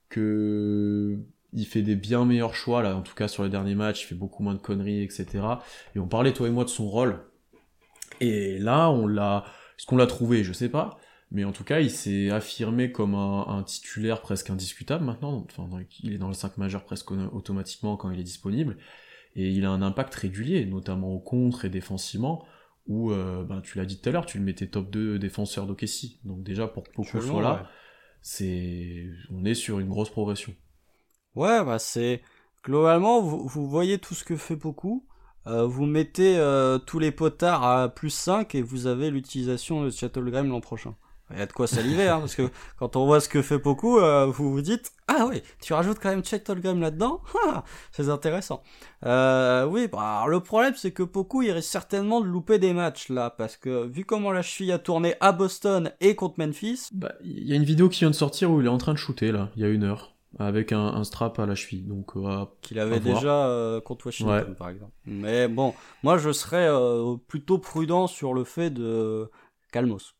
que 0.08 1.18
il 1.52 1.66
fait 1.66 1.82
des 1.82 1.96
bien 1.96 2.24
meilleurs 2.24 2.54
choix, 2.54 2.82
là, 2.82 2.96
en 2.96 3.02
tout 3.02 3.14
cas 3.14 3.28
sur 3.28 3.44
les 3.44 3.50
derniers 3.50 3.74
matchs, 3.74 4.02
il 4.02 4.06
fait 4.06 4.14
beaucoup 4.14 4.42
moins 4.42 4.54
de 4.54 4.60
conneries, 4.60 5.02
etc. 5.02 5.26
Et 5.94 5.98
on 5.98 6.08
parlait, 6.08 6.32
toi 6.32 6.48
et 6.48 6.50
moi, 6.50 6.64
de 6.64 6.68
son 6.68 6.88
rôle. 6.88 7.24
Et 8.20 8.58
là, 8.58 8.90
on 8.90 9.06
l'a, 9.06 9.44
est-ce 9.78 9.86
qu'on 9.86 9.96
l'a 9.96 10.06
trouvé, 10.06 10.44
je 10.44 10.52
sais 10.52 10.68
pas, 10.68 10.98
mais 11.30 11.44
en 11.44 11.52
tout 11.52 11.64
cas, 11.64 11.80
il 11.80 11.90
s'est 11.90 12.30
affirmé 12.30 12.90
comme 12.90 13.14
un, 13.14 13.62
titulaire 13.62 14.22
presque 14.22 14.50
indiscutable 14.50 15.04
maintenant. 15.04 15.46
Enfin, 15.50 15.68
il 16.02 16.14
est 16.14 16.18
dans 16.18 16.28
le 16.28 16.34
5 16.34 16.56
majeur 16.56 16.84
presque 16.84 17.10
automatiquement 17.10 17.96
quand 17.96 18.10
il 18.10 18.18
est 18.18 18.24
disponible. 18.24 18.78
Et 19.34 19.50
il 19.50 19.64
a 19.66 19.70
un 19.70 19.82
impact 19.82 20.14
régulier, 20.14 20.64
notamment 20.64 21.12
au 21.12 21.20
contre 21.20 21.66
et 21.66 21.68
défensivement, 21.68 22.46
où, 22.86 23.12
euh, 23.12 23.44
ben, 23.44 23.60
tu 23.60 23.76
l'as 23.76 23.84
dit 23.84 24.00
tout 24.00 24.08
à 24.08 24.12
l'heure, 24.12 24.24
tu 24.24 24.38
le 24.38 24.44
mettais 24.44 24.68
top 24.68 24.90
2 24.90 25.18
défenseur 25.18 25.66
d'Okessi. 25.66 26.18
Donc 26.24 26.42
déjà, 26.42 26.66
pour 26.66 26.84
que 26.84 26.92
beaucoup 26.96 27.20
soit 27.20 27.42
là, 27.42 27.68
c'est, 28.22 29.06
on 29.30 29.44
est 29.44 29.54
sur 29.54 29.80
une 29.80 29.88
grosse 29.88 30.10
progression. 30.10 30.54
Ouais, 31.38 31.64
bah 31.64 31.78
c'est, 31.78 32.20
globalement, 32.64 33.20
vous, 33.20 33.46
vous 33.46 33.68
voyez 33.68 33.98
tout 34.00 34.14
ce 34.14 34.24
que 34.24 34.36
fait 34.36 34.56
beaucoup. 34.56 35.06
Euh, 35.46 35.68
vous 35.68 35.86
mettez 35.86 36.36
euh, 36.36 36.78
tous 36.78 36.98
les 36.98 37.12
potards 37.12 37.62
à 37.64 37.88
plus 37.88 38.10
5 38.10 38.56
et 38.56 38.60
vous 38.60 38.88
avez 38.88 39.08
l'utilisation 39.08 39.84
de 39.84 39.90
Shuttle 39.90 40.28
l'an 40.30 40.60
prochain. 40.60 40.96
Il 41.30 41.38
y 41.38 41.40
a 41.40 41.46
de 41.46 41.52
quoi 41.52 41.68
saliver, 41.68 42.08
hein, 42.08 42.18
parce 42.18 42.34
que 42.34 42.50
quand 42.80 42.96
on 42.96 43.06
voit 43.06 43.20
ce 43.20 43.28
que 43.28 43.40
fait 43.40 43.58
beaucoup, 43.58 44.00
euh, 44.00 44.26
vous 44.26 44.50
vous 44.50 44.62
dites 44.62 44.90
ah 45.06 45.26
oui, 45.28 45.42
tu 45.62 45.74
rajoutes 45.74 46.00
quand 46.00 46.08
même 46.08 46.24
Chet 46.24 46.40
Tolgram 46.40 46.80
là-dedans, 46.80 47.20
ah, 47.46 47.62
c'est 47.92 48.08
intéressant. 48.08 48.64
Euh, 49.06 49.64
oui, 49.64 49.86
bah, 49.86 50.24
le 50.26 50.40
problème 50.40 50.74
c'est 50.76 50.90
que 50.90 51.04
beaucoup 51.04 51.42
il 51.42 51.52
risque 51.52 51.70
certainement 51.70 52.20
de 52.20 52.26
louper 52.26 52.58
des 52.58 52.72
matchs 52.72 53.10
là, 53.10 53.30
parce 53.30 53.56
que 53.56 53.86
vu 53.86 54.04
comment 54.04 54.32
la 54.32 54.42
cheville 54.42 54.72
a 54.72 54.80
tourné 54.80 55.14
à 55.20 55.30
Boston 55.30 55.92
et 56.00 56.16
contre 56.16 56.34
Memphis, 56.38 56.88
bah 56.92 57.12
il 57.22 57.46
y 57.48 57.52
a 57.52 57.56
une 57.56 57.64
vidéo 57.64 57.88
qui 57.88 58.00
vient 58.00 58.10
de 58.10 58.16
sortir 58.16 58.50
où 58.50 58.60
il 58.60 58.66
est 58.66 58.70
en 58.70 58.78
train 58.78 58.92
de 58.92 58.98
shooter 58.98 59.30
là, 59.30 59.50
il 59.54 59.62
y 59.62 59.64
a 59.64 59.68
une 59.68 59.84
heure 59.84 60.17
avec 60.38 60.72
un, 60.72 61.04
strap 61.04 61.38
à 61.38 61.46
la 61.46 61.54
cheville. 61.54 61.82
Donc 61.82 62.16
euh, 62.16 62.46
qu'il 62.60 62.78
avait 62.78 63.00
déjà 63.00 63.46
euh, 63.46 63.80
contre 63.80 64.06
Washington 64.06 64.54
par 64.56 64.70
exemple. 64.70 64.92
Mais 65.06 65.48
bon, 65.48 65.74
moi 66.02 66.18
je 66.18 66.32
serais 66.32 66.68
plutôt 67.26 67.58
prudent 67.58 68.06
sur 68.06 68.34
le 68.34 68.44
fait 68.44 68.70
de 68.70 69.30
Calmos. 69.72 70.14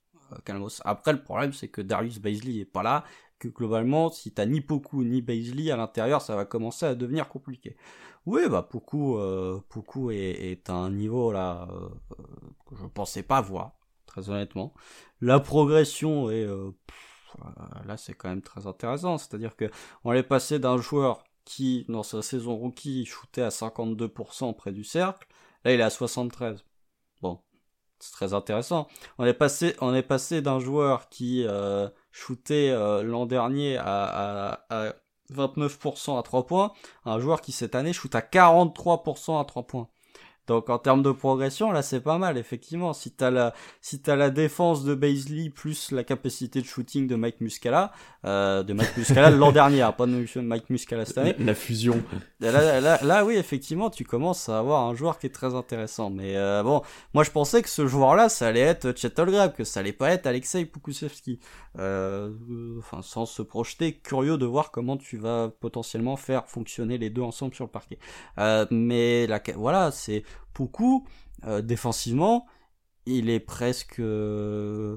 Calmos. 0.44 0.82
Après, 0.84 1.12
le 1.12 1.22
problème, 1.22 1.54
c'est 1.54 1.68
que 1.68 1.80
Darius 1.80 2.18
Baisley 2.18 2.58
est 2.58 2.66
pas 2.66 2.82
là, 2.82 3.04
que 3.38 3.48
globalement, 3.48 4.10
si 4.10 4.32
t'as 4.32 4.46
ni 4.46 4.60
Poku 4.60 5.04
ni 5.04 5.22
Baisley 5.22 5.70
à 5.70 5.76
l'intérieur, 5.76 6.20
ça 6.20 6.36
va 6.36 6.44
commencer 6.44 6.86
à 6.86 6.94
devenir 6.94 7.28
compliqué. 7.28 7.76
Oui, 8.26 8.42
bah 8.48 8.62
Poku, 8.62 9.16
euh, 9.16 9.60
Poku 9.68 10.10
est, 10.10 10.68
à 10.68 10.74
un 10.74 10.90
niveau 10.90 11.32
là 11.32 11.68
euh, 11.72 11.88
que 12.66 12.76
je 12.76 12.86
pensais 12.86 13.22
pas 13.22 13.40
voir, 13.40 13.72
très 14.06 14.28
honnêtement. 14.28 14.74
La 15.20 15.40
progression 15.40 16.30
est 16.30 16.44
euh, 16.44 16.70
là, 17.84 17.96
c'est 17.96 18.14
quand 18.14 18.28
même 18.28 18.42
très 18.42 18.66
intéressant. 18.66 19.18
C'est-à-dire 19.18 19.56
que 19.56 19.70
on 20.04 20.12
est 20.12 20.22
passé 20.22 20.58
d'un 20.58 20.78
joueur 20.78 21.24
qui, 21.44 21.86
dans 21.88 22.02
sa 22.02 22.22
saison 22.22 22.56
rookie, 22.56 23.06
shootait 23.06 23.42
à 23.42 23.48
52% 23.48 24.54
près 24.54 24.72
du 24.72 24.84
cercle, 24.84 25.26
là 25.64 25.72
il 25.72 25.80
est 25.80 25.82
à 25.82 25.90
73. 25.90 26.64
Bon, 27.22 27.40
c'est 28.00 28.12
très 28.12 28.34
intéressant. 28.34 28.86
On 29.18 29.24
est 29.24 29.34
passé, 29.34 29.74
passé 30.06 30.42
d'un 30.42 30.60
joueur 30.60 31.08
qui 31.08 31.44
euh, 31.46 31.88
shootait 32.12 32.70
euh, 32.70 33.02
l'an 33.02 33.26
dernier 33.26 33.78
à, 33.78 34.58
à, 34.68 34.88
à 34.88 34.92
29% 35.32 36.18
à 36.18 36.22
3 36.22 36.46
points 36.46 36.72
à 37.04 37.12
un 37.12 37.20
joueur 37.20 37.40
qui 37.40 37.52
cette 37.52 37.74
année 37.74 37.92
shoot 37.92 38.14
à 38.14 38.20
43% 38.20 39.40
à 39.40 39.44
3 39.44 39.66
points. 39.66 39.88
Donc 40.48 40.70
en 40.70 40.78
termes 40.78 41.02
de 41.02 41.12
progression, 41.12 41.70
là 41.70 41.82
c'est 41.82 42.00
pas 42.00 42.18
mal 42.18 42.38
effectivement. 42.38 42.92
Si 42.94 43.10
t'as 43.10 43.30
la 43.30 43.54
si 43.80 44.00
t'as 44.00 44.16
la 44.16 44.30
défense 44.30 44.82
de 44.82 44.94
Baisley 44.94 45.50
plus 45.50 45.92
la 45.92 46.04
capacité 46.04 46.60
de 46.60 46.66
shooting 46.66 47.06
de 47.06 47.14
Mike 47.14 47.40
Muscala, 47.40 47.92
euh, 48.24 48.62
de 48.62 48.72
Mike 48.72 48.96
Muscala 48.96 49.30
l'an 49.30 49.52
dernier, 49.58 49.82
hein, 49.82 49.92
pas 49.92 50.06
de 50.06 50.40
Mike 50.40 50.70
Muscala 50.70 51.04
cette 51.04 51.18
année. 51.18 51.34
La, 51.38 51.54
fusion. 51.54 52.02
Là, 52.40 52.80
là, 52.80 52.98
là, 53.02 53.24
oui 53.24 53.36
effectivement, 53.36 53.90
tu 53.90 54.04
commences 54.04 54.48
à 54.48 54.58
avoir 54.58 54.88
un 54.88 54.94
joueur 54.94 55.18
qui 55.18 55.26
est 55.26 55.34
très 55.34 55.54
intéressant. 55.54 56.08
Mais 56.08 56.36
euh, 56.36 56.62
bon, 56.62 56.82
moi 57.12 57.24
je 57.24 57.30
pensais 57.30 57.62
que 57.62 57.68
ce 57.68 57.86
joueur-là, 57.86 58.28
ça 58.28 58.48
allait 58.48 58.60
être 58.60 58.96
Chet 58.96 59.12
Grab, 59.16 59.54
que 59.54 59.64
ça 59.64 59.80
allait 59.80 59.92
pas 59.92 60.10
être 60.10 60.26
Alexei 60.26 60.64
Pokusevski. 60.64 61.40
Euh, 61.78 62.30
enfin, 62.78 63.02
sans 63.02 63.26
se 63.26 63.42
projeter, 63.42 63.94
curieux 63.94 64.38
de 64.38 64.46
voir 64.46 64.70
comment 64.70 64.96
tu 64.96 65.16
vas 65.16 65.50
potentiellement 65.60 66.16
faire 66.16 66.48
fonctionner 66.48 66.98
les 66.98 67.10
deux 67.10 67.22
ensemble 67.22 67.54
sur 67.54 67.64
le 67.64 67.70
parquet. 67.70 67.98
Euh, 68.38 68.66
mais 68.70 69.26
la, 69.26 69.40
voilà, 69.54 69.90
c'est 69.90 70.24
beaucoup 70.58 71.06
euh, 71.46 71.62
défensivement, 71.62 72.46
il 73.06 73.30
est 73.30 73.40
presque 73.40 74.00
euh, 74.00 74.96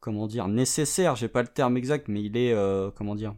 comment 0.00 0.26
dire 0.26 0.48
nécessaire. 0.48 1.16
J'ai 1.16 1.28
pas 1.28 1.42
le 1.42 1.48
terme 1.48 1.76
exact, 1.76 2.08
mais 2.08 2.22
il 2.22 2.36
est 2.36 2.52
euh, 2.52 2.90
comment 2.90 3.14
dire, 3.14 3.34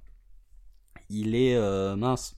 il 1.11 1.35
est 1.35 1.59
mince. 1.97 2.37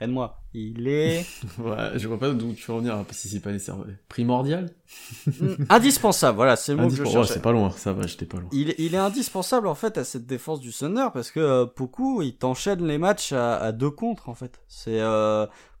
Aide-moi. 0.00 0.40
Il 0.54 0.86
est. 0.86 1.26
ouais, 1.58 1.90
je 1.96 2.06
vois 2.06 2.18
pas 2.18 2.30
d'où 2.30 2.52
tu 2.52 2.66
veux 2.68 2.74
revenir 2.74 2.94
hein, 2.94 3.04
si 3.10 3.28
c'est 3.28 3.40
pas 3.40 3.50
nécessaire. 3.50 3.76
Primordial? 4.08 4.70
Mm, 5.26 5.48
Indispensable, 5.68 6.36
voilà, 6.36 6.54
c'est 6.54 6.74
le 6.74 6.82
mot 6.82 6.88
que 6.88 6.94
je 6.94 7.04
cherchais. 7.04 7.34
c'est 7.34 7.42
pas 7.42 7.52
loin, 7.52 7.70
ça 7.70 7.92
va, 7.92 8.06
j'étais 8.06 8.24
pas 8.24 8.38
loin. 8.38 8.48
Il, 8.52 8.74
il, 8.78 8.94
est 8.94 8.98
indispensable 8.98 9.66
en 9.66 9.74
fait 9.74 9.98
à 9.98 10.04
cette 10.04 10.26
défense 10.26 10.60
du 10.60 10.72
Thunder 10.72 11.08
parce 11.12 11.32
que 11.32 11.68
beaucoup 11.76 12.22
il 12.22 12.36
t'enchaîne 12.36 12.86
les 12.86 12.98
matchs 12.98 13.32
à, 13.32 13.72
deux 13.72 13.90
contre 13.90 14.28
en 14.28 14.34
fait. 14.34 14.60
C'est 14.68 15.00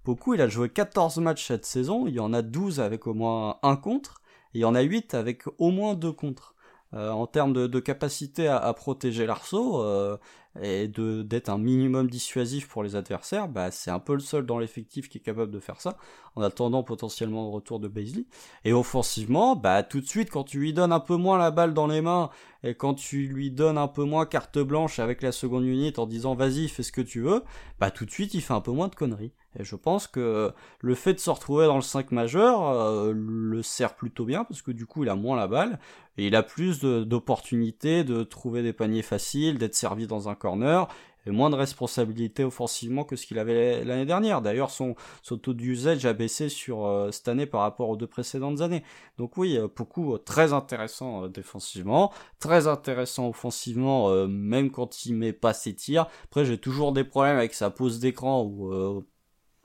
beaucoup, 0.08 0.32
il 0.32 0.40
a 0.40 0.48
joué 0.48 0.70
14 0.70 1.18
matchs 1.18 1.48
cette 1.48 1.66
saison, 1.66 2.06
il 2.06 2.14
y 2.14 2.18
en 2.18 2.32
a 2.32 2.40
12 2.40 2.80
avec 2.80 3.06
au 3.06 3.12
moins 3.12 3.58
un 3.62 3.76
contre, 3.76 4.22
et 4.54 4.58
il 4.58 4.60
y 4.62 4.64
en 4.64 4.74
a 4.74 4.80
8 4.80 5.12
avec 5.12 5.42
au 5.58 5.70
moins 5.70 5.92
deux 5.94 6.12
contre. 6.12 6.54
Euh, 6.94 7.10
en 7.10 7.26
termes 7.26 7.52
de, 7.52 7.80
capacité 7.80 8.48
à, 8.48 8.72
protéger 8.72 9.26
l'arceau, 9.26 9.82
euh, 9.82 10.16
et 10.62 10.88
de 10.88 11.20
d'être 11.20 11.50
un 11.50 11.58
minimum 11.58 12.08
dissuasif 12.08 12.66
pour 12.68 12.82
les 12.82 12.96
adversaires, 12.96 13.48
bah 13.48 13.70
c'est 13.70 13.90
un 13.90 13.98
peu 13.98 14.14
le 14.14 14.20
seul 14.20 14.46
dans 14.46 14.58
l'effectif 14.58 15.10
qui 15.10 15.18
est 15.18 15.20
capable 15.20 15.52
de 15.52 15.60
faire 15.60 15.82
ça, 15.82 15.98
en 16.36 16.40
attendant 16.40 16.82
potentiellement 16.82 17.42
le 17.42 17.50
retour 17.50 17.78
de 17.78 17.88
Baisley. 17.88 18.24
Et 18.64 18.72
offensivement, 18.72 19.56
bah 19.56 19.82
tout 19.82 20.00
de 20.00 20.06
suite 20.06 20.30
quand 20.30 20.44
tu 20.44 20.58
lui 20.58 20.72
donnes 20.72 20.92
un 20.92 21.00
peu 21.00 21.16
moins 21.16 21.36
la 21.36 21.50
balle 21.50 21.74
dans 21.74 21.86
les 21.86 22.00
mains 22.00 22.30
et 22.64 22.74
quand 22.74 22.94
tu 22.94 23.28
lui 23.28 23.50
donnes 23.50 23.78
un 23.78 23.86
peu 23.86 24.04
moins 24.04 24.26
carte 24.26 24.58
blanche 24.58 24.98
avec 24.98 25.22
la 25.22 25.30
seconde 25.30 25.64
unit 25.64 25.92
en 25.96 26.06
disant 26.06 26.34
vas-y 26.34 26.68
fais 26.68 26.82
ce 26.82 26.90
que 26.90 27.00
tu 27.00 27.20
veux, 27.20 27.42
bah 27.78 27.90
tout 27.90 28.04
de 28.04 28.10
suite 28.10 28.34
il 28.34 28.40
fait 28.40 28.54
un 28.54 28.60
peu 28.60 28.72
moins 28.72 28.88
de 28.88 28.94
conneries. 28.94 29.32
Et 29.58 29.64
je 29.64 29.76
pense 29.76 30.06
que 30.06 30.52
le 30.80 30.94
fait 30.94 31.14
de 31.14 31.18
se 31.20 31.30
retrouver 31.30 31.66
dans 31.66 31.76
le 31.76 31.82
5 31.82 32.10
majeur 32.10 32.68
euh, 32.68 33.12
le 33.14 33.62
sert 33.62 33.94
plutôt 33.94 34.24
bien 34.24 34.44
parce 34.44 34.62
que 34.62 34.72
du 34.72 34.86
coup 34.86 35.04
il 35.04 35.08
a 35.08 35.14
moins 35.14 35.36
la 35.36 35.46
balle 35.46 35.78
et 36.16 36.26
il 36.26 36.34
a 36.34 36.42
plus 36.42 36.80
d'opportunités 36.80 38.02
de, 38.02 38.24
trouver 38.24 38.62
des 38.62 38.72
paniers 38.72 39.02
faciles, 39.02 39.56
d'être 39.56 39.76
servi 39.76 40.06
dans 40.08 40.28
un 40.28 40.34
corner 40.34 40.88
et 41.26 41.30
moins 41.30 41.50
de 41.50 41.56
responsabilités 41.56 42.44
offensivement 42.44 43.04
que 43.04 43.16
ce 43.16 43.26
qu'il 43.26 43.38
avait 43.38 43.84
l'année 43.84 44.06
dernière. 44.06 44.42
D'ailleurs 44.42 44.70
son, 44.70 44.94
son 45.22 45.38
taux 45.38 45.54
d'usage 45.54 46.06
a 46.06 46.12
baissé 46.12 46.48
sur 46.48 46.86
euh, 46.86 47.10
cette 47.10 47.28
année 47.28 47.46
par 47.46 47.60
rapport 47.60 47.88
aux 47.88 47.96
deux 47.96 48.06
précédentes 48.06 48.60
années. 48.60 48.82
Donc 49.18 49.36
oui, 49.36 49.58
beaucoup 49.76 50.14
euh, 50.14 50.18
très 50.18 50.52
intéressant 50.52 51.28
défensivement, 51.28 52.12
très 52.38 52.66
intéressant 52.66 53.28
offensivement 53.28 54.26
même 54.26 54.70
quand 54.70 55.06
il 55.06 55.14
met 55.14 55.32
pas 55.32 55.52
ses 55.52 55.74
tirs. 55.74 56.06
Après 56.24 56.44
j'ai 56.44 56.58
toujours 56.58 56.92
des 56.92 57.04
problèmes 57.04 57.36
avec 57.36 57.54
sa 57.54 57.70
pose 57.70 58.00
d'écran 58.00 58.44
ou 58.44 59.04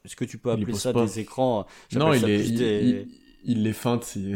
est-ce 0.06 0.16
que 0.16 0.26
tu 0.26 0.38
peux 0.38 0.52
appeler 0.52 0.74
ça 0.74 0.92
des 0.92 1.20
écrans? 1.20 1.66
Non, 1.94 2.14
il, 2.14 2.30
est, 2.30 2.46
il, 2.46 3.08
les 3.46 3.74
feinte. 3.74 4.06
oui, 4.16 4.36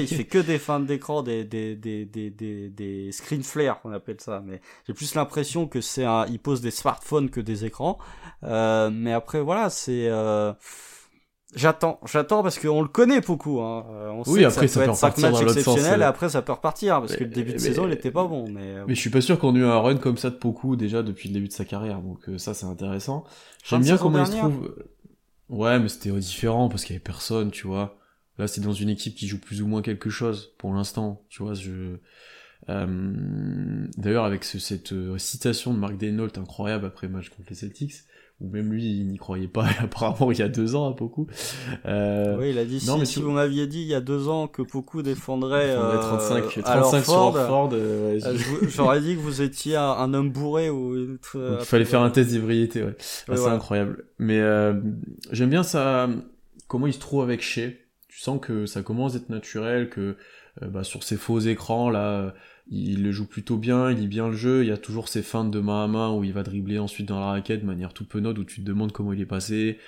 il 0.00 0.06
fait 0.16 0.24
que 0.24 0.38
des 0.38 0.58
feintes 0.58 0.86
d'écran, 0.86 1.22
des, 1.22 1.44
des, 1.44 1.74
des, 1.76 2.04
des, 2.04 2.30
des, 2.30 3.12
screen 3.12 3.42
flares, 3.42 3.80
on 3.84 3.92
appelle 3.92 4.20
ça. 4.20 4.42
Mais 4.44 4.60
j'ai 4.86 4.94
plus 4.94 5.14
l'impression 5.14 5.66
que 5.66 5.80
c'est 5.80 6.04
un, 6.04 6.26
il 6.26 6.38
pose 6.38 6.60
des 6.60 6.70
smartphones 6.70 7.30
que 7.30 7.40
des 7.40 7.64
écrans. 7.64 7.98
Euh, 8.44 8.90
mais 8.92 9.12
après, 9.12 9.40
voilà, 9.40 9.70
c'est, 9.70 10.08
euh... 10.08 10.52
J'attends, 11.54 11.98
j'attends 12.04 12.42
parce 12.42 12.58
qu'on 12.58 12.82
le 12.82 12.88
connaît 12.88 13.22
beaucoup. 13.22 13.60
Hein. 13.60 13.86
Euh, 13.90 14.22
oui, 14.26 14.44
après 14.44 14.66
que 14.66 14.66
ça, 14.66 14.74
ça, 14.74 14.80
peut 14.80 14.86
peut 14.86 14.90
être 14.90 14.96
5 14.96 15.16
repartir 15.16 15.30
matchs 15.32 15.56
exceptionnels 15.56 16.00
et 16.00 16.04
euh. 16.04 16.08
après 16.08 16.28
ça 16.28 16.42
peut 16.42 16.52
repartir 16.52 17.00
parce 17.00 17.16
que 17.16 17.24
le 17.24 17.30
début 17.30 17.52
de 17.52 17.54
mais- 17.54 17.58
saison 17.58 17.86
il 17.86 17.92
était 17.94 18.10
pas 18.10 18.26
bon. 18.26 18.50
Mais, 18.50 18.60
euh, 18.60 18.84
Mais 18.86 18.94
je 18.94 19.00
suis 19.00 19.08
pas 19.08 19.22
sûr 19.22 19.38
qu'on 19.38 19.56
ait 19.56 19.60
eu 19.60 19.64
un 19.64 19.78
run 19.78 19.96
comme 19.96 20.18
ça 20.18 20.28
de 20.28 20.34
Poku 20.34 20.76
déjà 20.76 21.02
depuis 21.02 21.30
le 21.30 21.34
début 21.34 21.48
de 21.48 21.52
sa 21.54 21.64
carrière, 21.64 22.02
donc 22.02 22.28
ça 22.36 22.52
c'est 22.52 22.66
intéressant. 22.66 23.24
J'aime 23.64 23.80
bien 23.80 23.96
comment 23.96 24.18
il 24.20 24.26
se 24.26 24.36
trouve. 24.36 24.74
Ouais, 25.48 25.78
mais 25.80 25.88
c'était 25.88 26.10
différent 26.10 26.68
parce 26.68 26.84
qu'il 26.84 26.92
y 26.92 26.96
avait 26.96 27.02
personne, 27.02 27.50
tu 27.50 27.66
vois. 27.66 27.97
Là, 28.38 28.46
c'est 28.46 28.60
dans 28.60 28.72
une 28.72 28.88
équipe 28.88 29.14
qui 29.16 29.26
joue 29.26 29.38
plus 29.40 29.62
ou 29.62 29.66
moins 29.66 29.82
quelque 29.82 30.10
chose 30.10 30.52
pour 30.58 30.72
l'instant, 30.74 31.22
tu 31.28 31.42
vois. 31.42 31.54
Je 31.54 31.96
euh, 32.68 33.86
d'ailleurs 33.96 34.24
avec 34.24 34.44
ce- 34.44 34.58
cette 34.58 34.92
euh, 34.92 35.16
citation 35.18 35.72
de 35.72 35.78
Mark 35.78 35.96
Denault 35.96 36.28
incroyable 36.36 36.86
après 36.86 37.06
le 37.06 37.12
match 37.14 37.28
contre 37.30 37.48
les 37.50 37.54
Celtics, 37.56 37.94
où 38.40 38.48
même 38.48 38.72
lui 38.72 38.84
il 39.00 39.08
n'y 39.08 39.16
croyait 39.16 39.48
pas 39.48 39.66
apparemment 39.80 40.30
il 40.32 40.38
y 40.38 40.42
a 40.42 40.48
deux 40.48 40.74
ans 40.74 40.90
à 40.90 40.92
beaucoup. 40.92 41.26
Euh, 41.86 42.36
oui, 42.38 42.50
il 42.50 42.58
a 42.58 42.64
dit 42.64 42.82
non, 42.86 42.94
si, 42.94 42.98
mais 42.98 43.04
si 43.06 43.20
vous 43.22 43.30
m'aviez 43.30 43.66
dit 43.68 43.80
il 43.80 43.86
y 43.86 43.94
a 43.94 44.00
deux 44.00 44.28
ans 44.28 44.48
que 44.48 44.60
beaucoup 44.62 45.02
défendraient 45.02 45.68
il 45.70 45.76
faudrait 45.76 45.96
euh, 45.96 46.00
35, 46.52 46.66
alors 46.66 46.90
35 46.90 47.04
sur 47.04 47.46
Ford, 47.46 47.70
euh, 47.72 48.20
j'aurais 48.68 49.00
dit 49.00 49.14
que 49.14 49.20
vous 49.20 49.40
étiez 49.40 49.76
un, 49.76 50.12
homme 50.14 50.30
bourré 50.30 50.68
ou 50.68 50.94
euh, 50.94 51.18
Donc, 51.34 51.58
il 51.60 51.64
fallait 51.64 51.84
faire 51.84 52.02
un 52.02 52.10
test 52.10 52.30
d'ébriété, 52.32 52.82
ouais. 52.82 52.96
Ah, 53.28 53.36
c'est 53.36 53.46
incroyable. 53.48 54.04
Mais 54.18 54.40
euh, 54.40 54.74
j'aime 55.32 55.50
bien 55.50 55.62
ça, 55.62 56.08
comment 56.66 56.86
il 56.86 56.92
se 56.92 56.98
trouve 57.00 57.22
avec 57.22 57.40
Shea. 57.40 57.70
Tu 58.18 58.24
sens 58.24 58.40
que 58.40 58.66
ça 58.66 58.82
commence 58.82 59.12
d'être 59.12 59.28
naturel, 59.30 59.88
que 59.88 60.16
euh, 60.62 60.66
bah, 60.66 60.82
sur 60.82 61.04
ces 61.04 61.16
faux 61.16 61.38
écrans 61.38 61.88
là, 61.88 62.34
il 62.68 63.04
le 63.04 63.12
joue 63.12 63.28
plutôt 63.28 63.56
bien, 63.56 63.92
il 63.92 63.98
lit 63.98 64.08
bien 64.08 64.26
le 64.26 64.34
jeu. 64.34 64.64
Il 64.64 64.68
y 64.68 64.72
a 64.72 64.76
toujours 64.76 65.06
ces 65.06 65.22
feintes 65.22 65.52
de 65.52 65.60
main 65.60 65.84
à 65.84 65.86
main 65.86 66.12
où 66.12 66.24
il 66.24 66.32
va 66.32 66.42
dribbler 66.42 66.80
ensuite 66.80 67.06
dans 67.06 67.20
la 67.20 67.26
raquette 67.26 67.60
de 67.60 67.66
manière 67.66 67.92
tout 67.92 68.04
penaude 68.04 68.36
où 68.40 68.42
tu 68.42 68.60
te 68.60 68.66
demandes 68.66 68.90
comment 68.90 69.12
il 69.12 69.20
est 69.20 69.24
passé. 69.24 69.78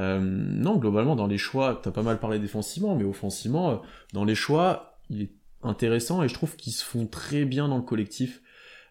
Euh, 0.00 0.18
non, 0.18 0.76
globalement 0.76 1.14
dans 1.14 1.28
les 1.28 1.38
choix, 1.38 1.80
t'as 1.80 1.92
pas 1.92 2.02
mal 2.02 2.18
parlé 2.18 2.40
défensivement, 2.40 2.96
mais 2.96 3.04
offensivement, 3.04 3.70
euh, 3.70 3.76
dans 4.12 4.24
les 4.24 4.34
choix, 4.34 4.98
il 5.08 5.22
est 5.22 5.32
intéressant 5.62 6.24
et 6.24 6.28
je 6.28 6.34
trouve 6.34 6.56
qu'ils 6.56 6.72
se 6.72 6.84
font 6.84 7.06
très 7.06 7.44
bien 7.44 7.68
dans 7.68 7.76
le 7.76 7.84
collectif. 7.84 8.42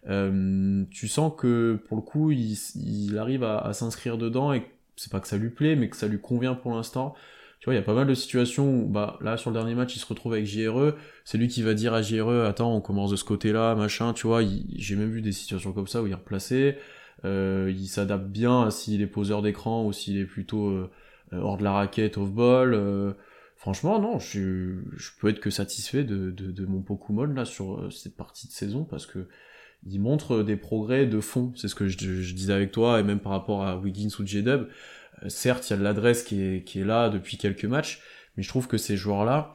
Tu 0.06 1.08
sens 1.08 1.34
que 1.36 1.78
pour 1.88 1.98
le 1.98 2.02
coup, 2.02 2.30
il, 2.30 2.56
il 2.76 3.18
arrive 3.18 3.44
à, 3.44 3.58
à 3.58 3.74
s'inscrire 3.74 4.16
dedans 4.16 4.54
et 4.54 4.64
c'est 4.96 5.12
pas 5.12 5.20
que 5.20 5.28
ça 5.28 5.36
lui 5.36 5.50
plaît, 5.50 5.76
mais 5.76 5.90
que 5.90 5.96
ça 5.98 6.08
lui 6.08 6.18
convient 6.18 6.54
pour 6.54 6.74
l'instant. 6.74 7.14
Tu 7.60 7.64
vois, 7.64 7.74
il 7.74 7.76
y 7.76 7.80
a 7.80 7.82
pas 7.82 7.94
mal 7.94 8.06
de 8.06 8.14
situations 8.14 8.82
où, 8.82 8.86
bah, 8.88 9.18
là, 9.20 9.36
sur 9.36 9.50
le 9.50 9.54
dernier 9.54 9.74
match, 9.74 9.96
il 9.96 9.98
se 9.98 10.06
retrouve 10.06 10.32
avec 10.34 10.46
JRE. 10.46 10.94
C'est 11.24 11.38
lui 11.38 11.48
qui 11.48 11.62
va 11.62 11.74
dire 11.74 11.92
à 11.92 12.02
JRE, 12.02 12.44
attends, 12.46 12.74
on 12.74 12.80
commence 12.80 13.10
de 13.10 13.16
ce 13.16 13.24
côté-là, 13.24 13.74
machin, 13.74 14.12
tu 14.12 14.26
vois. 14.28 14.42
J'ai 14.76 14.94
même 14.96 15.10
vu 15.10 15.22
des 15.22 15.32
situations 15.32 15.72
comme 15.72 15.88
ça 15.88 16.00
où 16.02 16.06
il 16.06 16.12
est 16.12 16.14
replacé. 16.14 16.76
Euh, 17.24 17.72
il 17.76 17.88
s'adapte 17.88 18.26
bien 18.26 18.70
s'il 18.70 19.02
est 19.02 19.06
poseur 19.08 19.42
d'écran 19.42 19.84
ou 19.84 19.92
s'il 19.92 20.18
est 20.18 20.24
plutôt 20.24 20.68
euh, 20.68 20.90
euh, 21.32 21.40
hors 21.40 21.56
de 21.58 21.64
la 21.64 21.72
raquette, 21.72 22.16
off-ball. 22.16 22.74
euh, 22.74 23.12
franchement, 23.56 23.98
non, 24.00 24.20
je, 24.20 24.76
je 24.96 25.10
peux 25.20 25.28
être 25.28 25.40
que 25.40 25.50
satisfait 25.50 26.04
de, 26.04 26.30
de, 26.30 26.52
de 26.52 26.64
mon 26.66 26.80
Pokémon 26.80 27.24
là 27.26 27.44
sur 27.44 27.80
euh, 27.80 27.90
cette 27.90 28.16
partie 28.16 28.46
de 28.46 28.52
saison 28.52 28.84
parce 28.84 29.04
que 29.06 29.26
il 29.86 30.00
montre 30.00 30.42
des 30.42 30.56
progrès 30.56 31.06
de 31.06 31.20
fond. 31.20 31.52
C'est 31.56 31.68
ce 31.68 31.74
que 31.74 31.88
je, 31.88 31.98
je 31.98 32.34
disais 32.34 32.52
avec 32.52 32.72
toi 32.72 33.00
et 33.00 33.02
même 33.02 33.20
par 33.20 33.32
rapport 33.32 33.64
à 33.64 33.76
Wiggins 33.78 34.08
ou 34.18 34.26
J-Dub. 34.26 34.68
Euh, 35.22 35.28
certes, 35.28 35.68
il 35.68 35.72
y 35.72 35.74
a 35.74 35.76
de 35.78 35.82
l'adresse 35.82 36.22
qui 36.22 36.42
est, 36.42 36.84
là 36.84 37.08
depuis 37.08 37.36
quelques 37.36 37.64
matchs, 37.64 38.00
mais 38.36 38.42
je 38.42 38.48
trouve 38.48 38.68
que 38.68 38.78
ces 38.78 38.96
joueurs-là, 38.96 39.52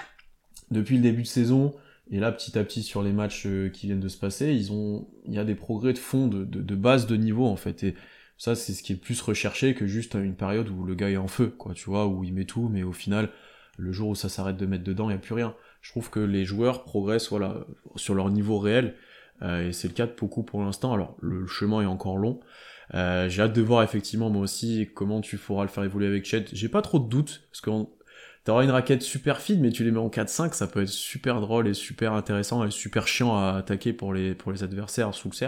depuis 0.72 0.98
le 0.98 1.02
début 1.02 1.24
de 1.24 1.28
saison, 1.28 1.74
et 2.12 2.20
là 2.20 2.32
petit 2.32 2.58
à 2.58 2.64
petit 2.64 2.84
sur 2.84 3.02
les 3.02 3.14
matchs 3.14 3.46
euh, 3.46 3.70
qui 3.70 3.88
viennent 3.88 4.00
de 4.00 4.10
se 4.10 4.18
passer, 4.18 4.54
ils 4.54 4.72
ont, 4.72 5.08
il 5.26 5.34
y 5.34 5.40
a 5.40 5.46
des 5.46 5.56
progrès 5.56 5.94
de 5.94 5.98
fond, 6.00 6.28
de, 6.28 6.44
de, 6.44 6.76
base 6.76 7.08
de 7.08 7.16
niveau 7.16 7.46
en 7.46 7.56
fait. 7.56 7.84
Et 7.84 7.96
ça, 8.38 8.56
c'est 8.56 8.74
ce 8.74 8.84
qui 8.84 8.94
est 8.94 8.98
plus 8.98 9.22
recherché 9.22 9.74
que 9.74 9.88
juste 9.88 10.16
une 10.16 10.36
période 10.36 10.70
où 10.70 10.84
le 10.84 10.96
gars 10.96 11.10
est 11.10 11.18
en 11.18 11.28
feu, 11.28 11.48
quoi, 11.48 11.74
tu 11.74 11.90
vois, 11.90 12.08
où 12.08 12.24
il 12.24 12.34
met 12.34 12.46
tout, 12.46 12.70
mais 12.70 12.84
au 12.84 12.94
final, 12.94 13.30
le 13.78 13.92
jour 13.92 14.10
où 14.10 14.16
ça 14.16 14.30
s'arrête 14.30 14.58
de 14.58 14.66
mettre 14.66 14.84
dedans, 14.84 15.06
il 15.06 15.14
n'y 15.14 15.18
a 15.18 15.20
plus 15.20 15.34
rien. 15.34 15.56
Je 15.82 15.92
trouve 15.92 16.10
que 16.10 16.20
les 16.20 16.46
joueurs 16.46 16.84
progressent, 16.84 17.30
voilà, 17.30 17.66
sur 17.96 18.16
leur 18.16 18.30
niveau 18.30 18.60
réel, 18.60 18.96
euh, 19.42 19.70
et 19.70 19.74
c'est 19.74 19.88
le 19.88 19.94
cas 19.94 20.08
de 20.08 20.14
beaucoup 20.18 20.44
pour 20.44 20.62
l'instant. 20.62 20.94
Alors, 20.94 21.16
le 21.22 21.48
chemin 21.48 21.82
est 21.82 21.86
encore 21.86 22.18
long. 22.18 22.40
Euh, 22.94 23.30
j'ai 23.30 23.42
hâte 23.42 23.54
de 23.54 23.62
voir 23.62 23.84
effectivement 23.84 24.30
moi 24.30 24.42
aussi 24.42 24.90
comment 24.94 25.22
tu 25.22 25.38
pourras 25.38 25.64
le 25.64 25.70
faire 25.70 25.84
évoluer 25.84 26.08
avec 26.08 26.26
Chet. 26.26 26.46
J'ai 26.52 26.70
pas 26.70 26.82
trop 26.82 27.00
de 27.00 27.08
doutes, 27.08 27.44
parce 27.50 27.62
que 27.62 27.70
t'auras 28.44 28.64
une 28.64 28.72
raquette 28.72 29.02
super 29.02 29.42
fine, 29.42 29.62
mais 29.62 29.72
tu 29.72 29.84
les 29.84 29.92
mets 29.92 30.00
en 30.00 30.10
4-5, 30.10 30.54
ça 30.54 30.68
peut 30.68 30.82
être 30.82 30.90
super 30.90 31.42
drôle 31.42 31.68
et 31.68 31.74
super 31.74 32.14
intéressant 32.14 32.64
et 32.66 32.72
super 32.72 33.08
chiant 33.08 33.36
à 33.38 33.58
attaquer 33.58 33.94
pour 33.94 34.14
les, 34.14 34.36
adversaires 34.62 35.14
sous 35.14 35.30
le. 35.30 35.48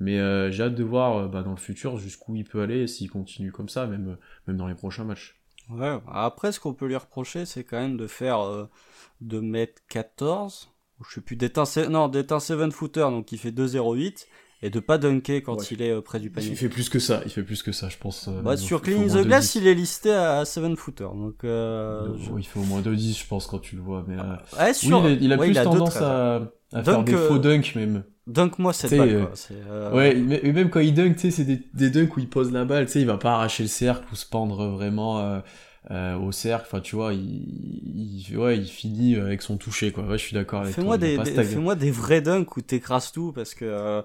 Mais 0.00 0.18
euh, 0.18 0.50
j'ai 0.50 0.64
hâte 0.64 0.74
de 0.74 0.82
voir 0.82 1.16
euh, 1.16 1.28
bah, 1.28 1.42
dans 1.42 1.52
le 1.52 1.56
futur 1.56 1.98
jusqu'où 1.98 2.34
il 2.34 2.44
peut 2.44 2.62
aller 2.62 2.88
s'il 2.88 3.10
continue 3.10 3.52
comme 3.52 3.68
ça, 3.68 3.86
même, 3.86 4.16
dans 4.48 4.66
les 4.66 4.74
prochains 4.74 5.04
matchs. 5.04 5.40
Ouais, 5.70 5.98
après, 6.08 6.52
ce 6.52 6.60
qu'on 6.60 6.74
peut 6.74 6.86
lui 6.86 6.96
reprocher, 6.96 7.46
c'est 7.46 7.64
quand 7.64 7.78
même 7.78 7.96
de 7.96 8.06
faire 8.06 8.68
de 9.20 9.40
mètre 9.40 9.80
14, 9.88 10.70
ou 11.00 11.04
je 11.04 11.14
sais 11.14 11.20
plus, 11.20 11.36
d'être 11.36 11.88
non, 11.88 12.08
d'être 12.08 12.32
un 12.32 12.40
7 12.40 12.70
footer, 12.72 13.00
donc 13.00 13.32
il 13.32 13.38
fait 13.38 13.50
2,08, 13.50 14.26
et 14.66 14.70
de 14.70 14.80
pas 14.80 14.98
dunker 14.98 15.42
quand 15.42 15.56
Ouais. 15.58 15.64
il 15.70 15.82
est 15.82 15.90
euh, 15.90 16.00
près 16.00 16.18
du 16.20 16.30
panier. 16.30 16.48
Il 16.48 16.56
fait 16.56 16.68
plus 16.68 16.88
que 16.88 16.98
ça, 16.98 17.20
il 17.24 17.30
fait 17.30 17.42
plus 17.42 17.62
que 17.62 17.70
ça, 17.72 17.88
je 17.88 17.96
pense. 17.98 18.28
euh, 18.28 18.40
Bah, 18.42 18.56
sur 18.56 18.80
Clean 18.82 19.06
the 19.06 19.24
Glass, 19.26 19.54
2-10. 19.54 19.58
il 19.60 19.66
est 19.68 19.74
listé 19.74 20.10
à 20.12 20.44
7 20.44 20.74
footer, 20.76 21.04
donc 21.14 21.44
euh, 21.44 22.06
Donc, 22.08 22.16
je- 22.18 22.30
Il 22.38 22.44
fait 22.44 22.58
au 22.58 22.64
moins 22.64 22.80
2-10, 22.80 23.18
je 23.20 23.26
pense, 23.26 23.46
quand 23.46 23.58
tu 23.58 23.76
le 23.76 23.82
vois. 23.82 24.04
Mais, 24.08 24.16
euh, 24.18 24.22
Ouais, 24.58 24.68
oui, 24.68 24.74
sur... 24.74 24.98
il 25.00 25.06
a, 25.06 25.10
il 25.20 25.32
a 25.32 25.36
ouais, 25.36 25.46
plus 25.48 25.58
a 25.58 25.64
tendance 25.64 25.96
2,13. 25.96 26.48
à, 26.72 26.82
faire 26.82 27.04
des 27.04 27.12
faux 27.16 27.38
dunks 27.38 27.74
même. 27.76 28.04
Dunk 28.26 28.52
moi 28.58 28.72
cette 28.72 28.96
balle, 28.96 29.08
euh, 29.10 29.26
quoi. 29.90 29.94
Ouais, 29.94 30.14
mais 30.14 30.40
même 30.50 30.70
quand 30.70 30.80
il 30.80 30.94
dunk, 30.94 31.14
tu 31.16 31.20
sais, 31.20 31.30
c'est 31.30 31.44
des, 31.44 31.60
des 31.74 31.90
dunks 31.90 32.16
où 32.16 32.20
il 32.20 32.28
pose 32.30 32.50
la 32.52 32.64
balle, 32.64 32.86
tu 32.86 32.92
sais, 32.92 33.00
il 33.02 33.06
va 33.06 33.18
pas 33.18 33.34
arracher 33.34 33.64
le 33.64 33.68
cercle 33.68 34.06
ou 34.12 34.16
se 34.16 34.24
pendre 34.24 34.66
vraiment 34.68 35.42
euh, 35.90 36.16
au 36.16 36.32
cercle. 36.32 36.66
Enfin, 36.66 36.80
tu 36.80 36.96
vois, 36.96 37.12
il, 37.12 38.24
il, 38.30 38.36
ouais, 38.38 38.58
il 38.58 38.66
finit 38.66 39.16
avec 39.16 39.42
son 39.42 39.56
toucher, 39.56 39.92
quoi. 39.92 40.04
Ouais, 40.04 40.18
je 40.18 40.24
suis 40.24 40.34
d'accord 40.34 40.62
avec 40.62 40.74
Fais-moi 40.74 40.98
toi. 40.98 41.06
des, 41.24 41.44
fais-moi 41.44 41.74
des 41.74 41.90
vrais 41.90 42.20
dunks 42.20 42.56
où 42.56 42.60
t'écrases 42.60 43.12
tout 43.12 43.32
parce 43.32 43.54
que 43.54 43.64
euh, 43.64 44.02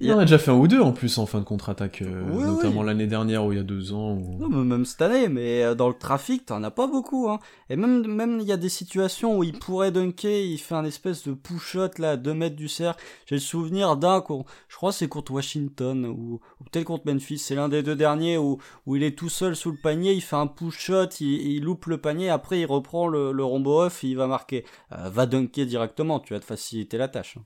Il 0.00 0.12
en 0.12 0.18
a 0.18 0.22
déjà 0.24 0.38
fait 0.38 0.50
un 0.50 0.54
ou 0.54 0.68
deux 0.68 0.80
en 0.80 0.92
plus 0.92 1.18
en 1.18 1.26
fin 1.26 1.38
de 1.40 1.44
contre-attaque, 1.44 2.02
euh, 2.02 2.22
Oui, 2.32 2.44
notamment 2.44 2.80
oui. 2.80 2.86
l'année 2.86 3.06
dernière 3.06 3.44
ou 3.44 3.52
il 3.52 3.56
y 3.56 3.60
a 3.60 3.64
deux 3.64 3.92
ans. 3.92 4.12
Ou... 4.14 4.38
non, 4.40 4.48
mais 4.48 4.64
même 4.64 4.84
cette 4.84 5.02
année, 5.02 5.28
mais 5.28 5.62
euh, 5.62 5.74
dans 5.74 5.88
le 5.88 5.94
trafic, 5.94 6.46
t'en 6.46 6.62
as 6.62 6.70
pas 6.70 6.86
beaucoup. 6.86 7.28
Hein. 7.28 7.40
Et 7.68 7.76
même 7.76 8.06
même 8.06 8.38
il 8.40 8.46
y 8.46 8.52
a 8.52 8.56
des 8.56 8.68
situations 8.68 9.36
où 9.38 9.44
il 9.44 9.58
pourrait 9.58 9.90
dunker, 9.92 10.44
il 10.44 10.58
fait 10.58 10.74
un 10.74 10.84
espèce 10.84 11.26
de 11.26 11.32
push-shot 11.34 11.90
là 11.98 12.12
à 12.12 12.16
2 12.16 12.34
mètres 12.34 12.56
du 12.56 12.68
cercle. 12.68 13.02
J'ai 13.26 13.36
le 13.36 13.40
souvenir 13.40 13.96
d'un, 13.96 14.22
je 14.68 14.76
crois 14.76 14.90
que 14.90 14.96
c'est 14.96 15.08
contre 15.08 15.32
Washington 15.32 16.06
ou, 16.06 16.40
ou 16.60 16.64
peut-être 16.70 16.84
contre 16.84 17.04
Memphis. 17.06 17.38
C'est 17.38 17.54
l'un 17.54 17.68
des 17.68 17.82
deux 17.82 17.96
derniers 17.96 18.38
où, 18.38 18.58
où 18.86 18.96
il 18.96 19.02
est 19.02 19.16
tout 19.16 19.28
seul 19.28 19.56
sous 19.56 19.70
le 19.70 19.76
panier, 19.76 20.12
il 20.12 20.20
fait 20.22 20.36
un 20.36 20.46
push-shot, 20.46 21.01
il, 21.20 21.28
il 21.56 21.62
loupe 21.64 21.86
le 21.86 21.98
panier, 21.98 22.28
après 22.30 22.60
il 22.60 22.66
reprend 22.66 23.06
le, 23.08 23.32
le 23.32 23.44
rombo 23.44 23.82
off 23.82 24.04
et 24.04 24.08
il 24.08 24.16
va 24.16 24.26
marquer. 24.26 24.64
Euh, 24.92 25.08
va 25.10 25.26
dunker 25.26 25.66
directement, 25.66 26.20
tu 26.20 26.34
vas 26.34 26.40
te 26.40 26.44
faciliter 26.44 26.98
la 26.98 27.08
tâche. 27.08 27.36
hein. 27.38 27.44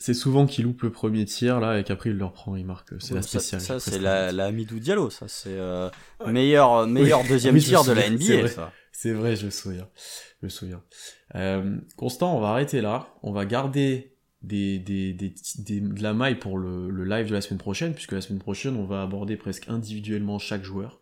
C'est 0.00 0.14
souvent 0.14 0.46
qu'il 0.46 0.64
loupe 0.64 0.82
le 0.82 0.92
premier 0.92 1.24
tir 1.24 1.58
là 1.58 1.76
et 1.80 1.82
qu'après 1.82 2.10
il 2.10 2.16
le 2.16 2.24
reprend, 2.24 2.54
il 2.54 2.64
marque. 2.64 2.90
C'est 3.00 3.14
la 3.14 3.22
spéciale. 3.22 3.60
Ça, 3.60 3.80
c'est 3.80 3.98
la, 3.98 4.28
Amidou 4.44 4.78
Diallo, 4.78 5.10
ça. 5.10 5.26
C'est 5.26 5.48
euh, 5.50 5.88
Ouais. 6.24 6.30
meilleur, 6.30 6.86
meilleur 6.86 7.24
deuxième 7.28 7.56
Oui, 7.56 7.62
tir 7.62 7.82
de 7.82 7.90
la 7.92 8.02
c'est 8.02 8.10
NBA, 8.10 8.42
vrai. 8.46 8.54
C'est 8.92 9.12
vrai, 9.12 9.34
je 9.34 9.46
me 9.46 9.50
souviens. 9.50 9.88
Je 10.40 10.46
me 10.46 10.48
souviens. 10.50 10.82
Euh, 11.34 11.78
Constant, 11.96 12.36
on 12.36 12.40
va 12.40 12.50
arrêter 12.50 12.80
là. 12.80 13.08
On 13.24 13.32
va 13.32 13.44
garder 13.44 14.14
des, 14.42 14.78
des, 14.78 15.12
des, 15.14 15.34
des- 15.58 15.80
de 15.80 16.00
la 16.02 16.14
maille 16.14 16.38
pour 16.38 16.58
le, 16.58 16.90
le 16.90 17.04
live 17.04 17.26
de 17.28 17.32
la 17.34 17.40
semaine 17.40 17.58
prochaine, 17.58 17.92
puisque 17.92 18.12
la 18.12 18.20
semaine 18.20 18.38
prochaine, 18.38 18.76
on 18.76 18.84
va 18.86 19.02
aborder 19.02 19.36
presque 19.36 19.68
individuellement 19.68 20.38
chaque 20.38 20.62
joueur. 20.62 21.00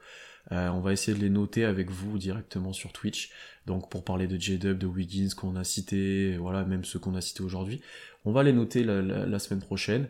Euh, 0.53 0.68
on 0.68 0.80
va 0.80 0.92
essayer 0.92 1.16
de 1.16 1.22
les 1.22 1.30
noter 1.30 1.64
avec 1.64 1.90
vous 1.90 2.18
directement 2.18 2.72
sur 2.72 2.92
Twitch. 2.92 3.32
Donc 3.66 3.90
pour 3.90 4.05
parler 4.05 4.26
de 4.26 4.36
J-Dub, 4.36 4.78
de 4.78 4.86
Wiggins 4.86 5.28
qu'on 5.36 5.57
a 5.57 5.64
cité, 5.64 6.36
voilà, 6.36 6.64
même 6.64 6.84
ceux 6.84 6.99
qu'on 6.99 7.14
a 7.14 7.20
cités 7.20 7.42
aujourd'hui. 7.42 7.80
On 8.24 8.32
va 8.32 8.42
les 8.42 8.53
noter 8.53 8.84
la, 8.84 9.38
semaine 9.38 9.61
prochaine. 9.61 10.09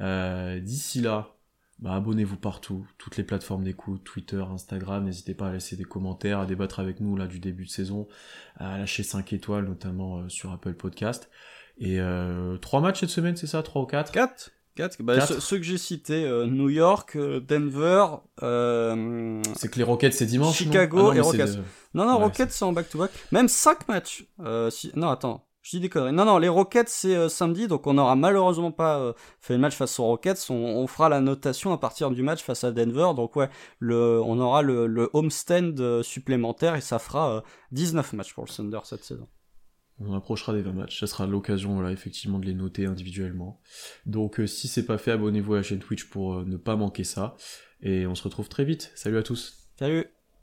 Euh, 0.00 0.60
D'ici 0.60 1.00
là, 1.00 1.34
bah, 1.78 1.94
abonnez-vous 1.94 2.36
partout, 2.36 2.86
toutes 2.98 3.16
les 3.16 3.22
plateformes 3.24 3.62
d'écoute, 3.62 4.02
Twitter, 4.02 4.42
Instagram, 4.42 5.04
n'hésitez 5.04 5.34
pas 5.34 5.48
à 5.48 5.52
laisser 5.52 5.76
des 5.76 5.84
commentaires, 5.84 6.40
à 6.40 6.46
débattre 6.46 6.80
avec 6.80 7.00
nous 7.00 7.16
là 7.16 7.26
du 7.26 7.38
début 7.38 7.66
de 7.66 7.70
saison, 7.70 8.08
à 8.56 8.78
lâcher 8.78 9.04
5 9.04 9.32
étoiles 9.32 9.64
notamment 9.64 10.18
euh, 10.18 10.28
sur 10.28 10.52
Apple 10.52 10.74
Podcast. 10.74 11.30
Et 11.78 12.00
euh, 12.00 12.56
trois 12.58 12.80
matchs 12.80 13.00
cette 13.00 13.10
semaine, 13.10 13.36
c'est 13.36 13.46
ça, 13.46 13.62
trois 13.62 13.82
ou 13.82 13.86
quatre? 13.86 14.10
4 14.10 14.50
4 14.78 15.02
bah, 15.02 15.16
Quatre. 15.18 15.40
ceux, 15.40 15.56
que 15.58 15.64
j'ai 15.64 15.76
cités, 15.76 16.24
euh, 16.24 16.46
New 16.46 16.68
York, 16.68 17.16
euh, 17.16 17.40
Denver, 17.40 18.06
euh, 18.44 19.42
C'est 19.56 19.68
que 19.70 19.76
les 19.78 19.84
Rockets 19.84 20.12
c'est 20.12 20.24
dimanche. 20.26 20.56
Chicago 20.56 20.96
non 20.98 21.02
Ah 21.02 21.06
non, 21.06 21.12
et 21.12 21.16
mais 21.16 21.22
c'est 21.22 21.42
Rockets. 21.42 21.56
de- 21.56 21.62
Non, 21.94 22.04
non, 22.06 22.16
Ouais, 22.18 22.24
Rockets, 22.24 22.50
c'est 22.50 22.64
en 22.64 22.72
back-to-back. 22.72 23.10
Même 23.32 23.48
5 23.48 23.88
matchs. 23.88 24.26
Si... 24.70 24.92
Non, 24.94 25.08
attends. 25.08 25.44
Je 25.62 25.76
dis 25.76 25.80
des 25.80 25.88
conneries. 25.88 26.12
Non, 26.12 26.24
non, 26.24 26.38
les 26.38 26.48
Rockets, 26.48 26.88
c'est 26.88 27.28
samedi, 27.28 27.66
donc 27.66 27.86
on 27.88 27.94
n'aura 27.94 28.14
malheureusement 28.16 28.70
pas 28.72 29.12
fait 29.40 29.52
le 29.54 29.58
match 29.58 29.74
face 29.74 29.98
aux 29.98 30.04
Rockets. 30.04 30.46
On, 30.48 30.54
on 30.54 30.86
fera 30.86 31.08
la 31.08 31.20
notation 31.20 31.72
à 31.72 31.78
partir 31.78 32.10
du 32.10 32.22
match 32.22 32.42
face 32.42 32.62
à 32.64 32.70
Denver. 32.70 33.08
Donc, 33.16 33.36
ouais, 33.36 33.50
le, 33.80 34.20
on 34.24 34.38
aura 34.38 34.62
le, 34.62 34.86
le 34.86 35.10
homestand 35.12 36.02
supplémentaire 36.02 36.74
et 36.76 36.80
ça 36.80 36.98
fera 36.98 37.34
euh, 37.34 37.40
19 37.72 38.12
matchs 38.14 38.32
pour 38.32 38.44
le 38.44 38.50
Thunder 38.50 38.78
cette 38.84 39.04
saison. 39.04 39.26
On 40.00 40.14
approchera 40.14 40.52
des 40.52 40.62
20 40.62 40.72
matchs, 40.72 41.00
ça 41.00 41.06
sera 41.06 41.26
l'occasion 41.26 41.74
voilà, 41.74 41.90
effectivement 41.90 42.38
de 42.38 42.46
les 42.46 42.54
noter 42.54 42.86
individuellement. 42.86 43.60
Donc 44.06 44.40
euh, 44.40 44.46
si 44.46 44.68
c'est 44.68 44.86
pas 44.86 44.98
fait, 44.98 45.10
abonnez-vous 45.10 45.54
à 45.54 45.56
la 45.58 45.62
chaîne 45.62 45.80
Twitch 45.80 46.04
pour 46.04 46.34
euh, 46.34 46.44
ne 46.44 46.56
pas 46.56 46.76
manquer 46.76 47.04
ça. 47.04 47.36
Et 47.82 48.06
on 48.06 48.14
se 48.14 48.22
retrouve 48.22 48.48
très 48.48 48.64
vite. 48.64 48.92
Salut 48.94 49.18
à 49.18 49.22
tous. 49.22 49.68
Salut 49.78 50.17